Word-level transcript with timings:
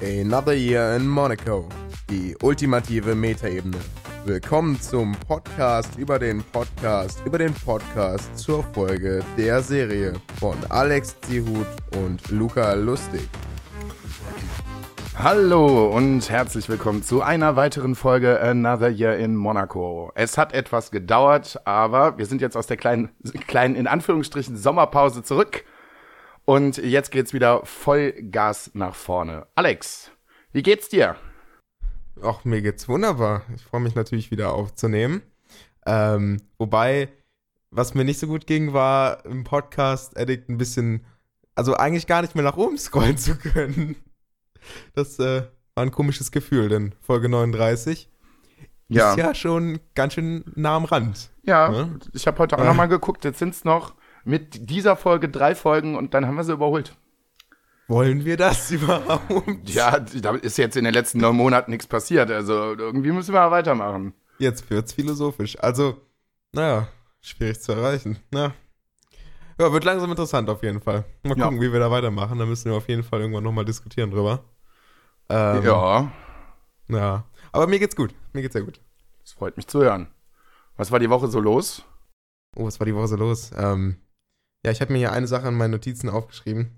Another 0.00 0.54
Year 0.54 0.96
in 0.96 1.06
Monaco. 1.06 1.68
Die 2.08 2.34
ultimative 2.42 3.14
Metaebene. 3.14 3.76
Willkommen 4.24 4.80
zum 4.80 5.12
Podcast 5.12 5.98
über 5.98 6.18
den 6.18 6.42
Podcast 6.42 7.20
über 7.26 7.36
den 7.36 7.52
Podcast 7.52 8.38
zur 8.38 8.62
Folge 8.62 9.22
der 9.36 9.60
Serie 9.60 10.14
von 10.40 10.56
Alex 10.70 11.20
Zihut 11.20 11.66
und 12.02 12.30
Luca 12.30 12.72
Lustig. 12.72 13.28
Hallo 15.18 15.94
und 15.94 16.30
herzlich 16.30 16.68
willkommen 16.70 17.02
zu 17.02 17.20
einer 17.20 17.56
weiteren 17.56 17.94
Folge 17.94 18.40
Another 18.40 18.88
Year 18.88 19.18
in 19.18 19.36
Monaco. 19.36 20.12
Es 20.14 20.38
hat 20.38 20.54
etwas 20.54 20.90
gedauert, 20.90 21.60
aber 21.66 22.16
wir 22.16 22.24
sind 22.24 22.40
jetzt 22.40 22.56
aus 22.56 22.68
der 22.68 22.78
kleinen, 22.78 23.10
kleinen 23.46 23.76
in 23.76 23.86
Anführungsstrichen 23.86 24.56
Sommerpause 24.56 25.22
zurück 25.22 25.64
und 26.46 26.78
jetzt 26.78 27.10
geht's 27.10 27.32
wieder 27.34 27.64
Vollgas 27.66 28.70
nach 28.74 28.94
vorne. 28.94 29.46
Alex, 29.54 30.10
wie 30.52 30.62
geht's 30.62 30.88
dir? 30.88 31.16
Ach, 32.22 32.44
mir 32.44 32.62
geht's 32.62 32.88
wunderbar. 32.88 33.42
Ich 33.54 33.62
freue 33.62 33.82
mich 33.82 33.94
natürlich 33.94 34.30
wieder 34.30 34.52
aufzunehmen. 34.54 35.20
Ähm, 35.84 36.40
wobei, 36.56 37.08
was 37.70 37.94
mir 37.94 38.04
nicht 38.04 38.18
so 38.18 38.26
gut 38.26 38.46
ging, 38.46 38.72
war 38.72 39.24
im 39.26 39.44
Podcast 39.44 40.18
Addict 40.18 40.48
ein 40.48 40.56
bisschen, 40.56 41.04
also 41.54 41.74
eigentlich 41.76 42.06
gar 42.06 42.22
nicht 42.22 42.34
mehr 42.34 42.44
nach 42.44 42.56
oben 42.56 42.78
scrollen 42.78 43.18
zu 43.18 43.36
können. 43.36 43.96
Das 44.94 45.18
äh, 45.18 45.42
war 45.74 45.84
ein 45.84 45.90
komisches 45.92 46.30
Gefühl, 46.32 46.68
denn 46.70 46.94
Folge 47.02 47.28
39 47.28 48.08
Ja. 48.88 49.10
ist 49.10 49.18
ja 49.18 49.34
schon 49.34 49.78
ganz 49.94 50.14
schön 50.14 50.44
nah 50.54 50.76
am 50.76 50.86
Rand. 50.86 51.30
Ja, 51.42 51.70
Ja. 51.72 51.88
ich 52.14 52.26
habe 52.26 52.38
heute 52.38 52.56
auch 52.56 52.60
Ja. 52.62 52.68
noch 52.70 52.74
mal 52.76 52.86
geguckt. 52.86 53.24
Jetzt 53.24 53.38
sind's 53.40 53.64
noch 53.64 53.94
mit 54.26 54.70
dieser 54.70 54.96
Folge 54.96 55.28
drei 55.28 55.54
Folgen 55.54 55.96
und 55.96 56.14
dann 56.14 56.26
haben 56.26 56.36
wir 56.36 56.44
sie 56.44 56.52
überholt. 56.52 56.96
Wollen 57.88 58.24
wir 58.24 58.36
das 58.36 58.70
überhaupt? 58.72 59.68
Ja, 59.70 60.00
da 60.00 60.34
ist 60.34 60.58
jetzt 60.58 60.76
in 60.76 60.84
den 60.84 60.92
letzten 60.94 61.18
neun 61.20 61.36
Monaten 61.36 61.70
nichts 61.70 61.86
passiert. 61.86 62.30
Also 62.30 62.74
irgendwie 62.74 63.12
müssen 63.12 63.32
wir 63.32 63.50
weitermachen. 63.50 64.12
Jetzt 64.38 64.68
wird's 64.70 64.92
philosophisch. 64.92 65.56
Also, 65.60 65.96
naja, 66.52 66.88
schwierig 67.20 67.60
zu 67.60 67.72
erreichen. 67.72 68.18
Na. 68.30 68.52
Ja, 69.58 69.72
wird 69.72 69.84
langsam 69.84 70.10
interessant 70.10 70.50
auf 70.50 70.62
jeden 70.62 70.80
Fall. 70.80 71.04
Mal 71.22 71.38
Ja. 71.38 71.44
gucken, 71.44 71.60
wie 71.62 71.72
wir 71.72 71.80
da 71.80 71.90
weitermachen. 71.90 72.38
Da 72.38 72.44
müssen 72.44 72.70
wir 72.70 72.76
auf 72.76 72.88
jeden 72.88 73.02
Fall 73.04 73.20
irgendwann 73.20 73.44
nochmal 73.44 73.64
diskutieren 73.64 74.10
drüber. 74.10 74.44
Ähm, 75.30 75.64
ja, 75.64 76.12
Ja. 76.88 77.24
Aber 77.52 77.66
mir 77.66 77.78
geht's 77.78 77.96
gut. 77.96 78.14
Mir 78.32 78.42
geht's 78.42 78.52
sehr 78.52 78.62
gut. 78.62 78.80
das 79.22 79.32
freut 79.32 79.56
mich 79.56 79.66
zu 79.66 79.80
hören. 79.80 80.08
Was 80.76 80.90
war 80.90 80.98
die 80.98 81.08
Woche 81.08 81.28
so 81.28 81.40
los? 81.40 81.82
Oh, 82.54 82.66
was 82.66 82.78
war 82.80 82.84
die 82.84 82.94
Woche 82.94 83.08
so 83.08 83.16
los? 83.16 83.50
Ähm, 83.56 83.96
ja, 84.66 84.72
ich 84.72 84.80
habe 84.80 84.92
mir 84.92 84.98
hier 84.98 85.12
eine 85.12 85.28
Sache 85.28 85.46
in 85.46 85.54
meinen 85.54 85.70
Notizen 85.70 86.08
aufgeschrieben. 86.08 86.72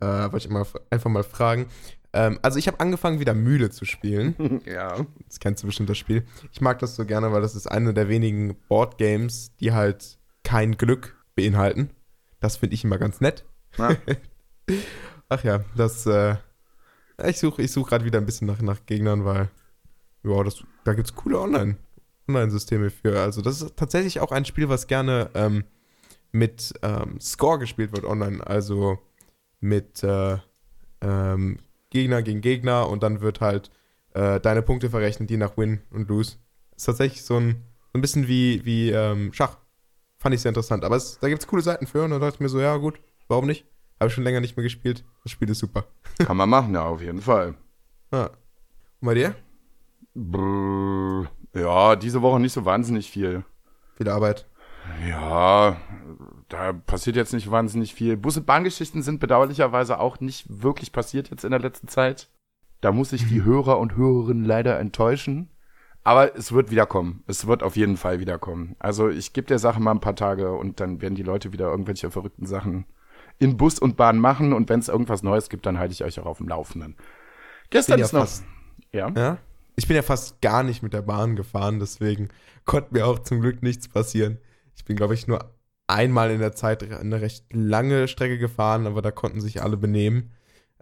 Äh, 0.00 0.04
wollte 0.04 0.36
ich 0.46 0.50
mal, 0.50 0.66
einfach 0.90 1.08
mal 1.08 1.24
fragen. 1.24 1.64
Ähm, 2.12 2.38
also 2.42 2.58
ich 2.58 2.66
habe 2.66 2.78
angefangen, 2.78 3.20
wieder 3.20 3.32
Mühle 3.32 3.70
zu 3.70 3.86
spielen. 3.86 4.60
ja. 4.66 5.06
Das 5.26 5.40
kennst 5.40 5.62
du 5.62 5.66
bestimmt 5.66 5.88
das 5.88 5.96
Spiel. 5.96 6.26
Ich 6.52 6.60
mag 6.60 6.78
das 6.80 6.94
so 6.94 7.06
gerne, 7.06 7.32
weil 7.32 7.40
das 7.40 7.56
ist 7.56 7.66
eine 7.66 7.94
der 7.94 8.10
wenigen 8.10 8.54
Boardgames, 8.68 9.56
die 9.60 9.72
halt 9.72 10.18
kein 10.44 10.76
Glück 10.76 11.16
beinhalten. 11.34 11.88
Das 12.40 12.58
finde 12.58 12.74
ich 12.74 12.84
immer 12.84 12.98
ganz 12.98 13.22
nett. 13.22 13.46
Na, 13.78 13.96
Ach 15.30 15.42
ja, 15.42 15.64
das, 15.74 16.04
äh, 16.04 16.36
ich 17.24 17.38
suche 17.38 17.62
ich 17.62 17.72
such 17.72 17.88
gerade 17.88 18.04
wieder 18.04 18.18
ein 18.18 18.26
bisschen 18.26 18.46
nach, 18.46 18.60
nach 18.60 18.84
Gegnern, 18.84 19.24
weil, 19.24 19.48
ja, 20.22 20.44
das, 20.44 20.62
da 20.84 20.92
gibt 20.92 21.08
es 21.08 21.14
coole 21.14 21.40
Online, 21.40 21.76
Online-Systeme 22.28 22.90
für. 22.90 23.18
Also 23.18 23.40
das 23.40 23.62
ist 23.62 23.74
tatsächlich 23.78 24.20
auch 24.20 24.32
ein 24.32 24.44
Spiel, 24.44 24.68
was 24.68 24.86
gerne 24.86 25.30
ähm, 25.32 25.64
mit 26.32 26.74
ähm, 26.82 27.20
Score 27.20 27.58
gespielt 27.58 27.92
wird 27.92 28.04
online. 28.04 28.44
Also 28.44 28.98
mit 29.60 30.02
äh, 30.02 30.38
ähm, 31.00 31.58
Gegner 31.90 32.22
gegen 32.22 32.40
Gegner 32.40 32.88
und 32.88 33.02
dann 33.02 33.20
wird 33.20 33.40
halt 33.40 33.70
äh, 34.14 34.40
deine 34.40 34.62
Punkte 34.62 34.90
verrechnet, 34.90 35.30
die 35.30 35.36
nach 35.36 35.56
Win 35.56 35.82
und 35.90 36.08
Lose. 36.08 36.36
Ist 36.74 36.86
tatsächlich 36.86 37.22
so 37.22 37.36
ein, 37.36 37.62
so 37.92 37.98
ein 37.98 38.00
bisschen 38.00 38.28
wie, 38.28 38.64
wie 38.64 38.90
ähm, 38.90 39.32
Schach. 39.32 39.58
Fand 40.18 40.34
ich 40.34 40.40
sehr 40.40 40.50
interessant. 40.50 40.84
Aber 40.84 40.96
es, 40.96 41.18
da 41.18 41.28
gibt 41.28 41.42
es 41.42 41.46
coole 41.48 41.62
Seiten 41.62 41.86
für 41.86 42.02
und 42.04 42.10
da 42.10 42.18
dachte 42.18 42.36
ich 42.36 42.40
mir 42.40 42.48
so, 42.48 42.60
ja 42.60 42.76
gut, 42.76 43.00
warum 43.28 43.46
nicht? 43.46 43.66
Habe 44.00 44.08
ich 44.08 44.14
schon 44.14 44.24
länger 44.24 44.40
nicht 44.40 44.56
mehr 44.56 44.64
gespielt. 44.64 45.04
Das 45.22 45.32
Spiel 45.32 45.50
ist 45.50 45.58
super. 45.58 45.86
kann 46.18 46.36
man 46.36 46.48
machen, 46.48 46.74
ja, 46.74 46.84
auf 46.84 47.00
jeden 47.00 47.20
Fall. 47.20 47.54
Ja. 48.12 48.26
Und 49.00 49.06
bei 49.06 49.14
dir? 49.14 49.34
Brrr. 50.14 51.30
Ja, 51.54 51.96
diese 51.96 52.22
Woche 52.22 52.40
nicht 52.40 52.52
so 52.52 52.64
wahnsinnig 52.64 53.10
viel. 53.10 53.44
Viel 53.96 54.08
Arbeit. 54.08 54.46
Ja, 55.08 55.76
da 56.52 56.72
passiert 56.72 57.16
jetzt 57.16 57.32
nicht 57.32 57.50
wahnsinnig 57.50 57.94
viel. 57.94 58.16
Bus- 58.16 58.36
und 58.36 58.46
Bahngeschichten 58.46 59.02
sind 59.02 59.20
bedauerlicherweise 59.20 59.98
auch 59.98 60.20
nicht 60.20 60.46
wirklich 60.62 60.92
passiert 60.92 61.30
jetzt 61.30 61.44
in 61.44 61.50
der 61.50 61.60
letzten 61.60 61.88
Zeit. 61.88 62.28
Da 62.80 62.92
muss 62.92 63.12
ich 63.12 63.26
die 63.28 63.44
Hörer 63.44 63.78
und 63.78 63.96
Hörerinnen 63.96 64.44
leider 64.44 64.78
enttäuschen. 64.78 65.48
Aber 66.04 66.36
es 66.36 66.50
wird 66.52 66.70
wiederkommen. 66.72 67.22
Es 67.28 67.46
wird 67.46 67.62
auf 67.62 67.76
jeden 67.76 67.96
Fall 67.96 68.18
wiederkommen. 68.18 68.74
Also 68.80 69.08
ich 69.08 69.32
gebe 69.32 69.46
der 69.46 69.60
Sache 69.60 69.80
mal 69.80 69.92
ein 69.92 70.00
paar 70.00 70.16
Tage 70.16 70.52
und 70.52 70.80
dann 70.80 71.00
werden 71.00 71.14
die 71.14 71.22
Leute 71.22 71.52
wieder 71.52 71.70
irgendwelche 71.70 72.10
verrückten 72.10 72.44
Sachen 72.44 72.86
in 73.38 73.56
Bus 73.56 73.78
und 73.78 73.96
Bahn 73.96 74.18
machen. 74.18 74.52
Und 74.52 74.68
wenn 74.68 74.80
es 74.80 74.88
irgendwas 74.88 75.22
Neues 75.22 75.48
gibt, 75.48 75.64
dann 75.64 75.78
halte 75.78 75.92
ich 75.92 76.02
euch 76.04 76.18
auch 76.18 76.26
auf 76.26 76.38
dem 76.38 76.48
Laufenden. 76.48 76.96
Gestern 77.70 77.94
Bin 77.94 78.00
ja 78.00 78.06
ist 78.06 78.12
noch. 78.12 78.20
fast- 78.20 78.44
Ja. 78.92 79.10
Ja? 79.16 79.38
Ich 79.76 79.86
bin 79.86 79.94
ja 79.96 80.02
fast 80.02 80.40
gar 80.42 80.64
nicht 80.64 80.82
mit 80.82 80.92
der 80.92 81.02
Bahn 81.02 81.34
gefahren, 81.36 81.78
deswegen 81.78 82.28
konnte 82.66 82.92
mir 82.92 83.06
auch 83.06 83.20
zum 83.20 83.40
Glück 83.40 83.62
nichts 83.62 83.88
passieren. 83.88 84.38
Ich 84.76 84.84
bin, 84.84 84.96
glaube 84.96 85.14
ich, 85.14 85.26
nur 85.28 85.50
einmal 85.86 86.30
in 86.30 86.40
der 86.40 86.52
Zeit 86.52 86.90
eine 86.92 87.20
recht 87.20 87.44
lange 87.52 88.08
Strecke 88.08 88.38
gefahren, 88.38 88.86
aber 88.86 89.02
da 89.02 89.10
konnten 89.10 89.40
sich 89.40 89.62
alle 89.62 89.76
benehmen. 89.76 90.32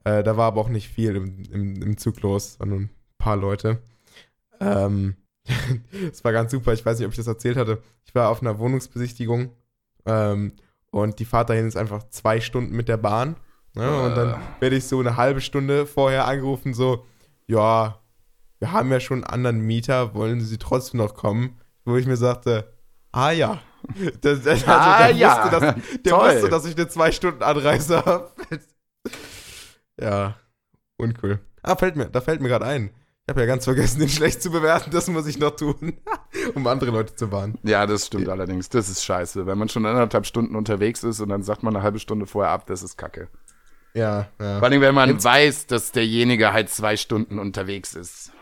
Äh, 0.05 0.23
da 0.23 0.37
war 0.37 0.47
aber 0.47 0.61
auch 0.61 0.69
nicht 0.69 0.89
viel 0.89 1.17
im, 1.17 1.43
im, 1.51 1.83
im 1.83 1.97
Zug 1.97 2.21
los, 2.23 2.55
sondern 2.55 2.83
ein 2.83 2.91
paar 3.19 3.37
Leute. 3.37 3.83
Ähm, 4.61 5.17
das 6.11 6.25
war 6.25 6.33
ganz 6.33 6.53
super. 6.53 6.73
Ich 6.73 6.85
weiß 6.85 6.99
nicht, 6.99 7.07
ob 7.07 7.13
ich 7.13 7.19
das 7.19 7.27
erzählt 7.27 7.57
hatte. 7.57 7.83
Ich 8.05 8.15
war 8.15 8.29
auf 8.29 8.41
einer 8.41 8.59
Wohnungsbesichtigung 8.59 9.51
ähm, 10.07 10.53
und 10.91 11.19
die 11.19 11.25
Fahrt 11.25 11.51
dahin 11.51 11.67
ist 11.67 11.77
einfach 11.77 12.09
zwei 12.11 12.41
Stunden 12.41 12.75
mit 12.75 12.89
der 12.89 12.97
Bahn. 12.97 13.37
Ne? 13.75 14.03
Und 14.03 14.17
dann 14.17 14.41
werde 14.59 14.77
ich 14.77 14.85
so 14.85 14.99
eine 14.99 15.17
halbe 15.17 15.41
Stunde 15.41 15.87
vorher 15.87 16.27
angerufen, 16.27 16.75
so, 16.75 17.07
ja, 17.47 18.01
wir 18.59 18.73
haben 18.73 18.91
ja 18.91 19.01
schon 19.01 19.25
einen 19.25 19.33
anderen 19.33 19.61
Mieter, 19.61 20.15
wollen 20.15 20.41
Sie 20.41 20.59
trotzdem 20.59 20.99
noch 20.99 21.15
kommen? 21.15 21.59
Wo 21.85 21.97
ich 21.97 22.07
mir 22.07 22.17
sagte, 22.17 22.73
ah 23.13 23.31
ja. 23.31 23.61
Das, 24.21 24.43
das, 24.43 24.67
also 24.67 24.67
Ah, 24.67 25.07
der, 25.09 25.17
ja. 25.17 25.37
wusste, 25.45 25.51
dass, 25.61 25.75
der 26.03 26.13
Toll. 26.13 26.35
wusste, 26.35 26.49
dass 26.49 26.65
ich 26.67 26.77
eine 26.77 26.89
zwei 26.89 27.13
Stunden 27.13 27.43
Anreise 27.43 28.05
habe. 28.05 28.31
ja, 30.01 30.37
uncool. 30.97 31.41
Ah, 31.63 31.77
fällt 31.77 31.97
mir, 31.97 32.07
da 32.07 32.21
fällt 32.21 32.41
mir 32.41 32.49
gerade 32.49 32.67
ein. 32.67 32.91
Ich 33.27 33.33
habe 33.33 33.41
ja 33.43 33.47
ganz 33.47 33.65
vergessen, 33.65 34.01
den 34.01 34.09
schlecht 34.09 34.43
zu 34.43 34.51
bewerten. 34.51 34.91
Das 34.91 35.07
muss 35.09 35.27
ich 35.27 35.39
noch 35.39 35.55
tun, 35.55 35.99
um 36.55 36.67
andere 36.67 36.91
Leute 36.91 37.15
zu 37.15 37.31
warnen. 37.31 37.59
Ja, 37.63 37.87
das 37.87 38.07
stimmt 38.07 38.29
allerdings. 38.29 38.69
Das 38.71 38.89
ist 38.89 39.05
scheiße. 39.05 39.47
Wenn 39.47 39.59
man 39.59 39.69
schon 39.69 39.87
anderthalb 39.87 40.27
Stunden 40.27 40.57
unterwegs 40.57 41.05
ist 41.05 41.21
und 41.21 41.29
dann 41.29 41.43
sagt 41.43 41.63
man 41.63 41.77
eine 41.77 41.83
halbe 41.85 41.99
Stunde 42.01 42.27
vorher 42.27 42.51
ab, 42.53 42.67
das 42.67 42.83
ist 42.83 42.97
kacke. 42.97 43.29
Ja, 43.95 44.29
ja. 44.41 44.59
Vor 44.59 44.69
allem, 44.69 44.81
wenn 44.81 44.95
man 44.95 45.11
Jetzt- 45.11 45.25
weiß, 45.25 45.67
dass 45.67 45.93
derjenige 45.93 46.53
halt 46.53 46.71
zwei 46.71 46.97
Stunden 46.97 47.39
unterwegs 47.39 47.95
ist. 47.95 48.33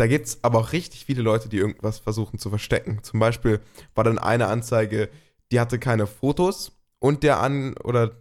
Da 0.00 0.06
gibt 0.06 0.28
es 0.28 0.38
aber 0.40 0.58
auch 0.60 0.72
richtig 0.72 1.04
viele 1.04 1.20
Leute, 1.20 1.50
die 1.50 1.58
irgendwas 1.58 1.98
versuchen 1.98 2.38
zu 2.38 2.48
verstecken. 2.48 3.00
Zum 3.02 3.20
Beispiel 3.20 3.60
war 3.94 4.02
dann 4.02 4.18
eine 4.18 4.46
Anzeige, 4.46 5.10
die 5.52 5.60
hatte 5.60 5.78
keine 5.78 6.06
Fotos 6.06 6.72
und 7.00 7.22
der 7.22 7.38
An 7.40 7.74
oder 7.84 8.12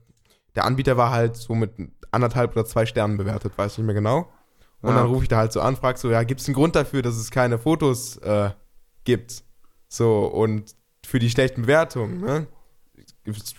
der 0.55 0.65
Anbieter 0.65 0.97
war 0.97 1.11
halt 1.11 1.37
so 1.37 1.55
mit 1.55 1.71
anderthalb 2.11 2.51
oder 2.51 2.65
zwei 2.65 2.85
Sternen 2.85 3.15
bewertet, 3.15 3.53
weiß 3.55 3.77
nicht 3.77 3.85
mehr 3.85 3.95
genau. 3.95 4.27
Und 4.81 4.89
Ja. 4.89 4.97
dann 4.97 5.05
rufe 5.05 5.23
ich 5.23 5.29
da 5.29 5.37
halt 5.37 5.53
so 5.53 5.61
an, 5.61 5.77
frag 5.77 5.97
so, 5.97 6.11
ja, 6.11 6.23
gibt 6.23 6.41
es 6.41 6.47
einen 6.49 6.55
Grund 6.55 6.75
dafür, 6.75 7.01
dass 7.01 7.15
es 7.15 7.31
keine 7.31 7.57
Fotos 7.57 8.17
äh, 8.17 8.49
gibt? 9.05 9.45
So, 9.87 10.25
und 10.25 10.75
für 11.05 11.19
die 11.19 11.29
schlechten 11.29 11.61
Bewertungen, 11.61 12.19
ne? 12.19 12.47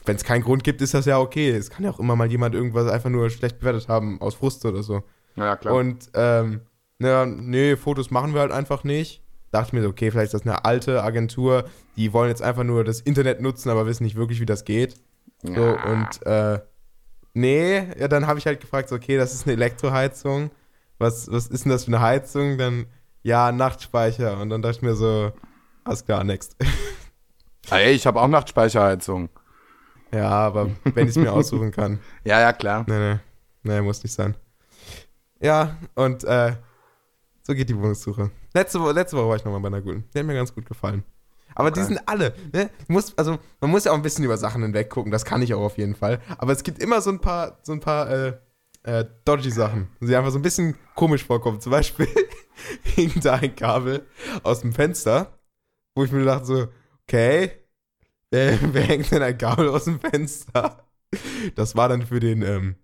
Wenn 0.05 0.17
es 0.17 0.25
keinen 0.25 0.43
Grund 0.43 0.63
gibt, 0.63 0.83
ist 0.83 0.93
das 0.93 1.07
ja 1.07 1.19
okay. 1.19 1.53
Es 1.53 1.71
kann 1.71 1.85
ja 1.85 1.91
auch 1.91 2.01
immer 2.01 2.17
mal 2.17 2.31
jemand 2.31 2.55
irgendwas 2.55 2.87
einfach 2.87 3.09
nur 3.09 3.31
schlecht 3.31 3.61
bewertet 3.61 3.89
haben, 3.89 4.21
aus 4.21 4.35
Frust 4.35 4.63
oder 4.67 4.83
so. 4.83 5.05
Ja, 5.37 5.57
klar. 5.57 5.75
Und 5.75 6.11
ähm, 6.13 6.61
na, 7.01 7.27
nee, 7.27 7.77
Fotos 7.77 8.11
machen 8.13 8.33
wir 8.35 8.41
halt 8.43 8.53
einfach 8.53 8.85
nicht. 8.85 9.23
Dachte 9.51 9.67
ich 9.69 9.73
mir 9.73 9.83
so, 9.83 9.89
okay, 9.89 10.11
vielleicht 10.13 10.27
ist 10.33 10.35
das 10.35 10.43
eine 10.43 10.65
alte 10.65 11.03
Agentur, 11.03 11.65
die 11.97 12.13
wollen 12.13 12.29
jetzt 12.29 12.43
einfach 12.43 12.63
nur 12.63 12.85
das 12.85 13.01
Internet 13.01 13.41
nutzen, 13.41 13.69
aber 13.69 13.87
wissen 13.87 14.05
nicht 14.05 14.15
wirklich, 14.17 14.39
wie 14.41 14.47
das 14.47 14.65
geht. 14.65 14.95
So, 15.43 15.51
Ja. 15.53 15.85
und 15.91 16.27
äh, 16.27 16.61
nee, 17.35 17.79
ja, 17.99 18.07
dann 18.07 18.27
habe 18.29 18.39
ich 18.39 18.47
halt 18.47 18.61
gefragt, 18.61 18.89
so, 18.89 18.95
okay, 18.95 19.17
das 19.17 19.35
ist 19.35 19.47
eine 19.47 19.55
Elektroheizung. 19.55 20.51
Was, 20.99 21.31
was 21.33 21.49
ist 21.49 21.65
denn 21.65 21.73
das 21.73 21.85
für 21.87 21.89
eine 21.91 22.01
Heizung? 22.01 22.59
Dann, 22.59 22.87
ja, 23.23 23.51
Nachtspeicher. 23.51 24.39
Und 24.41 24.51
dann 24.51 24.63
dachte 24.63 24.77
ich 24.77 24.83
mir 24.83 24.95
so, 24.95 25.33
alles 25.85 26.05
klar, 26.05 26.23
next. 26.23 26.55
Ah, 27.71 27.79
ey, 27.79 27.93
ich 27.93 28.07
habe 28.07 28.21
auch 28.21 28.29
Nachtspeicherheizung. 28.29 29.31
ja, 30.13 30.29
aber 30.29 30.71
wenn 30.85 31.05
ich 31.05 31.11
es 31.11 31.17
mir 31.17 31.33
aussuchen 31.33 31.71
kann. 31.73 31.99
Ja, 32.25 32.41
ja, 32.41 32.53
klar. 32.53 32.85
Nee, 32.87 32.99
nee. 33.15 33.19
Nee, 33.63 33.81
muss 33.81 34.03
nicht 34.03 34.13
sein. 34.13 34.35
Ja, 35.41 35.77
und 35.95 36.23
äh, 36.25 36.53
so 37.51 37.57
geht 37.57 37.69
die 37.69 37.77
Wohnungssuche. 37.77 38.31
Letzte, 38.55 38.81
Wo 38.81 38.91
letzte 38.93 39.17
Woche 39.17 39.29
war 39.29 39.35
ich 39.37 39.45
nochmal 39.45 39.61
bei 39.61 39.67
einer 39.67 39.81
guten. 39.83 40.05
Die 40.15 40.19
hat 40.21 40.25
mir 40.27 40.35
ganz 40.35 40.55
gut 40.55 40.67
gefallen. 40.67 41.03
Aber 41.57 41.73
die 41.73 41.81
Okay. 41.81 41.89
sind 41.89 42.09
alle, 42.09 42.33
ne? 42.53 42.71
Muss, 42.87 43.19
also, 43.19 43.39
man 43.61 43.71
muss 43.73 43.83
ja 43.85 43.91
auch 43.91 43.97
ein 43.97 44.03
bisschen 44.03 44.25
über 44.25 44.37
Sachen 44.37 44.63
hinweg 44.63 44.89
gucken, 44.89 45.11
das 45.11 45.25
kann 45.25 45.43
ich 45.43 45.53
auch 45.53 45.63
auf 45.63 45.79
jeden 45.79 45.97
Fall. 45.97 46.21
Aber 46.39 46.53
es 46.53 46.63
gibt 46.63 46.81
immer 46.81 47.01
so 47.01 47.11
ein 47.11 47.19
paar, 47.21 47.59
so 47.65 47.73
ein 47.73 47.81
paar 47.81 48.09
äh, 48.09 48.39
äh, 48.85 49.05
dodgy 49.25 49.51
Sachen. 49.51 49.89
Sie 50.01 50.15
einfach 50.15 50.31
so 50.31 50.39
ein 50.39 50.43
bisschen 50.43 50.77
komisch 50.95 51.25
vorkommen. 51.25 51.61
Zum 51.61 51.73
Beispiel 51.73 52.07
hing 52.85 53.11
da 53.21 53.35
ein 53.35 53.57
Kabel 53.57 54.07
aus 54.45 54.61
dem 54.61 54.73
Fenster, 54.73 55.41
wo 55.97 56.05
ich 56.05 56.13
mir 56.13 56.25
dachte 56.25 56.47
so, 56.47 56.69
okay, 57.03 57.51
wer, 58.31 58.57
wer 58.73 58.83
hängt 58.83 59.11
denn 59.11 59.23
ein 59.25 59.37
Kabel 59.37 59.71
aus 59.71 59.85
dem 59.87 59.99
Fenster? 59.99 60.85
Das 61.57 61.75
war 61.75 61.89
dann 61.89 62.07
für 62.07 62.21
den, 62.21 62.43
ähm, 62.43 62.77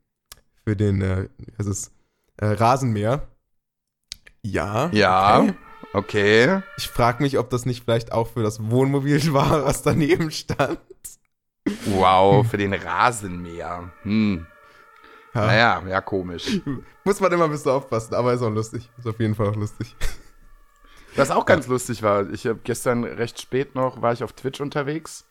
für 0.65 0.75
den, 0.75 1.03
äh, 1.03 1.29
ist, 1.59 1.93
äh, 2.39 2.47
Rasenmäher. 2.47 3.29
Ja. 4.43 4.89
Ja. 4.93 5.41
Okay. 5.41 5.55
Okay. 5.93 6.63
Ich 6.77 6.89
frage 6.89 7.23
mich, 7.23 7.39
ob 7.39 7.49
das 7.51 7.65
nicht 7.65 7.85
vielleicht 7.85 8.13
auch 8.13 8.29
für 8.29 8.43
das 8.43 8.71
Wohnmobil 8.71 9.21
war, 9.33 9.65
was 9.65 9.83
daneben 9.83 10.31
stand. 10.31 10.79
Wow, 11.87 12.47
für 12.47 12.59
den 12.59 12.75
Rasenmäher. 12.75 13.91
Hm. 14.03 14.47
Ja. 15.35 15.47
Naja, 15.47 15.83
ja, 15.89 16.01
komisch. 16.01 16.61
Muss 17.05 17.21
man 17.21 17.33
immer 17.33 17.45
ein 17.45 17.51
bisschen 17.51 17.73
aufpassen, 17.73 18.15
aber 18.15 18.33
ist 18.33 18.43
auch 18.43 18.51
lustig. 18.51 18.89
Ist 18.99 19.07
auf 19.07 19.19
jeden 19.21 19.35
Fall 19.35 19.49
auch 19.49 19.57
lustig. 19.57 19.95
Was 21.17 21.31
auch 21.31 21.47
ganz 21.47 21.67
lustig 21.67 22.03
war, 22.03 22.29
ich 22.31 22.47
habe 22.47 22.61
gestern 22.63 23.05
recht 23.05 23.41
spät 23.41 23.75
noch, 23.75 24.03
war 24.03 24.13
ich 24.13 24.23
auf 24.23 24.33
Twitch 24.35 24.61
unterwegs. 24.61 25.27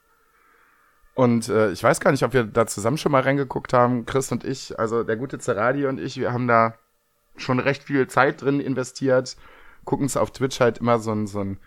Und 1.13 1.48
äh, 1.48 1.72
ich 1.72 1.81
weiß 1.81 2.00
gar 2.00 2.12
nicht, 2.12 2.24
ob 2.24 2.34
wir 2.34 2.44
da 2.44 2.68
zusammen 2.68 2.98
schon 2.98 3.12
mal 3.12 3.22
reingeguckt 3.22 3.72
haben, 3.72 4.06
Chris 4.06 4.31
und 4.31 4.44
ich, 4.44 4.78
also 4.80 5.04
der 5.04 5.16
gute 5.16 5.40
Zeradi 5.40 5.86
und 5.86 6.00
ich, 6.00 6.18
wir 6.18 6.34
haben 6.34 6.48
da 6.48 6.75
schon 7.38 7.60
recht 7.60 7.84
viel 7.84 8.08
Zeit 8.08 8.42
drin 8.42 8.60
investiert, 8.60 9.36
gucken 9.84 10.06
es 10.06 10.18
auf 10.18 10.32
Twitch 10.32 10.60
halt 10.60 10.78
immer 10.80 11.00
so 11.00 11.12
ein, 11.12 11.28
so 11.28 11.42
ein, 11.42 11.58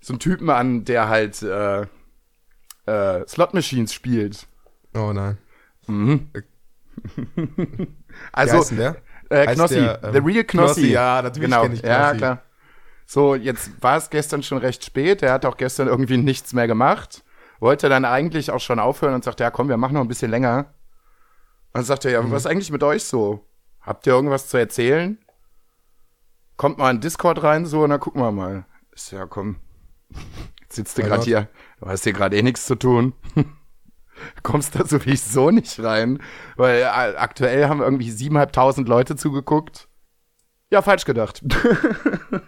so 0.00 0.12
ein 0.14 0.18
Typen 0.18 0.50
an, 0.50 0.84
der 0.84 1.08
halt 1.08 1.42
äh, 1.42 1.82
äh, 2.86 3.26
Slot 3.26 3.54
Machines 3.54 3.92
spielt. 3.94 4.46
Oh 4.94 5.12
nein. 5.12 5.38
Mhm. 5.86 6.28
Wie 7.36 7.86
also, 8.32 8.58
heißt 8.58 8.70
denn 8.72 8.78
der? 8.78 8.96
Äh, 9.30 9.54
Knossi, 9.54 9.74
der, 9.76 10.00
ähm, 10.04 10.12
The 10.12 10.18
Real 10.18 10.44
Knossi. 10.44 10.80
Knossi, 10.80 10.92
ja, 10.92 11.22
natürlich 11.22 11.48
genau. 11.50 11.62
kenn 11.62 11.72
ich 11.72 11.82
Ja, 11.82 12.00
Knossi. 12.10 12.18
klar. 12.18 12.42
So, 13.06 13.34
jetzt 13.34 13.82
war 13.82 13.96
es 13.96 14.10
gestern 14.10 14.42
schon 14.42 14.58
recht 14.58 14.84
spät. 14.84 15.22
Er 15.22 15.32
hat 15.32 15.44
auch 15.44 15.56
gestern 15.56 15.88
irgendwie 15.88 16.16
nichts 16.18 16.52
mehr 16.52 16.66
gemacht. 16.66 17.24
Wollte 17.60 17.88
dann 17.88 18.04
eigentlich 18.04 18.50
auch 18.50 18.60
schon 18.60 18.78
aufhören 18.78 19.14
und 19.14 19.24
sagte, 19.24 19.44
ja 19.44 19.50
komm, 19.50 19.68
wir 19.68 19.76
machen 19.76 19.94
noch 19.94 20.00
ein 20.02 20.08
bisschen 20.08 20.30
länger. 20.30 20.58
Und 21.68 21.74
dann 21.74 21.84
sagte 21.84 22.08
er, 22.08 22.14
ja, 22.14 22.22
Mhm. 22.22 22.30
was 22.32 22.42
ist 22.42 22.46
eigentlich 22.50 22.70
mit 22.70 22.82
euch 22.82 23.04
so? 23.04 23.46
Habt 23.82 24.06
ihr 24.06 24.12
irgendwas 24.12 24.48
zu 24.48 24.56
erzählen? 24.56 25.18
Kommt 26.56 26.78
mal 26.78 26.90
in 26.90 27.00
Discord 27.00 27.42
rein, 27.42 27.66
so, 27.66 27.82
und 27.82 27.90
dann 27.90 28.00
gucken 28.00 28.22
wir 28.22 28.30
mal. 28.30 28.64
So, 28.94 29.16
ja, 29.16 29.26
komm. 29.26 29.56
Jetzt 30.60 30.76
sitzt 30.76 30.98
du 30.98 31.02
gerade 31.02 31.24
hier. 31.24 31.48
Du 31.80 31.86
hast 31.86 32.04
hier 32.04 32.12
gerade 32.12 32.36
eh 32.36 32.42
nichts 32.42 32.66
zu 32.66 32.76
tun. 32.76 33.14
Kommst 34.42 34.76
da 34.76 34.86
sowieso 34.86 35.50
nicht 35.50 35.82
rein. 35.82 36.22
Weil 36.56 36.82
äh, 36.82 36.84
aktuell 36.84 37.68
haben 37.68 37.80
irgendwie 37.80 38.10
siebeneinhalbtausend 38.10 38.88
Leute 38.88 39.16
zugeguckt. 39.16 39.88
Ja, 40.70 40.82
falsch 40.82 41.04
gedacht. 41.04 41.42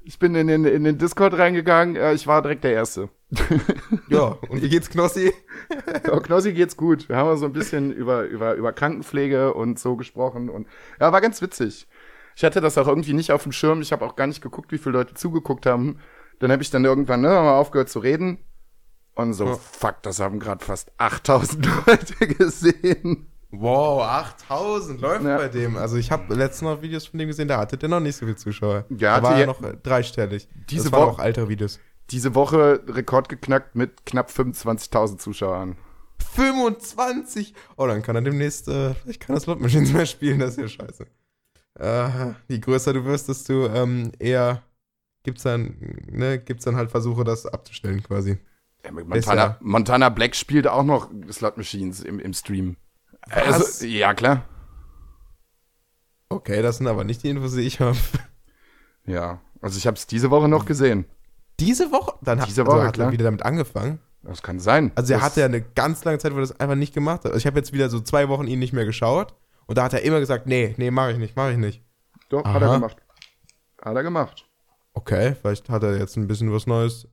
ich 0.00 0.18
bin 0.18 0.34
in 0.34 0.48
den, 0.48 0.64
in 0.64 0.82
den 0.84 0.98
Discord 0.98 1.34
reingegangen. 1.38 1.96
äh, 1.96 2.14
Ich 2.14 2.26
war 2.26 2.42
direkt 2.42 2.64
der 2.64 2.72
Erste. 2.72 3.10
Ja, 4.08 4.36
und 4.48 4.62
wie 4.62 4.68
geht's 4.68 4.90
Knossi? 4.90 5.32
Ja, 6.06 6.20
Knossi 6.20 6.52
geht's 6.52 6.76
gut. 6.76 7.08
Wir 7.08 7.16
haben 7.16 7.28
ja 7.28 7.36
so 7.36 7.46
ein 7.46 7.52
bisschen 7.52 7.92
über, 7.92 8.24
über, 8.24 8.54
über 8.54 8.72
Krankenpflege 8.72 9.54
und 9.54 9.78
so 9.78 9.96
gesprochen. 9.96 10.48
Und 10.50 10.66
ja, 11.00 11.12
war 11.12 11.20
ganz 11.20 11.40
witzig. 11.42 11.86
Ich 12.36 12.44
hatte 12.44 12.60
das 12.60 12.76
auch 12.78 12.88
irgendwie 12.88 13.12
nicht 13.12 13.30
auf 13.32 13.42
dem 13.44 13.52
Schirm. 13.52 13.80
Ich 13.80 13.92
habe 13.92 14.04
auch 14.04 14.16
gar 14.16 14.26
nicht 14.26 14.42
geguckt, 14.42 14.72
wie 14.72 14.78
viele 14.78 14.98
Leute 14.98 15.14
zugeguckt 15.14 15.66
haben. 15.66 15.98
Dann 16.40 16.50
habe 16.50 16.62
ich 16.62 16.70
dann 16.70 16.84
irgendwann 16.84 17.20
ne, 17.20 17.28
mal 17.28 17.56
aufgehört 17.58 17.88
zu 17.88 18.00
reden. 18.00 18.38
Und 19.14 19.32
so, 19.34 19.46
Ja. 19.46 19.54
fuck, 19.54 20.02
das 20.02 20.18
haben 20.18 20.40
gerade 20.40 20.64
fast 20.64 20.90
8000 20.98 21.66
Leute 21.86 22.26
gesehen. 22.26 23.28
Wow, 23.52 24.02
8000 24.02 25.00
läuft 25.00 25.24
Ja. 25.24 25.36
bei 25.36 25.46
dem. 25.48 25.76
Also 25.76 25.96
ich 25.96 26.10
habe 26.10 26.34
letztens 26.34 26.62
noch 26.68 26.82
Videos 26.82 27.06
von 27.06 27.18
dem 27.20 27.28
gesehen, 27.28 27.46
da 27.46 27.58
hatte 27.58 27.76
der 27.78 27.88
noch 27.88 28.00
nicht 28.00 28.16
so 28.16 28.26
viele 28.26 28.34
Zuschauer. 28.36 28.84
Ja, 28.90 29.22
war 29.22 29.30
hatte 29.30 29.34
er 29.34 29.38
ja- 29.40 29.46
noch 29.46 29.60
dreistellig. 29.82 30.48
Diese 30.70 30.84
das 30.84 30.92
waren 30.92 31.02
Woche- 31.08 31.20
auch 31.20 31.24
ältere 31.24 31.48
Videos. 31.48 31.78
Diese 32.10 32.34
Woche 32.34 32.82
Rekord 32.86 33.28
geknackt 33.28 33.74
mit 33.74 34.04
knapp 34.06 34.30
25.000 34.30 35.18
Zuschauern. 35.18 35.76
25! 36.34 37.54
Oh, 37.76 37.86
dann 37.86 38.02
kann 38.02 38.16
er 38.16 38.22
demnächst, 38.22 38.68
äh, 38.68 38.94
vielleicht 38.94 39.20
kann 39.20 39.36
er 39.36 39.40
Slot 39.40 39.60
Machines 39.60 39.92
mehr 39.92 40.06
spielen, 40.06 40.38
das 40.38 40.56
ist 40.56 40.60
ja 40.60 40.68
scheiße. 40.68 41.06
Äh, 41.78 42.34
je 42.48 42.58
größer 42.58 42.92
du 42.92 43.04
wirst, 43.04 43.28
desto 43.28 43.66
ähm, 43.68 44.12
eher 44.18 44.62
gibt's 45.22 45.42
dann, 45.42 45.76
ne, 46.10 46.38
gibt's 46.38 46.64
dann 46.64 46.76
halt 46.76 46.90
Versuche, 46.90 47.24
das 47.24 47.46
abzustellen 47.46 48.02
quasi. 48.02 48.38
Ja, 48.84 48.92
Montana, 48.92 49.56
Montana 49.60 50.08
Black 50.10 50.36
spielt 50.36 50.66
auch 50.66 50.84
noch 50.84 51.10
Slot 51.30 51.56
Machines 51.56 52.02
im, 52.02 52.20
im 52.20 52.34
Stream. 52.34 52.76
Was? 53.28 53.54
Also, 53.54 53.86
ja, 53.86 54.12
klar. 54.14 54.44
Okay, 56.28 56.62
das 56.62 56.78
sind 56.78 56.86
aber 56.86 57.04
nicht 57.04 57.22
die 57.22 57.30
Infos, 57.30 57.54
die 57.54 57.62
ich 57.62 57.80
habe. 57.80 57.96
Ja. 59.06 59.40
Also 59.60 59.78
ich 59.78 59.86
habe 59.86 59.96
es 59.96 60.06
diese 60.06 60.30
Woche 60.30 60.48
noch 60.48 60.66
gesehen. 60.66 61.06
Diese 61.60 61.92
Woche? 61.92 62.14
Dann 62.22 62.40
hat, 62.40 62.48
Diese 62.48 62.62
also 62.62 62.72
Woche, 62.72 62.86
hat 62.86 62.94
klar. 62.94 63.08
er 63.08 63.12
wieder 63.12 63.24
damit 63.24 63.42
angefangen. 63.44 64.00
Das 64.22 64.42
kann 64.42 64.58
sein. 64.58 64.90
Also 64.94 65.12
er 65.12 65.18
das, 65.18 65.26
hatte 65.26 65.40
ja 65.40 65.46
eine 65.46 65.60
ganz 65.60 66.04
lange 66.04 66.18
Zeit, 66.18 66.32
wo 66.32 66.38
er 66.38 66.40
das 66.40 66.58
einfach 66.58 66.76
nicht 66.76 66.94
gemacht 66.94 67.24
hat. 67.24 67.26
Also 67.26 67.38
ich 67.38 67.46
habe 67.46 67.58
jetzt 67.58 67.72
wieder 67.72 67.90
so 67.90 68.00
zwei 68.00 68.28
Wochen 68.28 68.46
ihn 68.46 68.58
nicht 68.58 68.72
mehr 68.72 68.86
geschaut. 68.86 69.34
Und 69.66 69.78
da 69.78 69.84
hat 69.84 69.92
er 69.94 70.02
immer 70.02 70.20
gesagt, 70.20 70.46
nee, 70.46 70.74
nee, 70.78 70.90
mache 70.90 71.12
ich 71.12 71.18
nicht, 71.18 71.36
mache 71.36 71.52
ich 71.52 71.58
nicht. 71.58 71.82
Doch, 72.28 72.44
hat 72.44 72.62
er 72.62 72.68
Aha. 72.68 72.74
gemacht. 72.76 72.96
Hat 73.82 73.96
er 73.96 74.02
gemacht. 74.02 74.46
Okay, 74.94 75.34
vielleicht 75.40 75.68
hat 75.68 75.82
er 75.82 75.98
jetzt 75.98 76.16
ein 76.16 76.26
bisschen 76.26 76.52
was 76.52 76.66
Neues. 76.66 77.08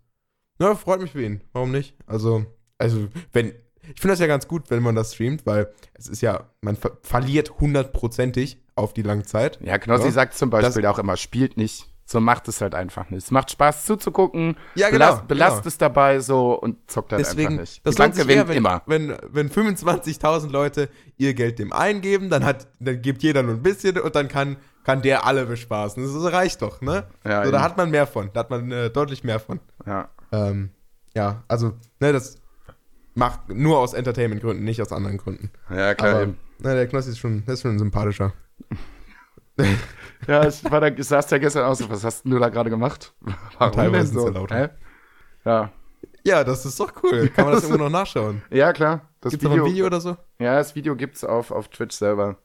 Na, 0.60 0.76
freut 0.76 1.02
mich 1.02 1.12
für 1.12 1.24
ihn. 1.24 1.42
Warum 1.54 1.72
nicht? 1.72 1.96
Also, 2.08 2.46
also, 2.78 3.08
wenn. 3.34 3.54
Ich 3.94 4.00
finde 4.00 4.14
das 4.14 4.20
ja 4.20 4.28
ganz 4.28 4.48
gut, 4.48 4.70
wenn 4.70 4.84
man 4.84 4.94
das 4.96 5.16
streamt, 5.16 5.46
weil 5.48 5.74
es 5.96 6.08
ist 6.08 6.22
ja, 6.22 6.52
man 6.62 6.76
ver 6.76 6.98
verliert 7.02 7.60
hundertprozentig 7.60 8.64
auf 8.76 8.94
die 8.94 9.02
lange 9.02 9.24
Zeit. 9.24 9.60
Ja, 9.62 9.80
Knossi 9.80 10.06
Ja. 10.06 10.12
sagt 10.12 10.36
zum 10.36 10.52
Beispiel 10.52 10.86
auch 10.86 11.00
immer, 11.00 11.18
spielt 11.18 11.58
nicht. 11.58 11.91
So 12.06 12.20
macht 12.20 12.48
es 12.48 12.60
halt 12.60 12.76
einfach 12.76 13.10
nicht. 13.10 13.24
Es 13.24 13.32
macht 13.32 13.52
Spaß 13.52 13.86
zuzugucken. 13.86 14.58
Ja, 14.76 14.90
Belast, 14.90 15.20
genau, 15.20 15.28
belast 15.28 15.58
genau. 15.58 15.68
es 15.68 15.78
dabei 15.78 16.20
so 16.20 16.54
und 16.54 16.92
zockt 16.92 17.14
halt 17.14 17.22
Deswegen, 17.22 17.52
einfach 17.52 17.62
nicht. 17.62 17.86
das 17.86 17.96
Bank 17.96 18.16
sich 18.16 18.28
eher, 18.28 18.44
gewinnt 18.44 18.50
wenn, 18.50 18.58
immer. 18.58 18.82
Wenn, 18.86 19.16
wenn 19.30 19.50
25.000 19.50 20.50
Leute 20.50 20.90
ihr 21.18 21.34
Geld 21.34 21.60
dem 21.60 21.72
eingeben, 21.72 22.30
dann 22.30 22.44
hat, 22.44 22.68
dann 22.80 23.02
gibt 23.02 23.24
jeder 23.24 23.44
nur 23.44 23.56
ein 23.56 23.64
bisschen 23.64 23.98
und 23.98 24.14
dann 24.16 24.28
kann, 24.28 24.58
kann 24.84 25.02
der 25.02 25.26
alle 25.26 25.46
bespaßen. 25.46 26.04
Das 26.04 26.34
reicht 26.34 26.62
doch, 26.62 26.82
ne? 26.82 27.06
Ja, 27.24 27.46
so, 27.46 27.52
da 27.52 27.62
hat 27.62 27.78
man 27.78 27.90
mehr 27.90 28.08
von. 28.08 28.30
Da 28.34 28.42
hat 28.42 28.50
man 28.50 28.72
äh, 28.72 28.90
deutlich 28.90 29.24
mehr 29.24 29.40
von. 29.40 29.60
Ja. 29.86 30.10
Ähm, 30.34 30.72
ja, 31.16 31.44
also, 31.48 31.74
ne, 32.00 32.14
das 32.14 32.42
macht 33.14 33.50
nur 33.50 33.80
aus 33.80 33.94
Entertainment-Gründen, 33.94 34.64
nicht 34.64 34.82
aus 34.82 34.92
anderen 34.92 35.18
Gründen. 35.18 35.52
Ja, 35.70 35.94
klar. 35.96 36.16
Aber, 36.16 36.26
ne, 36.26 36.36
der 36.60 36.88
Knossi 36.88 37.12
ist 37.12 37.20
schon, 37.20 37.44
ist 37.46 37.62
schon 37.62 37.72
ein 37.72 37.80
sympathischer. 37.80 38.34
Ja, 40.28 40.48
ich, 40.48 40.64
war 40.70 40.82
da, 40.82 40.88
ich 40.88 41.08
saß 41.08 41.28
da 41.28 41.38
gestern 41.38 41.66
aus. 41.66 41.88
Was 41.90 42.04
hast 42.04 42.24
du 42.26 42.38
da 42.40 42.50
gerade 42.50 42.70
gemacht? 42.70 43.14
Warum 43.58 43.74
Teilweise 43.74 44.14
denn 44.14 44.34
so? 44.34 44.48
Hä? 44.50 44.70
Ja. 45.46 45.72
Ja, 46.24 46.44
das 46.44 46.66
ist 46.66 46.80
doch 46.80 46.92
cool. 47.04 47.30
Kann 47.30 47.46
man 47.46 47.56
das 47.56 47.64
irgendwo 47.64 47.84
noch 47.84 47.90
nachschauen? 47.90 48.44
ja, 48.52 48.74
klar. 48.74 49.10
Das 49.22 49.32
Gibt's 49.32 49.44
noch 49.44 49.54
ein 49.54 49.66
Video 49.66 49.88
oder 49.88 50.00
so? 50.02 50.18
Ja, 50.40 50.56
das 50.58 50.76
Video 50.76 50.96
gibt's 50.96 51.24
auf, 51.24 51.52
auf 51.52 51.68
Twitch 51.70 51.96
selber. 51.96 52.38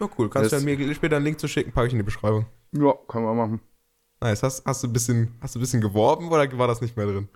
Ja, 0.00 0.08
cool. 0.18 0.30
Kannst 0.30 0.52
du 0.52 0.56
Das- 0.56 0.64
ja 0.64 0.76
mir 0.76 0.94
später 0.94 1.16
einen 1.16 1.24
Link 1.24 1.40
zu 1.40 1.48
schicken, 1.48 1.72
packe 1.72 1.88
ich 1.88 1.92
in 1.92 1.98
die 1.98 2.04
Beschreibung. 2.04 2.46
Ja, 2.72 2.92
können 3.08 3.24
wir 3.24 3.34
machen. 3.34 3.60
Nice. 4.20 4.42
Hast, 4.42 4.64
hast, 4.64 4.82
du 4.82 4.88
ein 4.88 4.92
bisschen, 4.92 5.36
hast 5.40 5.54
du 5.54 5.58
ein 5.58 5.62
bisschen 5.62 5.80
geworben 5.80 6.28
oder 6.30 6.46
war 6.58 6.68
das 6.68 6.80
nicht 6.80 6.96
mehr 6.96 7.06
drin? 7.06 7.28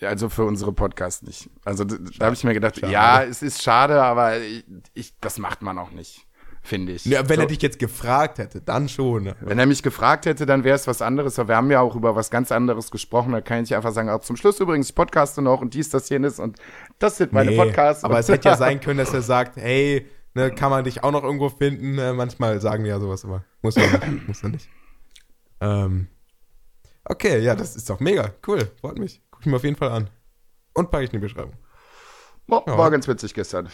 Ja, 0.00 0.10
also 0.10 0.28
für 0.28 0.44
unsere 0.44 0.72
Podcasts 0.72 1.22
nicht. 1.22 1.50
Also 1.64 1.84
da 1.84 1.96
habe 2.26 2.34
ich 2.34 2.44
mir 2.44 2.54
gedacht, 2.54 2.78
Schade. 2.78 2.92
ja, 2.92 3.22
es 3.24 3.42
ist 3.42 3.62
schade, 3.62 4.00
aber 4.02 4.38
ich, 4.38 4.64
ich, 4.94 5.18
das 5.18 5.38
macht 5.38 5.60
man 5.60 5.76
auch 5.78 5.90
nicht, 5.90 6.27
finde 6.68 6.92
ich. 6.92 7.04
Ja, 7.04 7.28
wenn 7.28 7.36
so, 7.36 7.42
er 7.42 7.46
dich 7.48 7.60
jetzt 7.62 7.78
gefragt 7.78 8.38
hätte, 8.38 8.60
dann 8.60 8.88
schon. 8.88 9.24
ne? 9.24 9.36
wenn 9.40 9.58
er 9.58 9.66
mich 9.66 9.82
gefragt 9.82 10.26
hätte, 10.26 10.46
dann 10.46 10.62
wäre 10.62 10.76
es 10.76 10.86
was 10.86 11.02
anderes. 11.02 11.38
Aber 11.38 11.48
wir 11.48 11.56
haben 11.56 11.70
ja 11.70 11.80
auch 11.80 11.96
über 11.96 12.14
was 12.14 12.30
ganz 12.30 12.52
anderes 12.52 12.90
gesprochen. 12.90 13.32
Da 13.32 13.40
kann 13.40 13.64
ich 13.64 13.74
einfach 13.74 13.92
sagen, 13.92 14.08
auch 14.10 14.20
zum 14.20 14.36
Schluss 14.36 14.60
übrigens, 14.60 14.90
ich 14.90 14.94
podcaste 14.94 15.42
noch 15.42 15.60
und 15.60 15.74
dies, 15.74 15.88
das, 15.90 16.08
jenes 16.08 16.38
und 16.38 16.58
das 16.98 17.16
sind 17.16 17.32
meine 17.32 17.50
Nee, 17.50 17.56
Podcasts. 17.56 18.04
Aber 18.04 18.18
es 18.18 18.28
hätte 18.28 18.48
ja 18.48 18.56
sein 18.56 18.80
können, 18.80 18.98
dass 18.98 19.12
er 19.12 19.22
sagt, 19.22 19.56
hey, 19.56 20.06
ne, 20.34 20.50
kann 20.52 20.70
man 20.70 20.84
dich 20.84 21.02
auch 21.02 21.10
noch 21.10 21.24
irgendwo 21.24 21.48
finden? 21.48 21.96
Ne, 21.96 22.12
manchmal 22.12 22.60
sagen 22.60 22.84
die 22.84 22.90
ja 22.90 23.00
sowas, 23.00 23.24
aber 23.24 23.44
muss 23.62 23.74
ja 23.74 23.82
nicht. 23.86 24.02
muss 24.28 24.42
ja 24.42 24.48
nicht. 24.50 24.68
Ähm, 25.60 26.06
okay, 27.04 27.40
ja, 27.40 27.54
das 27.56 27.74
ist 27.74 27.90
doch 27.90 28.00
mega. 28.00 28.32
Cool, 28.46 28.70
freut 28.80 28.98
mich. 28.98 29.22
Guck 29.30 29.40
ich 29.40 29.46
mir 29.46 29.56
auf 29.56 29.64
jeden 29.64 29.76
Fall 29.76 29.90
an. 29.90 30.10
Und 30.74 30.90
packe 30.90 31.04
ich 31.04 31.12
in 31.12 31.20
die 31.20 31.26
Beschreibung. 31.26 31.54
Oh, 32.50 32.62
Ja. 32.66 32.78
War 32.78 32.90
ganz 32.90 33.08
witzig 33.08 33.34
gestern. 33.34 33.68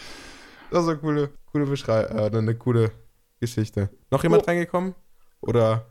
Das 0.71 0.83
ist 0.83 0.89
eine 0.89 0.97
coole, 0.99 1.29
coole 1.51 1.65
Beschreibung, 1.65 2.17
äh, 2.17 2.37
eine 2.37 2.55
coole 2.55 2.91
Geschichte. 3.39 3.89
Noch 4.11 4.23
jemand 4.23 4.43
Oh. 4.43 4.45
reingekommen? 4.47 4.95
Oder, 5.41 5.85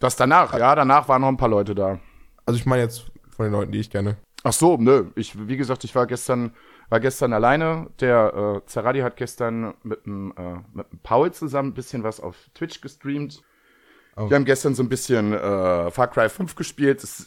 Das 0.00 0.16
danach, 0.16 0.52
ja, 0.58 0.74
danach 0.74 1.08
waren 1.08 1.20
noch 1.22 1.28
ein 1.28 1.36
paar 1.36 1.48
Leute 1.48 1.74
da. 1.74 1.98
also 2.46 2.58
ich 2.58 2.66
meine 2.66 2.82
jetzt 2.82 3.06
von 3.30 3.44
den 3.46 3.52
Leuten, 3.52 3.72
die 3.72 3.80
ich 3.80 3.90
kenne. 3.90 4.16
Ach 4.42 4.52
so, 4.52 4.76
nö. 4.76 5.10
Ich, 5.14 5.48
wie 5.48 5.56
gesagt, 5.56 5.84
ich 5.84 5.94
war 5.94 6.06
gestern, 6.06 6.52
war 6.90 7.00
gestern 7.00 7.32
alleine. 7.32 7.88
Der 8.00 8.60
äh, 8.62 8.66
Zeradi 8.66 9.00
hat 9.00 9.16
gestern 9.16 9.74
mit 9.82 10.04
dem, 10.04 10.34
äh, 10.36 10.56
mit 10.72 10.90
dem 10.92 10.98
Paul 11.02 11.32
zusammen 11.32 11.70
ein 11.70 11.74
bisschen 11.74 12.02
was 12.02 12.20
auf 12.20 12.36
Twitch 12.54 12.80
gestreamt. 12.82 13.42
Oh. 14.16 14.28
Wir 14.28 14.36
haben 14.36 14.44
gestern 14.44 14.74
so 14.74 14.82
ein 14.82 14.88
bisschen 14.90 15.32
äh, 15.32 15.90
Far 15.90 16.08
Cry 16.08 16.28
5 16.28 16.54
gespielt. 16.56 17.02
Es, 17.02 17.24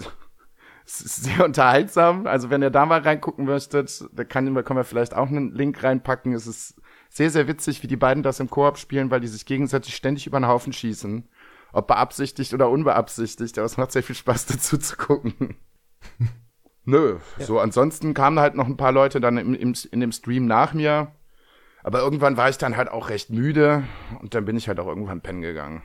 es 0.87 1.01
ist 1.01 1.23
sehr 1.25 1.43
unterhaltsam. 1.45 2.25
Also 2.27 2.49
wenn 2.49 2.61
ihr 2.61 2.69
da 2.69 2.85
mal 2.85 3.01
reingucken 3.01 3.45
möchtet, 3.45 4.05
da 4.13 4.23
kann, 4.23 4.45
können 4.63 4.79
wir 4.79 4.83
vielleicht 4.83 5.13
auch 5.13 5.27
einen 5.27 5.53
Link 5.53 5.83
reinpacken. 5.83 6.33
Es 6.33 6.47
ist 6.47 6.81
sehr, 7.09 7.29
sehr 7.29 7.47
witzig, 7.47 7.83
wie 7.83 7.87
die 7.87 7.97
beiden 7.97 8.23
das 8.23 8.39
im 8.39 8.49
Koop 8.49 8.77
spielen, 8.77 9.11
weil 9.11 9.19
die 9.19 9.27
sich 9.27 9.45
gegenseitig 9.45 9.95
ständig 9.95 10.27
über 10.27 10.39
den 10.39 10.47
Haufen 10.47 10.73
schießen. 10.73 11.27
Ob 11.73 11.87
beabsichtigt 11.87 12.53
oder 12.53 12.69
unbeabsichtigt, 12.69 13.57
aber 13.57 13.65
es 13.65 13.77
macht 13.77 13.91
sehr 13.91 14.03
viel 14.03 14.15
Spaß 14.15 14.45
dazu 14.47 14.77
zu 14.77 14.95
gucken. 14.95 15.57
Nö, 16.85 17.17
ja. 17.37 17.45
so 17.45 17.59
ansonsten 17.59 18.13
kamen 18.13 18.39
halt 18.39 18.55
noch 18.55 18.65
ein 18.65 18.77
paar 18.77 18.93
Leute 18.93 19.19
dann 19.19 19.37
im, 19.37 19.53
im, 19.53 19.73
in 19.91 19.99
dem 19.99 20.13
Stream 20.13 20.45
nach 20.45 20.73
mir. 20.73 21.11
Aber 21.83 21.99
irgendwann 21.99 22.37
war 22.37 22.49
ich 22.49 22.57
dann 22.57 22.77
halt 22.77 22.89
auch 22.89 23.09
recht 23.09 23.29
müde 23.29 23.83
und 24.21 24.33
dann 24.33 24.45
bin 24.45 24.55
ich 24.55 24.69
halt 24.69 24.79
auch 24.79 24.87
irgendwann 24.87 25.21
pennen 25.21 25.41
gegangen. 25.41 25.83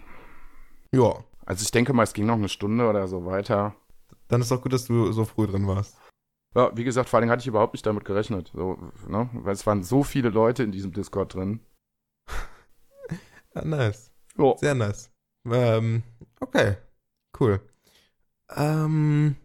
Ja. 0.92 1.25
Also 1.44 1.64
ich 1.64 1.73
denke 1.73 1.92
mal, 1.92 2.04
es 2.04 2.12
ging 2.12 2.26
noch 2.26 2.37
eine 2.37 2.49
Stunde 2.49 2.88
oder 2.88 3.09
so 3.09 3.26
weiter. 3.26 3.75
Dann 4.32 4.40
ist 4.40 4.50
doch 4.50 4.62
gut, 4.62 4.72
dass 4.72 4.86
du 4.86 5.12
so 5.12 5.26
früh 5.26 5.46
drin 5.46 5.66
warst. 5.66 5.98
Ja, 6.54 6.74
wie 6.74 6.84
gesagt, 6.84 7.10
vor 7.10 7.20
allem 7.20 7.28
hatte 7.28 7.42
ich 7.42 7.48
überhaupt 7.48 7.74
nicht 7.74 7.84
damit 7.84 8.06
gerechnet. 8.06 8.50
So, 8.54 8.78
ne? 9.06 9.28
Weil 9.34 9.52
es 9.52 9.66
waren 9.66 9.82
so 9.82 10.02
viele 10.02 10.30
Leute 10.30 10.62
in 10.62 10.72
diesem 10.72 10.90
Discord 10.92 11.34
drin. 11.34 11.60
ja, 13.54 13.62
nice. 13.62 14.10
Oh. 14.38 14.56
Sehr 14.58 14.74
nice. 14.74 15.10
Ähm, 15.44 16.02
okay. 16.40 16.76
Cool. 17.38 17.60
Ähm, 18.56 19.36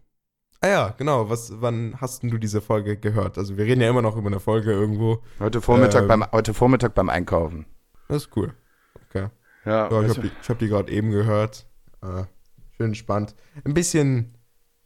Ah 0.62 0.68
ja, 0.68 0.96
genau. 0.98 1.30
Was, 1.30 1.52
wann 1.62 2.00
hast 2.00 2.24
du 2.24 2.38
diese 2.38 2.62
Folge 2.62 2.96
gehört? 2.96 3.38
Also 3.38 3.58
wir 3.58 3.66
reden 3.66 3.82
ja 3.82 3.90
immer 3.90 4.02
noch 4.02 4.16
über 4.16 4.28
eine 4.28 4.40
Folge 4.40 4.72
irgendwo. 4.72 5.22
Heute 5.40 5.60
Vormittag, 5.60 6.04
ähm, 6.04 6.08
beim, 6.08 6.32
heute 6.32 6.54
Vormittag 6.54 6.96
beim 6.96 7.10
Einkaufen. 7.10 7.66
Das 8.08 8.24
ist 8.24 8.38
cool. 8.38 8.54
Okay. 9.10 9.28
Ja, 9.66 9.92
ja 9.92 10.02
ich 10.02 10.10
habe 10.10 10.22
die, 10.22 10.32
hab 10.48 10.60
die 10.60 10.68
gerade 10.70 10.92
eben 10.94 11.12
gehört. 11.12 11.68
Äh, 12.02 12.24
schön 12.78 12.96
spannend. 12.96 13.36
Ein 13.66 13.74
bisschen 13.74 14.37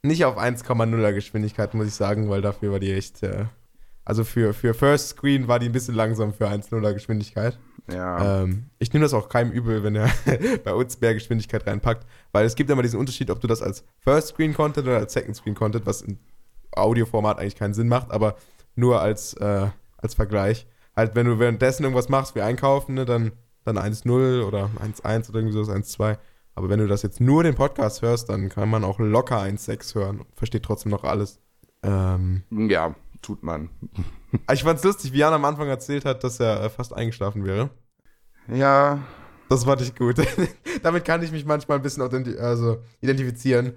nicht 0.02 0.24
auf 0.24 0.36
1,0er 0.36 1.12
Geschwindigkeit, 1.12 1.74
muss 1.74 1.86
ich 1.86 1.94
sagen, 1.94 2.28
weil 2.28 2.42
dafür 2.42 2.72
war 2.72 2.80
die 2.80 2.92
echt. 2.92 3.22
Äh, 3.22 3.46
also 4.04 4.24
für, 4.24 4.52
für 4.52 4.74
First 4.74 5.10
Screen 5.10 5.46
war 5.46 5.60
die 5.60 5.66
ein 5.66 5.72
bisschen 5.72 5.94
langsam 5.94 6.32
für 6.32 6.48
1,0er 6.48 6.92
Geschwindigkeit. 6.92 7.58
Ja. 7.90 8.42
Ähm, 8.42 8.66
ich 8.78 8.92
nehme 8.92 9.04
das 9.04 9.14
auch 9.14 9.28
keinem 9.28 9.52
übel, 9.52 9.82
wenn 9.84 9.94
er 9.94 10.10
bei 10.64 10.74
uns 10.74 11.00
mehr 11.00 11.14
Geschwindigkeit 11.14 11.66
reinpackt, 11.66 12.06
weil 12.32 12.44
es 12.44 12.54
gibt 12.54 12.70
immer 12.70 12.82
diesen 12.82 12.98
Unterschied, 12.98 13.30
ob 13.30 13.40
du 13.40 13.46
das 13.46 13.62
als 13.62 13.84
First 13.98 14.28
Screen 14.28 14.54
Content 14.54 14.86
oder 14.86 14.98
als 14.98 15.12
Second 15.12 15.36
Screen 15.36 15.54
Content, 15.54 15.86
was 15.86 16.02
im 16.02 16.18
Audioformat 16.72 17.38
eigentlich 17.38 17.56
keinen 17.56 17.74
Sinn 17.74 17.88
macht, 17.88 18.10
aber 18.10 18.36
nur 18.74 19.00
als, 19.00 19.34
äh, 19.34 19.68
als 19.98 20.14
Vergleich. 20.14 20.66
Halt, 20.96 21.14
wenn 21.14 21.26
du 21.26 21.38
währenddessen 21.38 21.84
irgendwas 21.84 22.08
machst, 22.08 22.34
wie 22.34 22.42
einkaufen, 22.42 22.94
ne, 22.94 23.04
dann, 23.04 23.32
dann 23.64 23.78
1-0 23.78 24.42
oder 24.44 24.70
1-1 24.82 25.28
oder 25.28 25.38
irgendwie 25.38 25.52
so, 25.52 25.70
1-2. 25.70 26.18
Aber 26.54 26.68
wenn 26.68 26.78
du 26.78 26.86
das 26.86 27.02
jetzt 27.02 27.20
nur 27.20 27.42
den 27.42 27.54
Podcast 27.54 28.02
hörst, 28.02 28.28
dann 28.28 28.48
kann 28.48 28.68
man 28.68 28.84
auch 28.84 28.98
locker 28.98 29.40
1-6 29.40 29.94
hören 29.94 30.20
und 30.20 30.26
versteht 30.34 30.64
trotzdem 30.64 30.90
noch 30.90 31.04
alles. 31.04 31.40
Ähm, 31.82 32.42
ja, 32.50 32.94
tut 33.20 33.42
man. 33.42 33.70
Ich 34.50 34.62
fand's 34.62 34.82
lustig, 34.82 35.12
wie 35.12 35.18
Jan 35.18 35.34
am 35.34 35.44
Anfang 35.44 35.68
erzählt 35.68 36.06
hat, 36.06 36.24
dass 36.24 36.40
er 36.40 36.62
äh, 36.62 36.70
fast 36.70 36.94
eingeschlafen 36.94 37.44
wäre. 37.44 37.68
Ja. 38.48 38.98
Das 39.50 39.64
fand 39.64 39.82
ich 39.82 39.94
gut. 39.94 40.16
Damit 40.82 41.04
kann 41.04 41.22
ich 41.22 41.30
mich 41.30 41.44
manchmal 41.44 41.76
ein 41.76 41.82
bisschen 41.82 42.00
also 42.38 42.82
identifizieren. 43.02 43.74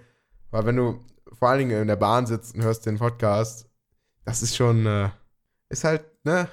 Weil 0.50 0.66
wenn 0.66 0.78
du 0.78 1.04
vor 1.34 1.50
allen 1.50 1.60
Dingen 1.60 1.82
in 1.82 1.90
der 1.90 1.98
Bahn 1.98 2.26
sitzt 2.26 2.56
und 2.56 2.64
hörst 2.64 2.86
den 2.86 2.98
Podcast, 2.98 3.70
das 4.24 4.42
ist 4.42 4.56
schon, 4.56 4.86
äh, 4.86 5.10
ist 5.68 5.84
halt, 5.84 6.06
ne, 6.24 6.48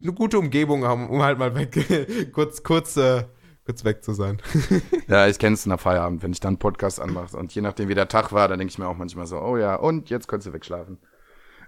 eine 0.00 0.12
gute 0.12 0.38
Umgebung 0.38 0.84
haben, 0.84 1.08
um 1.08 1.22
halt 1.22 1.38
mal 1.38 1.56
weg, 1.56 2.30
kurz, 2.32 2.62
kurz, 2.62 2.96
äh, 2.96 3.24
kurz 3.66 3.84
weg 3.84 4.02
zu 4.02 4.14
sein. 4.14 4.38
ja, 5.08 5.26
ich 5.26 5.38
kenne 5.38 5.54
es 5.54 5.66
nach 5.66 5.80
Feierabend, 5.80 6.22
wenn 6.22 6.32
ich 6.32 6.40
dann 6.40 6.50
einen 6.50 6.58
Podcast 6.58 7.00
anmache. 7.00 7.36
Und 7.36 7.54
je 7.54 7.60
nachdem, 7.60 7.88
wie 7.88 7.94
der 7.94 8.08
Tag 8.08 8.32
war, 8.32 8.48
dann 8.48 8.58
denke 8.58 8.70
ich 8.70 8.78
mir 8.78 8.88
auch 8.88 8.96
manchmal 8.96 9.26
so, 9.26 9.38
oh 9.38 9.56
ja, 9.56 9.74
und 9.74 10.08
jetzt 10.08 10.28
könntest 10.28 10.48
du 10.48 10.52
wegschlafen. 10.52 10.98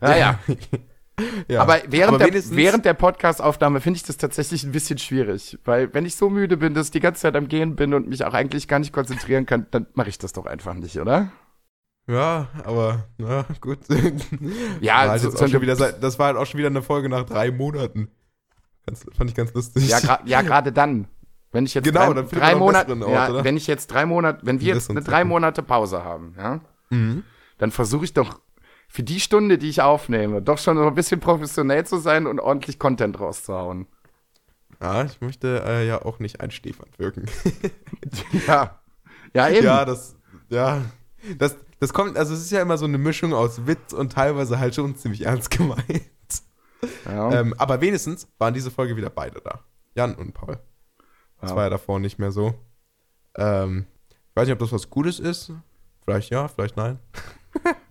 Naja. 0.01 0.39
ja. 1.49 1.61
Aber, 1.61 1.79
während, 1.89 2.23
Aber 2.23 2.31
der, 2.31 2.51
während 2.51 2.85
der 2.85 2.95
Podcast-Aufnahme 2.95 3.81
finde 3.81 3.97
ich 3.97 4.05
das 4.05 4.17
tatsächlich 4.17 4.63
ein 4.63 4.73
bisschen 4.73 4.99
schwierig. 4.99 5.59
Weil 5.65 5.93
wenn 5.93 6.07
ich 6.07 6.15
so 6.15 6.31
müde 6.31 6.57
bin, 6.57 6.73
dass 6.75 6.87
ich 6.87 6.93
die 6.93 7.01
ganze 7.01 7.23
Zeit 7.23 7.37
am 7.37 7.49
Gehen 7.49 7.75
bin 7.75 7.93
und 7.93 8.09
mich 8.09 8.25
auch 8.25 8.35
eigentlich 8.35 8.69
gar 8.69 8.79
nicht 8.79 8.93
konzentrieren 8.93 9.45
kann, 9.45 9.67
dann 9.73 9.89
mache 9.95 10.09
ich 10.09 10.19
das 10.19 10.33
doch 10.33 10.47
einfach 10.47 10.75
nicht, 10.75 10.99
oder? 11.01 11.33
Ja, 12.07 12.49
aber 12.65 13.09
na 13.19 13.45
gut. 13.61 13.81
ja, 14.81 14.95
war 15.03 15.09
halt 15.11 15.21
so, 15.21 15.31
so 15.31 15.61
wieder, 15.61 15.75
das 15.75 16.19
war 16.19 16.29
halt 16.29 16.37
auch 16.39 16.47
schon 16.47 16.59
wieder 16.59 16.69
eine 16.69 16.81
Folge 16.81 17.09
nach 17.09 17.25
drei 17.25 17.51
Monaten. 17.51 18.09
Ganz, 18.87 19.05
fand 19.15 19.29
ich 19.29 19.37
ganz 19.37 19.53
lustig. 19.53 19.89
Ja, 19.89 20.01
gra 20.01 20.21
ja 20.25 20.41
gerade 20.41 20.73
dann. 20.73 21.09
Wenn 21.51 21.65
ich 21.65 21.75
jetzt 21.75 21.85
genau, 21.85 22.13
drei, 22.13 22.23
drei 22.23 22.55
Monate, 22.55 22.95
ja, 22.95 23.43
wenn 23.43 23.57
ich 23.57 23.67
jetzt 23.67 23.87
drei 23.89 24.05
Monate, 24.05 24.41
wenn 24.45 24.61
wir 24.61 24.75
jetzt 24.75 24.91
eine 24.91 25.01
drei 25.01 25.25
Monate 25.25 25.63
Pause 25.63 26.05
haben, 26.05 26.35
ja, 26.37 26.61
mhm. 26.91 27.25
dann 27.57 27.71
versuche 27.71 28.05
ich 28.05 28.13
doch 28.13 28.41
für 28.89 29.03
die 29.03 29.21
Stunde, 29.21 29.59
die 29.59 29.69
ich 29.69 29.83
aufnehme, 29.83 30.43
doch 30.43 30.59
schon 30.59 30.79
ein 30.79 30.95
bisschen 30.95 31.21
professionell 31.21 31.87
zu 31.87 31.99
sein 31.99 32.27
und 32.27 32.41
ordentlich 32.41 32.79
Content 32.79 33.21
rauszuhauen. 33.21 33.87
Ja, 34.81 35.05
ich 35.05 35.21
möchte 35.21 35.63
äh, 35.67 35.87
ja 35.87 36.03
auch 36.03 36.19
nicht 36.19 36.41
einschläfernd 36.41 36.99
wirken. 36.99 37.27
ja. 38.47 38.81
Ja, 39.35 39.49
eben. 39.49 39.65
Ja, 39.65 39.85
das, 39.85 40.17
ja. 40.49 40.83
Das, 41.37 41.57
das 41.81 41.93
kommt, 41.93 42.17
also 42.17 42.33
es 42.33 42.41
ist 42.41 42.51
ja 42.51 42.63
immer 42.63 42.79
so 42.79 42.85
eine 42.85 42.99
Mischung 42.99 43.35
aus 43.35 43.67
Witz 43.67 43.93
und 43.93 44.13
teilweise 44.13 44.59
halt 44.59 44.75
schon 44.75 44.97
ziemlich 44.97 45.27
ernst 45.27 45.51
gemeint. 45.57 45.83
Ja. 47.05 47.41
Ähm, 47.41 47.55
aber 47.59 47.81
wenigstens 47.81 48.29
waren 48.39 48.55
diese 48.55 48.71
Folge 48.71 48.97
wieder 48.97 49.11
beide 49.11 49.41
da. 49.41 49.61
Jan 49.95 50.15
und 50.15 50.33
Paul. 50.33 50.59
Das 51.41 51.51
ja. 51.51 51.57
war 51.57 51.65
ja 51.65 51.71
davor 51.71 52.01
nicht 52.01 52.19
mehr 52.19 52.33
so. 52.33 52.55
Ähm, 53.37 53.87
ich 54.09 54.37
weiß 54.37 54.47
nicht, 54.47 54.55
ob 54.55 54.59
das 54.59 54.73
was 54.73 54.91
Gutes 54.91 55.21
ist. 55.21 55.53
Vielleicht 56.05 56.31
ja, 56.31 56.49
vielleicht 56.49 56.77
nein. 56.77 56.99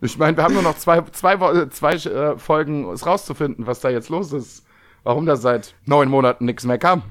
Ich 0.02 0.18
meine, 0.18 0.38
wir 0.38 0.44
haben 0.44 0.54
nur 0.54 0.64
noch 0.64 0.78
zwei, 0.78 1.02
zwei, 1.12 1.66
zwei 1.68 1.94
äh, 1.96 2.38
Folgen, 2.38 2.90
es 2.92 3.06
rauszufinden, 3.06 3.66
was 3.66 3.80
da 3.80 3.90
jetzt 3.90 4.10
los 4.10 4.32
ist. 4.32 4.64
Warum 5.04 5.26
da 5.26 5.36
seit 5.36 5.76
neun 5.86 6.10
Monaten 6.10 6.46
nichts 6.46 6.64
mehr 6.64 6.78
kam. 6.78 7.02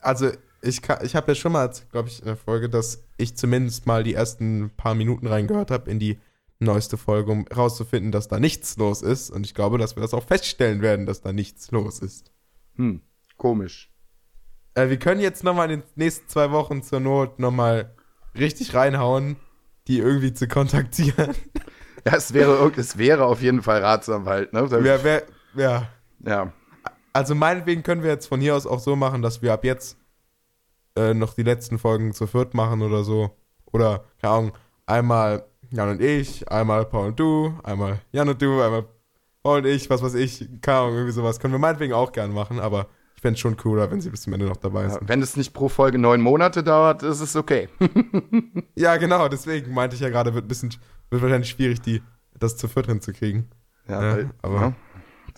Also, 0.00 0.30
ich, 0.62 0.80
ich 1.02 1.14
habe 1.14 1.30
ja 1.30 1.34
schon 1.34 1.52
mal, 1.52 1.70
glaube 1.90 2.08
ich, 2.08 2.20
in 2.20 2.24
der 2.26 2.36
Folge, 2.36 2.68
dass 2.68 3.04
ich 3.18 3.36
zumindest 3.36 3.86
mal 3.86 4.02
die 4.02 4.14
ersten 4.14 4.70
paar 4.76 4.94
Minuten 4.94 5.26
reingehört 5.26 5.70
habe 5.70 5.90
in 5.90 5.98
die 5.98 6.18
neueste 6.58 6.96
Folge, 6.96 7.30
um 7.30 7.46
rauszufinden, 7.46 8.10
dass 8.10 8.28
da 8.28 8.40
nichts 8.40 8.76
los 8.78 9.02
ist. 9.02 9.30
Und 9.30 9.44
ich 9.44 9.54
glaube, 9.54 9.78
dass 9.78 9.96
wir 9.96 10.00
das 10.00 10.14
auch 10.14 10.24
feststellen 10.24 10.80
werden, 10.80 11.06
dass 11.06 11.20
da 11.20 11.32
nichts 11.32 11.70
los 11.70 11.98
ist. 11.98 12.32
Hm, 12.76 13.02
komisch. 13.36 13.91
Äh, 14.74 14.88
wir 14.88 14.98
können 14.98 15.20
jetzt 15.20 15.44
nochmal 15.44 15.70
in 15.70 15.80
den 15.80 15.88
nächsten 15.96 16.28
zwei 16.28 16.50
Wochen 16.50 16.82
zur 16.82 17.00
Not 17.00 17.38
nochmal 17.38 17.94
richtig 18.34 18.74
reinhauen, 18.74 19.36
die 19.88 19.98
irgendwie 19.98 20.32
zu 20.32 20.48
kontaktieren. 20.48 21.34
Ja, 22.04 22.16
es 22.16 22.34
wäre, 22.34 22.72
es 22.76 22.98
wäre 22.98 23.24
auf 23.26 23.42
jeden 23.42 23.62
Fall 23.62 23.80
ratsam 23.80 24.28
halt, 24.28 24.52
ne? 24.52 24.66
Ja, 24.82 25.04
wär, 25.04 25.22
ja. 25.54 25.88
Ja. 26.18 26.52
Also 27.12 27.36
meinetwegen 27.36 27.84
können 27.84 28.02
wir 28.02 28.10
jetzt 28.10 28.26
von 28.26 28.40
hier 28.40 28.56
aus 28.56 28.66
auch 28.66 28.80
so 28.80 28.96
machen, 28.96 29.22
dass 29.22 29.40
wir 29.40 29.52
ab 29.52 29.64
jetzt 29.64 29.96
äh, 30.96 31.14
noch 31.14 31.34
die 31.34 31.44
letzten 31.44 31.78
Folgen 31.78 32.12
zu 32.12 32.26
viert 32.26 32.54
machen 32.54 32.82
oder 32.82 33.04
so. 33.04 33.36
Oder, 33.66 34.04
keine 34.20 34.32
Ahnung, 34.32 34.52
einmal 34.84 35.44
Jan 35.70 35.90
und 35.90 36.02
ich, 36.02 36.50
einmal 36.50 36.84
Paul 36.86 37.08
und 37.08 37.20
du, 37.20 37.54
einmal 37.62 38.00
Jan 38.10 38.28
und 38.28 38.42
du, 38.42 38.60
einmal 38.60 38.86
Paul 39.42 39.60
und 39.60 39.66
ich, 39.66 39.88
was 39.88 40.02
weiß 40.02 40.14
ich, 40.14 40.48
keine 40.60 40.78
Ahnung, 40.78 40.94
irgendwie 40.94 41.12
sowas. 41.12 41.38
Können 41.38 41.54
wir 41.54 41.58
meinetwegen 41.58 41.92
auch 41.92 42.12
gerne 42.12 42.34
machen, 42.34 42.58
aber 42.58 42.88
fände 43.22 43.34
es 43.34 43.40
schon 43.40 43.56
cooler, 43.56 43.90
wenn 43.90 44.00
sie 44.00 44.10
bis 44.10 44.22
zum 44.22 44.32
Ende 44.32 44.46
noch 44.46 44.56
dabei 44.56 44.88
sind. 44.88 45.02
Ja, 45.02 45.08
wenn 45.08 45.22
es 45.22 45.36
nicht 45.36 45.54
pro 45.54 45.68
Folge 45.68 45.96
neun 45.96 46.20
Monate 46.20 46.64
dauert, 46.64 47.04
ist 47.04 47.20
es 47.20 47.36
okay. 47.36 47.68
ja, 48.74 48.96
genau, 48.96 49.28
deswegen 49.28 49.72
meinte 49.72 49.94
ich 49.94 50.02
ja 50.02 50.08
gerade, 50.08 50.34
wird 50.34 50.44
ein 50.44 50.48
bisschen 50.48 50.74
wird 51.08 51.22
wahrscheinlich 51.22 51.50
schwierig, 51.50 51.80
die, 51.80 52.02
das 52.38 52.56
zu 52.56 52.68
viert 52.68 52.86
hinzukriegen. 52.86 53.48
Ja, 53.88 54.02
ja, 54.02 54.16
weil, 54.16 54.30
aber, 54.42 54.60
ja. 54.60 54.74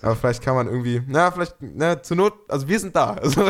aber 0.03 0.17
vielleicht 0.17 0.43
kann 0.43 0.55
man 0.55 0.67
irgendwie, 0.67 1.03
na, 1.07 1.31
vielleicht, 1.31 1.57
na, 1.61 2.03
zur 2.03 2.17
Not, 2.17 2.35
also 2.49 2.67
wir 2.67 2.81
sind 2.81 2.97
da. 2.97 3.15
Also, 3.23 3.43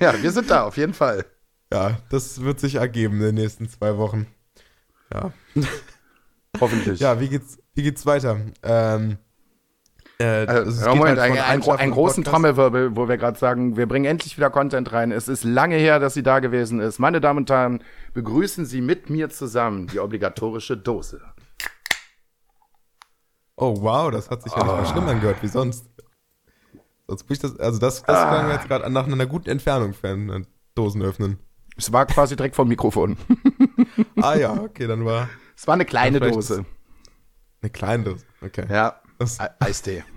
ja, 0.00 0.20
wir 0.20 0.32
sind 0.32 0.50
da, 0.50 0.64
auf 0.64 0.76
jeden 0.76 0.94
Fall. 0.94 1.24
Ja, 1.72 1.98
das 2.10 2.42
wird 2.42 2.60
sich 2.60 2.76
ergeben 2.76 3.16
in 3.16 3.22
den 3.22 3.34
nächsten 3.36 3.68
zwei 3.68 3.96
Wochen. 3.96 4.26
Ja. 5.12 5.32
Hoffentlich. 6.60 7.00
Ja, 7.00 7.20
wie 7.20 7.28
geht's, 7.28 7.58
wie 7.74 7.82
geht's 7.82 8.06
weiter? 8.06 8.40
Ähm, 8.62 9.18
äh, 10.18 10.46
also, 10.46 10.88
Moment, 10.90 11.20
halt 11.20 11.32
ein, 11.32 11.62
ein, 11.62 11.62
einen 11.62 11.92
großen 11.92 12.24
Trommelwirbel, 12.24 12.96
wo 12.96 13.08
wir 13.08 13.18
gerade 13.18 13.38
sagen, 13.38 13.76
wir 13.76 13.86
bringen 13.86 14.06
endlich 14.06 14.36
wieder 14.38 14.48
Content 14.48 14.90
rein. 14.92 15.12
Es 15.12 15.28
ist 15.28 15.44
lange 15.44 15.76
her, 15.76 15.98
dass 15.98 16.14
sie 16.14 16.22
da 16.22 16.38
gewesen 16.38 16.80
ist. 16.80 16.98
Meine 16.98 17.20
Damen 17.20 17.40
und 17.40 17.50
Herren, 17.50 17.82
begrüßen 18.14 18.64
Sie 18.64 18.80
mit 18.80 19.10
mir 19.10 19.28
zusammen 19.28 19.88
die 19.88 20.00
obligatorische 20.00 20.76
Dose. 20.76 21.20
Oh, 23.56 23.76
wow, 23.80 24.10
das 24.10 24.30
hat 24.30 24.42
sich 24.42 24.52
ja 24.52 24.58
nicht 24.58 24.66
mal 24.66 24.86
schlimm 24.86 25.08
angehört 25.08 25.38
wie 25.42 25.48
sonst. 25.48 25.86
Sonst 27.06 27.30
ich 27.30 27.38
das, 27.38 27.58
also 27.58 27.78
das, 27.78 28.02
das 28.02 28.16
ah. 28.16 28.28
klang 28.28 28.50
jetzt 28.50 28.68
gerade 28.68 28.90
nach 28.90 29.06
einer 29.06 29.26
guten 29.26 29.50
Entfernung 29.50 29.92
für 29.94 30.08
ein 30.08 30.46
Dosen 30.74 31.02
öffnen. 31.02 31.38
Es 31.76 31.92
war 31.92 32.06
quasi 32.06 32.36
direkt 32.36 32.56
vom 32.56 32.68
Mikrofon. 32.68 33.16
ah 34.20 34.34
ja, 34.34 34.54
okay, 34.54 34.86
dann 34.86 35.04
war. 35.04 35.28
Es 35.54 35.66
war 35.66 35.74
eine 35.74 35.84
kleine 35.84 36.20
Dose. 36.20 36.64
Eine 37.60 37.70
kleine 37.70 38.04
Dose, 38.04 38.24
okay. 38.42 38.66
Ja, 38.68 39.00
Eistee. 39.58 40.04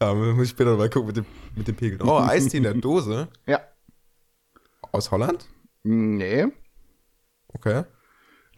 Ja, 0.00 0.14
muss 0.14 0.44
ich 0.44 0.50
später 0.50 0.76
mal 0.76 0.88
gucken 0.88 1.08
mit 1.08 1.16
dem, 1.16 1.26
mit 1.56 1.66
dem 1.66 1.74
Pegel. 1.74 2.00
Oh, 2.06 2.20
Eistee 2.20 2.58
in 2.58 2.62
der 2.62 2.74
Dose? 2.74 3.26
Ja. 3.46 3.58
Aus 4.92 5.10
Holland? 5.10 5.48
Nee. 5.82 6.46
Okay. 7.48 7.82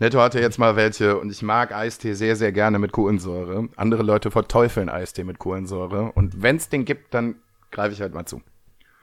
Netto 0.01 0.21
hatte 0.21 0.39
jetzt 0.39 0.59
mal 0.59 0.77
welche 0.77 1.19
und 1.19 1.31
ich 1.31 1.41
mag 1.41 1.73
Eistee 1.73 2.13
sehr, 2.13 2.37
sehr 2.37 2.53
gerne 2.53 2.79
mit 2.79 2.93
Kohlensäure. 2.93 3.71
Andere 3.77 4.03
Leute 4.03 4.31
verteufeln 4.31 4.91
Eistee 4.91 5.25
mit 5.25 5.39
Kohlensäure. 5.39 6.13
Und 6.13 6.43
wenn 6.43 6.57
es 6.57 6.69
den 6.69 6.85
gibt, 6.85 7.15
dann 7.15 7.37
greife 7.71 7.95
ich 7.95 8.03
halt 8.03 8.13
mal 8.13 8.27
zu. 8.27 8.43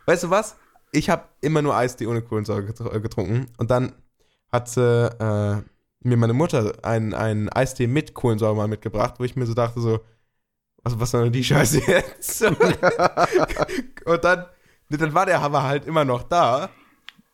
weißt 0.06 0.26
du 0.26 0.30
was? 0.30 0.58
Ich 0.92 1.10
habe 1.10 1.24
immer 1.42 1.64
nur 1.64 1.76
Eistee 1.76 2.06
ohne 2.06 2.22
Kohlensäure 2.22 2.62
getr- 2.62 2.94
äh, 2.94 3.00
getrunken 3.02 3.48
und 3.58 3.72
dann 3.72 3.94
hatte 4.52 5.64
äh, 5.66 5.70
mir 6.08 6.18
meine 6.18 6.34
Mutter 6.34 6.74
einen, 6.84 7.14
einen 7.14 7.50
Eistee 7.50 7.88
mit 7.88 8.14
Kohlensäure 8.14 8.56
mal 8.56 8.68
mitgebracht, 8.68 9.16
wo 9.20 9.24
ich 9.24 9.36
mir 9.36 9.46
so 9.46 9.54
dachte 9.54 9.80
so, 9.82 10.00
was, 10.84 11.00
was 11.00 11.12
soll 11.12 11.24
denn 11.26 11.34
die 11.34 11.44
Scheiße 11.44 11.82
jetzt? 11.88 12.42
und 14.06 14.24
dann, 14.24 14.46
dann 14.90 15.14
war 15.14 15.26
der 15.26 15.42
aber 15.42 15.64
halt 15.64 15.86
immer 15.86 16.06
noch 16.06 16.24
da 16.24 16.70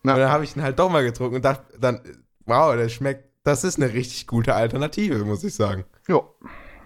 Na. 0.04 0.14
und 0.14 0.20
dann 0.20 0.32
habe 0.32 0.44
ich 0.44 0.56
ihn 0.56 0.64
halt 0.64 0.80
doch 0.80 0.90
mal 0.90 1.04
getrunken 1.04 1.36
und 1.38 1.46
dachte 1.46 1.78
dann, 1.80 2.02
wow, 2.46 2.76
der 2.76 2.90
schmeckt, 2.90 3.30
das 3.44 3.64
ist 3.64 3.78
eine 3.78 3.94
richtig 3.94 4.28
gute 4.28 4.56
Alternative, 4.56 5.24
muss 5.26 5.44
ich 5.44 5.54
sagen. 5.56 5.86
Jo, 6.08 6.34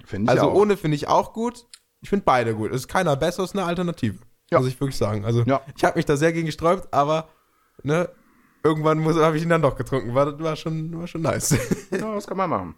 finde 0.06 0.32
ich 0.34 0.40
Also 0.40 0.52
auch. 0.52 0.56
ohne 0.56 0.76
finde 0.78 0.96
ich 0.96 1.08
auch 1.08 1.34
gut. 1.34 1.66
Ich 2.02 2.10
finde 2.10 2.26
beide 2.26 2.54
gut. 2.56 2.72
Es 2.72 2.78
ist 2.82 2.88
keiner 2.88 3.16
besser, 3.16 3.44
es 3.44 3.52
ist 3.52 3.56
eine 3.56 3.66
Alternative. 3.66 4.20
Ja. 4.52 4.60
Muss 4.60 4.68
ich 4.68 4.80
wirklich 4.80 4.98
sagen. 4.98 5.26
Also 5.26 5.44
Ja. 5.44 5.62
ich 5.76 5.84
habe 5.84 5.98
mich 5.98 6.06
da 6.06 6.16
sehr 6.18 6.32
gegen 6.34 6.46
gesträubt, 6.46 6.94
aber 6.94 7.28
ne, 7.84 8.10
irgendwann 8.68 9.04
habe 9.04 9.38
ich 9.38 9.44
ihn 9.44 9.50
dann 9.50 9.62
doch 9.62 9.76
getrunken. 9.76 10.14
War, 10.14 10.40
war, 10.40 10.56
schon, 10.56 10.98
war 10.98 11.08
schon 11.08 11.22
nice. 11.22 11.52
Ja, 11.92 12.14
das 12.14 12.28
kann 12.28 12.38
man 12.38 12.50
machen. 12.50 12.76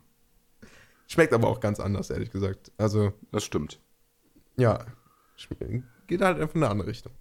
Schmeckt 1.07 1.33
aber 1.33 1.47
auch 1.47 1.59
ganz 1.59 1.79
anders, 1.79 2.09
ehrlich 2.09 2.31
gesagt. 2.31 2.71
Also 2.77 3.13
Das 3.31 3.43
stimmt. 3.43 3.79
ja, 4.57 4.79
geht 6.07 6.21
halt 6.21 6.39
einfach 6.39 6.55
in 6.55 6.63
eine 6.63 6.71
andere 6.71 6.87
Richtung. 6.89 7.11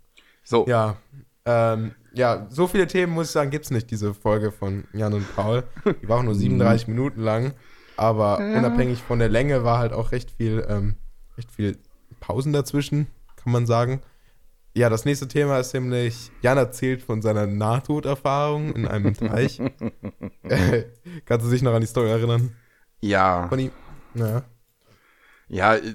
So, 0.44 0.66
Ja, 0.66 0.96
ähm, 1.44 1.92
ja, 2.12 2.46
so 2.50 2.66
viele 2.66 2.86
Themen, 2.86 3.12
muss 3.12 3.28
ich 3.28 3.32
sagen, 3.32 3.50
gibt 3.50 3.64
es 3.64 3.70
nicht, 3.70 3.90
diese 3.90 4.12
Folge 4.12 4.52
von 4.52 4.84
Jan 4.92 5.14
und 5.14 5.34
Paul. 5.34 5.64
Die 6.02 6.08
war 6.08 6.18
auch 6.18 6.22
nur 6.22 6.34
37 6.34 6.88
Minuten 6.88 7.22
lang, 7.22 7.54
aber 7.96 8.38
unabhängig 8.38 9.02
von 9.02 9.18
der 9.18 9.28
Länge 9.30 9.64
war 9.64 9.78
halt 9.78 9.92
auch 9.92 10.12
recht 10.12 10.30
viel, 10.30 10.66
ähm, 10.68 10.96
recht 11.38 11.50
viel 11.50 11.78
Pausen 12.20 12.52
dazwischen, 12.52 13.06
kann 13.36 13.52
man 13.52 13.66
sagen. 13.66 14.02
Ja, 14.74 14.88
das 14.88 15.04
nächste 15.04 15.26
Thema 15.26 15.58
ist 15.58 15.74
nämlich, 15.74 16.30
Jan 16.40 16.58
erzählt 16.58 17.02
von 17.02 17.20
seiner 17.20 17.46
Nahtoderfahrung 17.46 18.72
in 18.74 18.86
einem 18.86 19.14
Teich. 19.14 19.58
Kannst 21.26 21.46
du 21.46 21.50
dich 21.50 21.62
noch 21.62 21.74
an 21.74 21.80
die 21.80 21.86
Story 21.86 22.10
erinnern? 22.10 22.54
ja, 23.00 23.48
Von 23.48 23.58
ihm? 23.58 23.70
Ja. 24.14 24.42
ja, 25.48 25.74
äh, 25.76 25.94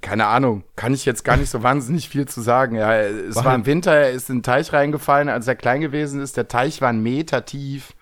keine 0.00 0.26
Ahnung, 0.26 0.64
kann 0.76 0.94
ich 0.94 1.04
jetzt 1.04 1.24
gar 1.24 1.36
nicht 1.36 1.50
so 1.50 1.62
wahnsinnig 1.62 2.08
viel 2.08 2.26
zu 2.26 2.40
sagen. 2.40 2.74
Ja, 2.76 2.96
es 3.00 3.36
War 3.36 3.46
war, 3.46 3.54
im 3.54 3.66
Winter, 3.66 3.92
er 3.92 4.10
ist 4.10 4.30
in 4.30 4.38
den 4.38 4.42
Teich 4.42 4.72
reingefallen, 4.72 5.28
als 5.28 5.46
er 5.46 5.56
klein 5.56 5.80
gewesen 5.80 6.20
ist. 6.20 6.36
Der 6.36 6.48
Teich 6.48 6.80
war 6.80 6.88
ein 6.88 7.02
Meter 7.02 7.44
tief. 7.44 7.94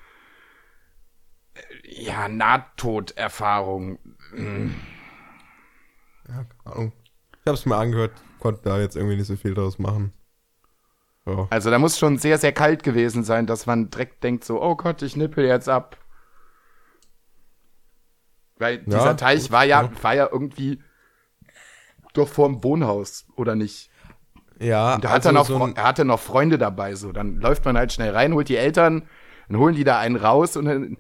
Äh, 1.55 1.61
Ja, 2.05 2.29
Nahtoderfahrung. 2.29 3.99
Mm. 4.33 4.71
Ja, 6.29 6.45
keine 6.45 6.77
Ahnung. 6.77 6.93
Ich 7.33 7.47
habe 7.47 7.57
es 7.59 7.67
mir 7.67 7.77
angehört, 7.77 8.13
konnte 8.39 8.63
da 8.65 8.79
jetzt 8.79 8.97
irgendwie 8.97 9.17
nicht 9.17 9.27
so 9.27 9.37
viel 9.37 9.55
draus 9.55 9.79
machen. 9.79 10.13
Ja. 11.27 11.47
Also 11.51 11.71
da 11.71 11.79
muss 11.79 11.99
schon 11.99 12.19
sehr, 12.19 12.39
sehr 12.39 12.53
kalt 12.53 12.83
gewesen 12.83 13.25
sein, 13.25 13.47
dass 13.47 13.67
man 13.67 13.91
direkt 13.91 14.25
denkt 14.25 14.45
so, 14.45 14.63
oh 14.63 14.77
Gott, 14.77 15.03
ich 15.03 15.17
nippel 15.17 15.45
jetzt 15.45 15.69
ab. 15.69 15.99
Weil 18.59 18.83
Ja, 18.87 18.99
dieser 18.99 19.17
Teich 19.17 19.43
gut, 19.43 19.53
war 19.53 19.65
ja, 19.65 19.83
ja. 19.83 19.91
war 20.03 20.15
ja 20.15 20.29
irgendwie 20.31 20.83
doch 22.15 22.29
vorm 22.29 22.65
Wohnhaus, 22.65 23.27
oder 23.37 23.55
nicht? 23.55 23.91
Ja, 24.59 24.95
Und 24.97 25.05
da 25.05 25.11
hat 25.11 25.27
also 25.27 25.29
er, 25.29 25.33
noch, 25.33 25.47
so 25.47 25.73
er 25.75 25.85
hatte 25.85 26.05
noch 26.05 26.19
Freunde 26.19 26.59
dabei, 26.59 26.95
so. 26.95 27.13
Dann 27.13 27.37
läuft 27.37 27.65
man 27.65 27.77
halt 27.77 27.93
schnell 27.93 28.11
rein, 28.13 28.33
holt 28.35 28.49
die 28.49 28.57
Eltern, 28.57 29.09
dann 29.49 29.59
holen 29.59 29.75
die 29.77 29.85
da 29.85 29.99
einen 29.99 30.17
raus 30.17 30.57
und 30.57 30.65
dann 30.65 30.97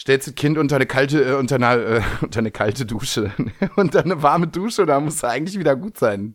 stellst 0.00 0.26
du 0.26 0.30
das 0.30 0.36
Kind 0.36 0.56
unter 0.58 0.76
eine 0.76 0.86
kalte, 0.86 1.22
äh, 1.22 1.34
unter 1.34 1.56
eine, 1.56 1.82
äh, 1.82 2.02
unter 2.22 2.38
eine 2.38 2.50
kalte 2.50 2.86
Dusche. 2.86 3.32
unter 3.76 4.02
eine 4.02 4.22
warme 4.22 4.46
Dusche, 4.46 4.86
da 4.86 4.98
muss 5.00 5.22
er 5.22 5.30
eigentlich 5.30 5.58
wieder 5.58 5.76
gut 5.76 5.98
sein. 5.98 6.34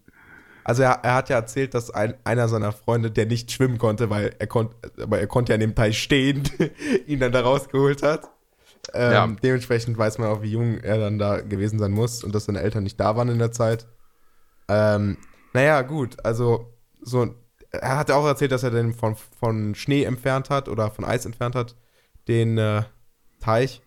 also 0.64 0.84
er, 0.84 1.00
er 1.04 1.16
hat 1.16 1.30
ja 1.30 1.38
erzählt, 1.38 1.74
dass 1.74 1.92
ein, 1.92 2.16
einer 2.24 2.48
seiner 2.48 2.72
Freunde, 2.72 3.12
der 3.12 3.26
nicht 3.26 3.52
schwimmen 3.52 3.78
konnte, 3.78 4.10
weil 4.10 4.36
er 4.38 4.48
konnte, 4.48 4.76
aber 5.02 5.20
er 5.20 5.28
konnte 5.28 5.52
ja 5.52 5.56
in 5.56 5.62
dem 5.62 5.76
Teich 5.76 6.02
stehen, 6.02 6.44
ihn 7.08 7.20
dann 7.20 7.32
da 7.32 7.42
rausgeholt 7.42 8.04
hat. 8.04 8.30
Ähm, 8.94 9.12
Ja. 9.12 9.28
Dementsprechend 9.28 9.98
weiß 9.98 10.20
man 10.20 10.30
auch, 10.30 10.44
wie 10.44 10.52
jung 10.52 10.78
er 10.78 11.00
dann 11.00 11.18
da 11.18 11.42
gewesen 11.42 11.80
sein 11.80 11.92
muss 11.92 12.24
und 12.24 12.36
dass 12.36 12.46
seine 12.46 12.62
Eltern 12.62 12.84
nicht 12.84 13.00
da 13.00 13.16
waren 13.16 13.30
in 13.30 13.40
der 13.40 13.52
Zeit. 13.52 13.88
Ähm, 14.68 15.18
naja, 15.54 15.82
gut, 15.82 16.18
also 16.24 16.74
so, 17.02 17.34
er 17.72 17.98
hat 17.98 18.10
ja 18.10 18.16
auch 18.16 18.26
erzählt, 18.26 18.52
dass 18.52 18.64
er 18.64 18.72
den 18.72 18.94
von, 18.94 19.16
von 19.16 19.74
Schnee 19.76 20.04
entfernt 20.04 20.50
hat 20.50 20.70
oder 20.70 20.92
von 20.92 21.06
Eis 21.06 21.26
entfernt 21.26 21.56
hat, 21.56 21.76
den 22.28 22.58
äh, 22.58 22.84
Teich. 23.46 23.82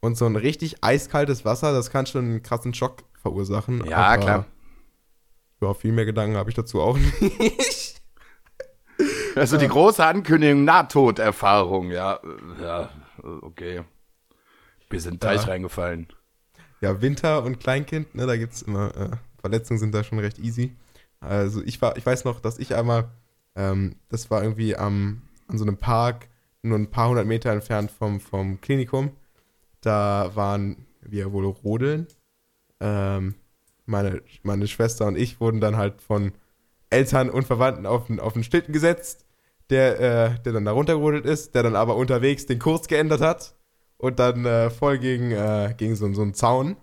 Und 0.00 0.16
so 0.18 0.26
ein 0.26 0.36
richtig 0.36 0.82
eiskaltes 0.84 1.44
Wasser, 1.44 1.72
das 1.72 1.90
kann 1.90 2.06
schon 2.06 2.24
einen 2.24 2.42
krassen 2.42 2.74
Schock 2.74 3.04
verursachen. 3.22 3.84
Ja, 3.86 3.96
aber- 3.98 4.22
klar. 4.22 4.46
Ja, 5.60 5.72
viel 5.72 5.92
mehr 5.92 6.04
Gedanken 6.04 6.36
habe 6.36 6.50
ich 6.50 6.56
dazu 6.56 6.80
auch 6.82 6.98
nicht. 6.98 8.00
Also 9.34 9.56
die 9.56 9.66
große 9.66 10.04
Ankündigung, 10.06 10.64
Nahtoderfahrung, 10.64 11.90
ja. 11.90 12.20
Ja, 12.62 12.90
okay. 13.42 13.82
Bis 14.88 15.06
in 15.06 15.14
den 15.14 15.20
Teich 15.20 15.42
Ja. 15.42 15.48
reingefallen. 15.48 16.06
Ja, 16.80 17.02
Winter 17.02 17.42
und 17.42 17.58
Kleinkind, 17.58 18.14
ne, 18.14 18.26
da 18.26 18.36
gibt's 18.36 18.62
immer, 18.62 18.96
äh, 18.96 19.10
Verletzungen 19.40 19.80
sind 19.80 19.92
da 19.92 20.04
schon 20.04 20.20
recht 20.20 20.38
easy. 20.38 20.76
Also 21.18 21.60
ich 21.64 21.82
war, 21.82 21.96
ich 21.96 22.06
weiß 22.06 22.24
noch, 22.24 22.38
dass 22.38 22.60
ich 22.60 22.76
einmal, 22.76 23.08
ähm, 23.56 23.96
das 24.10 24.30
war 24.30 24.42
irgendwie 24.44 24.76
am, 24.76 25.22
an 25.48 25.58
so 25.58 25.64
einem 25.64 25.78
Park, 25.78 26.28
nur 26.64 26.78
ein 26.78 26.90
paar 26.90 27.08
hundert 27.08 27.26
Meter 27.26 27.52
entfernt 27.52 27.90
vom, 27.90 28.20
vom 28.20 28.60
Klinikum. 28.60 29.10
Da 29.80 30.30
waren 30.34 30.86
wir 31.02 31.32
wohl 31.32 31.46
rodeln. 31.46 32.06
Ähm, 32.80 33.34
meine, 33.86 34.22
meine 34.42 34.66
Schwester 34.66 35.06
und 35.06 35.16
ich 35.16 35.40
wurden 35.40 35.60
dann 35.60 35.76
halt 35.76 36.00
von 36.00 36.32
Eltern 36.90 37.30
und 37.30 37.46
Verwandten 37.46 37.86
auf 37.86 38.06
den, 38.06 38.20
auf 38.20 38.32
den 38.32 38.44
Schlitten 38.44 38.72
gesetzt, 38.72 39.26
der, 39.70 40.00
äh, 40.00 40.42
der 40.42 40.52
dann 40.52 40.64
da 40.64 40.72
runtergerodelt 40.72 41.26
ist, 41.26 41.54
der 41.54 41.62
dann 41.62 41.76
aber 41.76 41.96
unterwegs 41.96 42.46
den 42.46 42.58
Kurs 42.58 42.88
geändert 42.88 43.20
hat 43.20 43.56
und 43.98 44.18
dann 44.18 44.44
äh, 44.44 44.70
voll 44.70 44.98
gegen, 44.98 45.32
äh, 45.32 45.74
gegen 45.76 45.96
so, 45.96 46.12
so 46.12 46.22
einen 46.22 46.34
Zaun. 46.34 46.76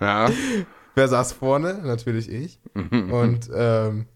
Ja. 0.00 0.30
Wer 0.94 1.08
saß 1.08 1.32
vorne? 1.32 1.80
Natürlich 1.84 2.28
ich. 2.28 2.60
Und 2.74 3.50
ähm, 3.54 4.06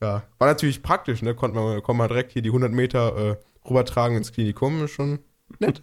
ja, 0.00 0.22
war 0.38 0.48
natürlich 0.48 0.82
praktisch, 0.82 1.22
ne? 1.22 1.34
Konnte 1.34 1.58
man, 1.58 1.82
konnte 1.82 1.98
man 1.98 2.08
direkt 2.08 2.32
hier 2.32 2.40
die 2.40 2.48
100 2.48 2.72
Meter 2.72 3.32
äh, 3.32 3.36
rübertragen 3.68 4.16
ins 4.16 4.32
Klinikum, 4.32 4.84
ist 4.84 4.92
schon 4.92 5.18
nett. 5.58 5.82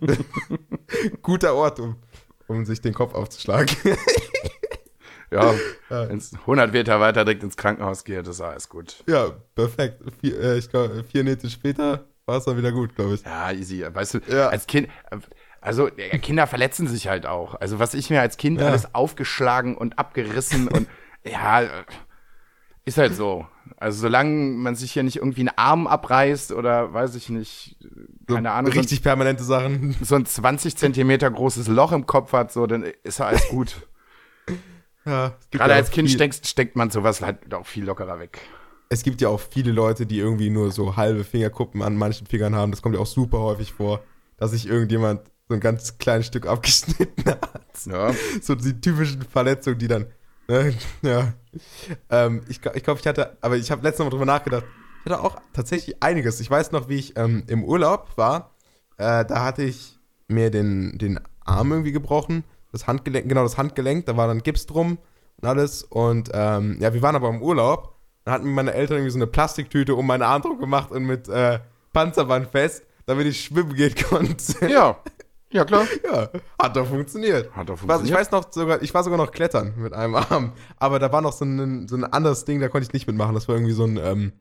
Guter 1.21 1.55
Ort, 1.55 1.79
um, 1.79 1.95
um 2.47 2.65
sich 2.65 2.81
den 2.81 2.93
Kopf 2.93 3.13
aufzuschlagen. 3.13 3.75
Ja, 5.31 5.53
wenn 5.89 6.17
es 6.19 6.33
100 6.33 6.71
Meter 6.71 6.99
weiter 6.99 7.25
direkt 7.25 7.43
ins 7.43 7.57
Krankenhaus 7.57 8.03
geht, 8.05 8.25
ist 8.27 8.39
alles 8.41 8.69
gut. 8.69 9.03
ja, 9.07 9.31
perfekt. 9.55 10.01
Vier, 10.21 10.39
äh, 10.39 10.57
ich 10.59 10.69
glaube, 10.69 11.03
vier 11.03 11.23
Nächte 11.23 11.49
später 11.49 12.05
war 12.25 12.37
es 12.37 12.45
dann 12.45 12.57
wieder 12.57 12.71
gut, 12.71 12.95
glaube 12.95 13.15
ich. 13.15 13.21
Ja, 13.23 13.51
easy. 13.51 13.83
Weißt 13.91 14.13
du, 14.13 14.19
Ja. 14.29 14.49
als 14.49 14.67
Kind, 14.67 14.87
also 15.61 15.87
äh, 15.87 16.19
Kinder 16.19 16.45
verletzen 16.47 16.87
sich 16.87 17.07
halt 17.07 17.25
auch. 17.25 17.55
Also 17.55 17.79
was 17.79 17.95
ich 17.95 18.09
mir 18.11 18.21
als 18.21 18.37
Kind 18.37 18.61
Ja. 18.61 18.67
alles 18.67 18.93
aufgeschlagen 18.93 19.75
und 19.75 19.97
abgerissen 19.99 20.67
und 20.67 20.87
ja, 21.25 21.63
äh, 21.63 21.67
ist 22.85 22.97
halt 22.97 23.15
so. 23.15 23.45
Also 23.77 23.99
solange 24.01 24.31
man 24.53 24.75
sich 24.75 24.91
hier 24.93 25.03
nicht 25.03 25.17
irgendwie 25.17 25.41
einen 25.41 25.57
Arm 25.57 25.87
abreißt 25.87 26.51
oder 26.51 26.93
weiß 26.93 27.15
ich 27.15 27.29
nicht, 27.29 27.77
keine 28.27 28.51
Ahnung, 28.51 28.71
so 28.71 28.77
ein, 28.77 28.81
Richtig 28.81 29.01
permanente 29.03 29.43
Sachen. 29.43 29.95
so 30.01 30.15
ein 30.15 30.25
20 30.25 30.77
Zentimeter 30.77 31.29
großes 31.29 31.67
Loch 31.67 31.91
im 31.91 32.05
Kopf 32.05 32.31
hat, 32.33 32.51
so, 32.53 32.67
dann 32.67 32.83
ist 33.03 33.19
ja 33.19 33.25
alles 33.27 33.47
gut. 33.49 33.75
Ja, 35.07 35.35
Gerade 35.51 35.69
ja 35.73 35.75
als 35.77 35.91
Kind 35.91 36.07
viel- 36.09 36.17
steckt, 36.17 36.47
steckt 36.47 36.75
man 36.75 36.89
sowas 36.89 37.21
halt 37.21 37.53
auch 37.53 37.67
viel 37.67 37.85
lockerer 37.85 38.17
weg. 38.19 38.39
Es 38.89 39.03
gibt 39.03 39.21
ja 39.21 39.29
auch 39.29 39.39
viele 39.39 39.71
Leute, 39.71 40.07
die 40.07 40.17
irgendwie 40.17 40.49
nur 40.49 40.71
so 40.71 40.95
halbe 40.95 41.23
Fingerkuppen 41.23 41.83
an 41.83 41.95
manchen 41.95 42.25
Fingern 42.25 42.55
haben. 42.55 42.71
Das 42.71 42.81
kommt 42.81 42.95
ja 42.95 43.01
auch 43.01 43.05
super 43.05 43.39
häufig 43.39 43.71
vor, 43.73 44.03
dass 44.37 44.49
sich 44.51 44.67
irgendjemand 44.67 45.21
so 45.47 45.53
ein 45.53 45.59
ganz 45.59 45.99
kleines 45.99 46.25
Stück 46.25 46.47
abgeschnitten 46.47 47.23
hat. 47.23 47.51
Ja. 47.85 48.13
so 48.41 48.55
die 48.55 48.81
typischen 48.81 49.21
Verletzungen, 49.21 49.77
die 49.77 49.87
dann, 49.87 50.07
ja. 51.01 51.33
Ähm, 52.09 52.41
ich 52.47 52.61
glaube, 52.61 52.77
ich, 52.77 52.83
glaub, 52.83 52.99
ich 52.99 53.07
hatte, 53.07 53.37
aber 53.41 53.57
ich 53.57 53.71
habe 53.71 53.83
letztes 53.83 54.03
Mal 54.03 54.09
drüber 54.09 54.25
nachgedacht, 54.25 54.65
ich 55.03 55.11
hatte 55.11 55.23
auch 55.23 55.37
tatsächlich 55.53 56.01
einiges. 56.01 56.39
Ich 56.39 56.49
weiß 56.49 56.71
noch, 56.71 56.89
wie 56.89 56.95
ich 56.95 57.17
ähm, 57.17 57.43
im 57.47 57.63
Urlaub 57.63 58.09
war, 58.15 58.55
äh, 58.97 59.25
da 59.25 59.43
hatte 59.43 59.63
ich 59.63 59.99
mir 60.27 60.51
den, 60.51 60.97
den 60.97 61.19
Arm 61.43 61.71
irgendwie 61.71 61.91
gebrochen, 61.91 62.43
das 62.71 62.87
Handgelenk, 62.87 63.29
genau 63.29 63.43
das 63.43 63.57
Handgelenk, 63.57 64.05
da 64.05 64.17
war 64.17 64.27
dann 64.27 64.41
Gips 64.41 64.65
drum 64.65 64.97
und 65.41 65.47
alles 65.47 65.83
und 65.83 66.29
ähm, 66.33 66.77
ja, 66.79 66.93
wir 66.93 67.01
waren 67.01 67.15
aber 67.15 67.29
im 67.29 67.41
Urlaub, 67.41 67.95
dann 68.23 68.33
hatten 68.33 68.45
mir 68.45 68.53
meine 68.53 68.73
Eltern 68.73 68.97
irgendwie 68.97 69.11
so 69.11 69.19
eine 69.19 69.27
Plastiktüte 69.27 69.95
um 69.95 70.07
meinen 70.07 70.23
Arm 70.23 70.41
drum 70.41 70.59
gemacht 70.59 70.91
und 70.91 71.05
mit 71.05 71.29
äh, 71.29 71.59
Panzerband 71.93 72.47
fest, 72.47 72.83
damit 73.05 73.27
ich 73.27 73.45
schwimmen 73.45 73.75
gehen 73.75 73.93
konnte. 74.09 74.67
Ja. 74.67 74.97
Ja, 75.51 75.63
klar. 75.65 75.85
Ja, 76.03 76.29
hat 76.59 76.75
doch 76.75 76.87
funktioniert. 76.87 77.51
Hat 77.55 77.69
doch 77.69 77.73
Was, 77.75 77.81
ich 77.81 77.87
funktioniert. 78.11 78.19
weiß 78.19 78.31
noch 78.31 78.51
sogar, 78.51 78.81
ich 78.81 78.93
war 78.93 79.03
sogar 79.03 79.17
noch 79.17 79.31
klettern 79.31 79.73
mit 79.77 79.93
einem 79.93 80.15
Arm. 80.15 80.53
Aber 80.77 80.99
da 80.99 81.11
war 81.11 81.21
noch 81.21 81.33
so 81.33 81.45
ein, 81.45 81.87
so 81.87 81.95
ein 81.95 82.03
anderes 82.03 82.45
Ding, 82.45 82.59
da 82.59 82.67
konnte 82.67 82.87
ich 82.87 82.93
nicht 82.93 83.07
mitmachen. 83.07 83.33
Das 83.35 83.47
war 83.47 83.55
irgendwie 83.55 83.73
so 83.73 83.85
ein, 83.85 83.97
ähm, 83.97 84.33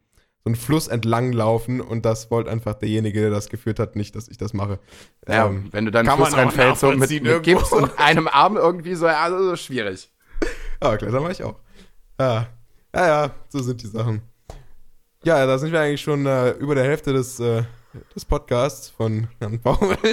so 0.44 0.50
ein 0.50 0.56
Fluss 0.56 0.88
entlang 0.88 1.32
laufen 1.32 1.80
und 1.80 2.04
das 2.04 2.30
wollte 2.30 2.50
einfach 2.50 2.74
derjenige, 2.74 3.20
der 3.20 3.30
das 3.30 3.48
geführt 3.48 3.78
hat, 3.78 3.96
nicht, 3.96 4.14
dass 4.16 4.28
ich 4.28 4.36
das 4.36 4.52
mache. 4.52 4.78
Ja, 5.26 5.46
Ähm, 5.46 5.68
wenn 5.70 5.84
du 5.86 5.90
dann 5.90 6.06
Fluss 6.06 6.36
reinfällst 6.36 6.80
so 6.80 6.90
mit, 6.92 7.10
mit. 7.22 7.42
Gips 7.42 7.72
und 7.72 7.98
einem 7.98 8.28
Arm 8.28 8.56
irgendwie 8.56 8.94
so, 8.94 9.06
ja, 9.06 9.22
also 9.22 9.56
schwierig. 9.56 10.10
aber 10.80 10.98
klettern 10.98 11.22
war 11.22 11.30
ich 11.30 11.42
auch. 11.42 11.56
Ja. 12.20 12.48
ja, 12.94 13.06
ja, 13.06 13.30
so 13.48 13.60
sind 13.60 13.82
die 13.82 13.86
Sachen. 13.86 14.20
Ja, 15.24 15.46
da 15.46 15.56
sind 15.58 15.72
wir 15.72 15.80
eigentlich 15.80 16.02
schon 16.02 16.26
äh, 16.26 16.50
über 16.52 16.74
der 16.74 16.84
Hälfte 16.84 17.12
des, 17.14 17.40
äh, 17.40 17.62
des 18.14 18.24
Podcasts 18.26 18.90
von 18.90 19.28
Herrn 19.38 19.58
Baumel. 19.60 19.96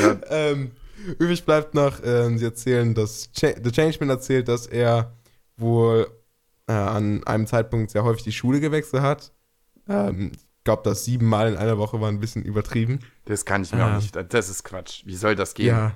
Ja. 0.00 0.16
ähm, 0.30 0.70
übrig 1.18 1.44
bleibt 1.44 1.74
noch, 1.74 2.00
ähm, 2.04 2.38
sie 2.38 2.44
erzählen, 2.44 2.94
dass 2.94 3.30
Cha 3.32 3.48
The 3.62 3.70
Changeman 3.72 4.10
erzählt, 4.10 4.48
dass 4.48 4.66
er 4.66 5.12
wohl 5.56 6.06
äh, 6.68 6.72
an 6.72 7.24
einem 7.24 7.46
Zeitpunkt 7.46 7.90
sehr 7.90 8.04
häufig 8.04 8.22
die 8.24 8.32
Schule 8.32 8.60
gewechselt 8.60 9.02
hat. 9.02 9.32
Ähm, 9.88 10.32
ich 10.34 10.64
glaube, 10.64 10.82
das 10.84 11.04
siebenmal 11.04 11.48
in 11.52 11.56
einer 11.56 11.78
Woche 11.78 12.00
war 12.00 12.08
ein 12.08 12.20
bisschen 12.20 12.42
übertrieben. 12.44 13.00
Das 13.24 13.44
kann 13.44 13.62
ich 13.62 13.72
mir 13.72 13.82
Ah. 13.84 13.92
auch 13.92 14.00
nicht. 14.00 14.14
Das 14.32 14.48
ist 14.50 14.62
Quatsch. 14.62 15.02
Wie 15.06 15.16
soll 15.16 15.34
das 15.34 15.54
gehen? 15.54 15.66
Ja. 15.68 15.92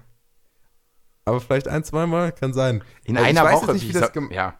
Aber 1.26 1.40
vielleicht 1.40 1.68
ein, 1.68 1.84
zweimal 1.84 2.32
kann 2.32 2.52
sein. 2.52 2.82
In 3.04 3.16
Also 3.16 3.30
ich 3.30 3.38
einer 3.38 3.48
weiß 3.48 3.62
Woche. 3.62 3.72
nicht, 3.74 3.88
wie 3.88 3.92
das 3.92 4.12
gem- 4.12 4.30
ja. 4.30 4.58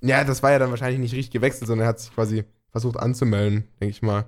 Ja, 0.00 0.24
das 0.24 0.42
war 0.42 0.50
ja 0.52 0.58
dann 0.58 0.70
wahrscheinlich 0.70 0.98
nicht 1.00 1.12
richtig 1.14 1.30
gewechselt, 1.32 1.66
sondern 1.68 1.86
er 1.86 1.90
hat 1.90 2.00
sich 2.00 2.12
quasi 2.14 2.44
versucht 2.70 2.96
anzumelden, 2.98 3.68
denke 3.80 3.90
ich 3.90 4.02
mal. 4.02 4.24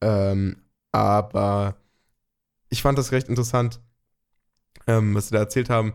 Ähm, 0.00 0.56
aber 0.92 1.76
ich 2.70 2.82
fand 2.82 2.98
das 2.98 3.12
recht 3.12 3.28
interessant, 3.28 3.80
ähm, 4.86 5.14
was 5.14 5.28
sie 5.28 5.34
da 5.34 5.40
erzählt 5.40 5.70
haben. 5.70 5.94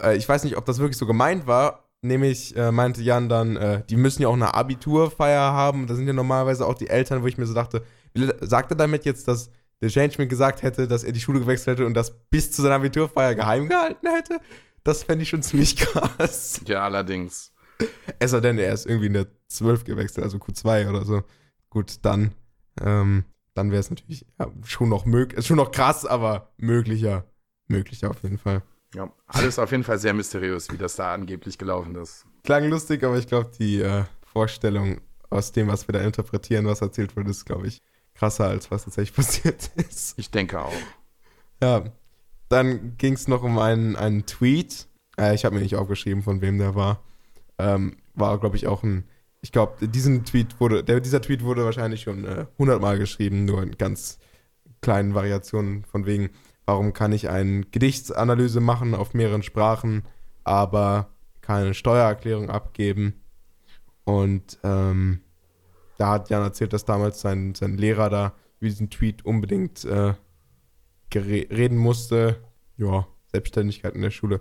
Äh, 0.00 0.16
ich 0.16 0.28
weiß 0.28 0.44
nicht, 0.44 0.56
ob 0.56 0.64
das 0.64 0.78
wirklich 0.78 0.98
so 0.98 1.06
gemeint 1.06 1.46
war. 1.46 1.88
Nämlich 2.02 2.54
äh, 2.54 2.70
meinte 2.70 3.00
Jan 3.00 3.30
dann, 3.30 3.56
äh, 3.56 3.82
die 3.88 3.96
müssen 3.96 4.20
ja 4.20 4.28
auch 4.28 4.34
eine 4.34 4.52
Abiturfeier 4.52 5.52
haben. 5.52 5.86
Da 5.86 5.94
sind 5.94 6.06
ja 6.06 6.12
normalerweise 6.12 6.66
auch 6.66 6.74
die 6.74 6.88
Eltern, 6.88 7.22
wo 7.22 7.26
ich 7.26 7.38
mir 7.38 7.46
so 7.46 7.54
dachte, 7.54 7.82
sagt 8.42 8.70
er 8.70 8.76
damit 8.76 9.06
jetzt, 9.06 9.26
dass 9.26 9.50
der 9.80 9.88
Changeman 9.88 10.28
gesagt 10.28 10.62
hätte, 10.62 10.86
dass 10.86 11.02
er 11.02 11.12
die 11.12 11.20
Schule 11.20 11.40
gewechselt 11.40 11.78
hätte 11.78 11.86
und 11.86 11.94
das 11.94 12.14
bis 12.28 12.52
zu 12.52 12.62
seiner 12.62 12.76
Abiturfeier 12.76 13.34
geheim 13.34 13.68
gehalten 13.68 14.06
hätte? 14.06 14.38
Das 14.82 15.02
fände 15.02 15.22
ich 15.22 15.30
schon 15.30 15.42
ziemlich 15.42 15.76
krass. 15.78 16.60
ja, 16.66 16.82
allerdings. 16.84 17.52
Es 18.18 18.32
sei 18.32 18.40
denn, 18.40 18.58
er 18.58 18.72
ist 18.72 18.86
irgendwie 18.86 19.06
in 19.06 19.14
der 19.14 19.26
12 19.48 19.84
gewechselt, 19.84 20.24
also 20.24 20.36
Q2 20.36 20.90
oder 20.90 21.04
so. 21.04 21.22
Gut, 21.70 21.96
dann, 22.02 22.32
ähm, 22.82 23.24
dann 23.54 23.70
wäre 23.70 23.80
es 23.80 23.90
natürlich 23.90 24.26
ja, 24.38 24.50
schon 24.64 24.88
noch 24.88 25.04
möglich, 25.06 25.46
schon 25.46 25.56
noch 25.56 25.70
krass, 25.70 26.04
aber 26.04 26.52
möglicher. 26.56 27.24
Möglicher 27.66 28.10
auf 28.10 28.22
jeden 28.22 28.38
Fall. 28.38 28.62
Ja, 28.94 29.10
alles 29.26 29.58
auf 29.58 29.70
jeden 29.70 29.84
Fall 29.84 29.98
sehr 29.98 30.14
mysteriös, 30.14 30.70
wie 30.70 30.76
das 30.76 30.96
da 30.96 31.14
angeblich 31.14 31.58
gelaufen 31.58 31.96
ist. 31.96 32.26
Klang 32.44 32.68
lustig, 32.68 33.02
aber 33.02 33.18
ich 33.18 33.26
glaube, 33.26 33.50
die 33.58 33.80
äh, 33.80 34.04
Vorstellung 34.24 35.00
aus 35.30 35.52
dem, 35.52 35.68
was 35.68 35.88
wir 35.88 35.94
da 35.94 36.00
interpretieren, 36.00 36.66
was 36.66 36.80
erzählt 36.80 37.16
wurde, 37.16 37.30
ist, 37.30 37.44
glaube 37.44 37.66
ich, 37.66 37.82
krasser, 38.14 38.46
als 38.46 38.70
was 38.70 38.84
tatsächlich 38.84 39.16
passiert 39.16 39.70
ist. 39.76 40.18
Ich 40.18 40.30
denke 40.30 40.60
auch. 40.60 40.72
Ja, 41.60 41.84
dann 42.48 42.96
ging 42.98 43.14
es 43.14 43.26
noch 43.26 43.42
um 43.42 43.58
einen, 43.58 43.96
einen 43.96 44.26
Tweet. 44.26 44.86
Äh, 45.18 45.34
ich 45.34 45.44
habe 45.44 45.56
mir 45.56 45.62
nicht 45.62 45.76
aufgeschrieben, 45.76 46.22
von 46.22 46.40
wem 46.40 46.58
der 46.58 46.74
war. 46.74 47.02
Ähm, 47.58 47.96
war, 48.14 48.38
glaube 48.38 48.56
ich, 48.56 48.66
auch 48.66 48.82
ein. 48.82 49.08
Ich 49.44 49.52
glaube, 49.52 49.86
diesen 49.88 50.24
Tweet 50.24 50.58
wurde, 50.58 50.82
der, 50.82 51.00
dieser 51.00 51.20
Tweet 51.20 51.44
wurde 51.44 51.66
wahrscheinlich 51.66 52.00
schon 52.00 52.24
äh, 52.24 52.46
100 52.54 52.80
Mal 52.80 52.98
geschrieben, 52.98 53.44
nur 53.44 53.62
in 53.62 53.76
ganz 53.76 54.18
kleinen 54.80 55.14
Variationen 55.14 55.84
von 55.84 56.06
wegen, 56.06 56.30
warum 56.64 56.94
kann 56.94 57.12
ich 57.12 57.28
eine 57.28 57.60
Gedichtsanalyse 57.60 58.60
machen 58.60 58.94
auf 58.94 59.12
mehreren 59.12 59.42
Sprachen, 59.42 60.04
aber 60.44 61.10
keine 61.42 61.74
Steuererklärung 61.74 62.48
abgeben. 62.48 63.20
Und 64.04 64.58
ähm, 64.62 65.20
da 65.98 66.12
hat 66.12 66.30
Jan 66.30 66.42
erzählt, 66.42 66.72
dass 66.72 66.86
damals 66.86 67.20
sein, 67.20 67.54
sein 67.54 67.76
Lehrer 67.76 68.08
da 68.08 68.32
über 68.60 68.70
diesen 68.70 68.88
Tweet 68.88 69.26
unbedingt 69.26 69.84
äh, 69.84 70.14
reden 71.14 71.76
musste. 71.76 72.42
Ja, 72.78 73.06
Selbstständigkeit 73.30 73.94
in 73.94 74.00
der 74.00 74.10
Schule. 74.10 74.40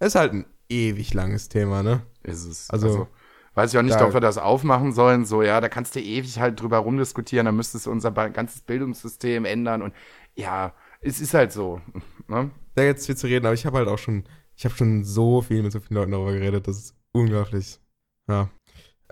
Das 0.00 0.08
ist 0.08 0.14
halt 0.16 0.32
ein 0.32 0.46
ewig 0.68 1.14
langes 1.14 1.48
Thema, 1.48 1.84
ne? 1.84 2.02
Ist 2.24 2.46
es. 2.46 2.68
Also, 2.68 2.88
Also, 2.88 3.08
weiß 3.54 3.72
ich 3.72 3.78
auch 3.78 3.82
nicht, 3.82 3.98
da- 3.98 4.06
ob 4.06 4.14
wir 4.14 4.20
das 4.20 4.38
aufmachen 4.38 4.92
sollen. 4.92 5.24
So, 5.24 5.42
ja, 5.42 5.60
da 5.60 5.68
kannst 5.68 5.94
du 5.96 6.00
ewig 6.00 6.38
halt 6.38 6.60
drüber 6.60 6.78
rumdiskutieren. 6.78 7.46
Da 7.46 7.52
müsstest 7.52 7.86
du 7.86 7.90
unser 7.90 8.10
ganzes 8.10 8.62
Bildungssystem 8.62 9.44
ändern. 9.44 9.82
Und 9.82 9.94
ja, 10.34 10.74
es 11.00 11.20
ist 11.20 11.34
halt 11.34 11.52
so. 11.52 11.80
Ne? 12.28 12.50
Da 12.74 12.82
jetzt 12.82 13.06
viel 13.06 13.16
zu 13.16 13.26
reden, 13.26 13.46
aber 13.46 13.54
ich 13.54 13.66
habe 13.66 13.78
halt 13.78 13.88
auch 13.88 13.98
schon, 13.98 14.24
ich 14.56 14.64
habe 14.64 14.74
schon 14.74 15.04
so 15.04 15.42
viel 15.42 15.62
mit 15.62 15.72
so 15.72 15.80
vielen 15.80 15.96
Leuten 15.96 16.12
darüber 16.12 16.32
geredet, 16.32 16.68
das 16.68 16.76
ist 16.78 16.96
unglaublich. 17.12 17.80
Ja. 18.28 18.48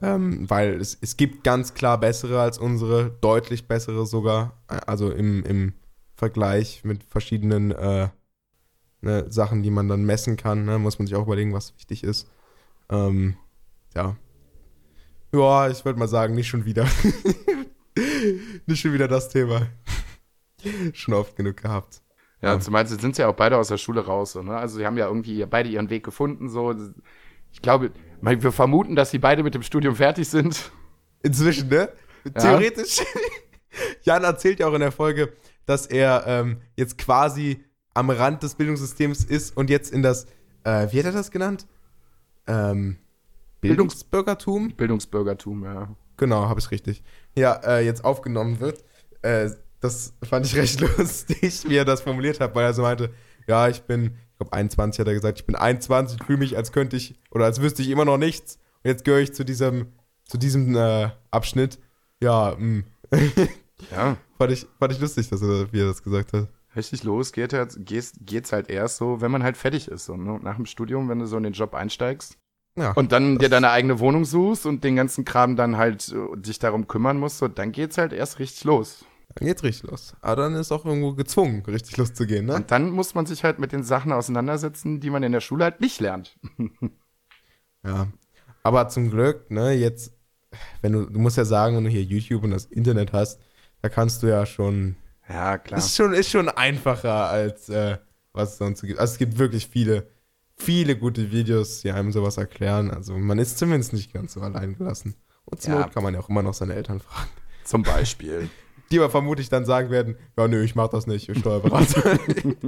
Ähm, 0.00 0.48
weil 0.48 0.80
es, 0.80 0.96
es 1.00 1.16
gibt 1.16 1.42
ganz 1.42 1.74
klar 1.74 1.98
bessere 1.98 2.40
als 2.40 2.58
unsere, 2.58 3.10
deutlich 3.20 3.66
bessere 3.66 4.06
sogar. 4.06 4.62
Also 4.68 5.10
im, 5.10 5.42
im 5.44 5.72
Vergleich 6.14 6.84
mit 6.84 7.02
verschiedenen 7.02 7.72
äh, 7.72 8.08
ne, 9.00 9.26
Sachen, 9.28 9.64
die 9.64 9.70
man 9.70 9.88
dann 9.88 10.04
messen 10.04 10.36
kann, 10.36 10.64
ne, 10.64 10.78
muss 10.78 11.00
man 11.00 11.06
sich 11.06 11.16
auch 11.16 11.26
überlegen, 11.26 11.52
was 11.52 11.74
wichtig 11.74 12.04
ist. 12.04 12.30
Ähm, 12.90 13.36
ja. 13.96 14.16
Ja, 15.32 15.68
ich 15.68 15.84
würde 15.84 15.98
mal 15.98 16.08
sagen, 16.08 16.34
nicht 16.34 16.48
schon 16.48 16.64
wieder. 16.64 16.86
nicht 18.66 18.80
schon 18.80 18.92
wieder 18.92 19.08
das 19.08 19.28
Thema. 19.28 19.68
schon 20.94 21.14
oft 21.14 21.36
genug 21.36 21.56
gehabt. 21.58 22.02
Ja, 22.40 22.54
Ja. 22.54 22.60
zumal 22.60 22.86
sie 22.86 22.96
sind 22.96 23.18
ja 23.18 23.28
auch 23.28 23.34
beide 23.34 23.56
aus 23.56 23.68
der 23.68 23.78
Schule 23.78 24.04
raus. 24.04 24.32
So, 24.32 24.42
ne? 24.42 24.56
Also 24.56 24.78
sie 24.78 24.86
haben 24.86 24.96
ja 24.96 25.06
irgendwie 25.06 25.44
beide 25.46 25.68
ihren 25.68 25.90
Weg 25.90 26.04
gefunden. 26.04 26.48
So. 26.48 26.74
Ich 27.52 27.62
glaube, 27.62 27.90
wir 28.20 28.52
vermuten, 28.52 28.96
dass 28.96 29.10
sie 29.10 29.18
beide 29.18 29.42
mit 29.42 29.54
dem 29.54 29.62
Studium 29.62 29.96
fertig 29.96 30.28
sind. 30.28 30.70
Inzwischen, 31.22 31.68
ne? 31.68 31.88
Theoretisch. 32.38 33.00
Jan 34.02 34.24
erzählt 34.24 34.60
ja 34.60 34.68
auch 34.68 34.74
in 34.74 34.80
der 34.80 34.92
Folge, 34.92 35.32
dass 35.66 35.86
er 35.86 36.24
ähm, 36.26 36.60
jetzt 36.76 36.98
quasi 36.98 37.64
am 37.94 38.10
Rand 38.10 38.42
des 38.42 38.54
Bildungssystems 38.54 39.24
ist 39.24 39.56
und 39.56 39.70
jetzt 39.70 39.92
in 39.92 40.02
das, 40.02 40.26
äh, 40.64 40.86
wie 40.90 40.98
hat 40.98 41.06
er 41.06 41.12
das 41.12 41.30
genannt? 41.30 41.66
Ähm, 42.46 42.98
Bildungsbürgertum? 43.60 44.70
Bildungsbürgertum, 44.76 45.64
ja. 45.64 45.96
Genau, 46.16 46.48
habe 46.48 46.60
ich 46.60 46.70
richtig. 46.70 47.02
Ja, 47.36 47.54
äh, 47.64 47.84
jetzt 47.84 48.04
aufgenommen 48.04 48.60
wird. 48.60 48.84
Äh, 49.22 49.50
das 49.80 50.14
fand 50.22 50.46
ich 50.46 50.56
recht 50.56 50.80
lustig, 50.80 51.68
wie 51.68 51.76
er 51.76 51.84
das 51.84 52.00
formuliert 52.00 52.40
hat, 52.40 52.54
weil 52.54 52.64
er 52.64 52.74
so 52.74 52.82
meinte, 52.82 53.10
ja, 53.46 53.68
ich 53.68 53.82
bin, 53.82 54.16
ich 54.32 54.38
glaube 54.38 54.52
21 54.52 55.00
hat 55.00 55.06
er 55.06 55.14
gesagt, 55.14 55.38
ich 55.38 55.46
bin 55.46 55.56
21, 55.56 56.22
fühle 56.24 56.38
mich, 56.38 56.56
als 56.56 56.72
könnte 56.72 56.96
ich, 56.96 57.18
oder 57.30 57.44
als 57.44 57.60
wüsste 57.60 57.82
ich 57.82 57.90
immer 57.90 58.04
noch 58.04 58.18
nichts. 58.18 58.58
Und 58.82 58.90
jetzt 58.90 59.04
gehöre 59.04 59.20
ich 59.20 59.34
zu 59.34 59.44
diesem, 59.44 59.92
zu 60.24 60.38
diesem 60.38 60.76
äh, 60.76 61.10
Abschnitt. 61.30 61.78
Ja, 62.20 62.56
mh. 62.58 62.82
Ja, 63.90 64.16
fand, 64.36 64.52
ich, 64.52 64.66
fand 64.78 64.92
ich 64.92 65.00
lustig, 65.00 65.28
dass 65.28 65.42
er, 65.42 65.72
wie 65.72 65.80
er 65.80 65.86
das 65.86 66.02
gesagt 66.02 66.32
hat. 66.32 66.48
richtig 66.74 67.04
los 67.04 67.32
geht 67.32 67.52
halt, 67.52 67.74
geht's, 67.86 68.12
geht's 68.20 68.52
halt 68.52 68.68
erst 68.70 68.96
so, 68.96 69.20
wenn 69.20 69.30
man 69.30 69.42
halt 69.42 69.56
fertig 69.56 69.88
ist. 69.88 70.06
So, 70.06 70.16
ne? 70.16 70.38
Nach 70.42 70.56
dem 70.56 70.66
Studium, 70.66 71.08
wenn 71.08 71.18
du 71.18 71.26
so 71.26 71.36
in 71.36 71.44
den 71.44 71.52
Job 71.52 71.74
einsteigst. 71.74 72.38
Ja, 72.80 72.92
Und 72.92 73.12
dann 73.12 73.38
dir 73.38 73.48
deine 73.48 73.70
eigene 73.70 73.98
Wohnung 73.98 74.24
suchst 74.24 74.66
und 74.66 74.84
den 74.84 74.96
ganzen 74.96 75.24
Kram 75.24 75.56
dann 75.56 75.76
halt 75.76 76.08
äh, 76.12 76.36
dich 76.40 76.58
darum 76.58 76.86
kümmern 76.88 77.18
musst, 77.18 77.38
so, 77.38 77.48
dann 77.48 77.72
geht's 77.72 77.98
halt 77.98 78.12
erst 78.12 78.38
richtig 78.38 78.64
los. 78.64 79.04
dann 79.34 79.46
geht's 79.48 79.62
richtig 79.62 79.90
los. 79.90 80.14
Aber 80.20 80.42
dann 80.42 80.54
ist 80.54 80.70
auch 80.72 80.84
irgendwo 80.84 81.14
gezwungen, 81.14 81.62
richtig 81.66 81.96
loszugehen, 81.96 82.46
ne? 82.46 82.54
Und 82.54 82.70
dann 82.70 82.90
muss 82.90 83.14
man 83.14 83.26
sich 83.26 83.44
halt 83.44 83.58
mit 83.58 83.72
den 83.72 83.82
Sachen 83.82 84.12
auseinandersetzen, 84.12 85.00
die 85.00 85.10
man 85.10 85.22
in 85.22 85.32
der 85.32 85.40
Schule 85.40 85.64
halt 85.64 85.80
nicht 85.80 86.00
lernt. 86.00 86.36
Ja. 87.84 88.08
Aber 88.62 88.88
zum 88.88 89.10
Glück, 89.10 89.50
ne, 89.50 89.72
jetzt, 89.72 90.12
wenn 90.82 90.92
du, 90.92 91.06
du 91.06 91.18
musst 91.18 91.36
ja 91.36 91.44
sagen, 91.44 91.76
wenn 91.76 91.84
du 91.84 91.90
hier 91.90 92.02
YouTube 92.02 92.42
und 92.44 92.50
das 92.50 92.64
Internet 92.66 93.12
hast, 93.12 93.40
da 93.82 93.88
kannst 93.88 94.22
du 94.22 94.26
ja 94.26 94.44
schon 94.46 94.96
Ja, 95.28 95.58
klar. 95.58 95.78
Ist 95.78 95.94
schon, 95.96 96.12
ist 96.12 96.30
schon 96.30 96.48
einfacher, 96.48 97.28
als 97.28 97.68
äh, 97.68 97.98
was 98.32 98.52
es 98.52 98.58
sonst 98.58 98.80
so 98.80 98.86
gibt. 98.86 98.98
Also 98.98 99.12
es 99.12 99.18
gibt 99.18 99.38
wirklich 99.38 99.68
viele, 99.68 100.08
viele 100.58 100.96
gute 100.96 101.30
Videos, 101.30 101.80
die 101.80 101.90
einem 101.92 102.12
sowas 102.12 102.36
erklären. 102.36 102.90
Also 102.90 103.16
man 103.16 103.38
ist 103.38 103.58
zumindest 103.58 103.92
nicht 103.92 104.12
ganz 104.12 104.34
so 104.34 104.40
allein 104.40 104.76
gelassen. 104.76 105.14
Und 105.44 105.62
zur 105.62 105.74
Ja. 105.74 105.80
Not 105.80 105.94
kann 105.94 106.02
man 106.02 106.14
ja 106.14 106.20
auch 106.20 106.28
immer 106.28 106.42
noch 106.42 106.54
seine 106.54 106.74
Eltern 106.74 107.00
fragen. 107.00 107.30
Zum 107.64 107.82
Beispiel. 107.82 108.50
Die 108.90 108.98
aber 108.98 109.10
vermutlich 109.10 109.50
dann 109.50 109.66
sagen 109.66 109.90
werden, 109.90 110.16
ja 110.38 110.48
nö, 110.48 110.62
ich 110.62 110.74
mach 110.74 110.88
das 110.88 111.06
nicht, 111.06 111.28
ich 111.28 111.38
Steuerberater. 111.38 112.18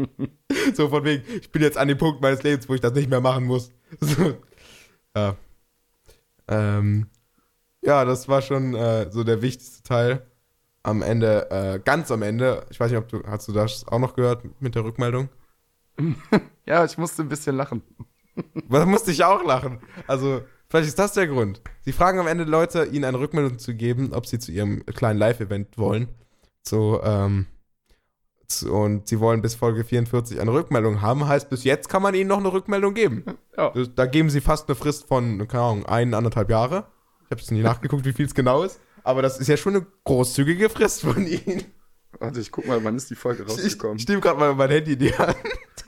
so 0.75 0.91
von 0.91 1.05
wegen, 1.05 1.25
ich 1.41 1.51
bin 1.51 1.63
jetzt 1.63 1.79
an 1.79 1.89
dem 1.89 1.97
Punkt 1.97 2.21
meines 2.21 2.43
Lebens, 2.43 2.69
wo 2.69 2.75
ich 2.75 2.81
das 2.83 2.93
nicht 2.93 3.09
mehr 3.09 3.21
machen 3.21 3.45
muss. 3.45 3.71
So. 4.01 4.35
Ja. 5.17 5.37
Ähm, 6.47 7.09
ja, 7.83 8.05
das 8.05 8.29
war 8.29 8.43
schon 8.43 8.75
äh, 8.75 9.11
so 9.11 9.25
der 9.25 9.43
wichtigste 9.43 9.83
Teil. 9.83 10.27
Am 10.83 11.03
Ende, 11.03 11.51
äh, 11.51 11.81
ganz 11.81 12.11
am 12.11 12.23
Ende, 12.23 12.65
ich 12.71 12.79
weiß 12.79 12.91
nicht, 12.91 12.99
ob 12.99 13.09
du, 13.09 13.23
hast 13.27 13.49
du 13.49 13.53
das 13.53 13.87
auch 13.89 13.99
noch 13.99 14.15
gehört 14.15 14.45
mit 14.61 14.75
der 14.75 14.85
Rückmeldung? 14.85 15.29
Ja, 16.67 16.85
ich 16.85 16.97
musste 16.99 17.23
ein 17.23 17.29
bisschen 17.29 17.57
lachen. 17.57 17.83
Da 18.71 18.87
musste 18.87 19.11
ich 19.11 19.25
auch 19.25 19.45
lachen. 19.45 19.81
Also, 20.07 20.43
vielleicht 20.69 20.89
ist 20.89 20.99
das 20.99 21.13
der 21.15 21.27
Grund. 21.27 21.61
Sie 21.83 21.93
fragen 21.93 22.21
am 22.21 22.29
Ende 22.29 22.45
Leute, 22.45 22.85
ihnen 22.85 23.05
eine 23.05 23.19
Rückmeldung 23.19 23.59
zu 23.59 23.75
geben, 23.75 24.13
ob 24.13 24.25
sie 24.25 24.39
zu 24.39 24.53
ihrem 24.53 24.87
kleinen 24.87 25.19
Live-Event 25.19 25.77
wollen. 25.77 26.09
So, 26.63 27.03
ähm, 27.03 27.47
zu, 28.47 28.73
und 28.73 29.09
sie 29.09 29.21
wollen 29.21 29.43
bis 29.43 29.55
Folge 29.55 29.85
44 29.85 30.41
eine 30.41 30.53
Rückmeldung 30.53 31.01
haben. 31.01 31.27
Heißt, 31.27 31.49
bis 31.49 31.65
jetzt 31.65 31.89
kann 31.89 32.03
man 32.03 32.15
ihnen 32.15 32.29
noch 32.29 32.39
eine 32.39 32.53
Rückmeldung 32.53 32.95
geben. 32.95 33.25
Ja. 33.57 33.75
Da 33.95 34.07
geben 34.07 34.31
sie 34.31 34.41
fast 34.41 34.71
eine 34.71 34.75
Frist 34.75 35.07
von, 35.07 35.47
keine 35.47 35.63
Ahnung, 35.63 35.85
ein, 35.85 36.15
anderthalb 36.15 36.49
Jahre. 36.49 36.87
Ich 37.25 37.31
habe 37.31 37.41
jetzt 37.43 37.51
nicht 37.51 37.63
nachgeguckt, 37.63 38.07
wie 38.07 38.15
viel 38.15 38.25
es 38.25 38.35
genau 38.35 38.63
ist. 38.63 38.81
Aber 39.03 39.21
das 39.21 39.39
ist 39.39 39.49
ja 39.49 39.59
schon 39.59 39.77
eine 39.77 39.87
großzügige 40.05 40.71
Frist 40.71 41.03
von 41.03 41.27
ihnen. 41.27 41.65
Warte, 42.21 42.39
ich 42.41 42.53
guck 42.53 42.67
mal, 42.67 42.83
wann 42.85 42.97
ist 42.97 43.11
die 43.11 43.15
Folge 43.15 43.43
Ich, 43.43 43.51
rausgekommen? 43.51 43.97
ich 43.97 44.07
nehme 44.07 44.21
gerade 44.21 44.39
mal 44.39 44.55
mein 44.55 44.71
Handy 44.71 44.93
in 44.93 44.99
die 44.99 45.17
Hand. 45.17 45.37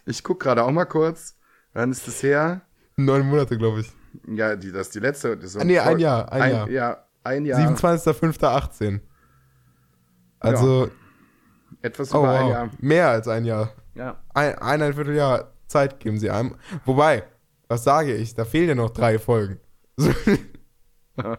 Ich 0.06 0.24
guck 0.24 0.40
gerade 0.40 0.64
auch 0.64 0.70
mal 0.70 0.86
kurz. 0.86 1.36
Wann 1.74 1.92
ist 1.92 2.08
das 2.08 2.22
her? 2.22 2.62
Neun 2.96 3.26
Monate, 3.28 3.56
glaube 3.56 3.80
ich. 3.80 3.92
Ja, 4.26 4.56
die, 4.56 4.72
das 4.72 4.88
ist 4.88 4.94
die 4.94 5.00
letzte. 5.00 5.36
Das 5.36 5.56
Ah, 5.56 5.64
nee, 5.64 5.78
ein 5.78 5.98
Jahr, 5.98 6.30
ein 6.32 6.50
Jahr. 6.50 6.68
Ja, 6.70 7.06
Ein 7.22 7.44
Jahr. 7.44 7.60
27.05.18. 7.60 9.00
Also, 10.40 10.90
Etwas 11.82 12.12
oh, 12.14 12.18
über 12.18 12.30
ein 12.30 12.44
wow. 12.44 12.50
Jahr. 12.50 12.70
mehr 12.78 13.08
als 13.08 13.28
ein 13.28 13.44
Jahr. 13.44 13.72
Ja. 13.94 14.22
Ein, 14.34 14.58
eineinviertel 14.58 15.14
Jahr 15.14 15.52
Zeit 15.66 16.00
geben 16.00 16.18
sie 16.18 16.30
einem. 16.30 16.56
Wobei, 16.84 17.24
was 17.68 17.84
sage 17.84 18.14
ich? 18.14 18.34
Da 18.34 18.44
fehlen 18.44 18.68
ja 18.68 18.74
noch 18.74 18.90
drei 18.90 19.18
Folgen. 19.18 19.60
So. 19.96 20.10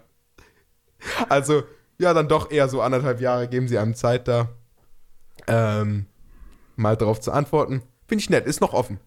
also, 1.29 1.63
ja, 1.97 2.13
dann 2.13 2.27
doch 2.27 2.51
eher 2.51 2.67
so 2.69 2.82
anderthalb 2.82 3.19
Jahre 3.21 3.47
geben 3.47 3.67
sie 3.67 3.77
einem 3.77 3.95
Zeit 3.95 4.27
da, 4.27 4.49
ähm, 5.47 6.06
mal 6.75 6.97
darauf 6.97 7.19
zu 7.21 7.32
antworten. 7.32 7.82
Finde 8.08 8.21
ich 8.21 8.29
nett, 8.29 8.45
ist 8.45 8.62
noch 8.62 8.73
offen. 8.73 8.99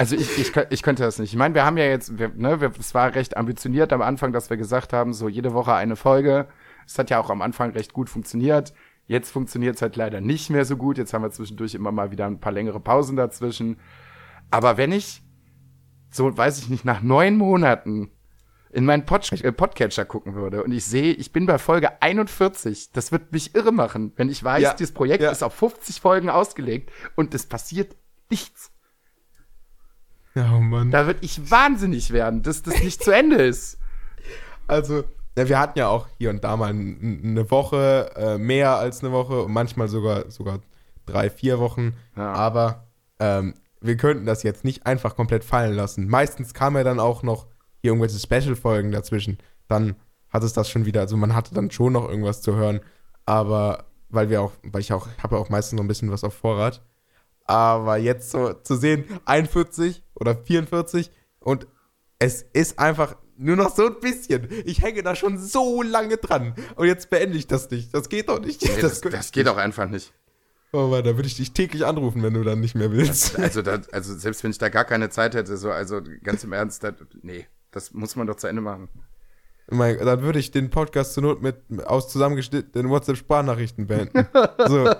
Also 0.00 0.14
ich, 0.14 0.38
ich, 0.38 0.56
ich 0.70 0.82
könnte 0.82 1.02
das 1.02 1.18
nicht. 1.18 1.32
Ich 1.32 1.38
meine, 1.38 1.56
wir 1.56 1.64
haben 1.64 1.76
ja 1.76 1.84
jetzt, 1.84 2.18
wir, 2.18 2.28
ne, 2.28 2.60
wir, 2.60 2.70
es 2.78 2.94
war 2.94 3.16
recht 3.16 3.36
ambitioniert 3.36 3.92
am 3.92 4.00
Anfang, 4.00 4.32
dass 4.32 4.48
wir 4.48 4.56
gesagt 4.56 4.92
haben, 4.92 5.12
so 5.12 5.28
jede 5.28 5.52
Woche 5.54 5.74
eine 5.74 5.96
Folge. 5.96 6.46
Es 6.86 6.98
hat 6.98 7.10
ja 7.10 7.18
auch 7.18 7.30
am 7.30 7.42
Anfang 7.42 7.72
recht 7.72 7.92
gut 7.92 8.08
funktioniert. 8.08 8.72
Jetzt 9.06 9.30
funktioniert 9.30 9.74
es 9.74 9.82
halt 9.82 9.96
leider 9.96 10.20
nicht 10.20 10.50
mehr 10.50 10.64
so 10.64 10.76
gut. 10.76 10.98
Jetzt 10.98 11.12
haben 11.12 11.22
wir 11.22 11.32
zwischendurch 11.32 11.74
immer 11.74 11.90
mal 11.90 12.12
wieder 12.12 12.26
ein 12.26 12.38
paar 12.38 12.52
längere 12.52 12.78
Pausen 12.78 13.16
dazwischen. 13.16 13.78
Aber 14.52 14.76
wenn 14.76 14.92
ich, 14.92 15.22
so 16.10 16.36
weiß 16.36 16.60
ich 16.60 16.68
nicht, 16.68 16.84
nach 16.84 17.02
neun 17.02 17.36
Monaten 17.36 18.10
in 18.70 18.84
meinen 18.84 19.06
Pod 19.06 19.30
äh, 19.32 19.52
Podcatcher 19.52 20.04
gucken 20.04 20.34
würde 20.34 20.62
und 20.62 20.72
ich 20.72 20.84
sehe, 20.84 21.12
ich 21.12 21.32
bin 21.32 21.46
bei 21.46 21.58
Folge 21.58 22.02
41, 22.02 22.92
das 22.92 23.12
wird 23.12 23.32
mich 23.32 23.54
irre 23.54 23.72
machen, 23.72 24.12
wenn 24.16 24.28
ich 24.28 24.42
weiß, 24.42 24.62
Ja, 24.62 24.74
dieses 24.74 24.92
Projekt 24.92 25.22
ja. 25.22 25.30
ist 25.30 25.42
auf 25.42 25.54
50 25.54 26.00
Folgen 26.00 26.30
ausgelegt 26.30 26.90
und 27.16 27.34
es 27.34 27.46
passiert 27.46 27.96
nichts. 28.30 28.70
Ja, 30.34 30.54
oh 30.54 30.60
Mann. 30.60 30.90
Da 30.90 31.06
würde 31.06 31.20
ich 31.22 31.50
wahnsinnig 31.50 32.12
werden, 32.12 32.42
dass 32.42 32.62
das 32.62 32.82
nicht 32.82 33.02
zu 33.02 33.10
Ende 33.10 33.36
ist. 33.36 33.78
Also, 34.70 35.04
ja, 35.38 35.48
wir 35.48 35.58
hatten 35.58 35.78
ja 35.78 35.88
auch 35.88 36.08
hier 36.18 36.28
und 36.28 36.44
da 36.44 36.54
mal 36.58 36.68
eine 36.68 37.50
Woche, 37.50 38.10
äh, 38.16 38.36
mehr 38.36 38.76
als 38.76 39.02
eine 39.02 39.12
Woche 39.12 39.44
und 39.44 39.52
manchmal 39.52 39.88
sogar, 39.88 40.30
sogar 40.30 40.60
drei, 41.06 41.30
vier 41.30 41.58
Wochen. 41.58 41.94
Ja. 42.14 42.34
Aber 42.34 42.86
ähm, 43.18 43.54
wir 43.80 43.96
könnten 43.96 44.26
das 44.26 44.42
jetzt 44.42 44.64
nicht 44.64 44.84
einfach 44.84 45.16
komplett 45.16 45.42
fallen 45.42 45.74
lassen. 45.74 46.06
Meistens 46.06 46.52
kam 46.52 46.76
ja 46.76 46.84
dann 46.84 47.00
auch 47.00 47.22
noch 47.22 47.46
irgendwelche 47.82 48.18
Special-Folgen 48.18 48.92
dazwischen. 48.92 49.38
Dann 49.68 49.96
hat 50.30 50.42
es 50.42 50.52
das 50.52 50.68
schon 50.68 50.84
wieder, 50.84 51.00
also 51.00 51.16
man 51.16 51.34
hatte 51.34 51.54
dann 51.54 51.70
schon 51.70 51.92
noch 51.92 52.08
irgendwas 52.08 52.42
zu 52.42 52.54
hören. 52.54 52.80
Aber 53.24 53.84
weil 54.08 54.30
wir 54.30 54.42
auch, 54.42 54.52
weil 54.62 54.80
ich 54.80 54.92
auch, 54.92 55.08
habe 55.22 55.36
ja 55.36 55.42
auch 55.42 55.48
meistens 55.48 55.76
noch 55.76 55.84
ein 55.84 55.88
bisschen 55.88 56.10
was 56.10 56.24
auf 56.24 56.34
Vorrat. 56.34 56.82
Aber 57.44 57.96
jetzt 57.96 58.30
so 58.30 58.52
zu 58.52 58.76
sehen, 58.76 59.04
41 59.24 60.02
oder 60.14 60.36
44 60.36 61.10
und 61.40 61.66
es 62.18 62.42
ist 62.52 62.78
einfach 62.78 63.16
nur 63.36 63.56
noch 63.56 63.74
so 63.74 63.86
ein 63.86 64.00
bisschen. 64.00 64.48
Ich 64.64 64.82
hänge 64.82 65.02
da 65.02 65.14
schon 65.14 65.38
so 65.38 65.82
lange 65.82 66.16
dran. 66.16 66.54
Und 66.74 66.88
jetzt 66.88 67.08
beende 67.08 67.38
ich 67.38 67.46
das 67.46 67.70
nicht. 67.70 67.94
Das 67.94 68.08
geht 68.08 68.28
doch 68.28 68.40
nicht. 68.40 68.62
Nee, 68.62 68.80
das, 68.80 69.00
das 69.00 69.30
geht 69.30 69.46
auch 69.48 69.56
einfach 69.56 69.88
nicht. 69.88 70.12
Oh 70.72 70.88
Mann, 70.88 71.04
da 71.04 71.16
würde 71.16 71.28
ich 71.28 71.36
dich 71.36 71.52
täglich 71.52 71.86
anrufen, 71.86 72.22
wenn 72.22 72.34
du 72.34 72.42
dann 72.42 72.60
nicht 72.60 72.74
mehr 72.74 72.92
willst. 72.92 73.38
Also, 73.38 73.62
da, 73.62 73.80
also 73.92 74.14
selbst 74.18 74.44
wenn 74.44 74.50
ich 74.50 74.58
da 74.58 74.68
gar 74.68 74.84
keine 74.84 75.08
Zeit 75.08 75.34
hätte, 75.34 75.56
so, 75.56 75.70
also 75.70 76.02
ganz 76.22 76.44
im 76.44 76.52
Ernst, 76.52 76.84
das, 76.84 76.94
nee, 77.22 77.46
das 77.70 77.92
muss 77.92 78.16
man 78.16 78.26
doch 78.26 78.36
zu 78.36 78.46
Ende 78.46 78.62
machen. 78.62 78.88
Mein, 79.70 79.98
dann 79.98 80.22
würde 80.22 80.38
ich 80.38 80.50
den 80.50 80.70
Podcast 80.70 81.14
zur 81.14 81.24
Not 81.24 81.42
mit 81.42 81.56
aus 81.84 82.08
zusammengeschnittenen 82.08 82.90
WhatsApp-Sprachnachrichten 82.90 83.86
beenden. 83.86 84.26
So. 84.66 84.90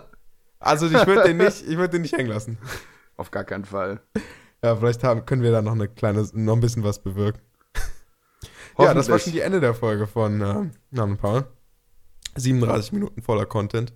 Also 0.61 0.87
ich 0.87 1.07
würde 1.07 1.23
den 1.23 1.37
nicht, 1.37 1.63
ich 1.69 1.77
würde 1.77 1.91
den 1.91 2.03
nicht 2.03 2.17
hängen 2.17 2.29
lassen. 2.29 2.59
Auf 3.17 3.31
gar 3.31 3.45
keinen 3.45 3.65
Fall. 3.65 4.01
Ja, 4.63 4.75
vielleicht 4.75 5.05
haben, 5.05 5.25
können 5.25 5.43
wir 5.43 5.53
da 5.53 5.63
noch 5.63 5.73
eine 5.73 5.89
kleine, 5.89 6.29
noch 6.33 6.55
ein 6.55 6.61
bisschen 6.61 6.83
was 6.83 7.01
bewirken. 7.01 7.41
Ja, 8.79 8.95
das 8.95 9.09
war 9.09 9.19
schon 9.19 9.33
die 9.33 9.41
Ende 9.41 9.61
der 9.61 9.75
Folge 9.75 10.07
von 10.07 10.41
äh, 10.41 11.01
und 11.01 11.17
Paul. 11.19 11.45
37 12.37 12.93
Minuten 12.93 13.23
voller 13.23 13.47
Content. 13.47 13.93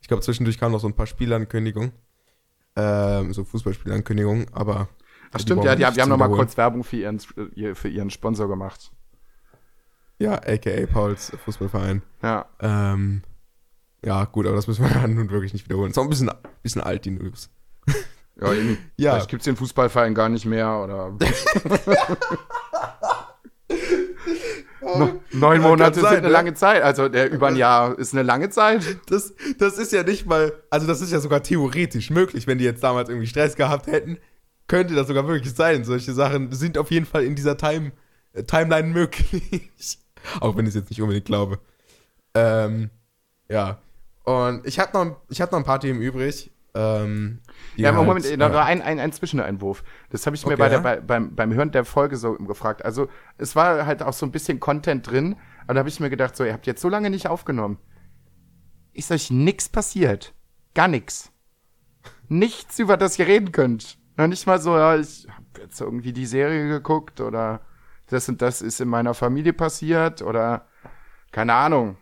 Ich 0.00 0.08
glaube, 0.08 0.22
zwischendurch 0.22 0.58
kamen 0.58 0.72
noch 0.72 0.80
so 0.80 0.86
ein 0.86 0.96
paar 0.96 1.06
Spielankündigungen. 1.06 1.92
Ähm, 2.76 3.32
so 3.32 3.44
Fußballspielankündigungen, 3.44 4.46
aber. 4.52 4.88
Ach 5.32 5.40
stimmt, 5.40 5.64
ja, 5.64 5.70
wir 5.70 5.76
die, 5.76 5.78
die 5.78 5.86
haben 5.86 5.94
zu 5.94 6.00
noch 6.08 6.16
mal 6.16 6.24
wiederholen. 6.26 6.38
kurz 6.46 6.56
Werbung 6.56 6.84
für 6.84 6.96
ihren, 6.96 7.20
ihr- 7.54 7.74
für 7.76 7.88
ihren 7.88 8.10
Sponsor 8.10 8.48
gemacht. 8.48 8.90
Ja, 10.18 10.34
aka 10.34 10.86
Pauls 10.92 11.32
Fußballverein. 11.44 12.02
Ja. 12.22 12.46
Ähm, 12.60 13.22
ja, 14.04 14.24
gut, 14.24 14.46
aber 14.46 14.56
das 14.56 14.66
müssen 14.66 14.84
wir 14.84 14.90
ja 14.94 15.06
nun 15.06 15.30
wirklich 15.30 15.52
nicht 15.52 15.64
wiederholen. 15.66 15.90
Ist 15.90 15.98
auch 15.98 16.04
ein 16.04 16.08
bisschen, 16.08 16.30
bisschen 16.62 16.82
alt, 16.82 17.04
die 17.04 17.10
News. 17.10 17.50
Ja, 18.38 18.52
eben. 18.52 18.76
Ja. 18.98 19.12
Vielleicht 19.12 19.30
gibt's 19.30 19.44
den 19.46 19.56
Fußballverein 19.56 20.14
gar 20.14 20.28
nicht 20.28 20.44
mehr 20.44 20.70
oder. 20.78 21.16
Neun 25.32 25.60
Monate 25.62 26.00
sein, 26.00 26.08
sind 26.10 26.18
eine 26.18 26.26
ne? 26.28 26.32
lange 26.32 26.54
Zeit. 26.54 26.82
Also 26.82 27.08
der 27.08 27.30
über 27.30 27.48
ein 27.48 27.56
Jahr 27.56 27.98
ist 27.98 28.12
eine 28.12 28.22
lange 28.22 28.50
Zeit. 28.50 28.84
Das, 29.08 29.34
das 29.58 29.78
ist 29.78 29.92
ja 29.92 30.02
nicht 30.02 30.26
mal, 30.26 30.52
also 30.70 30.86
das 30.86 31.00
ist 31.00 31.12
ja 31.12 31.18
sogar 31.20 31.42
theoretisch 31.42 32.10
möglich, 32.10 32.46
wenn 32.46 32.58
die 32.58 32.64
jetzt 32.64 32.82
damals 32.84 33.08
irgendwie 33.08 33.26
Stress 33.26 33.56
gehabt 33.56 33.86
hätten, 33.86 34.18
könnte 34.68 34.94
das 34.94 35.06
sogar 35.08 35.26
wirklich 35.26 35.54
sein. 35.54 35.84
Solche 35.84 36.12
Sachen 36.12 36.52
sind 36.52 36.78
auf 36.78 36.90
jeden 36.90 37.06
Fall 37.06 37.24
in 37.24 37.34
dieser 37.34 37.56
Time, 37.56 37.92
äh, 38.32 38.42
Timeline 38.42 38.88
möglich. 38.88 39.98
Auch 40.40 40.56
wenn 40.56 40.64
ich 40.64 40.70
es 40.70 40.74
jetzt 40.74 40.90
nicht 40.90 41.00
unbedingt 41.00 41.26
glaube. 41.26 41.60
Ähm, 42.34 42.90
ja. 43.48 43.78
Und 44.24 44.66
ich 44.66 44.78
habe 44.78 44.92
noch, 44.92 45.16
ich 45.28 45.40
hab 45.40 45.52
noch 45.52 45.58
ein 45.58 45.64
paar 45.64 45.80
Themen 45.80 46.00
übrig. 46.00 46.50
Ähm, 46.74 47.40
Ja, 47.76 47.94
halt, 47.94 48.06
Moment, 48.06 48.38
noch 48.38 48.52
äh, 48.52 48.58
ein, 48.58 48.82
ein, 48.82 48.98
ein 48.98 49.12
Zwischeneinwurf. 49.12 49.82
Das 50.10 50.26
habe 50.26 50.36
ich 50.36 50.44
mir 50.44 50.52
Okay, 50.52 50.60
bei 50.60 50.68
der, 50.68 50.78
ja. 50.78 50.82
bei, 50.82 51.00
beim, 51.00 51.34
beim 51.34 51.54
Hören 51.54 51.70
der 51.70 51.84
Folge 51.84 52.16
so 52.16 52.34
gefragt. 52.34 52.84
Also, 52.84 53.08
es 53.38 53.56
war 53.56 53.86
halt 53.86 54.02
auch 54.02 54.12
so 54.12 54.26
ein 54.26 54.32
bisschen 54.32 54.60
Content 54.60 55.08
drin, 55.08 55.36
aber 55.64 55.74
da 55.74 55.78
habe 55.78 55.88
ich 55.88 56.00
mir 56.00 56.10
gedacht, 56.10 56.36
so, 56.36 56.44
ihr 56.44 56.52
habt 56.52 56.66
jetzt 56.66 56.82
so 56.82 56.88
lange 56.88 57.08
nicht 57.08 57.28
aufgenommen. 57.28 57.78
Ist 58.92 59.10
euch 59.10 59.30
nix 59.30 59.68
passiert? 59.68 60.34
Gar 60.74 60.88
nix. 60.88 61.30
Nichts, 62.28 62.78
über 62.78 62.96
das 62.96 63.18
ihr 63.18 63.26
reden 63.26 63.52
könnt. 63.52 63.98
Noch 64.16 64.26
nicht 64.26 64.46
mal 64.46 64.58
so, 64.60 64.76
ja, 64.76 64.96
ich 64.96 65.26
habe 65.28 65.60
jetzt 65.62 65.80
irgendwie 65.80 66.12
die 66.12 66.26
Serie 66.26 66.68
geguckt 66.68 67.20
oder 67.20 67.60
das 68.08 68.28
und 68.28 68.40
das 68.40 68.62
ist 68.62 68.80
in 68.80 68.88
meiner 68.88 69.14
Familie 69.14 69.52
passiert 69.52 70.22
oder 70.22 70.66
keine 71.32 71.54
Ahnung. 71.54 71.96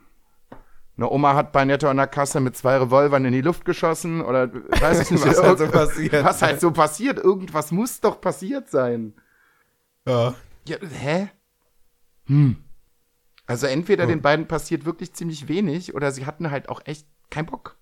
Eine 0.96 1.10
Oma 1.10 1.34
hat 1.34 1.50
bei 1.50 1.64
Netto 1.64 1.88
an 1.88 1.96
der 1.96 2.06
Kasse 2.06 2.38
mit 2.40 2.56
zwei 2.56 2.76
Revolvern 2.76 3.24
in 3.24 3.32
die 3.32 3.40
Luft 3.40 3.64
geschossen 3.64 4.20
oder 4.20 4.52
weiß 4.54 5.00
ich 5.00 5.10
nicht, 5.10 5.26
Was 5.26 5.42
halt 5.42 5.58
so 5.58 5.66
passiert. 5.68 6.24
was 6.24 6.42
halt 6.42 6.60
so 6.60 6.70
passiert. 6.70 7.18
Irgendwas 7.18 7.72
muss 7.72 8.00
doch 8.00 8.20
passiert 8.20 8.70
sein. 8.70 9.14
ja. 10.06 10.34
Ja, 10.66 10.76
hä? 10.80 11.28
Hm. 12.26 12.56
Also 13.46 13.66
entweder 13.66 14.04
Oh. 14.04 14.06
den 14.06 14.22
beiden 14.22 14.46
passiert 14.48 14.86
wirklich 14.86 15.12
ziemlich 15.12 15.48
wenig 15.48 15.94
oder 15.94 16.10
sie 16.12 16.24
hatten 16.24 16.50
halt 16.50 16.68
auch 16.70 16.80
echt 16.86 17.06
keinen 17.30 17.46
Bock. 17.46 17.76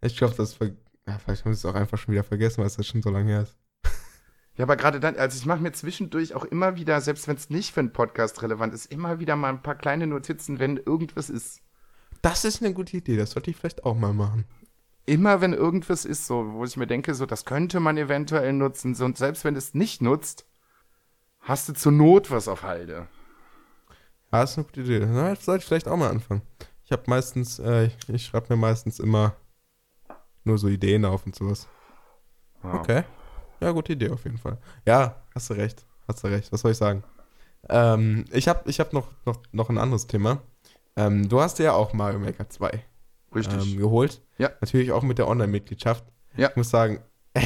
Ich 0.00 0.16
glaube, 0.16 0.34
das 0.36 0.54
ver 0.54 0.70
ja, 1.06 1.18
vielleicht 1.18 1.44
haben 1.44 1.54
sie 1.54 1.58
es 1.58 1.64
auch 1.64 1.74
einfach 1.74 1.98
schon 1.98 2.12
wieder 2.12 2.24
vergessen, 2.24 2.58
weil 2.58 2.66
es 2.66 2.76
das 2.76 2.86
schon 2.86 3.02
so 3.02 3.10
lange 3.10 3.32
her 3.32 3.42
ist. 3.42 3.56
Ja, 4.56 4.64
aber 4.64 4.76
gerade 4.76 5.00
dann, 5.00 5.16
also 5.16 5.38
ich 5.38 5.46
mache 5.46 5.60
mir 5.60 5.72
zwischendurch 5.72 6.34
auch 6.34 6.44
immer 6.44 6.76
wieder, 6.76 7.00
selbst 7.00 7.28
wenn 7.28 7.36
es 7.36 7.48
nicht 7.48 7.72
für 7.72 7.80
einen 7.80 7.92
Podcast 7.94 8.42
relevant 8.42 8.74
ist, 8.74 8.86
immer 8.86 9.18
wieder 9.18 9.34
mal 9.34 9.48
ein 9.48 9.62
paar 9.62 9.76
kleine 9.76 10.06
Notizen, 10.06 10.58
wenn 10.58 10.76
irgendwas 10.76 11.30
ist. 11.30 11.62
Das 12.20 12.44
ist 12.44 12.62
eine 12.62 12.74
gute 12.74 12.98
Idee, 12.98 13.16
das 13.16 13.30
sollte 13.30 13.50
ich 13.50 13.56
vielleicht 13.56 13.84
auch 13.84 13.96
mal 13.96 14.12
machen. 14.12 14.44
Immer 15.06 15.40
wenn 15.40 15.54
irgendwas 15.54 16.04
ist, 16.04 16.26
so, 16.26 16.52
wo 16.52 16.64
ich 16.64 16.76
mir 16.76 16.86
denke, 16.86 17.14
so, 17.14 17.24
das 17.24 17.46
könnte 17.46 17.80
man 17.80 17.96
eventuell 17.96 18.52
nutzen. 18.52 18.94
So, 18.94 19.06
und 19.06 19.16
selbst 19.16 19.44
wenn 19.44 19.56
es 19.56 19.72
nicht 19.72 20.02
nutzt, 20.02 20.44
hast 21.40 21.68
du 21.68 21.72
zur 21.72 21.92
Not 21.92 22.30
was 22.30 22.46
auf 22.46 22.62
Halde. 22.62 23.08
Ja, 24.32 24.42
ist 24.42 24.58
eine 24.58 24.66
gute 24.66 24.82
Idee. 24.82 25.06
Na, 25.06 25.30
das 25.30 25.44
sollte 25.44 25.62
ich 25.62 25.68
vielleicht 25.68 25.88
auch 25.88 25.96
mal 25.96 26.10
anfangen. 26.10 26.42
Ich 26.84 26.92
habe 26.92 27.04
meistens, 27.06 27.58
äh, 27.60 27.86
ich, 27.86 27.96
ich 28.08 28.26
schreibe 28.26 28.46
mir 28.50 28.56
meistens 28.60 28.98
immer 28.98 29.36
nur 30.44 30.58
so 30.58 30.68
Ideen 30.68 31.04
auf 31.04 31.26
und 31.26 31.34
sowas. 31.34 31.68
Ja. 32.62 32.74
Okay. 32.74 33.04
Ja, 33.60 33.72
gute 33.72 33.92
Idee 33.92 34.10
auf 34.10 34.24
jeden 34.24 34.38
Fall. 34.38 34.58
Ja, 34.86 35.22
hast 35.34 35.50
du 35.50 35.54
recht. 35.54 35.84
Hast 36.08 36.24
du 36.24 36.28
recht. 36.28 36.50
Was 36.52 36.62
soll 36.62 36.72
ich 36.72 36.78
sagen? 36.78 37.04
Ähm, 37.68 38.24
ich 38.32 38.48
habe 38.48 38.68
ich 38.70 38.80
hab 38.80 38.92
noch, 38.92 39.08
noch, 39.26 39.38
noch 39.52 39.68
ein 39.68 39.78
anderes 39.78 40.06
Thema. 40.06 40.42
Ähm, 40.96 41.28
du 41.28 41.40
hast 41.40 41.58
ja 41.58 41.72
auch 41.72 41.92
Mario 41.92 42.18
Maker 42.18 42.48
2 42.48 42.84
Richtig. 43.34 43.72
ähm, 43.72 43.78
geholt. 43.78 44.22
Ja. 44.38 44.50
Natürlich 44.60 44.92
auch 44.92 45.02
mit 45.02 45.18
der 45.18 45.28
Online-Mitgliedschaft. 45.28 46.04
Ja. 46.36 46.50
Ich 46.50 46.56
muss 46.56 46.70
sagen, 46.70 47.00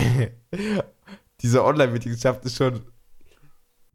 diese 1.40 1.64
Online-Mitgliedschaft 1.64 2.44
ist 2.44 2.56
schon. 2.56 2.80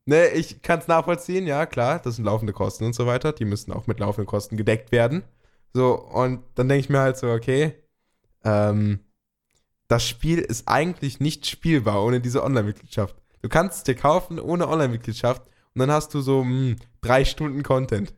Ne, 0.05 0.29
ich 0.29 0.61
kann 0.63 0.79
es 0.79 0.87
nachvollziehen, 0.87 1.45
ja, 1.45 1.67
klar, 1.67 1.99
das 1.99 2.15
sind 2.15 2.25
laufende 2.25 2.51
Kosten 2.51 2.85
und 2.85 2.93
so 2.93 3.05
weiter. 3.05 3.31
Die 3.31 3.45
müssen 3.45 3.71
auch 3.71 3.85
mit 3.85 3.99
laufenden 3.99 4.25
Kosten 4.25 4.57
gedeckt 4.57 4.91
werden. 4.91 5.23
So, 5.71 5.93
und 5.99 6.43
dann 6.55 6.67
denke 6.67 6.79
ich 6.79 6.89
mir 6.89 6.99
halt 6.99 7.17
so, 7.17 7.29
okay, 7.31 7.75
ähm, 8.43 8.99
das 9.87 10.07
Spiel 10.07 10.39
ist 10.39 10.67
eigentlich 10.67 11.19
nicht 11.19 11.47
spielbar 11.47 12.03
ohne 12.03 12.21
diese 12.21 12.43
Online-Mitgliedschaft. 12.43 13.15
Du 13.41 13.49
kannst 13.49 13.77
es 13.77 13.83
dir 13.83 13.95
kaufen 13.95 14.39
ohne 14.39 14.67
Online-Mitgliedschaft 14.67 15.43
und 15.73 15.79
dann 15.79 15.91
hast 15.91 16.13
du 16.13 16.21
so 16.21 16.41
hm, 16.41 16.75
drei 17.01 17.25
Stunden 17.25 17.63
Content. 17.63 18.13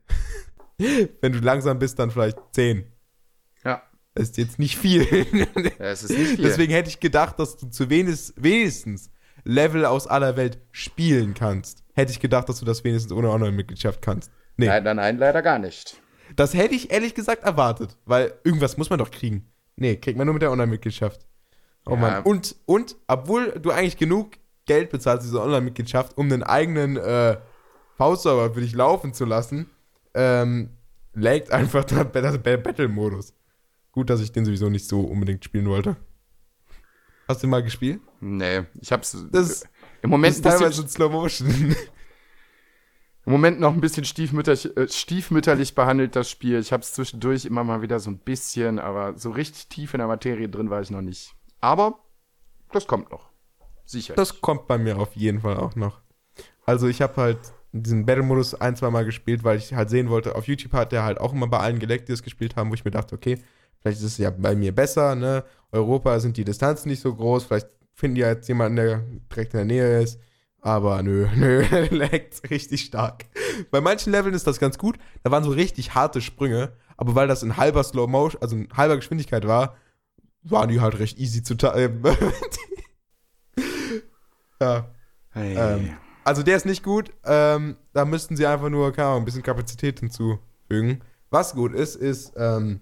Wenn 0.77 1.31
du 1.31 1.39
langsam 1.39 1.79
bist, 1.79 1.99
dann 1.99 2.11
vielleicht 2.11 2.37
zehn. 2.53 2.85
ja. 3.63 3.81
Das 4.13 4.29
ist 4.29 4.37
jetzt 4.37 4.59
nicht 4.59 4.77
viel. 4.77 5.03
es 5.79 6.03
ist 6.03 6.17
nicht 6.17 6.35
viel. 6.35 6.43
Deswegen 6.43 6.73
hätte 6.73 6.89
ich 6.89 6.99
gedacht, 6.99 7.39
dass 7.39 7.55
du 7.55 7.69
zu 7.69 7.89
wenig, 7.89 8.33
wenigstens 8.35 9.09
Level 9.45 9.85
aus 9.85 10.05
aller 10.05 10.35
Welt 10.35 10.59
spielen 10.71 11.33
kannst. 11.33 11.85
Hätte 11.93 12.11
ich 12.11 12.19
gedacht, 12.19 12.49
dass 12.49 12.59
du 12.59 12.65
das 12.65 12.83
wenigstens 12.83 13.13
ohne 13.13 13.29
Online-Mitgliedschaft 13.29 14.01
kannst. 14.01 14.29
Nee. 14.57 14.67
Nein, 14.67 14.83
nein, 14.83 14.97
nein, 14.97 15.17
leider 15.17 15.41
gar 15.41 15.59
nicht. 15.59 16.01
Das 16.35 16.53
hätte 16.53 16.75
ich 16.75 16.91
ehrlich 16.91 17.15
gesagt 17.15 17.43
erwartet, 17.43 17.97
weil 18.05 18.33
irgendwas 18.43 18.77
muss 18.77 18.89
man 18.89 18.99
doch 18.99 19.11
kriegen. 19.11 19.50
Nee, 19.75 19.95
kriegt 19.97 20.17
man 20.17 20.25
nur 20.27 20.33
mit 20.33 20.41
der 20.43 20.51
Online-Mitgliedschaft. 20.51 21.25
Oh 21.85 21.91
Ja. 21.91 21.97
Mann. 21.97 22.23
Und, 22.23 22.55
und, 22.65 22.95
obwohl 23.07 23.51
du 23.59 23.71
eigentlich 23.71 23.97
genug 23.97 24.31
Geld 24.65 24.89
bezahlst, 24.91 25.25
diese 25.25 25.41
Online-Mitgliedschaft, 25.41 26.17
um 26.17 26.27
einen 26.31 26.43
eigenen 26.43 26.97
äh, 26.97 27.37
V-Server 27.97 28.53
für 28.53 28.61
dich 28.61 28.73
laufen 28.73 29.13
zu 29.13 29.25
lassen, 29.25 29.69
ähm, 30.13 30.69
laggt 31.13 31.51
einfach 31.51 31.83
der 31.85 32.05
der- 32.05 32.37
der 32.37 32.57
Battle-Modus. 32.57 33.33
Gut, 33.91 34.09
dass 34.09 34.21
ich 34.21 34.31
den 34.31 34.45
sowieso 34.45 34.69
nicht 34.69 34.87
so 34.87 35.01
unbedingt 35.01 35.43
spielen 35.43 35.67
wollte. 35.67 35.97
Hast 37.27 37.41
du 37.41 37.47
den 37.47 37.51
mal 37.51 37.63
gespielt? 37.63 37.99
Nee, 38.19 38.63
ich 38.79 38.91
hab's 38.91 39.11
Das 39.31 39.49
ist, 39.49 39.63
im 40.01 40.09
das 40.09 40.09
Moment, 40.11 40.33
ist 40.35 40.39
ein 40.39 40.43
bisschen, 40.43 40.59
teilweise 40.59 40.81
in 40.83 40.87
Slow 40.89 41.09
Motion. 41.11 41.75
im 43.25 43.31
Moment 43.31 43.59
noch 43.59 43.73
ein 43.73 43.81
bisschen 43.81 44.03
stiefmütterlich, 44.03 44.75
äh, 44.75 44.87
stiefmütterlich 44.87 45.75
behandelt, 45.75 46.15
das 46.15 46.29
Spiel. 46.29 46.59
Ich 46.59 46.73
hab's 46.73 46.93
zwischendurch 46.93 47.45
immer 47.45 47.63
mal 47.63 47.81
wieder 47.81 47.99
so 47.99 48.09
ein 48.09 48.17
bisschen, 48.17 48.79
aber 48.79 49.17
so 49.17 49.29
richtig 49.29 49.67
tief 49.67 49.93
in 49.93 49.99
der 49.99 50.07
Materie 50.07 50.49
drin 50.49 50.69
war 50.69 50.81
ich 50.81 50.89
noch 50.89 51.01
nicht. 51.01 51.35
Aber 51.59 51.99
das 52.71 52.87
kommt 52.87 53.11
noch. 53.11 53.29
Sicher. 53.85 54.15
Das 54.15 54.41
kommt 54.41 54.67
bei 54.67 54.77
mir 54.77 54.97
auf 54.97 55.15
jeden 55.15 55.41
Fall 55.41 55.57
auch 55.57 55.75
noch. 55.75 56.01
Also 56.65 56.87
ich 56.87 57.01
habe 57.01 57.15
halt 57.17 57.39
diesen 57.73 58.05
Battle-Modus 58.05 58.55
ein, 58.55 58.75
zwei 58.75 58.89
Mal 58.89 59.05
gespielt, 59.05 59.43
weil 59.43 59.57
ich 59.57 59.73
halt 59.73 59.89
sehen 59.89 60.09
wollte, 60.09 60.35
auf 60.35 60.47
YouTube 60.47 60.73
hat 60.73 60.91
der 60.91 61.03
halt 61.03 61.19
auch 61.19 61.33
immer 61.33 61.47
bei 61.47 61.59
allen 61.59 61.79
geleckt, 61.79 62.09
die 62.09 62.13
es 62.13 62.23
gespielt 62.23 62.55
haben, 62.55 62.69
wo 62.69 62.73
ich 62.73 62.85
mir 62.85 62.91
dachte, 62.91 63.15
okay, 63.15 63.37
vielleicht 63.79 63.99
ist 63.99 64.05
es 64.05 64.17
ja 64.17 64.29
bei 64.29 64.55
mir 64.55 64.73
besser, 64.73 65.15
ne? 65.15 65.43
Europa 65.71 66.19
sind 66.19 66.37
die 66.37 66.43
Distanzen 66.43 66.89
nicht 66.89 67.01
so 67.01 67.13
groß, 67.13 67.45
vielleicht 67.45 67.67
finden 67.93 68.15
die 68.15 68.21
jetzt 68.21 68.47
jemanden, 68.47 68.77
der 68.77 69.03
direkt 69.31 69.53
in 69.53 69.57
der 69.59 69.65
Nähe 69.65 70.01
ist. 70.01 70.19
Aber 70.61 71.01
nö, 71.01 71.27
nö, 71.35 71.63
leckt 71.89 72.49
richtig 72.49 72.81
stark. 72.85 73.25
Bei 73.71 73.81
manchen 73.81 74.11
Leveln 74.11 74.35
ist 74.35 74.47
das 74.47 74.59
ganz 74.59 74.77
gut. 74.77 74.97
Da 75.23 75.31
waren 75.31 75.43
so 75.43 75.49
richtig 75.49 75.95
harte 75.95 76.21
Sprünge. 76.21 76.73
Aber 76.97 77.15
weil 77.15 77.27
das 77.27 77.41
in 77.41 77.57
halber 77.57 77.83
Slow 77.83 78.07
Motion, 78.07 78.41
also 78.41 78.55
in 78.55 78.69
halber 78.77 78.95
Geschwindigkeit 78.95 79.47
war, 79.47 79.75
waren 80.43 80.69
die 80.69 80.79
halt 80.79 80.99
recht 80.99 81.17
easy 81.17 81.41
zu 81.41 81.55
timen. 81.55 82.03
ja. 84.61 84.87
hey. 85.31 85.55
ähm, 85.57 85.97
Also 86.23 86.43
der 86.43 86.57
ist 86.57 86.67
nicht 86.67 86.83
gut. 86.83 87.11
Ähm, 87.25 87.77
da 87.93 88.05
müssten 88.05 88.35
sie 88.37 88.45
einfach 88.45 88.69
nur, 88.69 88.91
keine 88.93 89.07
Ahnung, 89.09 89.23
ein 89.23 89.25
bisschen 89.25 89.43
Kapazität 89.43 89.99
hinzufügen. 89.99 91.01
Was 91.31 91.53
gut 91.55 91.73
ist, 91.73 91.95
ist 91.95 92.33
ähm, 92.37 92.81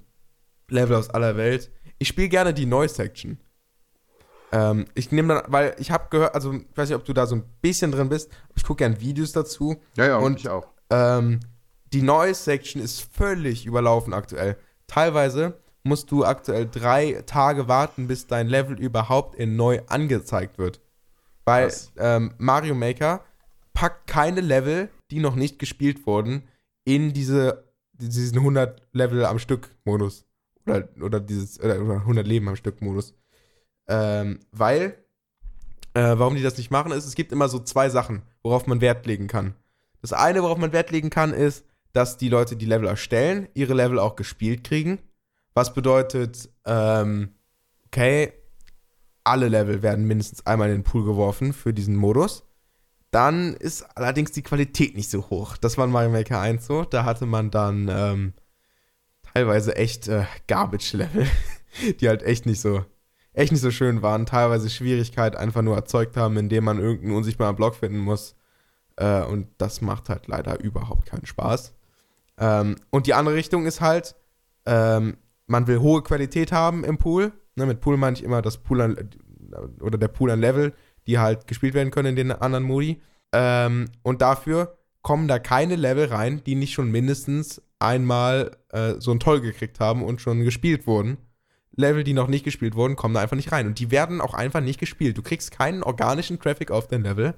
Level 0.70 0.98
aus 0.98 1.10
aller 1.10 1.38
Welt. 1.38 1.72
Ich 1.98 2.10
spiele 2.10 2.30
gerne 2.30 2.54
die 2.54 2.66
Noise-Section. 2.66 3.40
Ähm, 4.52 4.86
ich 4.96 5.12
nehme 5.12 5.36
dann, 5.36 5.44
weil 5.52 5.76
ich 5.80 5.92
habe 5.92 6.08
gehört, 6.10 6.36
also 6.36 6.54
ich 6.54 6.66
weiß 6.76 6.90
nicht, 6.90 6.96
ob 6.96 7.06
du 7.06 7.14
da 7.14 7.28
so 7.28 7.36
ein 7.36 7.44
bisschen 7.62 7.92
drin 7.92 8.10
bist, 8.10 8.32
ich 8.56 8.64
gucke 8.64 8.80
gerne 8.80 9.00
Videos 9.00 9.32
dazu. 9.32 9.78
ja, 9.96 10.08
ja, 10.08 10.18
und 10.18 10.40
ich 10.40 10.50
auch. 10.50 10.68
Ähm, 10.90 11.40
die 11.94 12.02
Noise-Section 12.02 12.82
ist 12.82 13.02
völlig 13.14 13.66
überlaufen 13.66 14.14
aktuell. 14.14 14.58
Teilweise 14.88 15.60
musst 15.84 16.12
du 16.12 16.26
aktuell 16.26 16.68
drei 16.70 17.24
Tage 17.26 17.68
warten, 17.68 18.08
bis 18.08 18.28
dein 18.28 18.48
Level 18.48 18.80
überhaupt 18.80 19.36
in 19.36 19.56
neu 19.56 19.82
angezeigt 19.88 20.58
wird. 20.58 20.82
Weil 21.46 21.72
ähm, 21.98 22.34
Mario 22.38 22.76
Maker 22.76 23.24
packt 23.74 24.08
keine 24.08 24.42
Level, 24.42 24.90
die 25.10 25.20
noch 25.20 25.36
nicht 25.36 25.58
gespielt 25.58 26.06
wurden, 26.06 26.44
in 26.86 27.14
diese, 27.14 27.64
diesen 27.94 28.38
100 28.38 28.82
Level 28.94 29.26
am 29.26 29.40
Stück 29.40 29.70
Modus. 29.86 30.26
Oder, 30.66 30.88
oder 31.02 31.20
dieses 31.20 31.60
oder 31.60 31.76
100 31.76 32.28
Leben 32.28 32.48
am 32.50 32.56
Stück 32.56 32.82
Modus. 32.82 33.16
Ähm, 33.90 34.40
weil, 34.52 35.04
äh, 35.96 36.16
warum 36.18 36.36
die 36.36 36.44
das 36.44 36.58
nicht 36.58 36.70
machen, 36.70 36.92
ist, 36.92 37.06
es 37.06 37.16
gibt 37.16 37.32
immer 37.32 37.50
so 37.50 37.60
zwei 37.60 37.90
Sachen, 37.90 38.22
worauf 38.44 38.68
man 38.68 38.82
Wert 38.82 39.06
legen 39.08 39.28
kann. 39.28 39.56
Das 40.02 40.14
eine, 40.14 40.44
worauf 40.44 40.60
man 40.60 40.72
Wert 40.72 40.92
legen 40.92 41.10
kann, 41.10 41.34
ist, 41.34 41.66
dass 41.92 42.18
die 42.18 42.30
Leute, 42.30 42.56
die 42.56 42.68
Level 42.68 42.88
erstellen, 42.88 43.50
ihre 43.56 43.74
Level 43.74 44.00
auch 44.00 44.16
gespielt 44.16 44.64
kriegen. 44.64 45.00
Was 45.56 45.74
bedeutet, 45.74 46.50
ähm, 46.66 47.34
okay, 47.88 48.32
alle 49.24 49.50
Level 49.50 49.82
werden 49.82 50.06
mindestens 50.06 50.46
einmal 50.46 50.70
in 50.70 50.76
den 50.76 50.84
Pool 50.84 51.04
geworfen 51.04 51.52
für 51.52 51.74
diesen 51.74 51.96
Modus. 51.96 52.44
Dann 53.12 53.56
ist 53.56 53.84
allerdings 53.98 54.32
die 54.32 54.44
Qualität 54.44 54.96
nicht 54.96 55.10
so 55.10 55.30
hoch. 55.32 55.58
Das 55.58 55.78
war 55.80 55.86
in 55.86 55.92
Mario 55.92 56.12
Maker 56.12 56.40
1 56.40 56.66
so. 56.66 56.84
Da 56.84 57.06
hatte 57.06 57.26
man 57.26 57.50
dann 57.50 57.90
ähm, 57.92 58.34
teilweise 59.34 59.76
echt 59.76 60.08
äh, 60.08 60.26
Garbage-Level, 60.48 61.26
die 62.00 62.08
halt 62.08 62.22
echt 62.22 62.46
nicht 62.46 62.62
so 62.62 62.86
echt 63.40 63.52
nicht 63.54 63.62
so 63.62 63.72
schön 63.72 64.02
waren. 64.02 64.26
Teilweise 64.26 64.70
Schwierigkeit 64.70 65.36
einfach 65.36 65.62
nur 65.62 65.76
erzeugt 65.76 66.18
haben, 66.18 66.38
indem 66.38 66.66
man 66.66 66.80
irgendeinen 66.80 67.16
unsichtbaren 67.16 67.56
Block 67.56 67.76
finden 67.76 68.00
muss. 68.00 68.36
Äh, 68.98 69.24
und 69.24 69.48
das 69.58 69.82
macht 69.82 70.10
halt 70.10 70.28
leider 70.28 70.60
überhaupt 70.60 71.06
keinen 71.06 71.26
Spaß. 71.26 71.74
Ähm, 72.38 72.76
und 72.90 73.08
die 73.08 73.14
andere 73.14 73.36
Richtung 73.36 73.66
ist 73.66 73.80
halt, 73.80 74.16
ähm, 74.66 75.18
man 75.48 75.68
will 75.68 75.80
hohe 75.80 76.04
Qualität 76.04 76.52
haben 76.52 76.84
im 76.84 76.98
Pool. 76.98 77.32
Ne, 77.56 77.66
mit 77.66 77.80
Pool 77.80 77.96
meine 77.98 78.16
ich 78.16 78.24
immer 78.24 78.42
das 78.42 78.58
Pool 78.58 78.82
an, 78.82 79.10
oder 79.80 79.98
der 79.98 80.10
Pool 80.10 80.32
an 80.32 80.42
Level, 80.42 80.74
die 81.08 81.18
halt 81.18 81.48
gespielt 81.48 81.74
werden 81.74 81.92
können 81.92 82.10
in 82.10 82.16
den 82.28 82.32
anderen 82.34 82.66
Modi. 82.66 83.02
Ähm, 83.32 83.86
und 84.04 84.22
dafür 84.22 84.78
kommen 85.02 85.30
da 85.30 85.40
keine 85.40 85.78
Level 85.78 86.08
rein, 86.08 86.44
die 86.46 86.56
nicht 86.56 86.74
schon 86.74 86.92
mindestens 86.92 87.62
einmal 87.80 88.52
äh, 88.70 88.96
so 89.00 89.12
ein 89.12 89.22
Toll 89.22 89.40
gekriegt 89.40 89.80
haben 89.80 90.04
und 90.04 90.20
schon 90.20 90.44
gespielt 90.44 90.88
wurden. 90.88 91.18
Level, 91.80 92.04
die 92.04 92.14
noch 92.14 92.28
nicht 92.28 92.44
gespielt 92.44 92.76
wurden, 92.76 92.96
kommen 92.96 93.14
da 93.14 93.22
einfach 93.22 93.36
nicht 93.36 93.52
rein. 93.52 93.68
Und 93.68 93.80
die 93.80 93.92
werden 93.92 94.22
auch 94.22 94.34
einfach 94.34 94.62
nicht 94.62 94.80
gespielt. 94.80 95.18
Du 95.18 95.22
kriegst 95.22 95.52
keinen 95.52 95.84
organischen 95.84 96.40
Traffic 96.40 96.72
auf 96.72 96.88
dein 96.88 97.04
Level, 97.04 97.34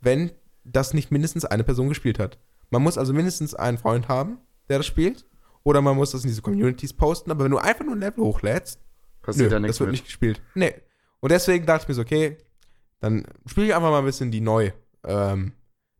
wenn 0.00 0.32
das 0.64 0.94
nicht 0.94 1.10
mindestens 1.10 1.44
eine 1.44 1.64
Person 1.64 1.88
gespielt 1.88 2.18
hat. 2.18 2.38
Man 2.70 2.82
muss 2.82 2.98
also 2.98 3.12
mindestens 3.12 3.54
einen 3.54 3.78
Freund 3.78 4.08
haben, 4.08 4.38
der 4.68 4.78
das 4.78 4.86
spielt. 4.86 5.26
Oder 5.62 5.82
man 5.82 5.96
muss 5.96 6.12
das 6.12 6.22
in 6.24 6.28
diese 6.28 6.40
Communities 6.42 6.92
posten. 6.92 7.30
Aber 7.30 7.44
wenn 7.44 7.50
du 7.50 7.58
einfach 7.58 7.84
nur 7.84 7.94
ein 7.94 8.00
Level 8.00 8.24
hochlädst, 8.24 8.80
Passiert 9.22 9.50
nö, 9.50 9.60
nichts 9.60 9.74
das 9.76 9.80
wird 9.80 9.88
mit. 9.88 9.92
nicht 9.92 10.04
gespielt. 10.06 10.40
Nee. 10.54 10.74
Und 11.20 11.30
deswegen 11.32 11.66
dachte 11.66 11.82
ich 11.84 11.88
mir 11.88 11.94
so, 11.94 12.00
okay, 12.02 12.38
dann 13.00 13.26
spiele 13.46 13.66
ich 13.66 13.74
einfach 13.74 13.90
mal 13.90 13.98
ein 13.98 14.04
bisschen 14.04 14.30
die 14.30 14.40
neu. 14.40 14.70
Ähm, 15.04 15.52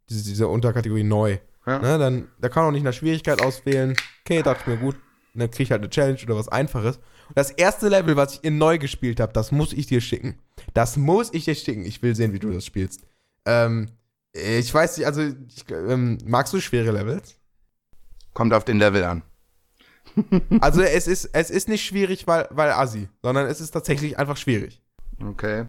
diese, 0.08 0.24
diese 0.24 0.48
Unterkategorie 0.48 1.04
neu. 1.04 1.38
Ja. 1.66 1.78
Ne, 1.78 1.98
dann, 1.98 2.28
da 2.40 2.48
kann 2.48 2.62
man 2.62 2.70
auch 2.70 2.74
nicht 2.74 2.84
nach 2.84 2.94
Schwierigkeit 2.94 3.42
auswählen. 3.42 3.94
Okay, 4.24 4.42
dachte 4.42 4.62
ich 4.62 4.66
mir, 4.66 4.76
gut, 4.78 4.96
dann 5.34 5.50
kriege 5.50 5.64
ich 5.64 5.70
halt 5.70 5.82
eine 5.82 5.90
Challenge 5.90 6.18
oder 6.24 6.36
was 6.36 6.48
Einfaches. 6.48 6.98
Das 7.34 7.50
erste 7.50 7.88
Level, 7.88 8.16
was 8.16 8.34
ich 8.34 8.44
in 8.44 8.58
neu 8.58 8.78
gespielt 8.78 9.20
habe, 9.20 9.32
das 9.32 9.52
muss 9.52 9.72
ich 9.72 9.86
dir 9.86 10.00
schicken. 10.00 10.38
Das 10.74 10.96
muss 10.96 11.32
ich 11.32 11.44
dir 11.44 11.54
schicken. 11.54 11.84
Ich 11.84 12.02
will 12.02 12.14
sehen, 12.14 12.32
wie 12.32 12.38
du 12.38 12.50
das 12.50 12.64
spielst. 12.64 13.02
Ähm, 13.44 13.88
ich 14.32 14.72
weiß 14.72 14.98
nicht, 14.98 15.06
also, 15.06 15.22
ich, 15.22 15.64
ähm, 15.70 16.18
magst 16.24 16.52
du 16.52 16.60
schwere 16.60 16.92
Levels? 16.92 17.36
Kommt 18.32 18.52
auf 18.52 18.64
den 18.64 18.78
Level 18.78 19.04
an. 19.04 19.22
Also, 20.60 20.82
es 20.82 21.06
ist, 21.06 21.30
es 21.32 21.50
ist 21.50 21.68
nicht 21.68 21.84
schwierig, 21.84 22.26
weil, 22.26 22.48
weil 22.50 22.70
Assi, 22.70 23.08
sondern 23.22 23.46
es 23.46 23.60
ist 23.60 23.70
tatsächlich 23.70 24.18
einfach 24.18 24.36
schwierig. 24.36 24.82
Okay. 25.24 25.66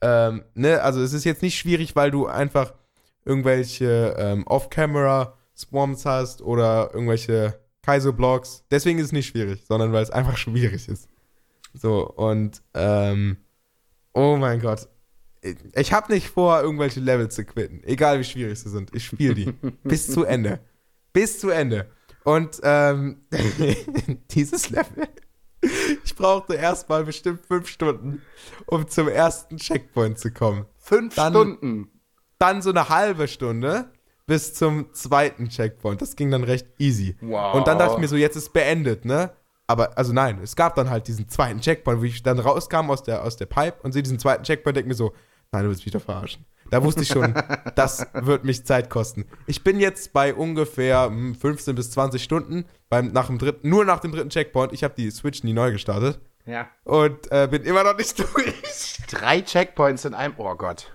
Ähm, 0.00 0.44
ne, 0.54 0.82
also 0.82 1.02
es 1.02 1.12
ist 1.12 1.24
jetzt 1.24 1.42
nicht 1.42 1.58
schwierig, 1.58 1.94
weil 1.96 2.10
du 2.10 2.26
einfach 2.26 2.72
irgendwelche 3.24 4.16
ähm, 4.18 4.46
Off-Camera-Swarms 4.46 6.06
hast 6.06 6.42
oder 6.42 6.90
irgendwelche 6.92 7.59
Kaiser-Blocks. 7.82 8.64
Deswegen 8.70 8.98
ist 8.98 9.06
es 9.06 9.12
nicht 9.12 9.28
schwierig, 9.28 9.64
sondern 9.66 9.92
weil 9.92 10.02
es 10.02 10.10
einfach 10.10 10.36
schwierig 10.36 10.88
ist. 10.88 11.08
So, 11.74 12.08
und 12.08 12.62
ähm, 12.74 13.36
oh 14.12 14.36
mein 14.36 14.60
Gott. 14.60 14.88
Ich, 15.74 15.92
habe 15.92 16.12
nicht 16.12 16.28
vor, 16.28 16.60
irgendwelche 16.60 17.00
Levels 17.00 17.34
zu 17.34 17.44
quitten. 17.44 17.82
Egal 17.84 18.18
wie 18.18 18.24
schwierig 18.24 18.58
sie 18.60 18.68
sind. 18.68 18.94
Ich 18.94 19.06
spiele 19.06 19.34
die. 19.34 19.52
bis 19.84 20.10
zu 20.10 20.24
Ende. 20.24 20.60
Bis 21.12 21.40
zu 21.40 21.48
Ende. 21.48 21.90
Und 22.24 22.60
ähm, 22.62 23.22
dieses 24.30 24.68
Level. 24.68 25.08
Ich 26.04 26.14
brauchte 26.14 26.54
erstmal 26.54 27.04
bestimmt 27.04 27.46
fünf 27.46 27.68
Stunden, 27.68 28.22
um 28.66 28.88
zum 28.88 29.08
ersten 29.08 29.56
Checkpoint 29.56 30.18
zu 30.18 30.30
kommen. 30.30 30.66
Fünf 30.78 31.14
Dann- 31.14 31.32
Stunden. 31.32 31.90
Dann 32.38 32.62
so 32.62 32.70
eine 32.70 32.88
halbe 32.88 33.28
Stunde 33.28 33.92
bis 34.30 34.54
zum 34.54 34.94
zweiten 34.94 35.48
Checkpoint. 35.48 36.00
Das 36.00 36.14
ging 36.14 36.30
dann 36.30 36.44
recht 36.44 36.64
easy. 36.78 37.16
Wow. 37.20 37.52
Und 37.56 37.66
dann 37.66 37.78
dachte 37.78 37.94
ich 37.94 37.98
mir 37.98 38.06
so, 38.06 38.14
jetzt 38.14 38.36
ist 38.36 38.52
beendet, 38.52 39.04
ne? 39.04 39.32
Aber, 39.66 39.98
also 39.98 40.12
nein, 40.12 40.38
es 40.40 40.54
gab 40.54 40.76
dann 40.76 40.88
halt 40.88 41.08
diesen 41.08 41.28
zweiten 41.28 41.60
Checkpoint, 41.60 42.00
wo 42.00 42.04
ich 42.04 42.22
dann 42.22 42.38
rauskam 42.38 42.90
aus 42.90 43.02
der, 43.02 43.24
aus 43.24 43.36
der 43.36 43.46
Pipe 43.46 43.78
und 43.82 43.90
sehe 43.90 44.04
diesen 44.04 44.20
zweiten 44.20 44.44
Checkpoint 44.44 44.76
denke 44.76 44.88
mir 44.88 44.94
so, 44.94 45.12
nein, 45.50 45.64
du 45.64 45.68
willst 45.68 45.84
mich 45.84 45.92
doch 45.92 46.00
verarschen. 46.02 46.44
Da 46.70 46.84
wusste 46.84 47.02
ich 47.02 47.08
schon, 47.08 47.34
das 47.74 48.06
wird 48.14 48.44
mich 48.44 48.64
Zeit 48.64 48.88
kosten. 48.88 49.24
Ich 49.48 49.64
bin 49.64 49.80
jetzt 49.80 50.12
bei 50.12 50.32
ungefähr 50.32 51.06
hm, 51.06 51.34
15 51.34 51.74
bis 51.74 51.90
20 51.90 52.22
Stunden 52.22 52.66
beim, 52.88 53.08
nach 53.08 53.26
dem 53.26 53.38
dritten, 53.38 53.68
nur 53.68 53.84
nach 53.84 53.98
dem 53.98 54.12
dritten 54.12 54.30
Checkpoint. 54.30 54.72
Ich 54.72 54.84
habe 54.84 54.94
die 54.96 55.10
Switch 55.10 55.42
nie 55.42 55.52
neu 55.52 55.72
gestartet 55.72 56.20
Ja. 56.46 56.68
und 56.84 57.30
äh, 57.32 57.48
bin 57.50 57.64
immer 57.64 57.82
noch 57.82 57.96
nicht 57.96 58.16
durch. 58.34 58.96
Drei 59.10 59.40
Checkpoints 59.40 60.04
in 60.04 60.14
einem. 60.14 60.34
Oh 60.36 60.54
Gott. 60.54 60.92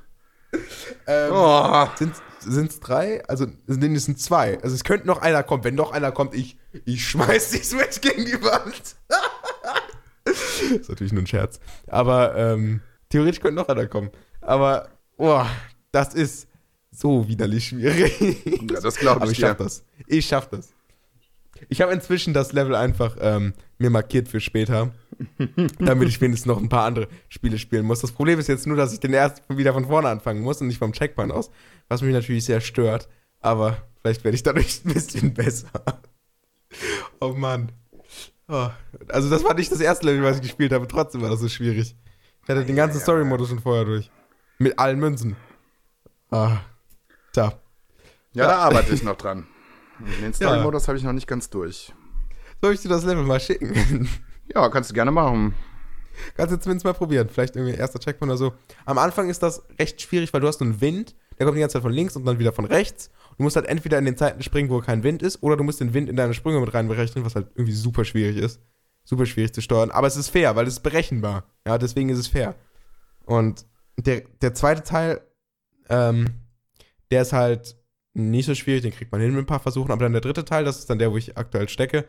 Ähm, 1.08 1.32
Oh. 1.34 1.86
Sind 1.96 2.14
es 2.46 2.80
drei? 2.80 3.24
Also, 3.28 3.48
nee, 3.68 3.96
es 3.96 4.06
sind 4.06 4.20
zwei. 4.20 4.62
Also, 4.62 4.76
es 4.76 4.84
könnte 4.84 5.08
noch 5.08 5.22
einer 5.22 5.44
kommen. 5.44 5.64
Wenn 5.64 5.76
noch 5.76 5.92
einer 5.92 6.12
kommt, 6.12 6.34
ich, 6.36 6.58
ich 6.86 7.08
schmeiß 7.08 7.52
die 7.52 7.64
Switch 7.64 8.02
gegen 8.02 8.26
die 8.26 8.42
Wand. 8.42 8.96
ist 10.80 10.90
natürlich 10.90 11.14
nur 11.14 11.24
ein 11.24 11.28
Scherz. 11.28 11.60
Aber 11.88 12.36
ähm, 12.36 12.82
theoretisch 13.10 13.40
könnte 13.42 13.56
noch 13.56 13.68
einer 13.70 13.88
kommen. 13.88 14.12
Aber, 14.42 14.90
boah, 15.18 15.50
das 15.92 16.14
ist 16.14 16.48
so 16.92 17.28
widerlich 17.28 17.68
schwierig. 17.68 18.20
Ja, 18.46 18.80
das 18.82 18.96
glaub 18.98 19.18
ich 19.18 19.22
Aber 19.22 19.32
ich 19.32 19.38
dir. 19.38 19.48
schaff 19.48 19.58
das. 19.58 19.84
Ich 20.08 20.26
schaff 20.26 20.50
das. 20.50 20.70
Ich 21.70 21.82
habe 21.82 21.94
inzwischen 21.94 22.34
das 22.34 22.54
Level 22.54 22.76
einfach 22.76 23.18
ähm, 23.20 23.54
mir 23.78 23.90
markiert 23.90 24.28
für 24.28 24.40
später, 24.40 24.94
damit 25.80 26.10
ich 26.10 26.22
wenigstens 26.22 26.46
noch 26.46 26.58
ein 26.58 26.70
paar 26.70 26.86
andere 26.86 27.08
Spiele 27.30 27.58
spielen 27.58 27.86
muss. 27.86 28.02
Das 28.02 28.12
Problem 28.12 28.40
ist 28.40 28.48
jetzt 28.48 28.68
nur, 28.68 28.78
dass 28.78 28.94
ich 28.94 29.00
den 29.00 29.14
ersten 29.14 29.58
wieder 29.58 29.74
von 29.74 29.86
vorne 29.86 30.10
anfangen 30.10 30.42
muss 30.42 30.62
und 30.62 30.68
nicht 30.68 30.80
vom 30.80 30.94
Checkpoint 30.94 31.32
aus, 31.32 31.52
was 31.88 32.02
mich 32.02 32.14
natürlich 32.14 32.46
sehr 32.46 32.62
stört. 32.62 33.10
Aber 33.42 33.78
vielleicht 34.02 34.24
werde 34.24 34.36
ich 34.36 34.44
dadurch 34.44 34.82
ein 34.86 34.94
bisschen 34.94 35.34
besser. 35.34 35.68
Oh 37.20 37.34
Mann. 37.34 37.72
Oh. 38.48 38.70
Also 39.08 39.30
das 39.30 39.44
war 39.44 39.54
nicht 39.54 39.72
das 39.72 39.80
erste 39.80 40.06
Level, 40.06 40.24
was 40.24 40.38
ich 40.38 40.44
gespielt 40.44 40.72
habe, 40.72 40.88
trotzdem 40.88 41.22
war 41.22 41.30
das 41.30 41.40
so 41.40 41.50
schwierig. 41.50 41.96
Ich 42.44 42.50
hatte 42.50 42.64
den 42.64 42.76
ganzen 42.76 43.00
Story-Modus 43.00 43.50
schon 43.50 43.60
vorher 43.60 43.86
durch. 43.86 44.12
Mit 44.60 44.78
allen 44.78 45.00
Münzen. 45.00 45.36
Ah. 46.30 46.58
Tja. 47.34 47.60
Ja, 48.34 48.48
da 48.48 48.58
arbeite 48.58 48.94
ich 48.94 49.04
noch 49.04 49.18
dran. 49.18 49.48
Den 50.22 50.34
Story-Modus 50.34 50.88
habe 50.88 50.98
ich 50.98 51.04
noch 51.04 51.14
nicht 51.14 51.28
ganz 51.28 51.50
durch. 51.50 51.94
Soll 52.62 52.74
ich 52.74 52.82
dir 52.82 52.90
das 52.90 53.04
Level 53.04 53.24
mal 53.24 53.40
schicken? 53.40 54.08
Ja, 54.54 54.70
kannst 54.70 54.92
du 54.92 54.94
gerne 54.94 55.10
machen. 55.10 55.56
Kannst 56.36 56.54
du 56.54 56.60
zumindest 56.60 56.86
mal 56.86 56.94
probieren. 56.94 57.30
Vielleicht 57.30 57.56
irgendwie 57.56 57.76
erster 57.76 58.00
Checkpoint 58.00 58.30
oder 58.30 58.38
so. 58.38 58.54
Am 58.86 58.98
Anfang 58.98 59.28
ist 59.28 59.42
das 59.42 59.64
recht 59.80 60.02
schwierig, 60.02 60.32
weil 60.34 60.42
du 60.42 60.48
hast 60.48 60.62
einen 60.62 60.82
Wind, 60.82 61.16
der 61.38 61.46
kommt 61.46 61.58
die 61.58 61.62
ganze 61.62 61.74
Zeit 61.74 61.82
von 61.82 61.92
links 61.92 62.16
und 62.16 62.26
dann 62.26 62.40
wieder 62.40 62.54
von 62.54 62.66
rechts. 62.66 63.10
Du 63.38 63.44
musst 63.44 63.56
halt 63.56 63.66
entweder 63.66 63.98
in 63.98 64.06
den 64.06 64.18
Zeiten 64.18 64.42
springen, 64.44 64.70
wo 64.70 64.80
kein 64.80 65.04
Wind 65.04 65.22
ist, 65.22 65.44
oder 65.44 65.58
du 65.58 65.64
musst 65.64 65.82
den 65.82 65.94
Wind 65.94 66.10
in 66.10 66.16
deine 66.16 66.34
Sprünge 66.34 66.60
mit 66.60 66.74
reinberechnen, 66.74 67.26
was 67.26 67.36
halt 67.36 67.48
irgendwie 67.56 67.74
super 67.74 68.06
schwierig 68.06 68.38
ist. 68.38 68.62
Super 69.04 69.26
schwierig 69.26 69.54
zu 69.54 69.62
steuern. 69.62 69.92
Aber 69.92 70.08
es 70.08 70.16
ist 70.16 70.30
fair, 70.30 70.56
weil 70.56 70.68
es 70.68 70.76
ist 70.76 70.84
berechenbar. 70.84 71.44
Ja, 71.66 71.78
deswegen 71.78 72.10
ist 72.10 72.20
es 72.20 72.28
fair. 72.28 72.56
Und 73.26 73.66
der, 73.98 74.22
der 74.42 74.54
zweite 74.54 74.84
Teil, 74.84 75.22
ähm, 75.90 76.26
der 77.12 77.24
ist 77.24 77.34
halt 77.34 77.76
nicht 78.14 78.46
so 78.46 78.56
schwierig, 78.56 78.82
den 78.84 78.94
kriegt 78.94 79.12
man 79.12 79.22
hin 79.22 79.32
mit 79.32 79.44
ein 79.44 79.48
paar 79.48 79.60
Versuchen. 79.60 79.92
Aber 79.92 80.04
dann 80.04 80.14
der 80.14 80.22
dritte 80.22 80.46
Teil, 80.46 80.64
das 80.64 80.80
ist 80.80 80.90
dann 80.90 81.00
der, 81.00 81.12
wo 81.12 81.18
ich 81.18 81.38
aktuell 81.38 81.68
stecke, 81.68 82.06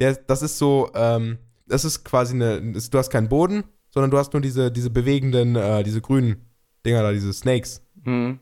der, 0.00 0.14
das 0.14 0.42
ist 0.42 0.58
so, 0.58 0.90
ähm, 0.94 1.38
das 1.66 1.84
ist 1.84 2.04
quasi 2.04 2.34
eine, 2.34 2.60
du 2.72 2.98
hast 2.98 3.10
keinen 3.10 3.28
Boden, 3.28 3.64
sondern 3.90 4.10
du 4.10 4.18
hast 4.18 4.32
nur 4.32 4.42
diese, 4.42 4.70
diese 4.70 4.90
bewegenden, 4.90 5.56
äh, 5.56 5.82
diese 5.82 6.00
grünen 6.00 6.44
Dinger 6.84 7.02
da, 7.02 7.12
diese 7.12 7.32
Snakes. 7.32 7.82
Hm. 8.04 8.38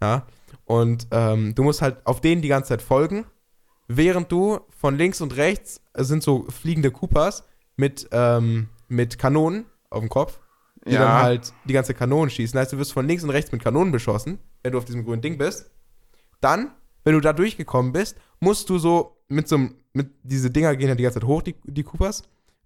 Ja. 0.00 0.26
Und 0.64 1.06
ähm, 1.10 1.54
du 1.54 1.62
musst 1.62 1.82
halt 1.82 1.98
auf 2.06 2.20
denen 2.20 2.42
die 2.42 2.48
ganze 2.48 2.68
Zeit 2.70 2.82
folgen, 2.82 3.26
während 3.88 4.30
du 4.32 4.60
von 4.70 4.96
links 4.96 5.20
und 5.20 5.36
rechts 5.36 5.80
sind 5.94 6.22
so 6.22 6.44
fliegende 6.50 6.90
Koopas 6.90 7.44
mit, 7.76 8.08
ähm, 8.12 8.68
mit 8.88 9.18
Kanonen 9.18 9.66
auf 9.90 10.00
dem 10.00 10.08
Kopf, 10.08 10.40
die 10.86 10.94
Ja. 10.94 11.00
dann 11.00 11.22
halt 11.22 11.52
die 11.64 11.72
ganze 11.72 11.94
Kanonen 11.94 12.30
schießen. 12.30 12.58
Heißt, 12.58 12.72
du 12.72 12.78
wirst 12.78 12.92
von 12.92 13.06
links 13.06 13.22
und 13.24 13.30
rechts 13.30 13.52
mit 13.52 13.62
Kanonen 13.62 13.92
beschossen, 13.92 14.38
wenn 14.62 14.72
du 14.72 14.78
auf 14.78 14.84
diesem 14.84 15.04
grünen 15.04 15.22
Ding 15.22 15.38
bist. 15.38 15.70
Dann, 16.40 16.72
wenn 17.04 17.14
du 17.14 17.20
da 17.20 17.32
durchgekommen 17.32 17.92
bist, 17.92 18.16
musst 18.40 18.68
du 18.70 18.78
so 18.78 19.16
mit 19.28 19.48
so 19.48 19.56
einem, 19.56 19.74
mit 19.96 20.10
diese 20.22 20.50
Dinger 20.50 20.76
gehen 20.76 20.88
ja 20.88 20.94
die 20.94 21.02
ganze 21.02 21.20
Zeit 21.20 21.28
hoch, 21.28 21.42
die, 21.42 21.56
die 21.64 21.82
Koopas. 21.82 22.22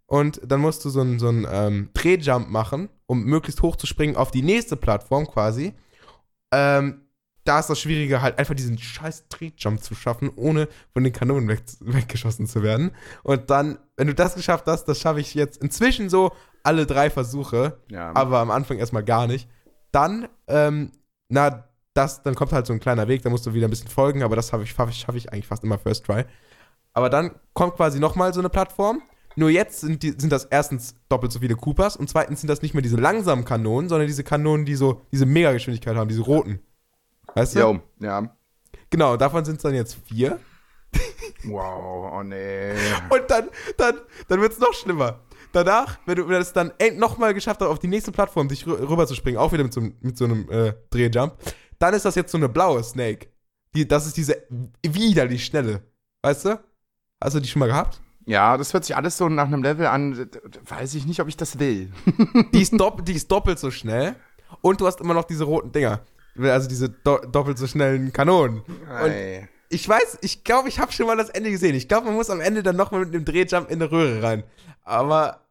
Und 0.06 0.40
dann 0.44 0.60
musst 0.60 0.84
du 0.84 0.90
so 0.90 1.00
einen 1.00 1.18
so 1.20 1.28
einen, 1.28 1.46
ähm, 1.50 1.88
Drehjump 1.94 2.48
machen, 2.48 2.88
um 3.06 3.22
möglichst 3.24 3.62
hoch 3.62 3.76
zu 3.76 3.86
springen 3.86 4.16
auf 4.16 4.32
die 4.32 4.42
nächste 4.42 4.76
Plattform 4.76 5.26
quasi. 5.28 5.72
Ähm, 6.52 7.02
da 7.44 7.60
ist 7.60 7.70
das 7.70 7.80
Schwierige 7.80 8.20
halt 8.20 8.38
einfach 8.38 8.54
diesen 8.54 8.76
scheiß 8.76 9.28
Drehjump 9.28 9.82
zu 9.82 9.94
schaffen, 9.94 10.30
ohne 10.34 10.68
von 10.92 11.04
den 11.04 11.12
Kanonen 11.12 11.48
weg, 11.48 11.62
weggeschossen 11.80 12.46
zu 12.46 12.62
werden. 12.62 12.90
Und 13.22 13.50
dann, 13.50 13.78
wenn 13.96 14.08
du 14.08 14.14
das 14.14 14.34
geschafft 14.34 14.66
hast, 14.66 14.84
das 14.86 14.98
schaffe 15.00 15.20
ich 15.20 15.34
jetzt 15.34 15.62
inzwischen 15.62 16.10
so 16.10 16.32
alle 16.64 16.86
drei 16.86 17.08
Versuche, 17.08 17.78
Ja. 17.88 18.14
aber 18.14 18.40
am 18.40 18.50
Anfang 18.50 18.78
erstmal 18.78 19.04
gar 19.04 19.26
nicht. 19.26 19.48
Dann, 19.92 20.28
ähm, 20.48 20.90
na, 21.28 21.64
das, 21.94 22.22
dann 22.22 22.34
kommt 22.34 22.52
halt 22.52 22.66
so 22.66 22.72
ein 22.72 22.80
kleiner 22.80 23.08
Weg, 23.08 23.22
da 23.22 23.30
musst 23.30 23.46
du 23.46 23.54
wieder 23.54 23.66
ein 23.68 23.70
bisschen 23.70 23.88
folgen, 23.88 24.22
aber 24.22 24.36
das 24.36 24.48
schaffe 24.50 24.64
ich, 24.64 24.70
schaffe 24.70 24.90
ich, 24.90 24.98
schaffe 24.98 25.18
ich 25.18 25.32
eigentlich 25.32 25.46
fast 25.46 25.64
immer 25.64 25.78
First 25.78 26.04
Try. 26.04 26.24
Aber 26.92 27.08
dann 27.10 27.32
kommt 27.52 27.74
quasi 27.76 27.98
nochmal 28.00 28.32
so 28.34 28.40
eine 28.40 28.48
Plattform. 28.48 29.02
Nur 29.36 29.48
jetzt 29.50 29.80
sind, 29.80 30.02
die, 30.02 30.10
sind 30.18 30.30
das 30.32 30.44
erstens 30.46 30.96
doppelt 31.08 31.32
so 31.32 31.38
viele 31.38 31.54
Coopers 31.54 31.96
und 31.96 32.10
zweitens 32.10 32.40
sind 32.40 32.48
das 32.48 32.62
nicht 32.62 32.74
mehr 32.74 32.82
diese 32.82 32.96
langsamen 32.96 33.44
Kanonen, 33.44 33.88
sondern 33.88 34.08
diese 34.08 34.24
Kanonen, 34.24 34.66
die 34.66 34.74
so 34.74 35.02
diese 35.12 35.24
Megageschwindigkeit 35.24 35.96
haben, 35.96 36.08
diese 36.08 36.22
roten. 36.22 36.60
Weißt 37.34 37.54
du? 37.54 37.60
Jo, 37.60 37.80
ja. 38.00 38.36
Genau, 38.90 39.16
davon 39.16 39.44
sind 39.44 39.56
es 39.56 39.62
dann 39.62 39.74
jetzt 39.74 39.94
vier. 40.06 40.40
Wow, 41.44 42.12
oh 42.12 42.22
nee. 42.22 42.72
Und 43.08 43.22
dann, 43.28 43.48
dann, 43.76 43.94
dann 44.28 44.40
wird 44.40 44.52
es 44.52 44.58
noch 44.58 44.74
schlimmer. 44.74 45.20
Danach, 45.52 45.98
wenn 46.06 46.16
du 46.16 46.28
es 46.30 46.52
dann 46.52 46.72
nochmal 46.96 47.32
geschafft 47.32 47.60
hast, 47.60 47.68
auf 47.68 47.78
die 47.78 47.88
nächste 47.88 48.12
Plattform 48.12 48.48
dich 48.48 48.66
rü 48.66 48.72
rüber 48.72 49.06
zu 49.06 49.14
springen, 49.14 49.38
auch 49.38 49.52
wieder 49.52 49.62
mit 49.64 49.72
so, 49.72 49.80
einem- 49.80 49.94
mit 50.00 50.18
so 50.18 50.24
einem 50.24 50.48
äh, 50.50 50.74
Drehjump, 50.90 51.34
dann 51.78 51.94
ist 51.94 52.04
das 52.04 52.14
jetzt 52.14 52.30
so 52.32 52.38
eine 52.38 52.48
blaue 52.48 52.82
Snake. 52.82 53.28
Die, 53.74 53.86
das 53.86 54.06
ist 54.06 54.16
diese 54.16 54.42
widerlich 54.82 55.44
schnelle. 55.44 55.82
Weißt 56.22 56.44
du? 56.44 56.60
Hast 57.22 57.36
du 57.36 57.40
die 57.40 57.48
schon 57.48 57.60
mal 57.60 57.66
gehabt? 57.66 58.00
Ja, 58.26 58.56
das 58.56 58.72
hört 58.72 58.84
sich 58.84 58.96
alles 58.96 59.16
so 59.16 59.28
nach 59.28 59.46
einem 59.46 59.62
Level 59.62 59.86
an. 59.86 60.30
Weiß 60.68 60.94
ich 60.94 61.06
nicht, 61.06 61.20
ob 61.20 61.28
ich 61.28 61.36
das 61.36 61.58
will. 61.58 61.92
Die 62.52 62.62
ist, 62.62 62.72
die 62.72 63.12
ist 63.12 63.30
doppelt 63.30 63.58
so 63.58 63.70
schnell 63.70 64.14
und 64.60 64.80
du 64.80 64.86
hast 64.86 65.00
immer 65.00 65.14
noch 65.14 65.24
diese 65.24 65.44
roten 65.44 65.72
Dinger. 65.72 66.00
Also 66.38 66.68
diese 66.68 66.88
do 66.88 67.18
doppelt 67.18 67.58
so 67.58 67.66
schnellen 67.66 68.12
Kanonen. 68.12 68.60
Und 68.60 69.12
ich 69.68 69.88
weiß, 69.88 70.18
ich 70.22 70.44
glaube, 70.44 70.68
ich 70.68 70.78
habe 70.78 70.92
schon 70.92 71.06
mal 71.06 71.16
das 71.16 71.30
Ende 71.30 71.50
gesehen. 71.50 71.74
Ich 71.74 71.88
glaube, 71.88 72.06
man 72.06 72.14
muss 72.14 72.30
am 72.30 72.40
Ende 72.40 72.62
dann 72.62 72.76
nochmal 72.76 73.04
mit 73.04 73.14
einem 73.14 73.24
Drehjump 73.24 73.70
in 73.70 73.80
eine 73.80 73.90
Röhre 73.90 74.22
rein. 74.22 74.44
Aber 74.84 75.46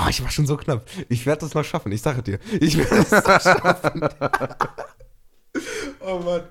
oh, 0.00 0.08
ich 0.08 0.22
war 0.22 0.30
schon 0.30 0.46
so 0.46 0.56
knapp. 0.56 0.86
Ich 1.08 1.26
werde 1.26 1.40
das 1.40 1.54
noch 1.54 1.64
schaffen, 1.64 1.92
ich 1.92 2.02
sage 2.02 2.22
dir. 2.22 2.38
Ich 2.60 2.76
werde 2.78 2.96
es 2.96 3.10
noch 3.10 3.40
schaffen. 3.40 4.08
oh 6.00 6.18
Mann. 6.18 6.42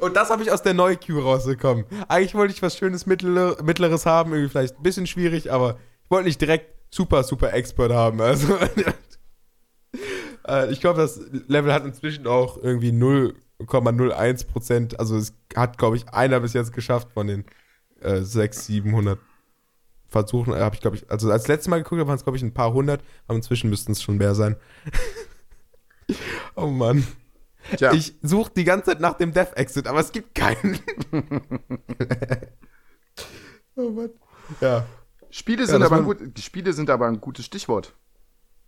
Und 0.00 0.16
das 0.16 0.30
habe 0.30 0.42
ich 0.42 0.50
aus 0.50 0.62
der 0.62 0.74
Neu-Queue 0.74 1.22
rausgekommen. 1.22 1.84
Eigentlich 2.08 2.34
wollte 2.34 2.54
ich 2.54 2.62
was 2.62 2.76
Schönes 2.76 3.06
Mittler 3.06 3.62
Mittleres 3.62 4.06
haben, 4.06 4.32
irgendwie 4.32 4.48
vielleicht 4.48 4.78
ein 4.78 4.82
bisschen 4.82 5.06
schwierig, 5.06 5.52
aber 5.52 5.78
ich 6.02 6.10
wollte 6.10 6.26
nicht 6.26 6.40
direkt 6.40 6.94
super, 6.94 7.22
super 7.24 7.52
Expert 7.52 7.92
haben. 7.92 8.20
Also, 8.20 8.56
äh, 10.48 10.70
ich 10.72 10.80
glaube, 10.80 11.00
das 11.00 11.20
Level 11.46 11.72
hat 11.72 11.84
inzwischen 11.84 12.26
auch 12.26 12.56
irgendwie 12.56 12.90
0,01 12.90 14.46
Prozent. 14.46 14.98
Also, 14.98 15.16
es 15.16 15.34
hat, 15.54 15.76
glaube 15.76 15.96
ich, 15.96 16.08
einer 16.08 16.40
bis 16.40 16.54
jetzt 16.54 16.72
geschafft 16.72 17.08
von 17.12 17.26
den 17.26 17.44
äh, 18.00 18.22
600, 18.22 18.54
700 18.54 19.18
Versuchen. 20.08 20.54
Habe 20.54 20.74
ich, 20.74 20.80
glaube 20.80 20.96
ich, 20.96 21.10
also 21.10 21.30
als 21.30 21.48
letztes 21.48 21.68
Mal 21.68 21.82
geguckt 21.82 21.98
habe, 22.00 22.08
waren 22.08 22.16
es, 22.16 22.24
glaube 22.24 22.38
ich, 22.38 22.42
ein 22.42 22.54
paar 22.54 22.72
hundert, 22.72 23.02
aber 23.26 23.36
inzwischen 23.36 23.68
müssten 23.68 23.92
es 23.92 24.02
schon 24.02 24.16
mehr 24.16 24.34
sein. 24.34 24.56
oh 26.54 26.68
Mann. 26.68 27.06
Tja, 27.76 27.92
Ich 27.92 28.14
suche 28.22 28.52
die 28.56 28.64
ganze 28.64 28.86
Zeit 28.90 29.00
nach 29.00 29.14
dem 29.14 29.32
Death 29.32 29.56
Exit, 29.56 29.86
aber 29.86 30.00
es 30.00 30.12
gibt 30.12 30.34
keinen. 30.34 30.78
oh 33.76 33.90
Mann. 33.90 34.10
Ja. 34.60 34.86
Spiele 35.30 35.66
sind, 35.66 35.80
das 35.80 35.90
aber 35.90 36.02
gut, 36.02 36.20
Spiele 36.38 36.72
sind 36.72 36.88
aber 36.90 37.06
ein 37.08 37.20
gutes 37.20 37.44
Stichwort. 37.46 37.94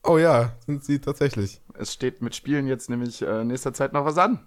Oh 0.03 0.18
ja, 0.18 0.53
sind 0.66 0.84
sie 0.84 1.01
tatsächlich. 1.01 1.62
Es 1.74 1.92
steht 1.92 2.20
mit 2.22 2.34
Spielen 2.34 2.66
jetzt 2.66 2.90
nämlich 2.90 3.22
äh, 3.22 3.42
in 3.42 3.49
nächster 3.49 3.72
Zeit 3.72 3.92
noch 3.92 4.05
was 4.05 4.18
an. 4.18 4.46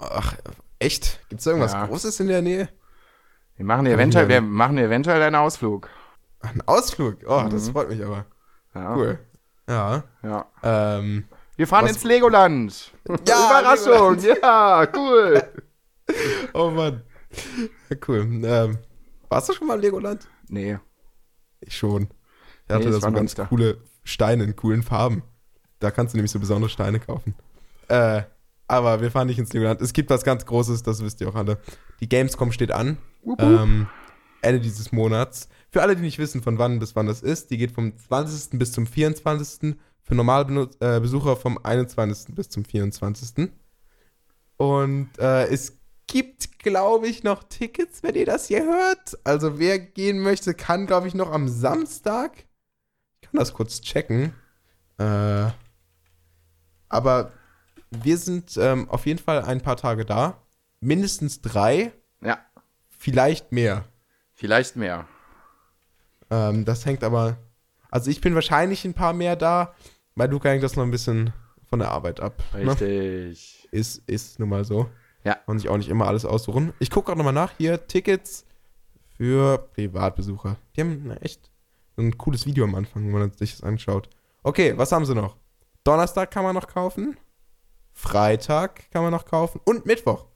Ach, 0.00 0.36
echt? 0.78 1.20
Gibt 1.28 1.40
es 1.40 1.46
irgendwas 1.46 1.72
Ja. 1.72 1.86
Großes 1.86 2.20
in 2.20 2.28
der 2.28 2.42
Nähe? 2.42 2.68
Wir 3.56 3.64
machen 3.64 3.86
eventuell, 3.86 4.24
Ja. 4.24 4.28
wir 4.28 4.40
machen 4.40 4.78
eventuell 4.78 5.22
einen 5.22 5.36
Ausflug. 5.36 5.88
Ein 6.40 6.62
Ausflug. 6.66 7.18
Oh, 7.26 7.46
das 7.50 7.68
Mhm. 7.68 7.72
freut 7.72 7.88
mich 7.90 8.02
aber. 8.04 8.26
Ja. 8.74 8.96
Cool. 8.96 9.18
Ja. 9.68 10.04
Ja. 10.22 10.46
Ähm, 10.62 11.24
Wir 11.60 11.66
fahren 11.66 11.84
Was- 11.84 11.92
ins 11.96 12.04
Legoland. 12.04 12.90
Ja, 13.28 13.60
Überraschung. 13.60 14.18
Ja, 14.42 14.88
cool. 14.96 15.42
oh 16.54 16.70
Mann. 16.70 17.02
Ja, 17.90 17.96
cool. 18.08 18.26
Ähm, 18.44 18.78
warst 19.28 19.50
du 19.50 19.52
schon 19.52 19.66
mal 19.66 19.74
im 19.74 19.82
Legoland? 19.82 20.26
Nee. 20.48 20.78
Ich 21.60 21.76
schon. 21.76 22.04
Ich 22.04 22.08
Nee, 22.70 22.74
hatte 22.76 22.88
ich 22.88 22.94
da 22.94 23.00
so 23.02 23.12
ganz 23.12 23.34
da. 23.34 23.44
coole 23.44 23.76
Steine 24.04 24.44
in 24.44 24.56
coolen 24.56 24.82
Farben. 24.82 25.22
Da 25.80 25.90
kannst 25.90 26.14
du 26.14 26.16
nämlich 26.16 26.30
so 26.30 26.38
besondere 26.40 26.70
Steine 26.70 26.98
kaufen. 26.98 27.34
Äh, 27.88 28.22
aber 28.66 29.02
wir 29.02 29.10
fahren 29.10 29.26
nicht 29.26 29.38
ins 29.38 29.52
Legoland. 29.52 29.82
Es 29.82 29.92
gibt 29.92 30.08
was 30.08 30.24
ganz 30.24 30.46
Großes, 30.46 30.82
das 30.82 31.04
wisst 31.04 31.20
ihr 31.20 31.28
auch 31.28 31.34
alle. 31.34 31.58
Die 32.00 32.08
Gamescom 32.08 32.52
steht 32.52 32.70
an. 32.72 32.96
Wup, 33.22 33.38
wup. 33.38 33.46
Ähm, 33.60 33.86
Ende 34.40 34.60
dieses 34.60 34.92
Monats. 34.92 35.50
Für 35.68 35.82
alle, 35.82 35.94
die 35.94 36.00
nicht 36.02 36.18
wissen, 36.18 36.42
von 36.42 36.56
wann 36.56 36.78
bis 36.78 36.96
wann 36.96 37.06
das 37.06 37.20
ist, 37.20 37.50
die 37.50 37.58
geht 37.58 37.72
vom 37.72 37.98
20. 37.98 38.58
bis 38.58 38.72
zum 38.72 38.86
24. 38.86 39.76
Für 40.10 40.16
normale 40.16 40.68
äh, 40.80 40.98
Besucher 40.98 41.36
vom 41.36 41.56
21. 41.62 42.34
bis 42.34 42.48
zum 42.48 42.64
24. 42.64 43.48
Und 44.56 45.08
äh, 45.20 45.46
es 45.46 45.78
gibt, 46.08 46.58
glaube 46.58 47.06
ich, 47.06 47.22
noch 47.22 47.44
Tickets, 47.44 48.02
wenn 48.02 48.16
ihr 48.16 48.26
das 48.26 48.48
hier 48.48 48.64
hört. 48.64 49.16
Also 49.22 49.60
wer 49.60 49.78
gehen 49.78 50.18
möchte, 50.18 50.54
kann, 50.54 50.88
glaube 50.88 51.06
ich, 51.06 51.14
noch 51.14 51.30
am 51.30 51.46
Samstag. 51.46 52.32
Ich 53.20 53.28
kann 53.30 53.38
das 53.38 53.54
kurz 53.54 53.82
checken. 53.82 54.34
Äh, 54.98 55.46
aber 56.88 57.30
wir 57.90 58.18
sind 58.18 58.56
ähm, 58.56 58.90
auf 58.90 59.06
jeden 59.06 59.20
Fall 59.20 59.42
ein 59.42 59.60
paar 59.60 59.76
Tage 59.76 60.04
da. 60.04 60.42
Mindestens 60.80 61.40
drei, 61.40 61.92
Ja, 62.20 62.44
vielleicht 62.98 63.52
mehr. 63.52 63.84
vielleicht 64.34 64.74
mehr. 64.74 65.06
Ähm, 66.30 66.64
das 66.64 66.84
hängt 66.84 67.04
aber. 67.04 67.36
Also 67.92 68.10
ich 68.10 68.20
bin 68.20 68.34
wahrscheinlich 68.34 68.84
ein 68.84 68.94
paar 68.94 69.12
mehr 69.12 69.36
da. 69.36 69.72
Bei 70.14 70.26
Luca 70.26 70.48
hängt 70.48 70.62
das 70.62 70.76
noch 70.76 70.84
ein 70.84 70.90
bisschen 70.90 71.32
von 71.68 71.78
der 71.78 71.90
Arbeit 71.90 72.20
ab. 72.20 72.42
Ne? 72.52 72.70
Richtig. 72.70 73.68
Ist, 73.70 74.02
ist 74.08 74.38
nun 74.38 74.48
mal 74.48 74.64
so. 74.64 74.88
Ja. 75.24 75.38
Und 75.46 75.58
sich 75.58 75.68
auch 75.68 75.76
nicht 75.76 75.88
immer 75.88 76.06
alles 76.06 76.24
aussuchen. 76.24 76.72
Ich 76.78 76.90
gucke 76.90 77.12
auch 77.12 77.16
nochmal 77.16 77.32
nach. 77.32 77.52
Hier, 77.58 77.86
Tickets 77.86 78.46
für 79.16 79.58
Privatbesucher. 79.74 80.56
Die 80.74 80.80
haben 80.80 81.10
echt 81.20 81.50
so 81.96 82.02
ein 82.02 82.16
cooles 82.16 82.46
Video 82.46 82.64
am 82.64 82.74
Anfang, 82.74 83.04
wenn 83.04 83.12
man 83.12 83.32
sich 83.32 83.52
das 83.52 83.62
anschaut. 83.62 84.08
Okay, 84.42 84.76
was 84.76 84.92
haben 84.92 85.04
sie 85.04 85.14
noch? 85.14 85.36
Donnerstag 85.84 86.30
kann 86.30 86.44
man 86.44 86.54
noch 86.54 86.66
kaufen. 86.66 87.16
Freitag 87.92 88.90
kann 88.90 89.02
man 89.02 89.12
noch 89.12 89.26
kaufen. 89.26 89.60
Und 89.64 89.86
Mittwoch. 89.86 90.26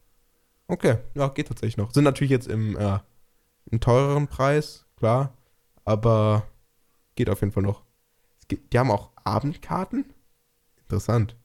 Okay, 0.66 0.98
ja, 1.14 1.28
geht 1.28 1.48
tatsächlich 1.48 1.76
noch. 1.76 1.92
Sind 1.92 2.04
natürlich 2.04 2.30
jetzt 2.30 2.48
im, 2.48 2.76
äh, 2.76 2.98
im 3.70 3.80
teureren 3.80 4.28
Preis, 4.28 4.86
klar. 4.96 5.36
Aber 5.84 6.44
geht 7.14 7.30
auf 7.30 7.40
jeden 7.40 7.52
Fall 7.52 7.62
noch. 7.62 7.82
Gibt, 8.48 8.72
die 8.72 8.78
haben 8.78 8.90
auch 8.90 9.10
Abendkarten. 9.24 10.12
Interessant. 10.82 11.36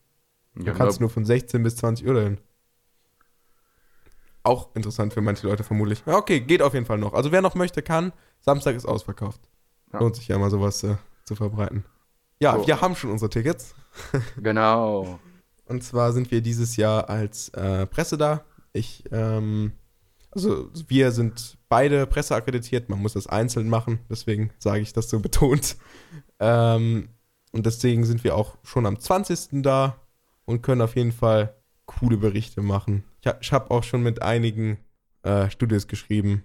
Du 0.56 0.64
Ja, 0.66 0.74
kannst 0.74 1.00
nur 1.00 1.10
von 1.10 1.26
16 1.26 1.64
bis 1.64 1.78
20 1.78 2.06
Uhr 2.08 2.14
dahin. 2.14 2.38
Auch 4.44 4.74
interessant 4.76 5.14
für 5.14 5.22
manche 5.22 5.48
Leute 5.48 5.64
vermutlich. 5.64 6.04
Ja, 6.06 6.16
okay, 6.16 6.40
geht 6.40 6.62
auf 6.62 6.74
jeden 6.74 6.86
Fall 6.86 6.98
noch. 6.98 7.14
Also 7.14 7.32
wer 7.32 7.42
noch 7.42 7.56
möchte, 7.56 7.82
kann. 7.82 8.14
Samstag 8.40 8.76
ist 8.76 8.86
ausverkauft. 8.86 9.42
Ja. 9.94 10.00
Lohnt 10.00 10.16
sich 10.16 10.28
ja 10.28 10.38
mal 10.38 10.50
sowas 10.50 10.84
äh, 10.84 10.96
zu 11.26 11.36
verbreiten. 11.36 11.84
Ja, 12.42 12.58
So. 12.58 12.66
wir 12.68 12.80
haben 12.82 12.96
schon 12.96 13.12
unsere 13.12 13.30
Tickets. 13.30 13.76
genau. 14.38 15.20
Und 15.66 15.84
zwar 15.84 16.14
sind 16.14 16.32
wir 16.32 16.42
dieses 16.42 16.78
Jahr 16.78 17.10
als 17.10 17.50
äh, 17.50 17.86
Presse 17.86 18.18
da. 18.18 18.44
Ich, 18.72 19.04
ähm, 19.12 19.74
also 20.32 20.70
wir 20.88 21.12
sind 21.12 21.58
beide 21.68 22.08
presseakkreditiert. 22.08 22.88
Man 22.90 23.02
muss 23.02 23.14
das 23.14 23.28
einzeln 23.28 23.68
machen. 23.70 24.00
Deswegen 24.10 24.52
sage 24.58 24.82
ich 24.82 24.94
das 24.94 25.10
so 25.10 25.20
betont. 25.20 25.76
Ähm, 26.42 27.10
und 27.52 27.66
deswegen 27.66 28.06
sind 28.06 28.24
wir 28.24 28.36
auch 28.36 28.58
schon 28.64 28.86
am 28.86 29.00
20. 29.00 29.62
da 29.64 29.96
und 30.46 30.62
können 30.62 30.82
auf 30.82 30.96
jeden 30.96 31.12
Fall 31.12 31.56
coole 31.86 32.18
Berichte 32.18 32.62
machen. 32.62 33.04
Ich 33.42 33.52
habe 33.52 33.72
auch 33.72 33.84
schon 33.84 34.04
mit 34.04 34.22
einigen 34.22 34.78
äh, 35.24 35.50
Studios 35.50 35.88
geschrieben, 35.88 36.44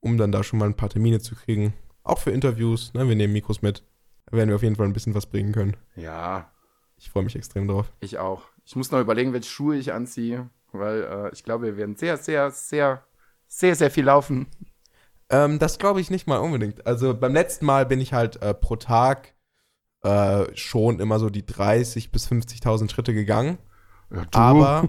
um 0.00 0.16
dann 0.16 0.32
da 0.32 0.42
schon 0.42 0.58
mal 0.58 0.66
ein 0.66 0.76
paar 0.76 0.88
Termine 0.88 1.20
zu 1.20 1.34
kriegen. 1.34 1.74
Auch 2.02 2.18
für 2.18 2.30
Interviews. 2.30 2.92
Ne? 2.94 3.06
Wir 3.08 3.14
nehmen 3.16 3.32
Mikros 3.32 3.62
mit. 3.62 3.84
Da 4.26 4.36
werden 4.36 4.48
wir 4.48 4.56
auf 4.56 4.62
jeden 4.62 4.76
Fall 4.76 4.86
ein 4.86 4.92
bisschen 4.92 5.14
was 5.14 5.26
bringen 5.26 5.52
können. 5.52 5.76
Ja, 5.96 6.50
Ich 6.96 7.10
freue 7.10 7.24
mich 7.24 7.36
extrem 7.36 7.68
drauf. 7.68 7.92
ich 8.00 8.18
auch. 8.18 8.42
Ich 8.64 8.76
muss 8.76 8.90
noch 8.90 9.00
überlegen, 9.00 9.32
welche 9.32 9.48
Schuhe 9.50 9.76
ich 9.76 9.92
anziehe, 9.92 10.48
weil 10.72 11.02
äh, 11.02 11.30
ich 11.32 11.44
glaube, 11.44 11.66
wir 11.66 11.76
werden 11.76 11.96
sehr, 11.96 12.16
sehr, 12.16 12.50
sehr, 12.50 13.04
sehr, 13.46 13.74
sehr 13.74 13.90
viel 13.90 14.04
laufen. 14.04 14.46
Ähm, 15.28 15.58
das 15.58 15.78
glaube 15.78 16.00
ich 16.00 16.10
nicht 16.10 16.26
mal 16.26 16.38
unbedingt. 16.38 16.86
Also 16.86 17.14
beim 17.14 17.32
letzten 17.34 17.66
Mal 17.66 17.86
bin 17.86 18.00
ich 18.00 18.12
halt 18.12 18.40
äh, 18.42 18.54
pro 18.54 18.76
Tag 18.76 19.34
äh, 20.02 20.44
schon 20.56 21.00
immer 21.00 21.18
so 21.18 21.30
die 21.30 21.42
30.000 21.42 22.10
bis 22.10 22.28
50.000 22.28 22.90
Schritte 22.90 23.14
gegangen. 23.14 23.58
Ja. 24.14 24.24
Aber, 24.32 24.88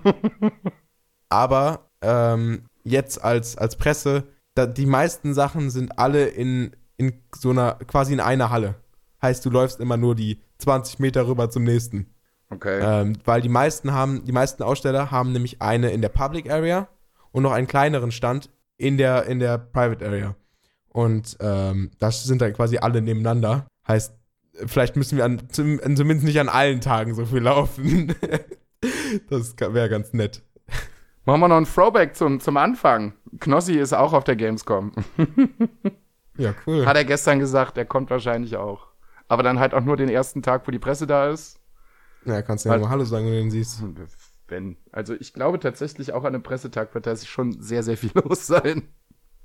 aber 1.29 1.89
ähm, 2.01 2.63
jetzt 2.83 3.23
als, 3.23 3.57
als 3.57 3.75
Presse, 3.75 4.23
da, 4.55 4.65
die 4.65 4.85
meisten 4.85 5.33
Sachen 5.33 5.69
sind 5.69 5.97
alle 5.97 6.25
in, 6.27 6.75
in 6.97 7.13
so 7.35 7.51
einer, 7.51 7.73
quasi 7.87 8.13
in 8.13 8.19
einer 8.19 8.49
Halle. 8.49 8.75
Heißt, 9.21 9.45
du 9.45 9.49
läufst 9.49 9.79
immer 9.79 9.97
nur 9.97 10.15
die 10.15 10.41
20 10.57 10.99
Meter 10.99 11.27
rüber 11.27 11.49
zum 11.49 11.63
nächsten. 11.63 12.07
Okay. 12.49 12.79
Ähm, 12.81 13.17
weil 13.23 13.41
die 13.41 13.49
meisten 13.49 13.93
haben, 13.93 14.25
die 14.25 14.31
meisten 14.31 14.63
Aussteller 14.63 15.11
haben 15.11 15.31
nämlich 15.31 15.61
eine 15.61 15.91
in 15.91 16.01
der 16.01 16.09
Public 16.09 16.49
Area 16.49 16.87
und 17.31 17.43
noch 17.43 17.51
einen 17.51 17.67
kleineren 17.67 18.11
Stand 18.11 18.49
in 18.77 18.97
der, 18.97 19.25
in 19.25 19.39
der 19.39 19.57
Private 19.57 20.05
Area. 20.05 20.35
Und 20.89 21.37
ähm, 21.39 21.91
das 21.99 22.23
sind 22.23 22.41
dann 22.41 22.53
quasi 22.53 22.77
alle 22.77 23.01
nebeneinander. 23.01 23.65
Heißt, 23.87 24.13
vielleicht 24.65 24.95
müssen 24.95 25.17
wir 25.17 25.25
an, 25.25 25.49
zum, 25.49 25.79
zumindest 25.79 26.23
nicht 26.23 26.39
an 26.39 26.49
allen 26.49 26.81
Tagen 26.81 27.15
so 27.15 27.25
viel 27.25 27.41
laufen. 27.41 28.15
das 29.29 29.55
wäre 29.59 29.89
ganz 29.89 30.13
nett. 30.13 30.43
Machen 31.25 31.41
wir 31.41 31.47
noch 31.47 31.57
ein 31.57 31.65
Throwback 31.65 32.15
zum, 32.15 32.39
zum 32.39 32.57
Anfang. 32.57 33.13
Knossi 33.39 33.73
ist 33.73 33.93
auch 33.93 34.13
auf 34.13 34.23
der 34.23 34.35
Gamescom. 34.35 34.91
Ja, 36.37 36.55
cool. 36.65 36.85
Hat 36.85 36.95
er 36.95 37.05
gestern 37.05 37.39
gesagt, 37.39 37.77
er 37.77 37.85
kommt 37.85 38.09
wahrscheinlich 38.09 38.57
auch. 38.57 38.87
Aber 39.27 39.43
dann 39.43 39.59
halt 39.59 39.73
auch 39.73 39.81
nur 39.81 39.97
den 39.97 40.09
ersten 40.09 40.41
Tag, 40.41 40.67
wo 40.67 40.71
die 40.71 40.79
Presse 40.79 41.07
da 41.07 41.29
ist. 41.29 41.59
Ja, 42.25 42.41
kannst 42.41 42.65
du 42.65 42.69
ja 42.69 42.77
mal 42.77 42.89
Hallo 42.89 43.03
sagen, 43.03 43.25
wenn 43.25 43.33
du 43.33 43.39
den 43.39 43.51
siehst. 43.51 43.83
Wenn. 44.47 44.77
Also 44.91 45.13
ich 45.13 45.33
glaube 45.33 45.59
tatsächlich 45.59 46.13
auch 46.13 46.23
an 46.23 46.33
einem 46.33 46.43
Pressetag 46.43 46.93
wird 46.93 47.07
da 47.07 47.15
schon 47.15 47.61
sehr, 47.61 47.83
sehr 47.83 47.97
viel 47.97 48.11
los 48.25 48.47
sein. 48.47 48.83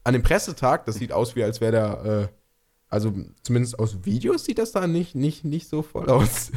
An 0.04 0.12
dem 0.12 0.22
Pressetag, 0.22 0.84
das 0.86 0.96
sieht 0.96 1.12
aus 1.12 1.36
wie, 1.36 1.44
als 1.44 1.60
wäre 1.60 1.72
der, 1.72 2.04
äh, 2.04 2.28
also 2.96 3.12
zumindest 3.42 3.78
aus 3.78 4.04
Videos 4.04 4.44
sieht 4.44 4.58
das 4.58 4.72
da 4.72 4.86
nicht, 4.86 5.14
nicht, 5.14 5.44
nicht 5.44 5.68
so 5.68 5.82
voll 5.82 6.08
aus. 6.08 6.50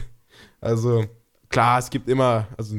Also, 0.61 1.05
klar, 1.49 1.79
es 1.79 1.89
gibt 1.89 2.07
immer, 2.09 2.47
also 2.57 2.77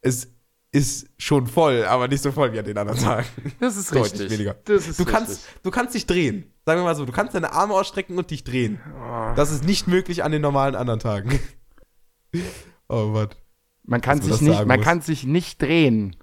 es 0.00 0.28
ist 0.72 1.08
schon 1.18 1.48
voll, 1.48 1.84
aber 1.84 2.06
nicht 2.06 2.22
so 2.22 2.30
voll 2.30 2.52
wie 2.52 2.58
an 2.60 2.64
den 2.64 2.78
anderen 2.78 3.00
Tagen. 3.00 3.26
Das 3.58 3.76
ist 3.76 3.90
Deutlich 3.92 4.12
richtig. 4.12 4.30
weniger. 4.30 4.54
Das 4.64 4.86
ist 4.86 4.98
Du 4.98 5.02
richtig. 5.02 5.06
kannst, 5.06 5.48
du 5.64 5.70
kannst 5.72 5.94
dich 5.96 6.06
drehen. 6.06 6.44
Sagen 6.64 6.80
wir 6.80 6.84
mal 6.84 6.94
so, 6.94 7.04
du 7.04 7.10
kannst 7.12 7.34
deine 7.34 7.52
Arme 7.52 7.74
ausstrecken 7.74 8.16
und 8.16 8.30
dich 8.30 8.44
drehen. 8.44 8.78
Oh. 8.96 9.34
Das 9.34 9.50
ist 9.50 9.64
nicht 9.64 9.88
möglich 9.88 10.22
an 10.22 10.30
den 10.32 10.42
normalen 10.42 10.74
anderen 10.76 11.00
Tagen. 11.00 11.38
Oh, 12.88 13.12
was? 13.12 13.28
Man 13.84 14.00
kann 14.00 14.20
sich 14.20 14.40
nicht, 14.40 14.66
man 14.66 14.78
muss. 14.78 14.84
kann 14.86 15.00
sich 15.00 15.24
nicht 15.24 15.60
drehen 15.60 16.16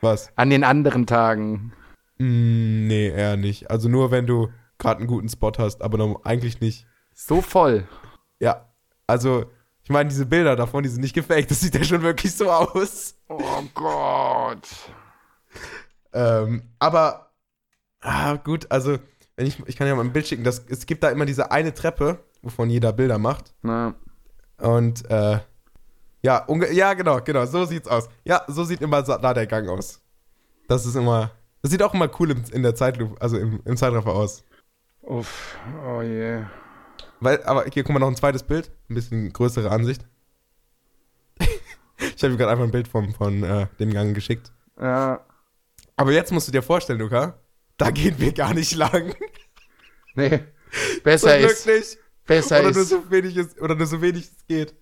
Was? 0.00 0.30
an 0.36 0.48
den 0.50 0.64
anderen 0.64 1.06
Tagen. 1.06 1.72
Mm, 2.18 2.86
nee, 2.86 3.08
eher 3.08 3.36
nicht. 3.36 3.70
Also 3.70 3.88
nur, 3.88 4.10
wenn 4.10 4.26
du 4.26 4.48
gerade 4.80 4.98
einen 4.98 5.06
guten 5.06 5.28
Spot 5.28 5.52
hast, 5.56 5.82
aber 5.82 5.98
noch, 5.98 6.24
eigentlich 6.24 6.60
nicht. 6.60 6.86
So 7.14 7.40
voll. 7.40 7.86
Ja, 8.40 8.68
also, 9.06 9.44
ich 9.82 9.90
meine, 9.90 10.08
diese 10.08 10.26
Bilder 10.26 10.56
davon, 10.56 10.82
die 10.82 10.88
sind 10.88 11.02
nicht 11.02 11.14
gefaked. 11.14 11.50
Das 11.50 11.60
sieht 11.60 11.74
ja 11.74 11.84
schon 11.84 12.02
wirklich 12.02 12.34
so 12.34 12.50
aus. 12.50 13.14
Oh 13.28 13.62
Gott. 13.74 14.66
Ähm, 16.12 16.62
aber, 16.78 17.30
ah, 18.00 18.36
gut, 18.36 18.66
also, 18.70 18.98
wenn 19.36 19.46
ich, 19.46 19.62
ich 19.66 19.76
kann 19.76 19.86
ja 19.86 19.94
mal 19.94 20.04
ein 20.04 20.12
Bild 20.12 20.26
schicken. 20.26 20.44
Das, 20.44 20.64
es 20.68 20.86
gibt 20.86 21.02
da 21.02 21.10
immer 21.10 21.26
diese 21.26 21.50
eine 21.50 21.72
Treppe, 21.72 22.18
wovon 22.42 22.70
jeder 22.70 22.92
Bilder 22.92 23.18
macht. 23.18 23.54
Na, 23.62 23.94
Und, 24.58 25.08
äh, 25.10 25.40
ja, 26.22 26.46
ja, 26.70 26.94
genau, 26.94 27.20
genau, 27.22 27.46
so 27.46 27.64
sieht's 27.64 27.88
aus. 27.88 28.08
Ja, 28.24 28.42
so 28.46 28.64
sieht 28.64 28.82
immer 28.82 29.02
da 29.02 29.32
der 29.32 29.46
Gang 29.46 29.68
aus. 29.68 30.00
Das 30.68 30.84
ist 30.84 30.94
immer, 30.94 31.30
das 31.62 31.70
sieht 31.70 31.82
auch 31.82 31.94
immer 31.94 32.10
cool 32.20 32.36
in 32.52 32.62
der 32.62 32.74
Zeitlupe, 32.74 33.20
also 33.20 33.38
im, 33.38 33.60
im 33.64 33.76
Zeitraffer 33.76 34.12
aus. 34.12 34.44
Uff. 35.02 35.56
Oh 35.86 36.02
je. 36.02 36.42
Weil, 37.20 37.42
aber 37.44 37.64
hier, 37.72 37.84
guck 37.84 37.92
mal, 37.92 37.98
noch 37.98 38.08
ein 38.08 38.16
zweites 38.16 38.42
Bild. 38.42 38.70
Ein 38.88 38.94
bisschen 38.94 39.32
größere 39.32 39.70
Ansicht. 39.70 40.06
ich 41.38 42.22
habe 42.22 42.32
ihm 42.32 42.38
gerade 42.38 42.52
einfach 42.52 42.64
ein 42.64 42.70
Bild 42.70 42.88
vom, 42.88 43.12
von 43.12 43.42
äh, 43.42 43.66
dem 43.78 43.92
Gang 43.92 44.14
geschickt. 44.14 44.52
Ja. 44.80 45.24
Aber 45.96 46.12
jetzt 46.12 46.32
musst 46.32 46.48
du 46.48 46.52
dir 46.52 46.62
vorstellen, 46.62 46.98
Luca, 46.98 47.38
da 47.76 47.90
gehen 47.90 48.14
wir 48.18 48.32
gar 48.32 48.54
nicht 48.54 48.74
lang. 48.74 49.14
Nee. 50.14 50.40
Besser 51.04 51.38
Zum 51.38 51.48
ist. 51.48 51.64
Glück 51.64 51.76
nicht. 51.78 51.98
Besser 52.26 52.60
Oder 52.60 52.70
nur, 52.72 52.82
ist. 52.82 52.88
so 52.88 53.10
wenig 53.10 53.36
es, 53.36 53.58
oder 53.60 53.74
nur 53.74 53.86
so 53.86 54.00
wenig 54.00 54.24
es 54.24 54.46
geht. 54.46 54.74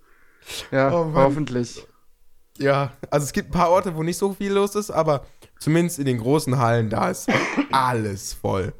Ja, 0.70 0.92
Oh 0.92 1.12
hoffentlich. 1.14 1.86
Ja, 2.58 2.92
also 3.10 3.24
es 3.24 3.32
gibt 3.32 3.48
ein 3.48 3.52
paar 3.52 3.70
Orte, 3.70 3.94
wo 3.94 4.02
nicht 4.02 4.18
so 4.18 4.34
viel 4.34 4.52
los 4.52 4.74
ist, 4.74 4.90
aber 4.90 5.24
zumindest 5.58 5.98
in 5.98 6.06
den 6.06 6.18
großen 6.18 6.58
Hallen, 6.58 6.90
da 6.90 7.10
ist 7.10 7.28
alles 7.72 8.34
voll. 8.34 8.74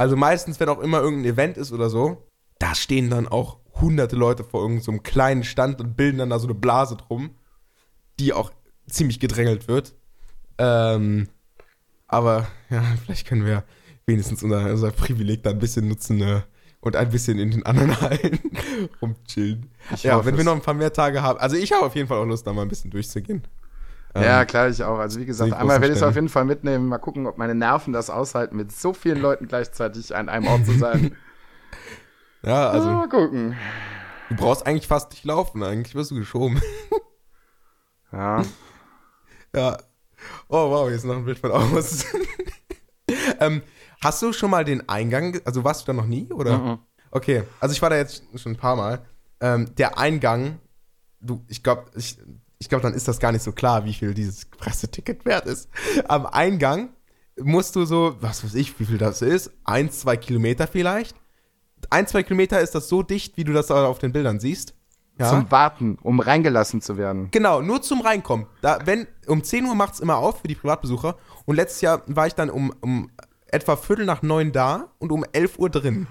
Also 0.00 0.16
meistens, 0.16 0.58
wenn 0.58 0.70
auch 0.70 0.78
immer 0.78 1.02
irgendein 1.02 1.34
Event 1.34 1.58
ist 1.58 1.72
oder 1.72 1.90
so, 1.90 2.26
da 2.58 2.74
stehen 2.74 3.10
dann 3.10 3.28
auch 3.28 3.58
hunderte 3.82 4.16
Leute 4.16 4.44
vor 4.44 4.62
irgendeinem 4.62 4.96
so 4.96 5.02
kleinen 5.02 5.44
Stand 5.44 5.78
und 5.78 5.94
bilden 5.94 6.16
dann 6.16 6.30
da 6.30 6.38
so 6.38 6.46
eine 6.46 6.54
Blase 6.54 6.96
drum, 6.96 7.34
die 8.18 8.32
auch 8.32 8.50
ziemlich 8.88 9.20
gedrängelt 9.20 9.68
wird. 9.68 9.94
Ähm, 10.56 11.28
aber 12.08 12.48
ja, 12.70 12.82
vielleicht 13.04 13.26
können 13.26 13.44
wir 13.44 13.62
wenigstens 14.06 14.42
unser, 14.42 14.70
unser 14.70 14.90
Privileg 14.90 15.42
da 15.42 15.50
ein 15.50 15.58
bisschen 15.58 15.86
nutzen 15.86 16.22
äh, 16.22 16.40
und 16.80 16.96
ein 16.96 17.10
bisschen 17.10 17.38
in 17.38 17.50
den 17.50 17.66
anderen 17.66 18.00
Hallen 18.00 18.40
rumchillen. 19.02 19.70
Ich 19.92 20.04
ja, 20.04 20.24
wenn 20.24 20.38
wir 20.38 20.44
noch 20.44 20.54
ein 20.54 20.62
paar 20.62 20.72
mehr 20.72 20.94
Tage 20.94 21.20
haben. 21.20 21.38
Also 21.40 21.56
ich 21.56 21.72
habe 21.72 21.84
auf 21.84 21.94
jeden 21.94 22.08
Fall 22.08 22.16
auch 22.16 22.24
Lust, 22.24 22.46
da 22.46 22.54
mal 22.54 22.62
ein 22.62 22.68
bisschen 22.68 22.90
durchzugehen. 22.90 23.42
Ja, 24.14 24.40
Ähm, 24.40 24.46
klar, 24.46 24.68
ich 24.68 24.82
auch. 24.82 24.98
Also 24.98 25.20
wie 25.20 25.26
gesagt, 25.26 25.52
einmal 25.52 25.80
werde 25.80 25.92
ich 25.92 25.98
es 25.98 26.02
auf 26.02 26.14
jeden 26.14 26.28
Fall 26.28 26.44
mitnehmen. 26.44 26.88
Mal 26.88 26.98
gucken, 26.98 27.26
ob 27.26 27.38
meine 27.38 27.54
Nerven 27.54 27.92
das 27.92 28.10
aushalten, 28.10 28.56
mit 28.56 28.72
so 28.72 28.92
vielen 28.92 29.20
Leuten 29.20 29.46
gleichzeitig 29.46 30.14
an 30.14 30.28
einem 30.28 30.46
Ort 30.48 30.66
zu 30.66 30.72
sein. 30.72 31.16
ja, 32.42 32.70
also 32.70 32.88
mal 32.90 33.08
gucken. 33.08 33.56
du 34.28 34.36
brauchst 34.36 34.66
eigentlich 34.66 34.88
fast 34.88 35.12
nicht 35.12 35.24
laufen, 35.24 35.62
eigentlich 35.62 35.94
wirst 35.94 36.10
du 36.10 36.16
geschoben. 36.16 36.60
Ja. 38.12 38.42
ja. 39.54 39.76
Oh 40.48 40.68
wow, 40.70 40.88
hier 40.88 40.96
ist 40.96 41.04
noch 41.04 41.14
ein 41.14 41.24
Bild 41.24 41.38
von 41.38 41.52
aus. 41.52 42.06
ähm, 43.40 43.62
hast 44.02 44.20
du 44.20 44.32
schon 44.32 44.50
mal 44.50 44.64
den 44.64 44.88
Eingang, 44.88 45.40
also 45.44 45.62
warst 45.62 45.82
du 45.82 45.86
da 45.86 45.92
noch 45.92 46.06
nie, 46.06 46.26
oder? 46.32 46.58
Mhm. 46.58 46.78
Okay, 47.12 47.44
also 47.60 47.72
ich 47.72 47.80
war 47.80 47.90
da 47.90 47.96
jetzt 47.96 48.24
schon 48.34 48.52
ein 48.52 48.56
paar 48.56 48.74
Mal. 48.74 49.00
Ähm, 49.40 49.72
der 49.76 49.96
Eingang, 49.96 50.58
du, 51.20 51.44
ich 51.48 51.62
glaube, 51.62 51.84
ich, 51.94 52.18
ich 52.60 52.68
glaube, 52.68 52.82
dann 52.82 52.94
ist 52.94 53.08
das 53.08 53.18
gar 53.18 53.32
nicht 53.32 53.42
so 53.42 53.52
klar, 53.52 53.84
wie 53.86 53.94
viel 53.94 54.12
dieses 54.12 54.44
Presseticket 54.44 55.24
wert 55.24 55.46
ist. 55.46 55.68
Am 56.06 56.26
Eingang 56.26 56.90
musst 57.40 57.74
du 57.74 57.86
so, 57.86 58.16
was 58.20 58.44
weiß 58.44 58.54
ich, 58.54 58.78
wie 58.78 58.84
viel 58.84 58.98
das 58.98 59.22
ist, 59.22 59.50
eins, 59.64 60.00
zwei 60.00 60.18
Kilometer 60.18 60.66
vielleicht. 60.66 61.16
Ein, 61.88 62.06
zwei 62.06 62.22
Kilometer 62.22 62.60
ist 62.60 62.74
das 62.74 62.88
so 62.88 63.02
dicht, 63.02 63.38
wie 63.38 63.44
du 63.44 63.54
das 63.54 63.70
auf 63.70 63.98
den 63.98 64.12
Bildern 64.12 64.38
siehst. 64.40 64.74
Ja? 65.18 65.30
Zum 65.30 65.50
Warten, 65.50 65.98
um 66.02 66.20
reingelassen 66.20 66.82
zu 66.82 66.98
werden. 66.98 67.30
Genau, 67.30 67.62
nur 67.62 67.80
zum 67.80 68.02
Reinkommen. 68.02 68.46
Da, 68.60 68.78
wenn, 68.84 69.06
um 69.26 69.42
10 69.42 69.64
Uhr 69.64 69.74
macht 69.74 69.94
es 69.94 70.00
immer 70.00 70.16
auf 70.16 70.42
für 70.42 70.48
die 70.48 70.54
Privatbesucher. 70.54 71.16
Und 71.46 71.56
letztes 71.56 71.80
Jahr 71.80 72.02
war 72.06 72.26
ich 72.26 72.34
dann 72.34 72.50
um, 72.50 72.74
um 72.80 73.10
etwa 73.46 73.76
Viertel 73.76 74.04
nach 74.04 74.20
neun 74.20 74.52
da 74.52 74.92
und 74.98 75.12
um 75.12 75.24
11 75.32 75.58
Uhr 75.58 75.70
drin. 75.70 76.06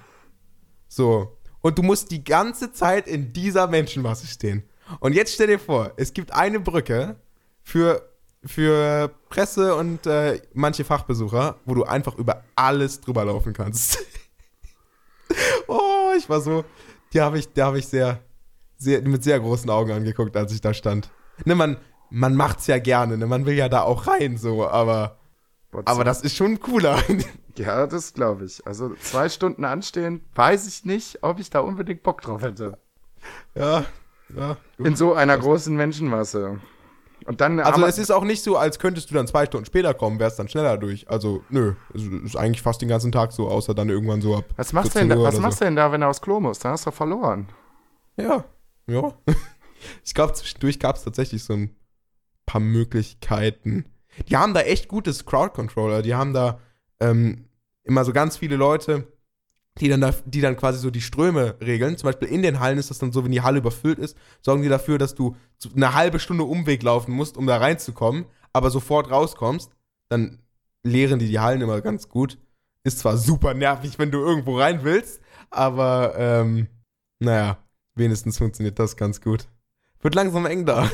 So. 0.88 1.38
Und 1.62 1.78
du 1.78 1.84
musst 1.84 2.10
die 2.10 2.24
ganze 2.24 2.72
Zeit 2.72 3.08
in 3.08 3.34
dieser 3.34 3.68
Menschenmasse 3.68 4.26
stehen. 4.26 4.64
Und 5.00 5.14
jetzt 5.14 5.34
stell 5.34 5.48
dir 5.48 5.60
vor, 5.60 5.94
es 5.98 6.14
gibt 6.14 6.34
eine 6.34 6.60
Brücke 6.60 7.16
für, 7.62 8.10
für 8.44 9.10
Presse 9.30 9.76
und 9.76 10.06
äh, 10.08 10.42
manche 10.54 10.84
Fachbesucher, 10.84 11.60
wo 11.66 11.76
du 11.76 11.84
einfach 11.84 12.16
über 12.18 12.44
alles 12.56 13.02
drüber 13.02 13.26
laufen 13.26 13.54
kannst. 13.54 14.00
oh, 15.68 16.12
ich 16.18 16.30
war 16.30 16.42
so, 16.42 16.66
die 17.14 17.22
habe 17.22 17.40
ich, 17.40 17.52
die 17.54 17.62
habe 17.62 17.80
ich 17.80 17.88
sehr, 17.88 18.20
sehr, 18.78 19.02
mit 19.02 19.24
sehr 19.24 19.40
großen 19.40 19.70
Augen 19.70 19.92
angeguckt, 19.92 20.36
als 20.36 20.52
ich 20.54 20.62
da 20.62 20.74
stand. 20.74 21.10
Ne, 21.46 21.56
man, 21.56 21.78
man 22.10 22.36
macht's 22.36 22.68
ja 22.68 22.80
gerne, 22.80 23.18
ne, 23.18 23.28
man 23.28 23.46
will 23.46 23.56
ja 23.56 23.70
da 23.70 23.84
auch 23.84 24.08
rein, 24.08 24.38
so, 24.38 24.68
aber, 24.68 25.18
aber 25.72 26.04
das 26.04 26.22
ist 26.22 26.36
schon 26.36 26.60
cooler. 26.60 27.02
Ja, 27.56 27.88
das 27.88 28.14
glaube 28.14 28.46
ich. 28.46 28.66
Also 28.66 28.96
zwei 29.02 29.28
Stunden 29.28 29.66
anstehen, 29.66 30.22
weiß 30.34 30.66
ich 30.66 30.86
nicht, 30.86 31.24
ob 31.24 31.42
ich 31.42 31.50
da 31.50 31.60
unbedingt 31.60 32.04
Bock 32.04 32.22
drauf 32.22 32.42
hätte. 32.42 32.78
ja, 33.54 33.84
ja. 34.36 34.58
In 34.78 34.96
so 34.96 35.14
einer 35.14 35.38
großen 35.38 35.76
Menschenmasse. 35.76 36.60
Und 37.26 37.42
dann 37.42 37.60
Also 37.60 37.80
aber- 37.82 37.88
es 37.90 37.98
ist 37.98 38.12
auch 38.12 38.24
nicht 38.24 38.44
so, 38.44 38.58
als 38.58 38.80
könntest 38.80 39.10
du 39.12 39.14
dann 39.16 39.28
zwei 39.28 39.46
Stunden 39.46 39.66
später 39.66 39.94
kommen, 39.94 40.20
wärst 40.20 40.40
dann 40.40 40.48
schneller 40.48 40.78
durch. 40.78 41.10
Also 41.10 41.44
nö, 41.50 41.74
es 41.94 42.04
ist 42.04 42.36
eigentlich 42.38 42.62
fast 42.62 42.82
den 42.82 42.90
ganzen 42.90 43.12
Tag 43.12 43.34
so, 43.34 43.48
außer 43.50 43.74
dann 43.74 43.90
irgendwann 43.90 44.22
so 44.22 44.36
ab. 44.38 44.46
was 44.56 44.72
machst, 44.74 44.90
du 44.90 45.00
14 45.00 45.10
denn, 45.10 45.18
da, 45.20 45.24
was 45.24 45.40
machst 45.40 45.60
du 45.62 45.66
denn 45.66 45.76
da, 45.76 45.92
wenn 45.92 46.02
du 46.02 46.08
aufs 46.08 46.22
Klo 46.22 46.40
musst? 46.40 46.64
Da 46.64 46.72
hast 46.72 46.86
du 46.88 46.92
verloren. 46.92 47.48
Ja, 48.18 48.46
ja. 48.88 49.14
Ich 50.04 50.14
glaube, 50.14 50.34
zwischendurch 50.34 50.78
gab 50.78 50.98
es 50.98 51.06
tatsächlich 51.06 51.42
so 51.46 51.54
ein 51.54 51.74
paar 52.46 52.60
Möglichkeiten. 52.60 53.86
Die 54.28 54.36
haben 54.36 54.54
da 54.54 54.60
echt 54.60 54.90
gutes 54.90 55.26
Crowd-Controller. 55.26 56.02
Die 56.02 56.16
haben 56.16 56.34
da 56.34 56.60
ähm, 57.00 57.46
immer 57.86 58.04
so 58.04 58.12
ganz 58.12 58.36
viele 58.36 58.58
Leute, 58.58 59.08
die 59.80 59.88
dann, 59.88 60.02
da, 60.02 60.14
die 60.26 60.42
dann 60.42 60.58
quasi 60.58 60.80
so 60.80 60.92
die 60.92 61.02
Ströme 61.02 61.56
regeln. 61.62 61.98
Zum 61.98 62.08
Beispiel 62.08 62.28
in 62.28 62.42
den 62.42 62.60
Hallen 62.60 62.78
ist 62.78 62.90
das 62.90 63.00
dann 63.00 63.12
so, 63.12 63.24
wenn 63.24 63.32
die 63.32 63.42
Halle 63.42 63.60
überfüllt 63.60 64.00
ist, 64.00 64.18
sorgen 64.42 64.62
die 64.62 64.70
dafür, 64.70 64.98
dass 64.98 65.16
du 65.16 65.36
eine 65.76 65.94
halbe 65.94 66.20
Stunde 66.20 66.44
Umweg 66.44 66.84
laufen 66.84 67.14
musst, 67.14 67.38
um 67.38 67.48
da 67.48 67.58
reinzukommen, 67.58 68.26
aber 68.54 68.70
sofort 68.72 69.10
rauskommst. 69.10 69.72
Dann 70.10 70.40
leeren 70.84 71.20
die 71.20 71.28
die 71.28 71.40
Hallen 71.40 71.62
immer 71.62 71.82
ganz 71.82 72.10
gut. 72.10 72.38
Ist 72.84 73.00
zwar 73.00 73.18
super 73.18 73.54
nervig, 73.54 74.00
wenn 74.00 74.12
du 74.12 74.20
irgendwo 74.20 74.58
rein 74.58 74.84
willst, 74.84 75.22
aber 75.50 76.14
ähm, 76.18 76.68
naja, 77.20 77.58
wenigstens 77.96 78.38
funktioniert 78.38 78.80
das 78.80 78.96
ganz 78.96 79.22
gut. 79.22 79.48
Wird 80.02 80.16
langsam 80.16 80.46
eng 80.46 80.66
da. 80.66 80.90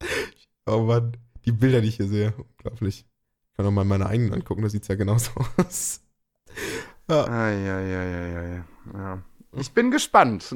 oh 0.66 0.80
Mann, 0.80 1.16
die 1.44 1.52
Bilder, 1.52 1.80
die 1.80 1.88
ich 1.88 1.96
hier 1.96 2.08
sehe, 2.08 2.34
unglaublich. 2.36 3.04
Ich 3.50 3.56
kann 3.56 3.66
auch 3.66 3.70
mal 3.70 3.84
meine 3.84 4.06
eigenen 4.06 4.34
angucken, 4.34 4.62
da 4.62 4.68
sieht 4.68 4.82
es 4.82 4.88
ja 4.88 4.94
genauso 4.94 5.30
aus. 5.56 6.00
Ja. 7.08 7.26
Eieieiei. 7.28 8.64
Ja. 8.94 9.22
Ich 9.52 9.72
bin 9.72 9.90
gespannt. 9.90 10.54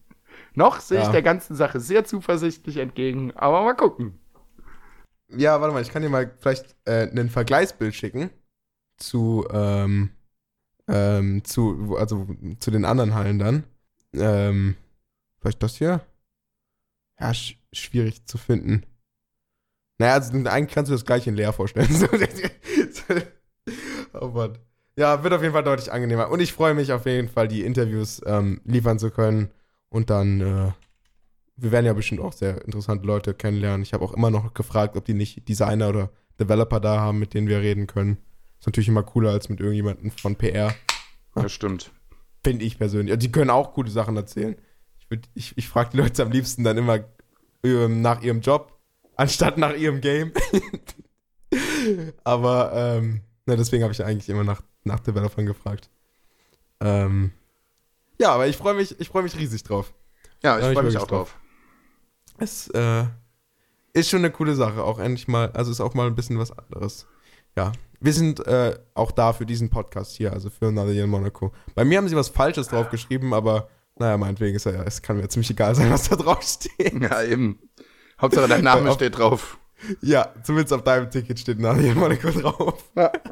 Noch 0.54 0.80
sehe 0.80 0.98
ich 1.00 1.04
Ja. 1.06 1.12
der 1.12 1.22
ganzen 1.22 1.54
Sache 1.54 1.80
sehr 1.80 2.04
zuversichtlich 2.04 2.76
entgegen, 2.78 3.32
aber 3.36 3.62
mal 3.62 3.74
gucken. 3.74 4.18
ja, 5.28 5.60
warte 5.60 5.72
mal, 5.74 5.82
ich 5.82 5.90
kann 5.90 6.02
dir 6.02 6.08
mal 6.10 6.30
vielleicht 6.40 6.76
äh, 6.84 7.08
ein 7.08 7.30
Vergleichsbild 7.30 7.94
schicken 7.94 8.30
zu, 8.98 9.46
ähm, 9.50 10.10
ähm, 10.88 11.44
zu, 11.44 11.96
also 11.98 12.26
zu 12.60 12.70
den 12.70 12.84
anderen 12.84 13.14
Hallen 13.14 13.38
dann. 13.38 13.64
Ähm, 14.14 14.76
vielleicht 15.40 15.62
das 15.62 15.76
hier? 15.76 16.04
Ja, 17.18 17.32
sch 17.32 17.56
schwierig 17.72 18.26
zu 18.26 18.36
finden. 18.36 18.84
Naja, 19.98 20.14
also 20.14 20.32
eigentlich 20.48 20.74
kannst 20.74 20.90
du 20.90 20.94
das 20.94 21.04
gleich 21.06 21.26
in 21.26 21.34
leer 21.36 21.52
vorstellen. 21.52 21.88
Oh 24.14 24.28
Mann. 24.28 24.58
Ja, 24.96 25.22
wird 25.24 25.32
auf 25.32 25.40
jeden 25.42 25.54
Fall 25.54 25.64
deutlich 25.64 25.90
angenehmer. 25.92 26.30
Und 26.30 26.40
ich 26.40 26.52
freue 26.52 26.74
mich 26.74 26.92
auf 26.92 27.06
jeden 27.06 27.28
Fall, 27.28 27.48
die 27.48 27.62
Interviews 27.64 28.20
ähm, 28.26 28.60
liefern 28.64 28.98
zu 28.98 29.10
können. 29.10 29.50
Und 29.88 30.10
dann, 30.10 30.40
äh, 30.40 30.72
wir 31.56 31.72
werden 31.72 31.86
ja 31.86 31.92
bestimmt 31.94 32.20
auch 32.20 32.32
sehr 32.32 32.62
interessante 32.64 33.06
Leute 33.06 33.32
kennenlernen. 33.34 33.82
Ich 33.82 33.92
habe 33.94 34.04
auch 34.04 34.12
immer 34.12 34.30
noch 34.30 34.52
gefragt, 34.54 34.96
ob 34.96 35.04
die 35.04 35.14
nicht 35.14 35.48
Designer 35.48 35.88
oder 35.88 36.10
Developer 36.38 36.80
da 36.80 37.00
haben, 37.00 37.18
mit 37.18 37.34
denen 37.34 37.48
wir 37.48 37.60
reden 37.60 37.86
können. 37.86 38.18
Ist 38.58 38.66
natürlich 38.66 38.88
immer 38.88 39.02
cooler 39.02 39.30
als 39.30 39.48
mit 39.48 39.60
irgendjemandem 39.60 40.10
von 40.12 40.36
PR, 40.36 40.74
Das 41.34 41.52
stimmt. 41.52 41.90
finde 42.44 42.64
ich 42.64 42.78
persönlich. 42.78 43.16
Die 43.18 43.32
können 43.32 43.50
auch 43.50 43.72
coole 43.74 43.90
Sachen 43.90 44.16
erzählen. 44.16 44.56
Ich, 44.98 45.06
würd- 45.08 45.28
ich, 45.34 45.56
ich 45.58 45.68
frage 45.68 45.90
die 45.92 45.96
Leute 45.98 46.22
am 46.22 46.30
liebsten 46.30 46.64
dann 46.64 46.78
immer 46.78 47.00
ähm, 47.64 48.02
nach 48.02 48.22
ihrem 48.22 48.40
Job, 48.40 48.78
anstatt 49.16 49.56
nach 49.58 49.74
ihrem 49.74 50.00
Game. 50.00 50.32
Aber 52.24 52.72
ähm, 52.74 53.20
na, 53.46 53.56
deswegen 53.56 53.82
habe 53.82 53.92
ich 53.92 54.04
eigentlich 54.04 54.28
immer 54.28 54.44
nach, 54.44 54.62
nach 54.84 55.00
Developern 55.00 55.46
gefragt. 55.46 55.90
Ähm, 56.80 57.32
ja, 58.18 58.32
aber 58.32 58.46
ich 58.46 58.56
freue 58.56 58.74
mich, 58.74 58.98
ich 59.00 59.08
freue 59.08 59.22
mich 59.22 59.36
riesig 59.36 59.62
drauf. 59.62 59.92
Ja, 60.42 60.56
ich 60.58 60.64
freue 60.64 60.70
mich 60.70 60.94
wirklich 60.94 60.98
auch 60.98 61.06
drauf. 61.06 61.36
Es 62.38 62.68
äh, 62.68 63.04
ist 63.92 64.10
schon 64.10 64.20
eine 64.20 64.30
coole 64.30 64.54
Sache, 64.54 64.82
auch 64.82 64.98
endlich 64.98 65.28
mal, 65.28 65.50
also 65.52 65.70
ist 65.70 65.80
auch 65.80 65.94
mal 65.94 66.06
ein 66.06 66.14
bisschen 66.14 66.38
was 66.38 66.50
anderes. 66.56 67.06
Ja, 67.56 67.72
wir 68.00 68.12
sind 68.12 68.44
äh, 68.46 68.78
auch 68.94 69.12
da 69.12 69.32
für 69.32 69.46
diesen 69.46 69.70
Podcast 69.70 70.16
hier, 70.16 70.32
also 70.32 70.50
für 70.50 70.68
Another 70.68 70.92
Year 70.92 71.04
in 71.04 71.10
Monaco. 71.10 71.52
Bei 71.74 71.84
mir 71.84 71.98
haben 71.98 72.08
sie 72.08 72.16
was 72.16 72.28
Falsches 72.30 72.68
drauf 72.68 72.88
geschrieben, 72.90 73.34
aber 73.34 73.68
naja, 73.96 74.16
meinetwegen 74.16 74.56
ist 74.56 74.64
ja, 74.64 74.82
es 74.82 75.02
kann 75.02 75.18
mir 75.18 75.28
ziemlich 75.28 75.50
egal 75.50 75.74
sein, 75.74 75.90
was 75.90 76.08
da 76.08 76.16
drauf 76.16 76.42
steht. 76.42 77.00
Ja, 77.00 77.22
eben. 77.22 77.58
Hauptsache 78.20 78.48
dein 78.48 78.64
Name 78.64 78.88
Auf- 78.90 78.96
steht 78.96 79.18
drauf. 79.18 79.58
Ja, 80.00 80.32
zumindest 80.44 80.72
auf 80.72 80.84
deinem 80.84 81.10
Ticket 81.10 81.38
steht 81.40 81.58
Another 81.58 81.80
Year 81.82 81.92
in 81.92 81.98
Monaco 81.98 82.30
drauf. 82.30 82.90
Ja. 82.96 83.12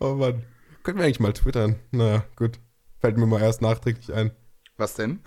Oh 0.00 0.14
Mann. 0.14 0.44
Könnten 0.82 1.00
wir 1.00 1.04
eigentlich 1.06 1.20
mal 1.20 1.32
twittern. 1.32 1.76
Naja, 1.90 2.24
gut. 2.36 2.60
Fällt 3.00 3.16
mir 3.16 3.26
mal 3.26 3.40
erst 3.40 3.62
nachträglich 3.62 4.12
ein, 4.12 4.32
Was 4.76 4.94
denn? 4.94 5.20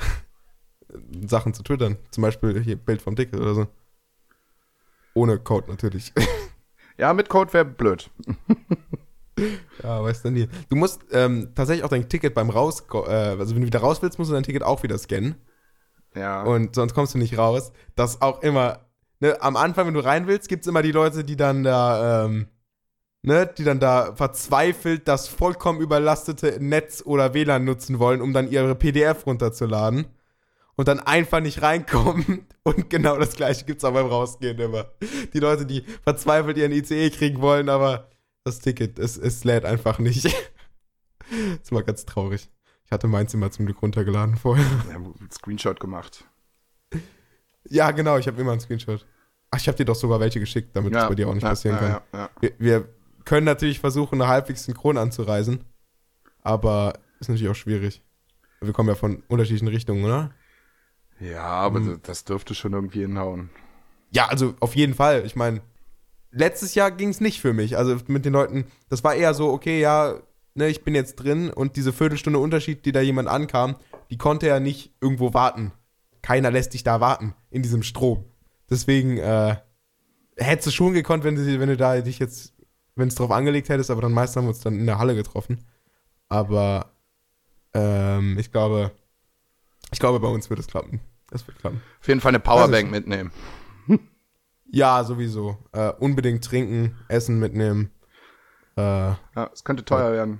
Sachen 1.25 1.53
zu 1.53 1.63
twittern. 1.63 1.97
Zum 2.11 2.21
Beispiel 2.21 2.61
hier 2.61 2.75
Bild 2.75 3.01
vom 3.01 3.15
Ticket 3.15 3.39
oder 3.39 3.53
so. 3.53 3.67
Ohne 5.13 5.39
Code 5.39 5.69
natürlich. 5.69 6.13
Ja, 6.97 7.13
mit 7.13 7.29
Code 7.29 7.51
wäre 7.53 7.65
blöd. 7.65 8.11
Ja, 9.81 10.03
weißt 10.03 10.25
du 10.25 10.29
nie. 10.29 10.47
Du 10.69 10.75
musst 10.75 11.01
ähm, 11.11 11.53
tatsächlich 11.55 11.83
auch 11.83 11.89
dein 11.89 12.07
Ticket 12.09 12.35
beim 12.35 12.51
Raus, 12.51 12.83
äh, 12.93 13.09
also 13.09 13.55
wenn 13.55 13.61
du 13.61 13.67
wieder 13.67 13.79
raus 13.79 14.01
willst, 14.01 14.19
musst 14.19 14.29
du 14.29 14.35
dein 14.35 14.43
Ticket 14.43 14.61
auch 14.61 14.83
wieder 14.83 14.97
scannen. 14.99 15.35
Ja. 16.13 16.43
Und 16.43 16.75
sonst 16.75 16.93
kommst 16.93 17.15
du 17.15 17.17
nicht 17.17 17.37
raus. 17.37 17.71
Das 17.95 18.21
auch 18.21 18.43
immer, 18.43 18.85
ne, 19.19 19.41
am 19.41 19.55
Anfang, 19.55 19.87
wenn 19.87 19.93
du 19.95 20.03
rein 20.03 20.27
willst, 20.27 20.47
gibt 20.47 20.65
es 20.65 20.67
immer 20.67 20.83
die 20.83 20.91
Leute, 20.91 21.23
die 21.23 21.37
dann 21.37 21.63
da, 21.63 22.25
ähm, 22.25 22.49
ne, 23.23 23.47
die 23.57 23.63
dann 23.63 23.79
da 23.79 24.15
verzweifelt 24.15 25.07
das 25.07 25.27
vollkommen 25.27 25.81
überlastete 25.81 26.57
Netz 26.59 27.03
oder 27.05 27.33
WLAN 27.33 27.65
nutzen 27.65 27.99
wollen, 27.99 28.21
um 28.21 28.33
dann 28.33 28.49
ihre 28.49 28.75
PDF 28.75 29.25
runterzuladen. 29.25 30.05
Und 30.75 30.87
dann 30.87 30.99
einfach 30.99 31.41
nicht 31.41 31.61
reinkommen. 31.61 32.47
Und 32.63 32.89
genau 32.89 33.17
das 33.17 33.35
gleiche 33.35 33.65
gibt 33.65 33.79
es 33.79 33.85
auch 33.85 33.93
beim 33.93 34.07
Rausgehen 34.07 34.57
immer. 34.57 34.85
Die 35.33 35.39
Leute, 35.39 35.65
die 35.65 35.83
verzweifelt 36.03 36.57
ihren 36.57 36.71
ICE 36.71 37.09
kriegen 37.09 37.41
wollen, 37.41 37.69
aber 37.69 38.09
das 38.43 38.59
Ticket, 38.59 38.97
es, 38.97 39.17
es 39.17 39.43
lädt 39.43 39.65
einfach 39.65 39.99
nicht. 39.99 40.25
das 41.59 41.71
mal 41.71 41.83
ganz 41.83 42.05
traurig. 42.05 42.49
Ich 42.85 42.91
hatte 42.91 43.07
meins 43.07 43.33
immer 43.33 43.51
zum 43.51 43.65
Glück 43.65 43.81
runtergeladen 43.81 44.37
vorher. 44.37 44.65
ja 44.89 44.99
Screenshot 45.31 45.79
gemacht. 45.79 46.25
Ja, 47.69 47.91
genau, 47.91 48.17
ich 48.17 48.27
habe 48.27 48.41
immer 48.41 48.51
einen 48.51 48.61
Screenshot. 48.61 49.05
Ach, 49.51 49.59
ich 49.59 49.67
habe 49.67 49.77
dir 49.77 49.85
doch 49.85 49.95
sogar 49.95 50.19
welche 50.19 50.39
geschickt, 50.39 50.75
damit 50.75 50.95
das 50.95 51.09
bei 51.09 51.15
dir 51.15 51.27
auch 51.27 51.33
nicht 51.33 51.43
ja, 51.43 51.49
passieren 51.49 51.77
ja, 51.77 51.81
kann. 51.81 52.01
Ja, 52.13 52.19
ja. 52.19 52.29
Wir, 52.39 52.51
wir 52.57 52.89
können 53.25 53.45
natürlich 53.45 53.79
versuchen, 53.79 54.21
eine 54.21 54.29
halbwegs 54.29 54.63
synchron 54.65 54.97
anzureisen, 54.97 55.63
aber 56.41 56.93
ist 57.19 57.29
natürlich 57.29 57.49
auch 57.49 57.55
schwierig. 57.55 58.01
Wir 58.61 58.73
kommen 58.73 58.89
ja 58.89 58.95
von 58.95 59.23
unterschiedlichen 59.27 59.67
Richtungen, 59.67 60.03
oder? 60.05 60.31
ja, 61.19 61.43
aber 61.43 61.79
Mhm. 61.79 61.99
das 62.03 62.23
dürfte 62.25 62.55
schon 62.55 62.73
irgendwie 62.73 63.01
hinhauen. 63.01 63.49
Ja, 64.11 64.27
also 64.27 64.55
auf 64.59 64.75
jeden 64.75 64.93
Fall. 64.95 65.23
Ich 65.25 65.35
meine, 65.35 65.61
letztes 66.31 66.73
Jahr 66.75 66.89
ging 66.91 67.09
es 67.09 67.21
nicht 67.21 67.41
für 67.41 67.53
mich. 67.53 67.77
Also 67.77 67.95
mit 68.07 68.25
den 68.25 68.33
Leuten, 68.33 68.65
das 68.89 69.03
war 69.03 69.13
eher 69.15 69.33
so, 69.35 69.51
okay, 69.51 69.79
ja, 69.79 70.15
ne, 70.55 70.67
ich 70.67 70.83
bin 70.83 70.95
jetzt 70.95 71.15
drin 71.17 71.49
und 71.51 71.75
diese 71.75 71.93
Viertelstunde 71.93 72.39
Unterschied, 72.39 72.85
die 72.85 72.91
da 72.91 73.01
jemand 73.01 73.27
ankam, 73.29 73.75
die 74.09 74.17
konnte 74.17 74.47
ja 74.47 74.59
nicht 74.59 74.93
irgendwo 74.99 75.33
warten. 75.33 75.71
Keiner 76.23 76.49
lässt 76.51 76.73
dich 76.73 76.83
da 76.83 76.99
warten 77.01 77.35
in 77.51 77.61
diesem 77.61 77.83
Strom. 77.83 78.25
Deswegen 78.69 79.17
äh, 79.17 79.57
hättest 80.37 80.67
du 80.67 80.71
schon 80.71 80.93
gekonnt, 80.93 81.23
wenn 81.23 81.35
du, 81.35 81.59
wenn 81.59 81.69
du 81.69 81.77
da 81.77 82.01
dich 82.01 82.19
jetzt, 82.19 82.53
wenn 82.95 83.07
es 83.07 83.15
drauf 83.15 83.31
angelegt 83.31 83.69
hättest, 83.69 83.89
aber 83.91 84.01
dann 84.01 84.11
meist 84.13 84.35
haben 84.35 84.45
wir 84.45 84.49
uns 84.49 84.59
dann 84.59 84.77
in 84.77 84.85
der 84.85 84.97
Halle 84.99 85.15
getroffen. 85.15 85.65
Aber 86.29 86.91
ähm, 87.73 88.37
ich 88.39 88.51
glaube, 88.51 88.91
ich 89.91 89.99
glaube, 89.99 90.19
bei 90.19 90.27
uns 90.27 90.49
wird 90.49 90.59
es 90.59 90.67
klappen. 90.67 91.01
Es 91.31 91.45
wird 91.47 91.59
klappen. 91.59 91.81
Auf 91.99 92.07
jeden 92.07 92.21
Fall 92.21 92.29
eine 92.29 92.39
Powerbank 92.39 92.91
mitnehmen. 92.91 93.31
Ja, 94.73 95.03
sowieso. 95.03 95.57
Äh, 95.73 95.89
unbedingt 95.99 96.45
trinken, 96.45 96.95
Essen 97.09 97.39
mitnehmen. 97.39 97.91
Äh, 98.77 98.81
Ja, 98.81 99.49
es 99.51 99.65
könnte 99.65 99.83
teuer 99.83 100.13
werden. 100.13 100.39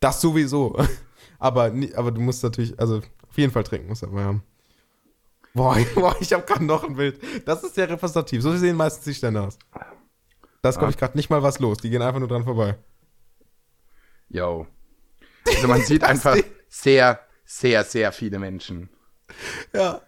das 0.00 0.22
sowieso. 0.22 0.74
aber, 1.38 1.70
aber 1.96 2.12
du 2.12 2.22
musst 2.22 2.42
natürlich, 2.42 2.78
also 2.80 3.02
Auf 3.28 3.36
jeden 3.36 3.52
Fall 3.52 3.62
trinken 3.64 3.88
muss 3.88 4.00
er 4.02 4.08
aber 4.08 4.24
haben. 4.24 4.42
Boah, 5.52 5.76
boah 5.94 6.16
ich 6.18 6.32
habe 6.32 6.44
gerade 6.46 6.64
noch 6.64 6.82
ein 6.82 6.96
Bild. 6.96 7.20
Das 7.46 7.62
ist 7.62 7.74
sehr 7.74 7.90
repräsentativ. 7.90 8.40
So 8.40 8.56
sehen 8.56 8.76
meistens 8.76 9.04
die 9.04 9.14
Stände 9.14 9.42
aus. 9.42 9.58
Da 10.64 10.70
ist, 10.70 10.78
glaube 10.78 10.92
ich, 10.92 10.96
gerade 10.96 11.14
nicht 11.14 11.28
mal 11.28 11.42
was 11.42 11.58
los. 11.58 11.76
Die 11.76 11.90
gehen 11.90 12.00
einfach 12.00 12.20
nur 12.20 12.28
dran 12.28 12.44
vorbei. 12.44 12.76
Yo. 14.30 14.66
Also 15.46 15.68
man 15.68 15.82
sieht 15.82 16.02
einfach 16.04 16.38
sehr, 16.70 17.20
sehr, 17.44 17.84
sehr 17.84 18.12
viele 18.12 18.38
Menschen. 18.38 18.88
Ja. 19.74 20.00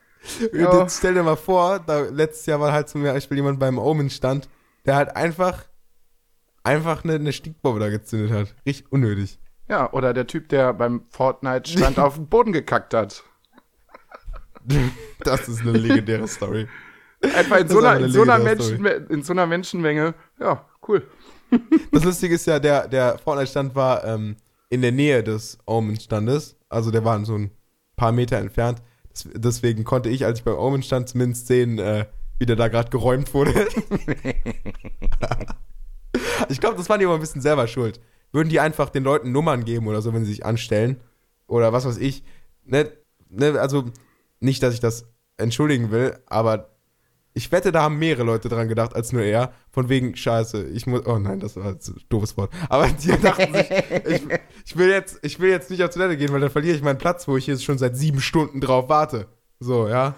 Ja. 0.55 0.89
Stell 0.89 1.13
dir 1.13 1.23
mal 1.25 1.37
vor, 1.37 1.81
da, 1.81 2.05
letztes 2.05 2.47
Jahr 2.47 2.59
war 2.59 2.73
halt 2.73 2.89
zum 2.89 3.03
Beispiel 3.03 3.37
jemand 3.37 3.61
beim 3.61 3.77
Omen-Stand, 3.77 4.49
der 4.87 4.97
halt 4.97 5.15
einfach, 5.15 5.67
einfach 6.63 7.05
eine, 7.05 7.17
eine 7.17 7.35
Stinkbombe 7.35 7.79
da 7.79 7.91
gezündet 7.91 8.31
hat. 8.31 8.55
Richtig 8.65 8.91
unnötig. 8.91 9.39
Ja, 9.69 9.93
oder 9.93 10.15
der 10.15 10.27
Typ, 10.27 10.49
der 10.49 10.73
beim 10.73 11.05
Fortnite-Stand 11.11 11.99
auf 11.99 12.15
den 12.15 12.29
Boden 12.29 12.53
gekackt 12.55 12.95
hat. 12.95 13.25
Das 15.21 15.49
ist 15.51 15.61
eine 15.61 15.73
legendäre 15.73 16.27
Story. 16.27 16.67
Einfach 17.35 17.59
in 17.59 17.69
so, 17.69 17.79
einer, 17.79 17.99
in, 18.05 18.11
so 18.13 18.23
einer 18.23 18.39
Menschen, 18.39 18.85
in 18.85 19.23
so 19.23 19.33
einer 19.33 19.47
Menschenmenge. 19.47 20.15
Ja, 20.41 20.65
cool. 20.89 21.03
Das 21.93 22.05
Lustige 22.05 22.35
ist 22.35 22.47
ja, 22.47 22.59
der, 22.59 22.89
der 22.89 23.19
Fortnite-Stand 23.19 23.75
war 23.75 24.05
ähm, 24.05 24.37
in 24.69 24.83
der 24.83 24.93
Nähe 24.93 25.23
des 25.23 25.59
Omen-Standes. 25.67 26.57
Also 26.69 26.91
der 26.91 27.05
war 27.05 27.25
so 27.25 27.37
ein 27.37 27.51
paar 27.97 28.13
Meter 28.13 28.39
entfernt. 28.39 28.83
Des- 29.13 29.29
Deswegen 29.35 29.85
konnte 29.85 30.09
ich, 30.09 30.25
als 30.25 30.41
ich 30.41 30.45
beim 30.45 30.57
Omen 30.59 30.83
stand, 30.83 31.09
zumindest 31.09 31.47
sehen, 31.47 31.79
äh, 31.79 32.07
wie 32.39 32.47
der 32.47 32.57
da 32.57 32.69
gerade 32.69 32.91
geräumt 32.91 33.33
wurde. 33.33 33.53
ich 36.49 36.61
glaube, 36.61 36.77
das 36.77 36.89
waren 36.89 36.99
die 37.01 37.07
aber 37.07 37.15
ein 37.15 37.21
bisschen 37.21 37.41
selber 37.43 37.67
schuld. 37.67 38.01
Würden 38.33 38.49
die 38.49 38.61
einfach 38.61 38.91
den 38.91 39.05
Leuten 39.05 39.33
Nummern 39.33 39.65
geben 39.65 39.87
oder 39.87 40.03
so, 40.03 40.13
wenn 40.13 40.25
sie 40.25 40.33
sich 40.33 40.45
anstellen? 40.45 41.01
Oder 41.47 41.73
was 41.73 41.87
weiß 41.87 41.99
ich. 41.99 42.25
Ne, 42.65 42.91
ne, 43.29 43.59
also 43.61 43.85
nicht, 44.41 44.63
dass 44.63 44.75
ich 44.75 44.81
das 44.81 45.07
entschuldigen 45.37 45.91
will, 45.91 46.19
aber 46.27 46.76
ich 47.37 47.53
wette, 47.53 47.71
da 47.71 47.83
haben 47.83 47.99
mehrere 47.99 48.25
Leute 48.25 48.49
dran 48.49 48.67
gedacht 48.67 48.97
als 48.97 49.13
nur 49.13 49.23
er. 49.23 49.53
Von 49.71 49.91
wegen, 49.91 50.17
scheiße, 50.17 50.69
ich 50.69 50.87
muss. 50.87 51.05
Oh 51.05 51.19
nein, 51.19 51.39
das 51.39 51.55
war 51.57 51.67
ein 51.67 51.79
doofes 52.09 52.39
Wort. 52.39 52.51
Aber 52.71 52.89
die 52.89 53.09
dachten 53.23 53.53
sich, 53.53 53.71
ich, 54.09 54.23
ich, 54.65 54.77
will 54.79 54.89
jetzt, 54.89 55.19
ich 55.21 55.39
will 55.39 55.51
jetzt 55.51 55.71
nicht 55.71 55.85
auf 55.85 55.91
Toilette 55.91 56.17
gehen, 56.17 56.33
weil 56.33 56.41
dann 56.41 56.49
verliere 56.49 56.75
ich 56.75 56.83
meinen 56.83 56.97
Platz, 56.97 57.29
wo 57.29 57.37
ich 57.37 57.47
jetzt 57.47 57.63
schon 57.63 57.77
seit 57.77 57.95
sieben 57.95 58.23
Stunden 58.23 58.63
drauf 58.63 58.89
warte. 58.89 59.27
So, 59.61 59.87
ja. 59.87 60.15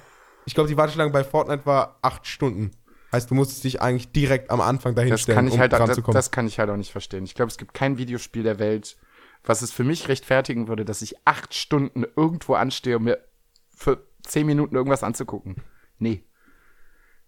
Ich 0.46 0.54
glaube, 0.54 0.68
die 0.68 0.76
Warteschlange 0.76 1.10
bei 1.10 1.24
Fortnite 1.24 1.66
war 1.66 1.98
acht 2.02 2.24
Stunden. 2.24 2.70
Heißt, 3.10 3.28
du 3.28 3.34
musstest 3.34 3.64
dich 3.64 3.82
eigentlich 3.82 4.12
direkt 4.12 4.50
am 4.52 4.60
Anfang 4.60 4.94
dahin 4.94 5.10
Das 5.10 5.22
stellen, 5.22 5.48
um 5.48 5.58
halt, 5.58 5.72
dran 5.72 5.88
das, 5.88 5.96
zu 5.96 6.02
kommen. 6.02 6.14
das 6.14 6.30
kann 6.30 6.46
ich 6.46 6.60
halt 6.60 6.70
auch 6.70 6.76
nicht 6.76 6.92
verstehen. 6.92 7.24
Ich 7.24 7.34
glaube, 7.34 7.50
es 7.50 7.58
gibt 7.58 7.74
kein 7.74 7.98
Videospiel 7.98 8.44
der 8.44 8.60
Welt, 8.60 8.96
was 9.42 9.62
es 9.62 9.72
für 9.72 9.82
mich 9.82 10.06
rechtfertigen 10.06 10.68
würde, 10.68 10.84
dass 10.84 11.02
ich 11.02 11.16
acht 11.24 11.52
Stunden 11.52 12.06
irgendwo 12.14 12.54
anstehe, 12.54 12.98
um 12.98 13.04
mir 13.04 13.18
für 13.74 14.06
zehn 14.22 14.46
Minuten 14.46 14.76
irgendwas 14.76 15.02
anzugucken. 15.02 15.56
Nee. 15.98 16.22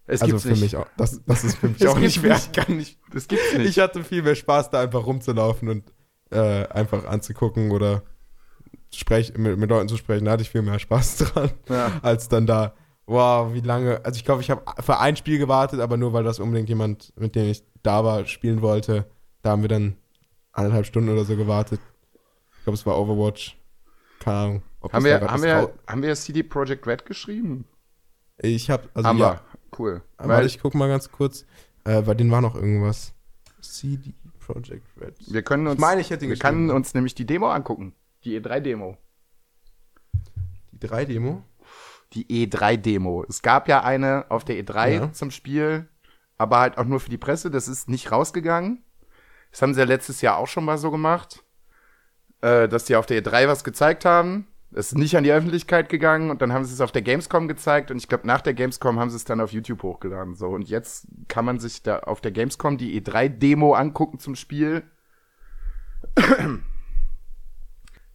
Es 0.07 0.21
also 0.21 0.33
gibt's 0.33 0.43
für 0.43 0.49
nicht. 0.49 0.61
mich 0.61 0.75
auch. 0.77 0.87
Das, 0.97 1.21
das 1.25 1.43
ist 1.43 1.57
für 1.57 1.69
mich 1.69 1.87
auch 1.87 1.97
nicht 1.97 2.21
gibt's 2.21 2.47
wert. 2.53 2.67
Kann 2.67 2.79
ich, 2.79 2.97
Das 3.13 3.27
gibt's 3.27 3.53
nicht. 3.55 3.69
ich 3.69 3.79
hatte 3.79 4.03
viel 4.03 4.23
mehr 4.23 4.35
Spaß, 4.35 4.69
da 4.71 4.81
einfach 4.81 5.05
rumzulaufen 5.05 5.69
und 5.69 5.93
äh, 6.31 6.67
einfach 6.67 7.05
anzugucken 7.05 7.71
oder 7.71 8.03
sprech, 8.93 9.37
mit, 9.37 9.57
mit 9.57 9.69
Leuten 9.69 9.87
zu 9.87 9.97
sprechen. 9.97 10.25
Da 10.25 10.31
hatte 10.31 10.43
ich 10.43 10.49
viel 10.49 10.61
mehr 10.63 10.79
Spaß 10.79 11.17
dran, 11.33 11.51
Ja. 11.69 11.99
als 12.01 12.27
dann 12.29 12.45
da. 12.45 12.73
Wow, 13.05 13.53
wie 13.53 13.61
lange. 13.61 14.03
Also 14.05 14.17
ich 14.17 14.25
glaube, 14.25 14.41
ich 14.41 14.49
habe 14.49 14.61
für 14.81 14.99
ein 14.99 15.15
Spiel 15.15 15.37
gewartet, 15.37 15.79
aber 15.81 15.97
nur 15.97 16.13
weil 16.13 16.23
das 16.23 16.39
unbedingt 16.39 16.69
jemand, 16.69 17.11
mit 17.17 17.35
dem 17.35 17.49
ich 17.49 17.63
da 17.83 18.03
war, 18.03 18.25
spielen 18.25 18.61
wollte. 18.61 19.05
Da 19.41 19.51
haben 19.51 19.61
wir 19.63 19.69
dann 19.69 19.97
eineinhalb 20.53 20.85
Stunden 20.85 21.09
oder 21.09 21.25
so 21.25 21.35
gewartet. 21.35 21.79
Ich 22.57 22.63
glaube, 22.63 22.75
es 22.75 22.85
war 22.85 22.97
Overwatch. 22.97 23.57
Keine 24.19 24.37
Ahnung. 24.37 24.61
ob 24.81 24.93
haben, 24.93 25.03
wir, 25.03 25.19
haben, 25.21 25.41
wir, 25.43 25.73
haben 25.87 26.01
wir 26.03 26.15
CD 26.15 26.43
Projekt 26.43 26.85
Red 26.87 27.05
geschrieben? 27.05 27.65
Ich 28.37 28.69
habe, 28.69 28.87
also 28.93 29.09
haben 29.09 29.17
ja, 29.17 29.33
wir. 29.33 29.41
Cool. 29.77 30.01
Warte, 30.17 30.47
ich 30.47 30.59
guck 30.59 30.73
mal 30.75 30.87
ganz 30.89 31.11
kurz. 31.11 31.45
Äh, 31.83 32.01
bei 32.01 32.13
denen 32.13 32.31
war 32.31 32.41
noch 32.41 32.55
irgendwas. 32.55 33.13
CD 33.61 34.13
Projekt 34.39 34.85
Red. 34.99 35.15
wir 35.31 35.43
können 35.43 35.67
uns, 35.67 35.75
Ich 35.75 35.79
meine, 35.81 36.01
ich 36.01 36.09
hätte 36.09 36.27
wir 36.27 36.35
können 36.35 36.71
uns 36.71 36.93
nämlich 36.93 37.15
die 37.15 37.25
Demo 37.25 37.49
angucken. 37.49 37.93
Die 38.23 38.39
E3-Demo. 38.39 38.97
Die 40.71 40.87
3-Demo? 40.87 41.43
Die 42.13 42.47
E3-Demo. 42.47 43.23
Es 43.29 43.41
gab 43.41 43.67
ja 43.69 43.83
eine 43.83 44.25
auf 44.29 44.43
der 44.43 44.57
E3 44.61 44.89
Ja. 44.93 45.13
zum 45.13 45.31
Spiel, 45.31 45.87
aber 46.37 46.59
halt 46.59 46.77
auch 46.77 46.83
nur 46.85 46.99
für 46.99 47.09
die 47.09 47.17
Presse. 47.17 47.49
Das 47.51 47.67
ist 47.67 47.87
nicht 47.87 48.11
rausgegangen. 48.11 48.83
Das 49.51 49.61
haben 49.61 49.73
sie 49.73 49.79
ja 49.79 49.85
letztes 49.85 50.21
Jahr 50.21 50.37
auch 50.37 50.47
schon 50.47 50.65
mal 50.65 50.77
so 50.77 50.91
gemacht, 50.91 51.43
äh, 52.41 52.67
dass 52.67 52.85
die 52.85 52.95
auf 52.95 53.05
der 53.05 53.23
E3 53.23 53.47
was 53.47 53.63
gezeigt 53.63 54.05
haben. 54.05 54.47
Es 54.73 54.87
ist 54.87 54.97
nicht 54.97 55.17
an 55.17 55.23
die 55.25 55.31
Öffentlichkeit 55.33 55.89
gegangen 55.89 56.29
und 56.29 56.41
dann 56.41 56.53
haben 56.53 56.63
sie 56.63 56.73
es 56.73 56.79
auf 56.79 56.91
der 56.93 57.01
Gamescom 57.01 57.47
gezeigt 57.49 57.91
und 57.91 57.97
ich 57.97 58.07
glaube, 58.07 58.25
nach 58.25 58.39
der 58.41 58.53
Gamescom 58.53 58.99
haben 58.99 59.09
sie 59.09 59.17
es 59.17 59.25
dann 59.25 59.41
auf 59.41 59.51
YouTube 59.51 59.83
hochgeladen. 59.83 60.35
So, 60.35 60.47
und 60.47 60.69
jetzt 60.69 61.07
kann 61.27 61.43
man 61.43 61.59
sich 61.59 61.83
da 61.83 61.99
auf 61.99 62.21
der 62.21 62.31
Gamescom 62.31 62.77
die 62.77 63.01
E3-Demo 63.01 63.73
angucken 63.73 64.19
zum 64.19 64.35
Spiel. 64.35 64.83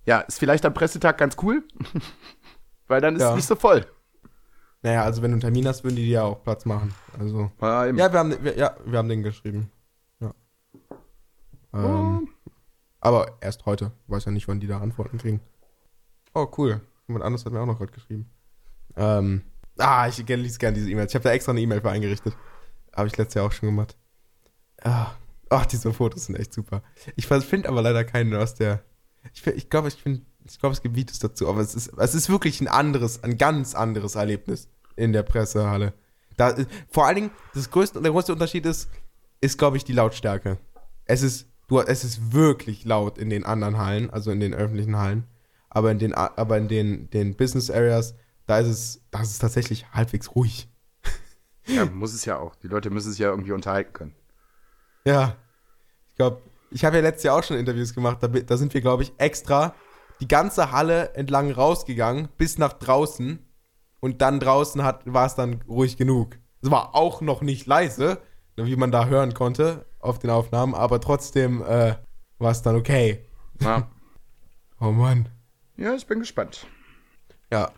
ja, 0.06 0.20
ist 0.20 0.38
vielleicht 0.38 0.64
am 0.64 0.74
Pressetag 0.74 1.18
ganz 1.18 1.36
cool, 1.42 1.62
weil 2.88 3.00
dann 3.00 3.16
ist 3.16 3.22
es 3.22 3.28
Ja. 3.28 3.34
nicht 3.36 3.46
so 3.46 3.56
voll. 3.56 3.84
Naja, 4.82 5.02
also 5.02 5.20
wenn 5.22 5.30
du 5.32 5.34
einen 5.34 5.40
Termin 5.40 5.66
hast, 5.66 5.84
würden 5.84 5.96
die 5.96 6.04
dir 6.04 6.12
ja 6.12 6.22
auch 6.22 6.42
Platz 6.44 6.64
machen. 6.64 6.94
Also. 7.18 7.50
Ja, 7.60 7.86
Ja, 7.86 8.12
wir 8.12 8.18
haben, 8.18 8.34
wir, 8.44 8.56
ja, 8.56 8.76
wir 8.84 8.98
haben 8.98 9.08
den 9.08 9.22
geschrieben. 9.22 9.70
Ja. 10.20 10.32
Ähm, 11.74 12.28
aber 13.00 13.36
erst 13.40 13.66
heute. 13.66 13.92
Ich 14.06 14.10
weiß 14.12 14.26
ja 14.26 14.32
nicht, 14.32 14.46
wann 14.48 14.60
die 14.60 14.66
da 14.68 14.78
Antworten 14.80 15.18
kriegen. 15.18 15.40
Oh, 16.36 16.46
cool. 16.58 16.82
Jemand 17.08 17.24
anderes 17.24 17.46
hat 17.46 17.52
mir 17.54 17.60
auch 17.60 17.66
noch 17.66 17.78
gerade 17.78 17.92
geschrieben. 17.92 18.30
Ähm, 18.94 19.40
ah, 19.78 20.06
ich 20.06 20.18
lies 20.18 20.58
gerne 20.58 20.74
diese 20.76 20.90
E-Mails. 20.90 21.10
Ich 21.10 21.14
habe 21.14 21.22
da 21.22 21.30
extra 21.32 21.52
eine 21.52 21.62
E-Mail 21.62 21.80
für 21.80 21.90
eingerichtet. 21.90 22.36
Habe 22.94 23.08
ich 23.08 23.16
letztes 23.16 23.34
Jahr 23.36 23.46
auch 23.46 23.52
schon 23.52 23.70
gemacht. 23.70 23.96
Ah, 24.82 25.12
ach, 25.48 25.64
diese 25.64 25.94
Fotos 25.94 26.26
sind 26.26 26.34
echt 26.38 26.52
super. 26.52 26.82
Ich 27.14 27.26
finde 27.26 27.70
aber 27.70 27.80
leider 27.80 28.04
keinen 28.04 28.34
aus 28.34 28.54
der. 28.54 28.82
Ich, 29.32 29.40
find- 29.40 29.56
ich 29.56 29.70
glaube, 29.70 29.88
ich 29.88 29.96
ich 30.04 30.60
glaube, 30.60 30.74
es 30.74 30.82
gibt 30.82 30.94
Videos 30.94 31.18
dazu, 31.20 31.48
aber 31.48 31.60
es 31.60 31.74
ist, 31.74 31.88
es 31.96 32.14
ist 32.14 32.28
wirklich 32.28 32.60
ein 32.60 32.68
anderes, 32.68 33.24
ein 33.24 33.38
ganz 33.38 33.74
anderes 33.74 34.14
Erlebnis 34.14 34.68
in 34.94 35.14
der 35.14 35.22
Pressehalle. 35.22 35.94
Da, 36.36 36.54
vor 36.90 37.06
allen 37.06 37.16
Dingen, 37.16 37.30
das 37.54 37.70
größte, 37.70 38.02
der 38.02 38.12
größte 38.12 38.32
Unterschied 38.34 38.66
ist, 38.66 38.90
ist, 39.40 39.56
glaube 39.58 39.78
ich, 39.78 39.84
die 39.84 39.94
Lautstärke. 39.94 40.58
Es 41.06 41.22
ist, 41.22 41.46
du, 41.68 41.80
es 41.80 42.04
ist 42.04 42.32
wirklich 42.34 42.84
laut 42.84 43.16
in 43.16 43.30
den 43.30 43.44
anderen 43.46 43.78
Hallen, 43.78 44.10
also 44.10 44.30
in 44.30 44.40
den 44.40 44.52
öffentlichen 44.54 44.96
Hallen. 44.96 45.24
Aber 45.76 45.90
in 45.90 45.98
den, 45.98 46.14
aber 46.14 46.56
in 46.56 46.68
den, 46.68 47.10
den 47.10 47.36
Business 47.36 47.70
Areas, 47.70 48.14
da 48.46 48.60
ist 48.60 48.66
es, 48.66 49.02
da 49.10 49.20
ist 49.20 49.32
es 49.32 49.38
tatsächlich 49.38 49.86
halbwegs 49.92 50.34
ruhig. 50.34 50.70
Ja, 51.68 51.84
muss 51.84 52.14
es 52.14 52.24
ja 52.24 52.38
auch. 52.38 52.54
Die 52.54 52.68
Leute 52.68 52.90
müssen 52.90 53.10
sich 53.10 53.18
ja 53.18 53.28
irgendwie 53.28 53.50
unterhalten 53.50 53.92
können. 53.92 54.14
Ja. 55.04 55.36
Ich 56.10 56.16
glaube, 56.16 56.40
ich 56.70 56.84
habe 56.84 56.96
ja 56.96 57.02
letztes 57.02 57.24
Jahr 57.24 57.36
auch 57.36 57.42
schon 57.42 57.58
Interviews 57.58 57.92
gemacht. 57.92 58.18
Da, 58.22 58.28
da 58.28 58.56
sind 58.56 58.72
wir, 58.72 58.80
glaube 58.80 59.02
ich, 59.02 59.12
extra 59.18 59.74
die 60.20 60.28
ganze 60.28 60.70
Halle 60.70 61.12
entlang 61.14 61.50
rausgegangen, 61.50 62.28
bis 62.38 62.56
nach 62.56 62.72
draußen. 62.72 63.44
Und 64.00 64.22
dann 64.22 64.38
draußen 64.38 64.84
hat, 64.84 65.12
war 65.12 65.26
es 65.26 65.34
dann 65.34 65.60
ruhig 65.68 65.96
genug. 65.96 66.38
Es 66.62 66.70
war 66.70 66.94
auch 66.94 67.20
noch 67.20 67.42
nicht 67.42 67.66
leise, 67.66 68.22
wie 68.54 68.76
man 68.76 68.92
da 68.92 69.06
hören 69.06 69.34
konnte 69.34 69.84
auf 69.98 70.20
den 70.20 70.30
Aufnahmen, 70.30 70.74
aber 70.74 71.00
trotzdem 71.00 71.62
äh, 71.62 71.96
war 72.38 72.52
es 72.52 72.62
dann 72.62 72.76
okay. 72.76 73.26
Ja, 73.60 73.90
Oh 74.80 74.92
Mann. 74.92 75.28
Ja 75.76 75.94
ich 75.94 76.06
bin 76.06 76.18
gespannt. 76.20 76.66
Ja. 77.52 77.70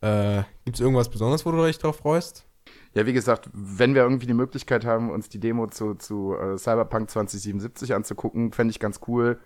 Äh, 0.00 0.42
Gibt 0.64 0.76
es 0.76 0.80
irgendwas 0.80 1.10
Besonderes, 1.10 1.46
wo 1.46 1.52
du 1.52 1.64
dich 1.64 1.78
drauf 1.78 1.96
freust? 1.98 2.46
Ja, 2.94 3.06
wie 3.06 3.12
gesagt, 3.12 3.48
wenn 3.52 3.94
wir 3.94 4.02
irgendwie 4.02 4.26
die 4.26 4.34
Möglichkeit 4.34 4.84
haben, 4.84 5.10
uns 5.10 5.28
die 5.28 5.40
Demo 5.40 5.66
zu, 5.68 5.94
zu 5.94 6.34
äh, 6.36 6.58
Cyberpunk 6.58 7.10
2077 7.10 7.94
anzugucken, 7.94 8.52
fände 8.52 8.70
ich 8.72 8.80
ganz 8.80 9.00
cool. 9.06 9.40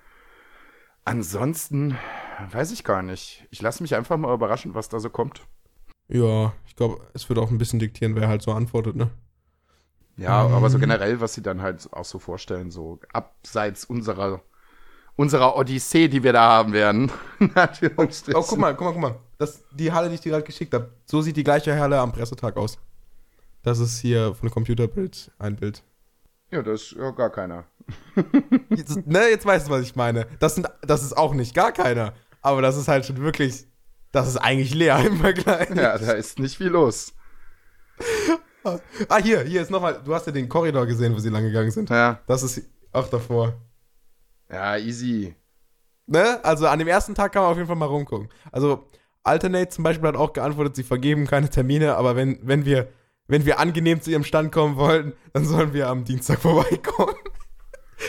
Ansonsten 1.04 1.96
weiß 2.50 2.72
ich 2.72 2.82
gar 2.82 3.02
nicht. 3.02 3.46
Ich 3.50 3.62
lasse 3.62 3.82
mich 3.82 3.94
einfach 3.94 4.16
mal 4.16 4.34
überraschen, 4.34 4.74
was 4.74 4.88
da 4.88 4.98
so 4.98 5.10
kommt. 5.10 5.46
Ja, 6.08 6.52
ich 6.66 6.74
glaube, 6.74 7.06
es 7.14 7.28
wird 7.28 7.38
auch 7.38 7.50
ein 7.50 7.58
bisschen 7.58 7.78
diktieren, 7.78 8.16
wer 8.16 8.28
halt 8.28 8.42
so 8.42 8.52
antwortet, 8.52 8.96
ne? 8.96 9.10
Ja, 10.16 10.46
Ähm. 10.46 10.54
aber 10.54 10.70
so 10.70 10.78
generell, 10.78 11.20
was 11.20 11.34
sie 11.34 11.42
dann 11.42 11.62
halt 11.62 11.92
auch 11.92 12.04
so 12.04 12.18
vorstellen, 12.18 12.70
so 12.70 12.98
abseits 13.12 13.84
unserer, 13.84 14.40
unserer 15.16 15.56
Odyssee, 15.56 16.08
die 16.08 16.22
wir 16.22 16.32
da 16.32 16.42
haben 16.48 16.72
werden. 16.72 17.10
Natürlich. 17.54 18.22
Oh, 18.34 18.42
guck 18.46 18.58
mal, 18.58 18.74
guck 18.74 18.86
mal, 18.86 18.92
guck 18.92 19.00
mal. 19.00 19.16
Das, 19.38 19.62
die 19.72 19.92
Halle, 19.92 20.08
die 20.08 20.14
ich 20.14 20.20
dir 20.20 20.32
gerade 20.32 20.44
geschickt 20.44 20.72
habe, 20.72 20.90
so 21.04 21.20
sieht 21.22 21.36
die 21.36 21.44
gleiche 21.44 21.78
Halle 21.78 21.98
am 21.98 22.12
Pressetag 22.12 22.56
aus. 22.56 22.78
Das 23.62 23.78
ist 23.78 23.98
hier 23.98 24.34
von 24.34 24.50
Computerbild 24.50 25.32
ein 25.38 25.56
Bild. 25.56 25.82
Ja, 26.50 26.62
das 26.62 26.82
ist 26.82 26.92
ja 26.92 27.10
gar 27.10 27.30
keiner. 27.30 27.64
Jetzt, 28.70 29.06
ne, 29.06 29.28
jetzt 29.30 29.46
weißt 29.46 29.66
du, 29.66 29.70
was 29.72 29.82
ich 29.82 29.96
meine. 29.96 30.26
Das, 30.38 30.54
sind, 30.54 30.68
das 30.82 31.02
ist 31.02 31.16
auch 31.16 31.34
nicht 31.34 31.54
gar 31.54 31.72
keiner. 31.72 32.12
Aber 32.42 32.62
das 32.62 32.76
ist 32.76 32.88
halt 32.88 33.04
schon 33.04 33.18
wirklich. 33.18 33.66
Das 34.12 34.28
ist 34.28 34.36
eigentlich 34.36 34.72
leer 34.74 34.98
im 35.04 35.18
Vergleich. 35.18 35.68
Ja, 35.70 35.98
da 35.98 36.12
ist 36.12 36.38
nicht 36.38 36.56
viel 36.56 36.68
los. 36.68 37.12
Ah, 39.08 39.18
hier, 39.22 39.42
hier 39.42 39.62
ist 39.62 39.70
nochmal. 39.70 40.00
Du 40.04 40.14
hast 40.14 40.26
ja 40.26 40.32
den 40.32 40.48
Korridor 40.48 40.86
gesehen, 40.86 41.14
wo 41.14 41.18
sie 41.18 41.28
lang 41.28 41.42
gegangen 41.42 41.70
sind. 41.70 41.90
Ja, 41.90 42.20
Das 42.26 42.42
ist 42.42 42.62
auch 42.92 43.08
davor. 43.08 43.54
Ja 44.50 44.76
easy. 44.76 45.34
Ne? 46.06 46.44
Also 46.44 46.66
an 46.68 46.78
dem 46.78 46.88
ersten 46.88 47.14
Tag 47.14 47.32
kann 47.32 47.42
man 47.42 47.50
auf 47.50 47.56
jeden 47.56 47.66
Fall 47.66 47.76
mal 47.76 47.86
rumgucken. 47.86 48.28
Also 48.52 48.88
Alternate 49.24 49.68
zum 49.70 49.82
Beispiel 49.84 50.06
hat 50.08 50.16
auch 50.16 50.32
geantwortet, 50.32 50.76
sie 50.76 50.84
vergeben 50.84 51.26
keine 51.26 51.50
Termine, 51.50 51.96
aber 51.96 52.14
wenn, 52.14 52.38
wenn 52.42 52.64
wir, 52.64 52.88
wenn 53.26 53.44
wir 53.44 53.58
angenehm 53.58 54.00
zu 54.00 54.10
ihrem 54.10 54.22
Stand 54.24 54.52
kommen 54.52 54.76
wollen, 54.76 55.14
dann 55.32 55.44
sollen 55.44 55.72
wir 55.72 55.88
am 55.88 56.04
Dienstag 56.04 56.38
vorbeikommen. 56.40 57.16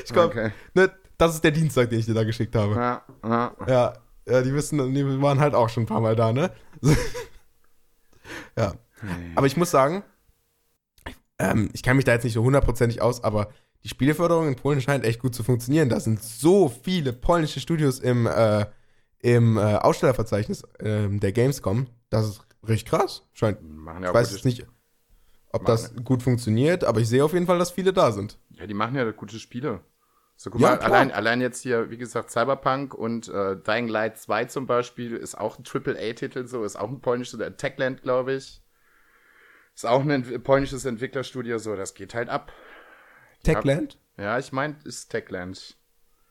Ich 0.05 0.13
glaube, 0.13 0.29
Okay. 0.29 0.51
ne, 0.75 0.91
das 1.17 1.33
ist 1.33 1.43
der 1.43 1.51
Dienstag, 1.51 1.89
den 1.89 1.99
ich 1.99 2.05
dir 2.05 2.13
da 2.13 2.23
geschickt 2.23 2.55
habe. 2.55 2.75
Ja, 2.75 3.01
ja. 3.23 3.51
Ja, 3.67 3.93
ja, 4.27 4.41
die 4.43 4.53
wissen, 4.53 4.93
die 4.93 5.21
waren 5.21 5.39
halt 5.39 5.55
auch 5.55 5.69
schon 5.69 5.83
ein 5.83 5.87
paar 5.87 6.01
Mal 6.01 6.15
da, 6.15 6.31
ne? 6.33 6.51
ja. 8.57 8.73
Aber 9.35 9.47
ich 9.47 9.57
muss 9.57 9.71
sagen, 9.71 10.03
ähm, 11.39 11.69
ich 11.73 11.83
kann 11.83 11.95
mich 11.95 12.05
da 12.05 12.13
jetzt 12.13 12.23
nicht 12.23 12.33
so 12.33 12.43
hundertprozentig 12.43 13.01
aus, 13.01 13.23
aber 13.23 13.49
die 13.83 13.89
Spieleförderung 13.89 14.47
in 14.47 14.55
Polen 14.55 14.81
scheint 14.81 15.05
echt 15.05 15.21
gut 15.21 15.35
zu 15.35 15.43
funktionieren. 15.43 15.89
Da 15.89 15.99
sind 15.99 16.21
so 16.21 16.69
viele 16.69 17.13
polnische 17.13 17.59
Studios 17.59 17.99
im, 17.99 18.25
äh, 18.27 18.65
im 19.19 19.57
äh, 19.57 19.61
Ausstellerverzeichnis 19.61 20.63
ähm, 20.79 21.19
der 21.19 21.31
Gamescom. 21.31 21.87
Das 22.09 22.27
ist 22.27 22.41
richtig 22.67 22.89
krass. 22.89 23.23
Scheint. 23.33 23.59
Machen 23.61 24.03
ja 24.03 24.09
Ich 24.09 24.15
weiß 24.15 24.31
jetzt 24.31 24.45
nicht, 24.45 24.65
ob 25.51 25.65
das 25.65 25.93
gut 26.03 26.23
funktioniert, 26.23 26.83
aber 26.83 26.99
ich 26.99 27.07
sehe 27.07 27.23
auf 27.23 27.33
jeden 27.33 27.45
Fall, 27.45 27.59
dass 27.59 27.71
viele 27.71 27.93
da 27.93 28.11
sind. 28.11 28.37
Ja, 28.51 28.67
die 28.67 28.73
machen 28.73 28.95
ja 28.95 29.09
gute 29.11 29.39
Spiele. 29.39 29.81
So, 30.35 30.51
guck 30.51 30.61
Ja, 30.61 30.69
mal, 30.71 30.77
klar. 30.77 30.91
allein, 30.91 31.11
allein 31.11 31.41
jetzt 31.41 31.63
hier, 31.63 31.89
wie 31.89 31.97
gesagt, 31.97 32.29
Cyberpunk 32.29 32.93
und 32.93 33.27
äh, 33.27 33.55
Dying 33.55 33.87
Light 33.87 34.19
2 34.19 34.45
zum 34.45 34.67
Beispiel 34.67 35.15
ist 35.15 35.35
auch 35.35 35.57
ein 35.57 35.63
AAA-Titel, 35.65 36.45
so, 36.45 36.63
ist 36.63 36.75
auch 36.75 36.89
ein 36.89 37.01
polnisches, 37.01 37.39
äh, 37.39 37.51
Techland, 37.53 38.03
glaube 38.03 38.33
ich. 38.33 38.61
Ist 39.73 39.85
auch 39.85 40.01
ein 40.03 40.43
polnisches 40.43 40.85
Entwicklerstudio, 40.85 41.57
so, 41.57 41.75
das 41.75 41.93
geht 41.95 42.13
halt 42.13 42.29
ab. 42.29 42.51
Techland? 43.43 43.97
Ja, 44.17 44.39
ich 44.39 44.51
meine, 44.51 44.75
ist 44.83 45.09
Techland. 45.09 45.77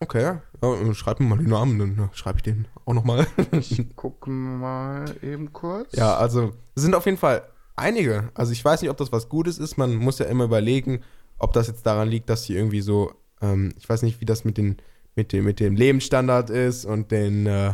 Okay, 0.01 0.23
ja. 0.23 0.43
ja. 0.63 0.95
Schreib 0.95 1.21
mir 1.21 1.27
mal 1.27 1.39
die 1.39 1.47
Namen, 1.47 1.79
dann 1.79 1.97
ja, 1.97 2.11
schreibe 2.13 2.39
ich 2.39 2.43
den 2.43 2.69
auch 2.85 2.93
nochmal. 2.93 3.27
Gucken 3.97 4.59
mal 4.59 5.05
eben 5.23 5.53
kurz. 5.53 5.95
Ja, 5.95 6.17
also 6.17 6.53
es 6.75 6.83
sind 6.83 6.95
auf 6.95 7.07
jeden 7.07 7.17
Fall 7.17 7.43
einige. 7.77 8.31
Also 8.35 8.53
ich 8.53 8.65
weiß 8.65 8.83
nicht, 8.83 8.91
ob 8.91 8.97
das 8.99 9.13
was 9.13 9.29
Gutes 9.29 9.59
ist. 9.59 9.79
Man 9.79 9.97
muss 9.97 10.19
ja 10.19 10.27
immer 10.27 10.45
überlegen, 10.45 11.03
ob 11.39 11.53
das 11.53 11.69
jetzt 11.69 11.87
daran 11.87 12.09
liegt, 12.09 12.29
dass 12.29 12.45
sie 12.45 12.55
irgendwie 12.55 12.83
so, 12.83 13.13
ähm, 13.41 13.73
ich 13.79 13.89
weiß 13.89 14.03
nicht, 14.03 14.21
wie 14.21 14.27
das 14.27 14.45
mit 14.45 14.59
den 14.59 14.77
mit 15.15 15.33
dem 15.33 15.45
mit 15.45 15.61
dem 15.61 15.77
Lebensstandard 15.77 16.51
ist 16.51 16.85
und 16.85 17.11
den 17.11 17.47
äh, 17.47 17.73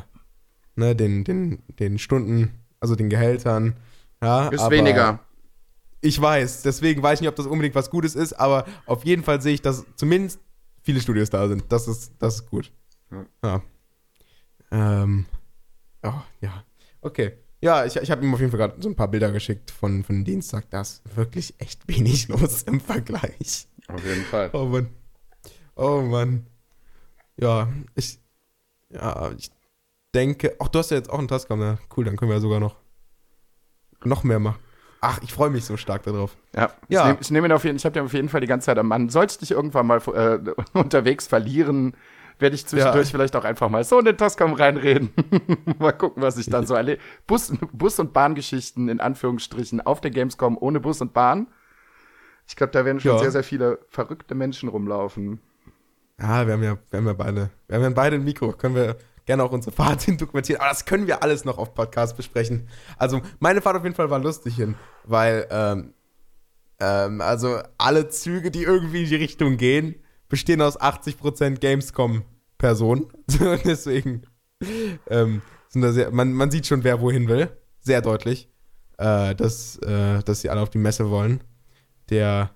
ne, 0.76 0.94
den 0.94 1.24
den 1.24 1.62
den 1.78 1.98
Stunden, 1.98 2.52
also 2.78 2.94
den 2.94 3.10
Gehältern. 3.10 3.76
Ja, 4.22 4.48
Ist 4.48 4.60
aber 4.60 4.76
weniger. 4.76 5.20
Ich 6.04 6.20
weiß, 6.20 6.62
deswegen 6.62 7.02
weiß 7.02 7.18
ich 7.18 7.20
nicht, 7.22 7.28
ob 7.28 7.36
das 7.36 7.46
unbedingt 7.46 7.76
was 7.76 7.88
Gutes 7.88 8.16
ist, 8.16 8.32
aber 8.32 8.66
auf 8.86 9.04
jeden 9.04 9.22
Fall 9.22 9.40
sehe 9.40 9.54
ich, 9.54 9.62
dass 9.62 9.86
zumindest 9.94 10.40
viele 10.82 11.00
Studios 11.00 11.30
da 11.30 11.46
sind. 11.46 11.64
Das 11.70 11.86
ist 11.86 12.12
das 12.18 12.34
ist 12.34 12.50
gut. 12.50 12.72
Ja. 13.10 13.26
Ja. 13.44 13.62
Ähm, 14.72 15.26
oh, 16.02 16.20
ja. 16.40 16.64
Okay. 17.00 17.38
Ja, 17.60 17.84
ich, 17.84 17.94
ich 17.94 18.10
habe 18.10 18.24
ihm 18.24 18.34
auf 18.34 18.40
jeden 18.40 18.50
Fall 18.50 18.58
gerade 18.58 18.82
so 18.82 18.88
ein 18.88 18.96
paar 18.96 19.06
Bilder 19.06 19.30
geschickt 19.30 19.70
von, 19.70 20.02
von 20.02 20.24
Dienstag. 20.24 20.68
Da 20.70 20.80
ist 20.80 21.02
wirklich 21.14 21.54
echt 21.58 21.86
wenig 21.86 22.26
los 22.28 22.64
im 22.64 22.80
Vergleich. 22.80 23.68
Auf 23.86 24.04
jeden 24.04 24.24
Fall. 24.24 24.50
Oh 24.52 24.64
Mann. 24.64 24.88
Oh 25.76 26.00
Mann. 26.00 26.46
Ja, 27.36 27.72
ich. 27.94 28.18
Ja, 28.90 29.30
ich 29.38 29.50
denke. 30.12 30.56
Ach, 30.58 30.66
du 30.66 30.80
hast 30.80 30.90
ja 30.90 30.96
jetzt 30.96 31.10
auch 31.10 31.18
einen 31.20 31.28
Tascam, 31.28 31.60
ja. 31.60 31.78
Cool, 31.96 32.04
dann 32.04 32.16
können 32.16 32.30
wir 32.30 32.36
ja 32.36 32.40
sogar 32.40 32.58
noch. 32.58 32.76
Noch 34.04 34.24
mehr 34.24 34.40
machen. 34.40 34.58
Ach, 35.04 35.18
ich 35.22 35.32
freue 35.32 35.50
mich 35.50 35.64
so 35.64 35.76
stark 35.76 36.04
darauf. 36.04 36.36
Ja, 36.54 36.70
Ja. 36.88 37.16
ich 37.20 37.30
nehme 37.30 37.48
nehm 37.48 37.56
auf 37.56 37.64
jeden, 37.64 37.76
ich 37.76 37.84
habe 37.84 37.92
den 37.92 38.04
auf 38.04 38.12
jeden 38.12 38.28
Fall 38.28 38.40
die 38.40 38.46
ganze 38.46 38.66
Zeit 38.66 38.78
am 38.78 38.86
Mann. 38.88 39.08
Sollte 39.08 39.32
ich 39.32 39.38
dich 39.38 39.50
irgendwann 39.50 39.86
mal 39.88 40.00
äh, 40.14 40.38
unterwegs 40.78 41.26
verlieren, 41.26 41.94
werde 42.38 42.54
ich 42.54 42.66
zwischendurch 42.66 43.08
Ja. 43.08 43.10
vielleicht 43.10 43.34
auch 43.34 43.44
einfach 43.44 43.68
mal 43.68 43.82
so 43.82 43.98
in 43.98 44.04
den 44.04 44.16
Tascam 44.16 44.52
reinreden. 44.52 45.10
mal 45.80 45.90
gucken, 45.92 46.22
was 46.22 46.38
ich 46.38 46.46
dann 46.46 46.66
so 46.66 46.74
erlebe. 46.74 47.00
Bus, 47.26 47.52
Bus- 47.72 47.98
und 47.98 48.12
Bahngeschichten 48.12 48.88
in 48.88 49.00
Anführungsstrichen 49.00 49.80
auf 49.80 50.00
der 50.00 50.12
Gamescom 50.12 50.56
ohne 50.56 50.78
Bus 50.78 51.00
und 51.00 51.12
Bahn. 51.12 51.48
Ich 52.46 52.54
glaube, 52.54 52.72
da 52.72 52.84
werden 52.84 53.00
schon 53.00 53.12
Ja. 53.12 53.18
sehr, 53.18 53.32
sehr 53.32 53.44
viele 53.44 53.80
verrückte 53.88 54.34
Menschen 54.36 54.68
rumlaufen. 54.68 55.40
Ja, 56.20 56.46
wir 56.46 56.54
haben 56.54 56.62
ja, 56.62 56.78
wir 56.90 56.98
haben 56.98 57.06
ja 57.06 57.12
beide. 57.14 57.50
Wir 57.66 57.76
haben 57.76 57.82
ja 57.82 57.90
beide 57.90 58.16
ein 58.16 58.24
Mikro. 58.24 58.52
Können 58.52 58.76
wir 58.76 58.96
gerne 59.26 59.42
auch 59.42 59.52
unsere 59.52 59.74
Fahrt 59.74 60.02
hin 60.04 60.18
dokumentieren. 60.18 60.60
Aber 60.60 60.70
das 60.70 60.84
können 60.84 61.06
wir 61.06 61.22
alles 61.22 61.44
noch 61.44 61.58
auf 61.58 61.74
Podcast 61.74 62.16
besprechen. 62.16 62.68
Also, 62.96 63.20
meine 63.38 63.60
Fahrt 63.60 63.76
auf 63.76 63.84
jeden 63.84 63.96
Fall 63.96 64.10
war 64.10 64.18
lustig 64.18 64.56
hin, 64.56 64.74
weil, 65.04 65.46
ähm, 65.50 65.94
ähm, 66.80 67.20
also 67.20 67.60
alle 67.78 68.08
Züge, 68.08 68.50
die 68.50 68.64
irgendwie 68.64 69.04
in 69.04 69.08
die 69.08 69.16
Richtung 69.16 69.56
gehen, 69.56 69.96
bestehen 70.28 70.62
aus 70.62 70.80
80% 70.80 71.60
Gamescom-Personen. 71.60 73.06
Deswegen 73.64 74.22
ähm, 75.08 75.42
sind 75.68 75.82
da 75.82 75.92
sehr, 75.92 76.10
man, 76.10 76.32
man 76.32 76.50
sieht 76.50 76.66
schon, 76.66 76.84
wer 76.84 77.00
wohin 77.00 77.28
will. 77.28 77.50
Sehr 77.80 78.00
deutlich, 78.00 78.48
äh, 78.98 79.34
dass, 79.34 79.76
äh, 79.78 80.22
dass 80.22 80.40
sie 80.40 80.50
alle 80.50 80.60
auf 80.60 80.70
die 80.70 80.78
Messe 80.78 81.10
wollen. 81.10 81.42
Der, 82.10 82.50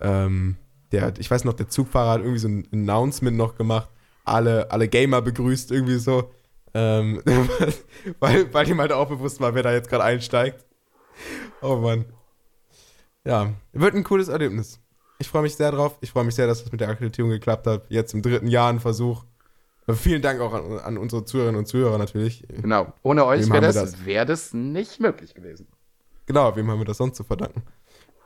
ähm, 0.00 0.56
der, 0.92 1.12
ich 1.18 1.30
weiß 1.30 1.44
noch, 1.44 1.52
der 1.54 1.68
Zugfahrer 1.68 2.10
hat 2.12 2.20
irgendwie 2.20 2.38
so 2.38 2.48
ein 2.48 2.66
Announcement 2.72 3.36
noch 3.36 3.56
gemacht, 3.56 3.88
alle, 4.24 4.70
alle 4.70 4.88
Gamer 4.88 5.22
begrüßt, 5.22 5.70
irgendwie 5.70 5.98
so. 5.98 6.30
Ähm, 6.74 7.22
weil, 8.20 8.52
weil 8.52 8.68
ihm 8.68 8.80
halt 8.80 8.92
auch 8.92 9.08
bewusst 9.08 9.40
war, 9.40 9.54
wer 9.54 9.62
da 9.62 9.72
jetzt 9.72 9.88
gerade 9.88 10.04
einsteigt. 10.04 10.64
Oh 11.62 11.76
Mann. 11.76 12.06
Ja, 13.24 13.54
wird 13.72 13.94
ein 13.94 14.04
cooles 14.04 14.28
Erlebnis. 14.28 14.80
Ich 15.18 15.28
freue 15.28 15.42
mich 15.42 15.54
sehr 15.54 15.70
drauf. 15.70 15.96
Ich 16.00 16.10
freue 16.10 16.24
mich 16.24 16.34
sehr, 16.34 16.46
dass 16.46 16.62
es 16.62 16.72
mit 16.72 16.80
der 16.80 16.88
Akkreditierung 16.88 17.30
geklappt 17.30 17.66
hat. 17.66 17.84
Jetzt 17.88 18.12
im 18.12 18.22
dritten 18.22 18.48
Jahr 18.48 18.70
ein 18.70 18.80
Versuch. 18.80 19.24
Vielen 19.88 20.22
Dank 20.22 20.40
auch 20.40 20.52
an, 20.52 20.78
an 20.78 20.98
unsere 20.98 21.24
Zuhörerinnen 21.24 21.58
und 21.58 21.66
Zuhörer 21.66 21.98
natürlich. 21.98 22.44
Genau. 22.48 22.92
Ohne 23.02 23.26
euch 23.26 23.48
wäre 23.50 23.62
wir 23.62 23.72
das, 23.72 24.04
wär 24.04 24.24
das 24.24 24.54
nicht 24.54 24.98
möglich 24.98 25.34
gewesen. 25.34 25.68
Genau, 26.26 26.56
wem 26.56 26.70
haben 26.70 26.80
wir 26.80 26.86
das 26.86 26.96
sonst 26.96 27.16
zu 27.16 27.24
verdanken? 27.24 27.62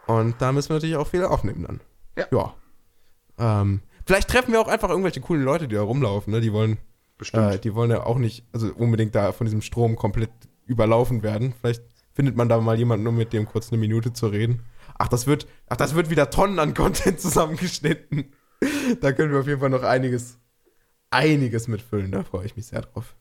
Und 0.07 0.41
da 0.41 0.53
müssen 0.53 0.71
wir 0.71 0.75
natürlich 0.75 0.97
auch 0.97 1.09
viel 1.09 1.25
aufnehmen 1.25 1.65
dann. 1.67 1.81
Ja. 2.17 2.27
Ja. 3.39 3.61
Ähm, 3.61 3.83
vielleicht 4.09 4.31
treffen 4.31 4.53
wir 4.53 4.61
auch 4.61 4.69
einfach 4.69 4.89
irgendwelche 4.89 5.21
coolen 5.21 5.45
Leute, 5.45 5.69
die 5.69 5.75
da 5.75 5.83
rumlaufen, 5.83 6.33
ne? 6.33 6.41
Die 6.41 6.53
wollen, 6.53 6.79
Bestimmt. 7.19 7.55
äh, 7.55 7.59
die 7.59 7.75
wollen 7.75 7.91
ja 7.91 8.05
auch 8.05 8.17
nicht, 8.17 8.47
also 8.53 8.73
unbedingt 8.75 9.15
da 9.15 9.33
von 9.33 9.45
diesem 9.45 9.61
Strom 9.61 9.97
komplett 9.97 10.31
überlaufen 10.65 11.23
werden. 11.23 11.53
Vielleicht 11.61 11.83
findet 12.15 12.35
man 12.35 12.49
da 12.49 12.59
mal 12.59 12.79
jemanden, 12.79 13.07
um 13.07 13.17
mit 13.17 13.35
dem 13.35 13.45
kurz 13.45 13.71
eine 13.71 13.79
Minute 13.79 14.15
zu 14.15 14.29
reden. 14.29 14.63
Ach, 14.99 15.09
das 15.09 15.27
wird, 15.27 15.47
ach, 15.69 15.77
das 15.77 15.95
wird 15.95 16.09
wieder 16.09 16.31
Tonnen 16.31 16.59
an 16.59 16.73
Content 16.73 17.21
zusammengeschnitten. 17.21 18.33
da 19.03 19.13
können 19.13 19.31
wir 19.31 19.41
auf 19.41 19.47
jeden 19.47 19.61
Fall 19.61 19.69
noch 19.69 19.83
einiges, 19.83 20.39
einiges 21.11 21.69
mitfüllen. 21.69 22.11
Da 22.11 22.25
freue 22.25 22.47
ich 22.47 22.57
mich 22.57 22.67
sehr 22.67 22.81
drauf. 22.81 23.15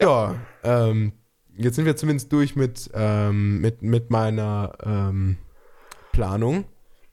Ja, 0.00 0.36
ähm, 0.64 1.12
jetzt 1.54 1.76
sind 1.76 1.84
wir 1.84 1.96
zumindest 1.96 2.32
durch 2.32 2.56
mit, 2.56 2.90
ähm, 2.94 3.60
mit, 3.60 3.82
mit 3.82 4.08
meiner 4.10 4.72
ähm, 4.82 5.36
Planung 6.12 6.64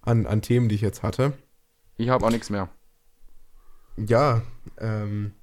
an, 0.02 0.26
an 0.26 0.42
Themen, 0.42 0.70
die 0.70 0.76
ich 0.76 0.82
jetzt 0.82 1.04
hatte. 1.04 1.34
Ich 1.98 2.10
habe 2.10 2.26
auch 2.26 2.32
nichts 2.32 2.50
mehr. 2.50 2.70
Ja, 3.98 4.42
ähm, 4.80 5.34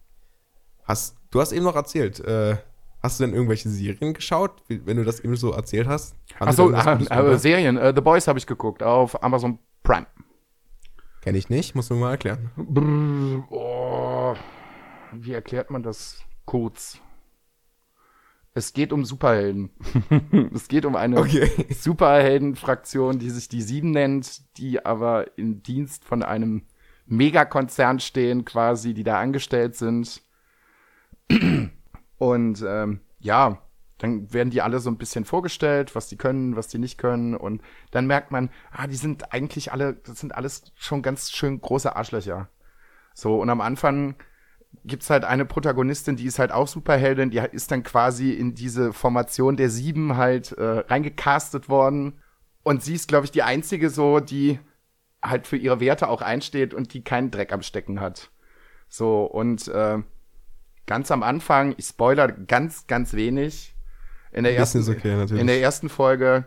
hast, 0.84 1.16
du 1.30 1.40
hast 1.40 1.52
eben 1.52 1.64
noch 1.64 1.76
erzählt, 1.76 2.20
äh, 2.20 2.56
hast 3.02 3.20
du 3.20 3.24
denn 3.24 3.34
irgendwelche 3.34 3.68
Serien 3.68 4.14
geschaut, 4.14 4.62
wenn 4.68 4.96
du 4.96 5.04
das 5.04 5.20
eben 5.20 5.36
so 5.36 5.52
erzählt 5.52 5.86
hast? 5.86 6.16
Achso, 6.38 6.70
äh, 6.70 7.38
Serien. 7.38 7.76
Äh, 7.76 7.92
The 7.94 8.00
Boys 8.00 8.26
habe 8.26 8.38
ich 8.38 8.46
geguckt 8.46 8.82
auf 8.82 9.22
Amazon 9.22 9.58
Prime. 9.82 10.06
Kenne 11.20 11.38
ich 11.38 11.50
nicht, 11.50 11.74
musst 11.74 11.90
du 11.90 11.94
mir 11.94 12.00
mal 12.00 12.10
erklären. 12.12 12.50
Brrr, 12.56 13.44
oh, 13.50 14.34
wie 15.12 15.32
erklärt 15.32 15.70
man 15.70 15.82
das 15.82 16.24
kurz? 16.46 16.98
Es 18.52 18.72
geht 18.72 18.92
um 18.92 19.04
Superhelden. 19.04 19.70
es 20.54 20.68
geht 20.68 20.84
um 20.84 20.96
eine 20.96 21.18
Okay. 21.18 21.48
Superheldenfraktion, 21.72 23.18
die 23.18 23.30
sich 23.30 23.48
die 23.48 23.62
Sieben 23.62 23.92
nennt, 23.92 24.56
die 24.58 24.84
aber 24.84 25.38
im 25.38 25.62
Dienst 25.62 26.04
von 26.04 26.22
einem 26.22 26.62
Megakonzern 27.06 28.00
stehen, 28.00 28.44
quasi, 28.44 28.94
die 28.94 29.04
da 29.04 29.20
angestellt 29.20 29.76
sind. 29.76 30.22
Und 32.18 32.64
ähm, 32.66 33.00
ja, 33.18 33.62
dann 33.98 34.32
werden 34.32 34.50
die 34.50 34.62
alle 34.62 34.80
so 34.80 34.90
ein 34.90 34.98
bisschen 34.98 35.24
vorgestellt, 35.24 35.94
was 35.94 36.08
die 36.08 36.16
können, 36.16 36.56
was 36.56 36.68
die 36.68 36.78
nicht 36.78 36.98
können. 36.98 37.36
Und 37.36 37.62
dann 37.90 38.06
merkt 38.06 38.30
man, 38.30 38.50
ah, 38.72 38.86
die 38.86 38.96
sind 38.96 39.32
eigentlich 39.32 39.72
alle, 39.72 39.94
das 39.94 40.18
sind 40.18 40.34
alles 40.34 40.72
schon 40.74 41.02
ganz 41.02 41.30
schön 41.30 41.60
große 41.60 41.94
Arschlöcher. 41.94 42.48
So, 43.14 43.40
und 43.40 43.50
am 43.50 43.60
Anfang 43.60 44.16
gibt's 44.84 45.10
halt 45.10 45.24
eine 45.24 45.44
Protagonistin, 45.44 46.16
die 46.16 46.26
ist 46.26 46.38
halt 46.38 46.52
auch 46.52 46.68
Superheldin, 46.68 47.30
die 47.30 47.42
ist 47.52 47.70
dann 47.70 47.82
quasi 47.82 48.32
in 48.32 48.54
diese 48.54 48.92
Formation 48.92 49.56
der 49.56 49.70
Sieben 49.70 50.16
halt 50.16 50.52
äh, 50.52 50.84
reingecastet 50.88 51.68
worden. 51.68 52.20
Und 52.62 52.82
sie 52.82 52.94
ist, 52.94 53.08
glaube 53.08 53.24
ich, 53.24 53.30
die 53.30 53.42
einzige 53.42 53.90
so, 53.90 54.20
die 54.20 54.58
halt 55.22 55.46
für 55.46 55.56
ihre 55.56 55.80
Werte 55.80 56.08
auch 56.08 56.22
einsteht 56.22 56.74
und 56.74 56.94
die 56.94 57.02
keinen 57.02 57.30
Dreck 57.30 57.52
am 57.52 57.62
Stecken 57.62 58.00
hat. 58.00 58.30
So, 58.88 59.24
und 59.24 59.68
äh, 59.68 59.98
ganz 60.86 61.10
am 61.10 61.22
Anfang, 61.22 61.74
ich 61.76 61.86
spoiler 61.86 62.28
ganz, 62.28 62.86
ganz 62.86 63.14
wenig. 63.14 63.74
In 64.32 64.44
der, 64.44 64.56
ersten, 64.56 64.88
okay, 64.88 65.26
in 65.38 65.46
der 65.46 65.60
ersten 65.60 65.88
Folge 65.88 66.46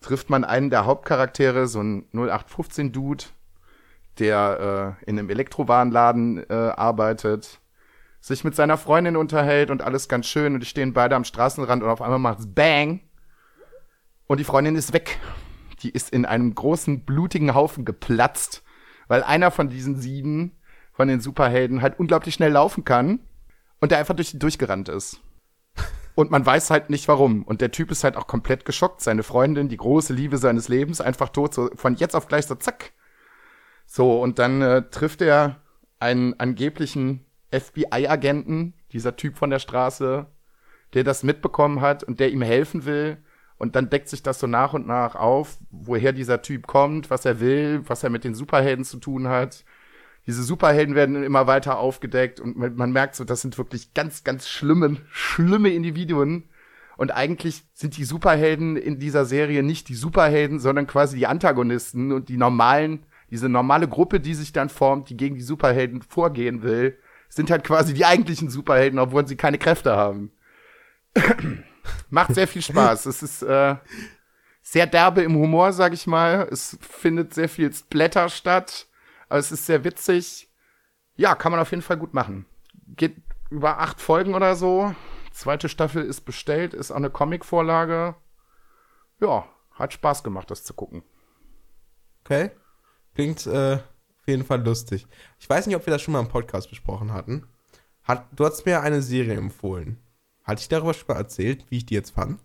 trifft 0.00 0.30
man 0.30 0.44
einen 0.44 0.70
der 0.70 0.86
Hauptcharaktere, 0.86 1.66
so 1.66 1.82
ein 1.82 2.06
0815-Dude, 2.12 3.24
der 4.18 4.96
äh, 5.04 5.10
in 5.10 5.18
einem 5.18 5.30
Elektrowarenladen 5.30 6.48
äh, 6.48 6.52
arbeitet. 6.52 7.60
sich 8.20 8.44
mit 8.44 8.56
seiner 8.56 8.76
Freundin 8.76 9.16
unterhält 9.16 9.70
und 9.70 9.82
alles 9.82 10.08
ganz 10.08 10.26
schön 10.26 10.54
und 10.54 10.60
die 10.60 10.66
stehen 10.66 10.92
beide 10.92 11.16
am 11.16 11.24
Straßenrand 11.24 11.82
und 11.82 11.88
auf 11.88 12.02
einmal 12.02 12.18
macht's 12.18 12.52
Bang 12.52 13.00
und 14.26 14.38
die 14.38 14.44
Freundin 14.44 14.76
ist 14.76 14.92
weg. 14.92 15.18
Die 15.82 15.90
ist 15.90 16.10
in 16.10 16.26
einem 16.26 16.54
großen 16.54 17.04
blutigen 17.04 17.54
Haufen 17.54 17.84
geplatzt, 17.84 18.62
weil 19.06 19.22
einer 19.22 19.50
von 19.50 19.68
diesen 19.68 19.96
sieben 19.96 20.58
von 20.92 21.06
den 21.06 21.20
Superhelden 21.20 21.80
halt 21.80 21.98
unglaublich 22.00 22.34
schnell 22.34 22.50
laufen 22.50 22.84
kann 22.84 23.20
und 23.80 23.92
der 23.92 23.98
einfach 23.98 24.16
durch 24.16 24.36
durchgerannt 24.36 24.88
ist. 24.88 25.20
Und 26.16 26.32
man 26.32 26.44
weiß 26.44 26.70
halt 26.70 26.90
nicht 26.90 27.06
warum. 27.06 27.44
Und 27.44 27.60
der 27.60 27.70
Typ 27.70 27.92
ist 27.92 28.02
halt 28.02 28.16
auch 28.16 28.26
komplett 28.26 28.64
geschockt. 28.64 29.00
Seine 29.00 29.22
Freundin, 29.22 29.68
die 29.68 29.76
große 29.76 30.12
Liebe 30.12 30.36
seines 30.36 30.66
Lebens, 30.68 31.00
einfach 31.00 31.28
tot, 31.28 31.54
so 31.54 31.70
von 31.76 31.94
jetzt 31.94 32.16
auf 32.16 32.26
gleich 32.26 32.46
so 32.46 32.56
zack. 32.56 32.92
So, 33.90 34.20
und 34.20 34.38
dann 34.38 34.60
äh, 34.60 34.82
trifft 34.90 35.22
er 35.22 35.62
einen 35.98 36.38
angeblichen 36.38 37.24
FBI-Agenten, 37.50 38.74
dieser 38.92 39.16
Typ 39.16 39.38
von 39.38 39.48
der 39.48 39.58
Straße, 39.58 40.26
der 40.92 41.04
das 41.04 41.22
mitbekommen 41.22 41.80
hat 41.80 42.04
und 42.04 42.20
der 42.20 42.30
ihm 42.30 42.42
helfen 42.42 42.84
will. 42.84 43.16
Und 43.56 43.74
dann 43.74 43.88
deckt 43.88 44.08
sich 44.08 44.22
das 44.22 44.38
so 44.38 44.46
nach 44.46 44.74
und 44.74 44.86
nach 44.86 45.16
auf, 45.16 45.56
woher 45.70 46.12
dieser 46.12 46.42
Typ 46.42 46.66
kommt, 46.66 47.10
was 47.10 47.24
er 47.24 47.40
will, 47.40 47.82
was 47.86 48.04
er 48.04 48.10
mit 48.10 48.24
den 48.24 48.34
Superhelden 48.34 48.84
zu 48.84 48.98
tun 48.98 49.26
hat. 49.26 49.64
Diese 50.26 50.42
Superhelden 50.42 50.94
werden 50.94 51.24
immer 51.24 51.46
weiter 51.46 51.78
aufgedeckt 51.78 52.40
und 52.40 52.58
man, 52.58 52.76
man 52.76 52.92
merkt 52.92 53.16
so, 53.16 53.24
das 53.24 53.40
sind 53.40 53.56
wirklich 53.56 53.94
ganz, 53.94 54.22
ganz 54.22 54.48
schlimme, 54.48 54.98
schlimme 55.10 55.70
Individuen. 55.70 56.50
Und 56.98 57.10
eigentlich 57.10 57.64
sind 57.72 57.96
die 57.96 58.04
Superhelden 58.04 58.76
in 58.76 58.98
dieser 58.98 59.24
Serie 59.24 59.62
nicht 59.62 59.88
die 59.88 59.94
Superhelden, 59.94 60.58
sondern 60.58 60.86
quasi 60.86 61.16
die 61.16 61.26
Antagonisten 61.26 62.12
und 62.12 62.28
die 62.28 62.36
normalen, 62.36 63.06
diese 63.30 63.48
normale 63.48 63.88
Gruppe, 63.88 64.20
die 64.20 64.34
sich 64.34 64.52
dann 64.52 64.68
formt, 64.68 65.10
die 65.10 65.16
gegen 65.16 65.36
die 65.36 65.42
Superhelden 65.42 66.02
vorgehen 66.02 66.62
will, 66.62 66.98
sind 67.28 67.50
halt 67.50 67.64
quasi 67.64 67.94
die 67.94 68.04
eigentlichen 68.04 68.50
Superhelden, 68.50 68.98
obwohl 68.98 69.26
sie 69.26 69.36
keine 69.36 69.58
Kräfte 69.58 69.96
haben. 69.96 70.32
Macht 72.10 72.34
sehr 72.34 72.48
viel 72.48 72.62
Spaß. 72.62 73.06
Es 73.06 73.22
ist 73.22 73.42
äh, 73.42 73.76
sehr 74.62 74.86
derbe 74.86 75.22
im 75.22 75.36
Humor, 75.36 75.72
sag 75.72 75.92
ich 75.92 76.06
mal. 76.06 76.48
Es 76.50 76.78
findet 76.80 77.34
sehr 77.34 77.48
viel 77.48 77.72
Splatter 77.72 78.28
statt. 78.28 78.86
Aber 79.28 79.38
es 79.38 79.52
ist 79.52 79.66
sehr 79.66 79.84
witzig. 79.84 80.48
Ja, 81.16 81.34
kann 81.34 81.52
man 81.52 81.60
auf 81.60 81.70
jeden 81.70 81.82
Fall 81.82 81.96
gut 81.96 82.14
machen. 82.14 82.46
Geht 82.96 83.16
über 83.50 83.78
acht 83.78 84.00
Folgen 84.00 84.34
oder 84.34 84.56
so. 84.56 84.94
Zweite 85.32 85.68
Staffel 85.68 86.02
ist 86.02 86.22
bestellt, 86.22 86.74
ist 86.74 86.90
auch 86.90 86.96
eine 86.96 87.10
Comic-Vorlage. 87.10 88.16
Ja, 89.20 89.46
hat 89.72 89.92
Spaß 89.92 90.24
gemacht, 90.24 90.50
das 90.50 90.64
zu 90.64 90.74
gucken. 90.74 91.02
Okay. 92.24 92.50
Klingt 93.18 93.48
äh, 93.48 93.74
auf 93.74 94.28
jeden 94.28 94.44
Fall 94.44 94.64
lustig. 94.64 95.04
Ich 95.40 95.50
weiß 95.50 95.66
nicht, 95.66 95.74
ob 95.74 95.84
wir 95.84 95.92
das 95.92 96.02
schon 96.02 96.12
mal 96.12 96.20
im 96.20 96.28
Podcast 96.28 96.70
besprochen 96.70 97.12
hatten. 97.12 97.48
Hat, 98.04 98.28
du 98.30 98.46
hast 98.46 98.64
mir 98.64 98.80
eine 98.80 99.02
Serie 99.02 99.34
empfohlen. 99.34 99.98
Hatte 100.44 100.60
ich 100.60 100.68
darüber 100.68 100.94
schon 100.94 101.08
mal 101.08 101.16
erzählt, 101.16 101.64
wie 101.68 101.78
ich 101.78 101.86
die 101.86 101.94
jetzt 101.94 102.10
fand? 102.10 102.38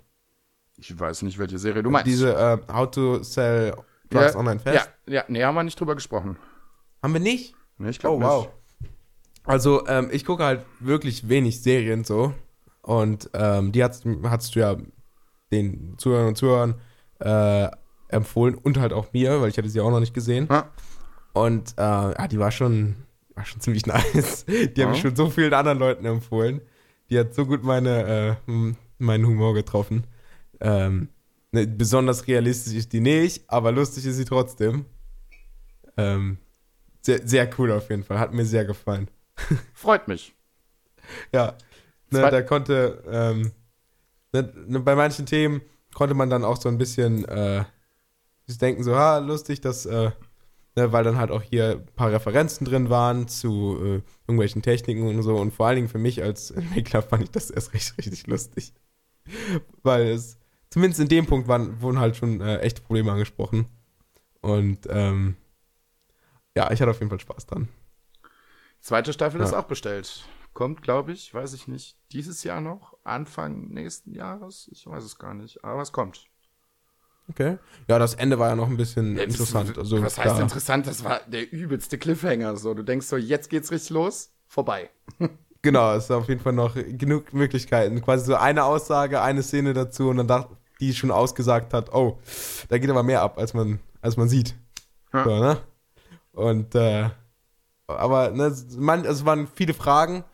Ich 0.77 0.99
weiß 0.99 1.21
nicht, 1.21 1.37
welche 1.37 1.59
Serie 1.59 1.83
du 1.83 1.91
meinst. 1.91 2.07
Diese 2.07 2.33
äh, 2.33 2.57
How 2.73 2.89
to 2.89 3.21
Sell 3.21 3.75
Drugs 4.09 4.33
ja, 4.33 4.35
Online 4.35 4.59
Fast? 4.59 4.89
Ja, 5.05 5.13
ja, 5.13 5.25
nee, 5.27 5.43
haben 5.43 5.53
wir 5.53 5.61
nicht 5.61 5.79
drüber 5.79 5.93
gesprochen. 5.93 6.39
Haben 7.03 7.13
wir 7.13 7.21
nicht? 7.21 7.53
Nee, 7.77 7.89
ich 7.89 7.99
glaube 7.99 8.25
Oh, 8.25 8.27
wow. 8.27 8.49
Also, 9.43 9.85
ähm, 9.87 10.09
ich 10.11 10.25
gucke 10.25 10.43
halt 10.43 10.65
wirklich 10.79 11.29
wenig 11.29 11.61
Serien 11.61 12.03
so. 12.03 12.33
Und 12.81 13.29
ähm, 13.35 13.73
die 13.73 13.83
hast, 13.83 14.07
hast 14.23 14.55
du 14.55 14.59
ja 14.59 14.75
den 15.51 15.99
Zuhörern 15.99 16.29
und 16.29 16.35
Zuhörern 16.35 16.81
äh, 17.19 17.69
empfohlen 18.13 18.55
und 18.55 18.77
halt 18.79 18.93
auch 18.93 19.11
mir, 19.13 19.41
weil 19.41 19.49
ich 19.49 19.57
hatte 19.57 19.69
sie 19.69 19.81
auch 19.81 19.91
noch 19.91 19.99
nicht 19.99 20.13
gesehen. 20.13 20.47
Ja. 20.49 20.69
Und 21.33 21.73
äh, 21.77 21.81
ja, 21.81 22.27
die 22.27 22.39
war 22.39 22.51
schon, 22.51 22.95
war 23.35 23.45
schon 23.45 23.59
ziemlich 23.61 23.85
nice. 23.87 24.45
Die 24.45 24.81
habe 24.83 24.93
ich 24.93 24.97
Ja. 25.03 25.09
schon 25.09 25.15
so 25.15 25.29
vielen 25.29 25.53
anderen 25.53 25.79
Leuten 25.79 26.05
empfohlen. 26.05 26.61
Die 27.09 27.19
hat 27.19 27.33
so 27.33 27.45
gut 27.45 27.63
meine, 27.63 28.37
äh, 28.47 28.73
meinen 28.97 29.25
Humor 29.27 29.53
getroffen. 29.53 30.05
Ähm, 30.61 31.09
ne, 31.51 31.67
besonders 31.67 32.27
realistisch 32.27 32.73
ist 32.73 32.93
die 32.93 33.01
nicht, 33.01 33.43
aber 33.49 33.71
lustig 33.71 34.05
ist 34.05 34.15
sie 34.15 34.25
trotzdem. 34.25 34.85
Ähm, 35.97 36.37
sehr, 37.01 37.27
sehr 37.27 37.49
cool 37.57 37.71
auf 37.71 37.89
jeden 37.89 38.03
Fall. 38.03 38.19
Hat 38.19 38.33
mir 38.33 38.45
sehr 38.45 38.65
gefallen. 38.65 39.09
Freut 39.73 40.07
mich. 40.07 40.35
Ja. 41.33 41.55
Ne, 42.11 42.21
da 42.29 42.41
konnte, 42.43 43.03
ähm, 43.09 43.51
ne, 44.31 44.53
ne, 44.67 44.79
bei 44.79 44.95
manchen 44.95 45.25
Themen 45.25 45.61
konnte 45.95 46.13
man 46.15 46.29
dann 46.29 46.43
auch 46.45 46.57
so 46.61 46.69
ein 46.69 46.77
bisschen 46.77 47.25
äh, 47.25 47.63
sich 48.45 48.57
denken, 48.57 48.83
so, 48.83 48.95
ha, 48.95 49.17
lustig, 49.19 49.61
dass, 49.61 49.85
äh, 49.85 50.11
ne, 50.75 50.91
weil 50.91 51.03
dann 51.03 51.17
halt 51.17 51.31
auch 51.31 51.41
hier 51.41 51.71
ein 51.71 51.85
paar 51.95 52.11
Referenzen 52.11 52.65
drin 52.65 52.89
waren 52.89 53.27
zu 53.27 53.77
äh, 53.81 54.01
irgendwelchen 54.27 54.61
Techniken 54.61 55.07
und 55.07 55.21
so. 55.23 55.35
Und 55.37 55.53
vor 55.53 55.67
allen 55.67 55.77
Dingen 55.77 55.89
für 55.89 55.97
mich 55.99 56.21
als 56.21 56.51
Entwickler 56.51 57.01
fand 57.01 57.23
ich 57.23 57.31
das 57.31 57.49
erst 57.49 57.73
richtig, 57.73 57.97
richtig 58.05 58.27
lustig. 58.27 58.73
weil 59.83 60.07
es, 60.07 60.37
zumindest 60.69 60.99
in 60.99 61.07
dem 61.07 61.25
Punkt 61.25 61.47
waren, 61.47 61.81
wurden 61.81 61.99
halt 61.99 62.15
schon 62.17 62.41
äh, 62.41 62.57
echte 62.59 62.81
Probleme 62.81 63.11
angesprochen. 63.11 63.67
Und 64.41 64.79
ähm, 64.89 65.37
ja, 66.55 66.69
ich 66.71 66.81
hatte 66.81 66.91
auf 66.91 66.99
jeden 66.99 67.09
Fall 67.09 67.19
Spaß 67.19 67.45
dran. 67.45 67.69
Zweite 68.81 69.13
Staffel 69.13 69.39
Ja. 69.39 69.45
ist 69.47 69.53
auch 69.53 69.63
bestellt. 69.63 70.27
Kommt, 70.53 70.81
glaube 70.83 71.13
ich, 71.13 71.33
weiß 71.33 71.53
ich 71.53 71.67
nicht, 71.67 71.97
dieses 72.11 72.43
Jahr 72.43 72.61
noch, 72.61 72.97
Anfang 73.03 73.69
nächsten 73.69 74.13
Jahres. 74.13 74.67
Ich 74.71 74.85
weiß 74.85 75.03
es 75.03 75.17
gar 75.17 75.33
nicht, 75.33 75.63
aber 75.63 75.81
es 75.81 75.91
kommt. 75.93 76.27
Okay. 77.29 77.57
Ja, 77.87 77.99
das 77.99 78.15
Ende 78.15 78.37
war 78.37 78.49
ja 78.49 78.55
noch 78.55 78.67
ein 78.67 78.77
bisschen 78.77 79.17
interessant. 79.17 79.77
Also, 79.77 80.01
Was 80.03 80.17
heißt 80.17 80.37
da- 80.37 80.41
interessant? 80.41 80.87
Das 80.87 81.03
war 81.03 81.21
der 81.27 81.51
übelste 81.51 81.97
Cliffhanger. 81.97 82.57
So, 82.57 82.73
du 82.73 82.83
denkst 82.83 83.07
so, 83.07 83.17
jetzt 83.17 83.49
geht's 83.49 83.71
richtig 83.71 83.91
los, 83.91 84.31
vorbei. 84.47 84.89
Genau, 85.65 85.93
es 85.93 86.03
ist 86.03 86.11
auf 86.11 86.27
jeden 86.27 86.41
Fall 86.41 86.51
noch 86.51 86.75
genug 86.75 87.31
Möglichkeiten. 87.31 88.01
Quasi 88.01 88.25
so 88.25 88.35
eine 88.35 88.65
Aussage, 88.65 89.21
eine 89.21 89.41
Szene 89.41 89.71
dazu 89.73 90.09
und 90.09 90.17
dann 90.17 90.27
dachte, 90.27 90.57
die 90.81 90.93
schon 90.93 91.09
ausgesagt 91.09 91.73
hat, 91.73 91.93
oh, 91.93 92.19
da 92.67 92.77
geht 92.77 92.89
aber 92.89 93.01
mehr 93.01 93.21
ab, 93.21 93.37
als 93.37 93.53
man, 93.53 93.79
als 94.01 94.17
man 94.17 94.27
sieht. 94.27 94.55
Ja. 95.13 95.23
So, 95.23 95.39
ne? 95.39 95.57
Und 96.33 96.75
äh, 96.75 97.09
aber 97.87 98.31
ne, 98.31 98.47
es- 98.47 98.75
man, 98.75 99.05
es 99.05 99.23
waren 99.23 99.47
viele 99.47 99.73
Fragen. 99.73 100.25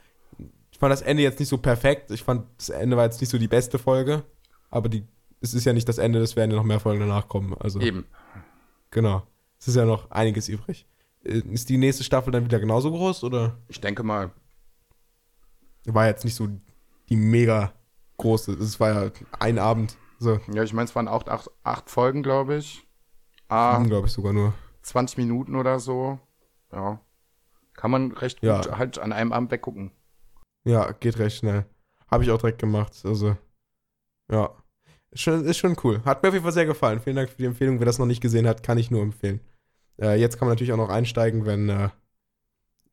Ich 0.71 0.79
fand 0.79 0.91
das 0.91 1.03
Ende 1.03 1.21
jetzt 1.21 1.39
nicht 1.39 1.49
so 1.49 1.59
perfekt. 1.59 2.09
Ich 2.09 2.23
fand, 2.23 2.47
das 2.57 2.69
Ende 2.69 2.97
war 2.97 3.03
jetzt 3.05 3.21
nicht 3.21 3.29
so 3.29 3.37
die 3.37 3.47
beste 3.47 3.77
Folge. 3.77 4.23
Aber 4.71 4.89
die, 4.89 5.05
es 5.41 5.53
ist 5.53 5.65
ja 5.65 5.73
nicht 5.73 5.87
das 5.89 5.97
Ende, 5.97 6.19
es 6.19 6.35
werden 6.35 6.51
ja 6.51 6.57
noch 6.57 6.63
mehr 6.63 6.79
Folgen 6.79 6.99
danach 6.99 7.27
kommen. 7.27 7.53
Also, 7.59 7.79
Eben. 7.79 8.05
genau. 8.91 9.23
Es 9.59 9.67
ist 9.67 9.75
ja 9.75 9.85
noch 9.85 10.09
einiges 10.11 10.47
übrig. 10.49 10.87
Äh, 11.23 11.39
Ist 11.39 11.69
die 11.69 11.77
nächste 11.77 12.03
Staffel 12.03 12.31
dann 12.31 12.45
wieder 12.45 12.59
genauso 12.59 12.91
groß 12.91 13.23
oder? 13.25 13.57
Ich 13.67 13.81
denke 13.81 14.03
mal, 14.03 14.31
war 15.85 16.07
jetzt 16.07 16.23
nicht 16.23 16.35
so 16.35 16.47
die 17.09 17.15
mega 17.15 17.73
große. 18.17 18.53
Es 18.53 18.79
war 18.79 18.93
ja 19.05 19.11
ein 19.39 19.59
Abend, 19.59 19.97
so 20.19 20.39
ja, 20.53 20.63
ich 20.63 20.73
meine, 20.73 20.85
es 20.85 20.95
waren 20.95 21.07
auch 21.07 21.25
acht, 21.27 21.49
acht 21.63 21.89
Folgen, 21.89 22.23
glaube 22.23 22.55
ich. 22.57 22.85
Ah, 23.47 23.81
glaube 23.83 24.07
ich 24.07 24.13
sogar 24.13 24.31
nur. 24.33 24.53
20 24.83 25.17
Minuten 25.17 25.55
oder 25.55 25.79
so. 25.79 26.19
Ja. 26.71 26.99
Kann 27.73 27.91
man 27.91 28.11
recht 28.11 28.43
Ja. 28.43 28.57
gut 28.61 28.77
halt 28.77 28.99
an 28.99 29.11
einem 29.13 29.33
Abend 29.33 29.51
weggucken. 29.51 29.91
Ja, 30.65 30.91
geht 30.91 31.17
recht 31.19 31.37
schnell. 31.37 31.65
Habe 32.11 32.23
ich 32.23 32.31
auch 32.31 32.37
direkt 32.37 32.59
gemacht. 32.59 32.93
Also, 33.05 33.35
ja. 34.31 34.51
Ist 35.11 35.21
schon, 35.21 35.45
ist 35.45 35.57
schon 35.57 35.75
cool. 35.83 36.01
Hat 36.05 36.21
mir 36.21 36.29
auf 36.29 36.35
jeden 36.35 36.43
Fall 36.43 36.53
sehr 36.53 36.65
gefallen. 36.65 36.99
Vielen 36.99 37.15
Dank 37.15 37.29
für 37.29 37.37
die 37.37 37.45
Empfehlung. 37.45 37.79
Wer 37.79 37.85
das 37.85 37.97
noch 37.97 38.05
nicht 38.05 38.21
gesehen 38.21 38.47
hat, 38.47 38.61
kann 38.61 38.77
ich 38.77 38.91
nur 38.91 39.01
empfehlen. 39.01 39.39
Äh, 39.99 40.19
jetzt 40.19 40.37
kann 40.37 40.47
man 40.47 40.53
natürlich 40.53 40.71
auch 40.71 40.77
noch 40.77 40.89
einsteigen, 40.89 41.45
wenn, 41.45 41.69
äh, 41.69 41.89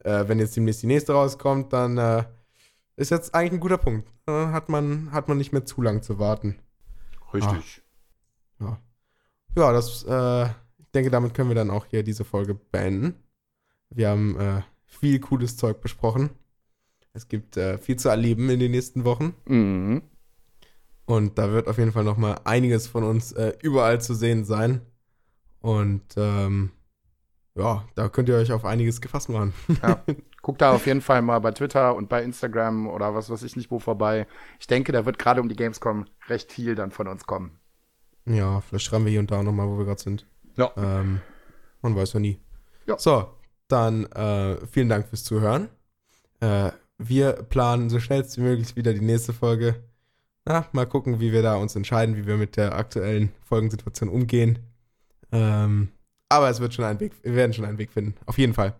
äh, 0.00 0.28
wenn 0.28 0.38
jetzt 0.38 0.56
demnächst 0.56 0.82
die 0.82 0.86
nächste 0.86 1.12
rauskommt, 1.12 1.72
dann 1.72 1.98
äh, 1.98 2.24
ist 2.96 3.10
jetzt 3.10 3.34
eigentlich 3.34 3.52
ein 3.52 3.60
guter 3.60 3.78
Punkt. 3.78 4.10
Äh, 4.26 4.32
hat, 4.32 4.68
man, 4.68 5.12
hat 5.12 5.28
man 5.28 5.36
nicht 5.36 5.52
mehr 5.52 5.64
zu 5.64 5.82
lang 5.82 6.02
zu 6.02 6.18
warten. 6.18 6.56
Richtig. 7.34 7.82
Ja, 8.58 9.72
das, 9.72 10.04
äh, 10.04 10.46
ich 10.78 10.90
denke, 10.94 11.10
damit 11.10 11.34
können 11.34 11.50
wir 11.50 11.54
dann 11.54 11.70
auch 11.70 11.86
hier 11.86 12.02
diese 12.02 12.24
Folge 12.24 12.54
beenden. 12.54 13.14
Wir 13.90 14.10
haben 14.10 14.64
viel 14.84 15.20
cooles 15.20 15.56
Zeug 15.56 15.80
besprochen. 15.80 16.30
Es 17.12 17.28
gibt 17.28 17.54
viel 17.54 17.96
zu 17.96 18.08
erleben 18.08 18.50
in 18.50 18.58
den 18.58 18.72
nächsten 18.72 19.04
Wochen. 19.04 19.34
Mhm. 19.46 20.02
Und 21.06 21.38
da 21.38 21.52
wird 21.52 21.68
auf 21.68 21.78
jeden 21.78 21.92
Fall 21.92 22.04
noch 22.04 22.16
mal 22.16 22.40
einiges 22.44 22.88
von 22.88 23.04
uns 23.04 23.32
äh, 23.32 23.54
überall 23.62 24.00
zu 24.00 24.14
sehen 24.14 24.44
sein. 24.44 24.82
Und 25.60 26.02
ähm, 26.16 26.72
ja, 27.54 27.84
da 27.94 28.08
könnt 28.08 28.28
ihr 28.28 28.36
euch 28.36 28.52
auf 28.52 28.64
einiges 28.64 29.00
gefasst 29.00 29.28
machen. 29.28 29.54
Guckt 30.42 30.60
da 30.60 30.72
auf 30.72 30.86
jeden 30.86 31.00
Fall 31.00 31.22
mal 31.22 31.40
bei 31.40 31.52
Twitter 31.52 31.96
und 31.96 32.08
bei 32.08 32.22
Instagram 32.22 32.86
oder 32.88 33.14
was 33.14 33.30
weiß 33.30 33.42
ich 33.42 33.56
nicht 33.56 33.70
wo 33.70 33.78
vorbei. 33.78 34.26
Ich 34.60 34.66
denke, 34.66 34.92
da 34.92 35.06
wird 35.06 35.18
gerade 35.18 35.40
um 35.40 35.48
die 35.48 35.56
Gamescom 35.56 36.06
recht 36.28 36.52
viel 36.52 36.74
dann 36.74 36.90
von 36.90 37.08
uns 37.08 37.26
kommen. 37.26 37.58
Ja, 38.26 38.60
vielleicht 38.60 38.84
schreiben 38.84 39.04
wir 39.04 39.10
hier 39.10 39.20
und 39.20 39.30
da 39.30 39.42
noch 39.42 39.52
mal, 39.52 39.66
wo 39.66 39.78
wir 39.78 39.84
gerade 39.84 40.02
sind. 40.02 40.26
Ja. 40.56 40.70
Ähm, 40.76 41.20
man 41.82 41.96
weiß 41.96 42.12
ja 42.12 42.20
nie. 42.20 42.40
Ja. 42.86 42.98
So, 42.98 43.28
dann 43.68 44.06
äh, 44.06 44.64
vielen 44.66 44.88
Dank 44.88 45.08
fürs 45.08 45.24
Zuhören. 45.24 45.68
Äh, 46.40 46.70
wir 46.98 47.32
planen 47.32 47.90
so 47.90 48.00
schnellst 48.00 48.36
wie 48.36 48.42
möglich 48.42 48.76
wieder 48.76 48.92
die 48.92 49.00
nächste 49.00 49.32
Folge. 49.32 49.82
Na, 50.46 50.66
mal 50.72 50.86
gucken, 50.86 51.18
wie 51.20 51.32
wir 51.32 51.42
da 51.42 51.56
uns 51.56 51.74
entscheiden, 51.74 52.16
wie 52.16 52.26
wir 52.26 52.36
mit 52.36 52.56
der 52.56 52.76
aktuellen 52.76 53.32
Folgensituation 53.44 54.08
umgehen. 54.08 54.60
Ähm, 55.32 55.88
aber 56.28 56.48
es 56.48 56.60
wird 56.60 56.72
schon 56.72 56.84
ein 56.84 57.00
Weg, 57.00 57.12
wir 57.22 57.34
werden 57.34 57.52
schon 57.52 57.64
einen 57.64 57.78
Weg 57.78 57.92
finden. 57.92 58.14
Auf 58.26 58.38
jeden 58.38 58.54
Fall. 58.54 58.74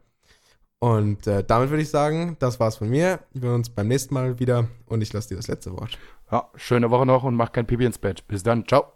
Und 0.78 1.26
äh, 1.26 1.42
damit 1.42 1.70
würde 1.70 1.82
ich 1.82 1.88
sagen, 1.88 2.36
das 2.38 2.60
war's 2.60 2.76
von 2.76 2.88
mir. 2.88 3.20
Wir 3.32 3.48
hören 3.48 3.56
uns 3.60 3.70
beim 3.70 3.88
nächsten 3.88 4.14
Mal 4.14 4.38
wieder 4.38 4.68
und 4.86 5.02
ich 5.02 5.12
lasse 5.12 5.30
dir 5.30 5.36
das 5.36 5.48
letzte 5.48 5.72
Wort. 5.72 5.98
Ja, 6.30 6.50
schöne 6.54 6.90
Woche 6.90 7.06
noch 7.06 7.24
und 7.24 7.34
mach 7.34 7.50
kein 7.52 7.66
Pipi 7.66 7.84
ins 7.84 7.98
Bett. 7.98 8.26
Bis 8.28 8.42
dann. 8.42 8.66
Ciao. 8.66 8.92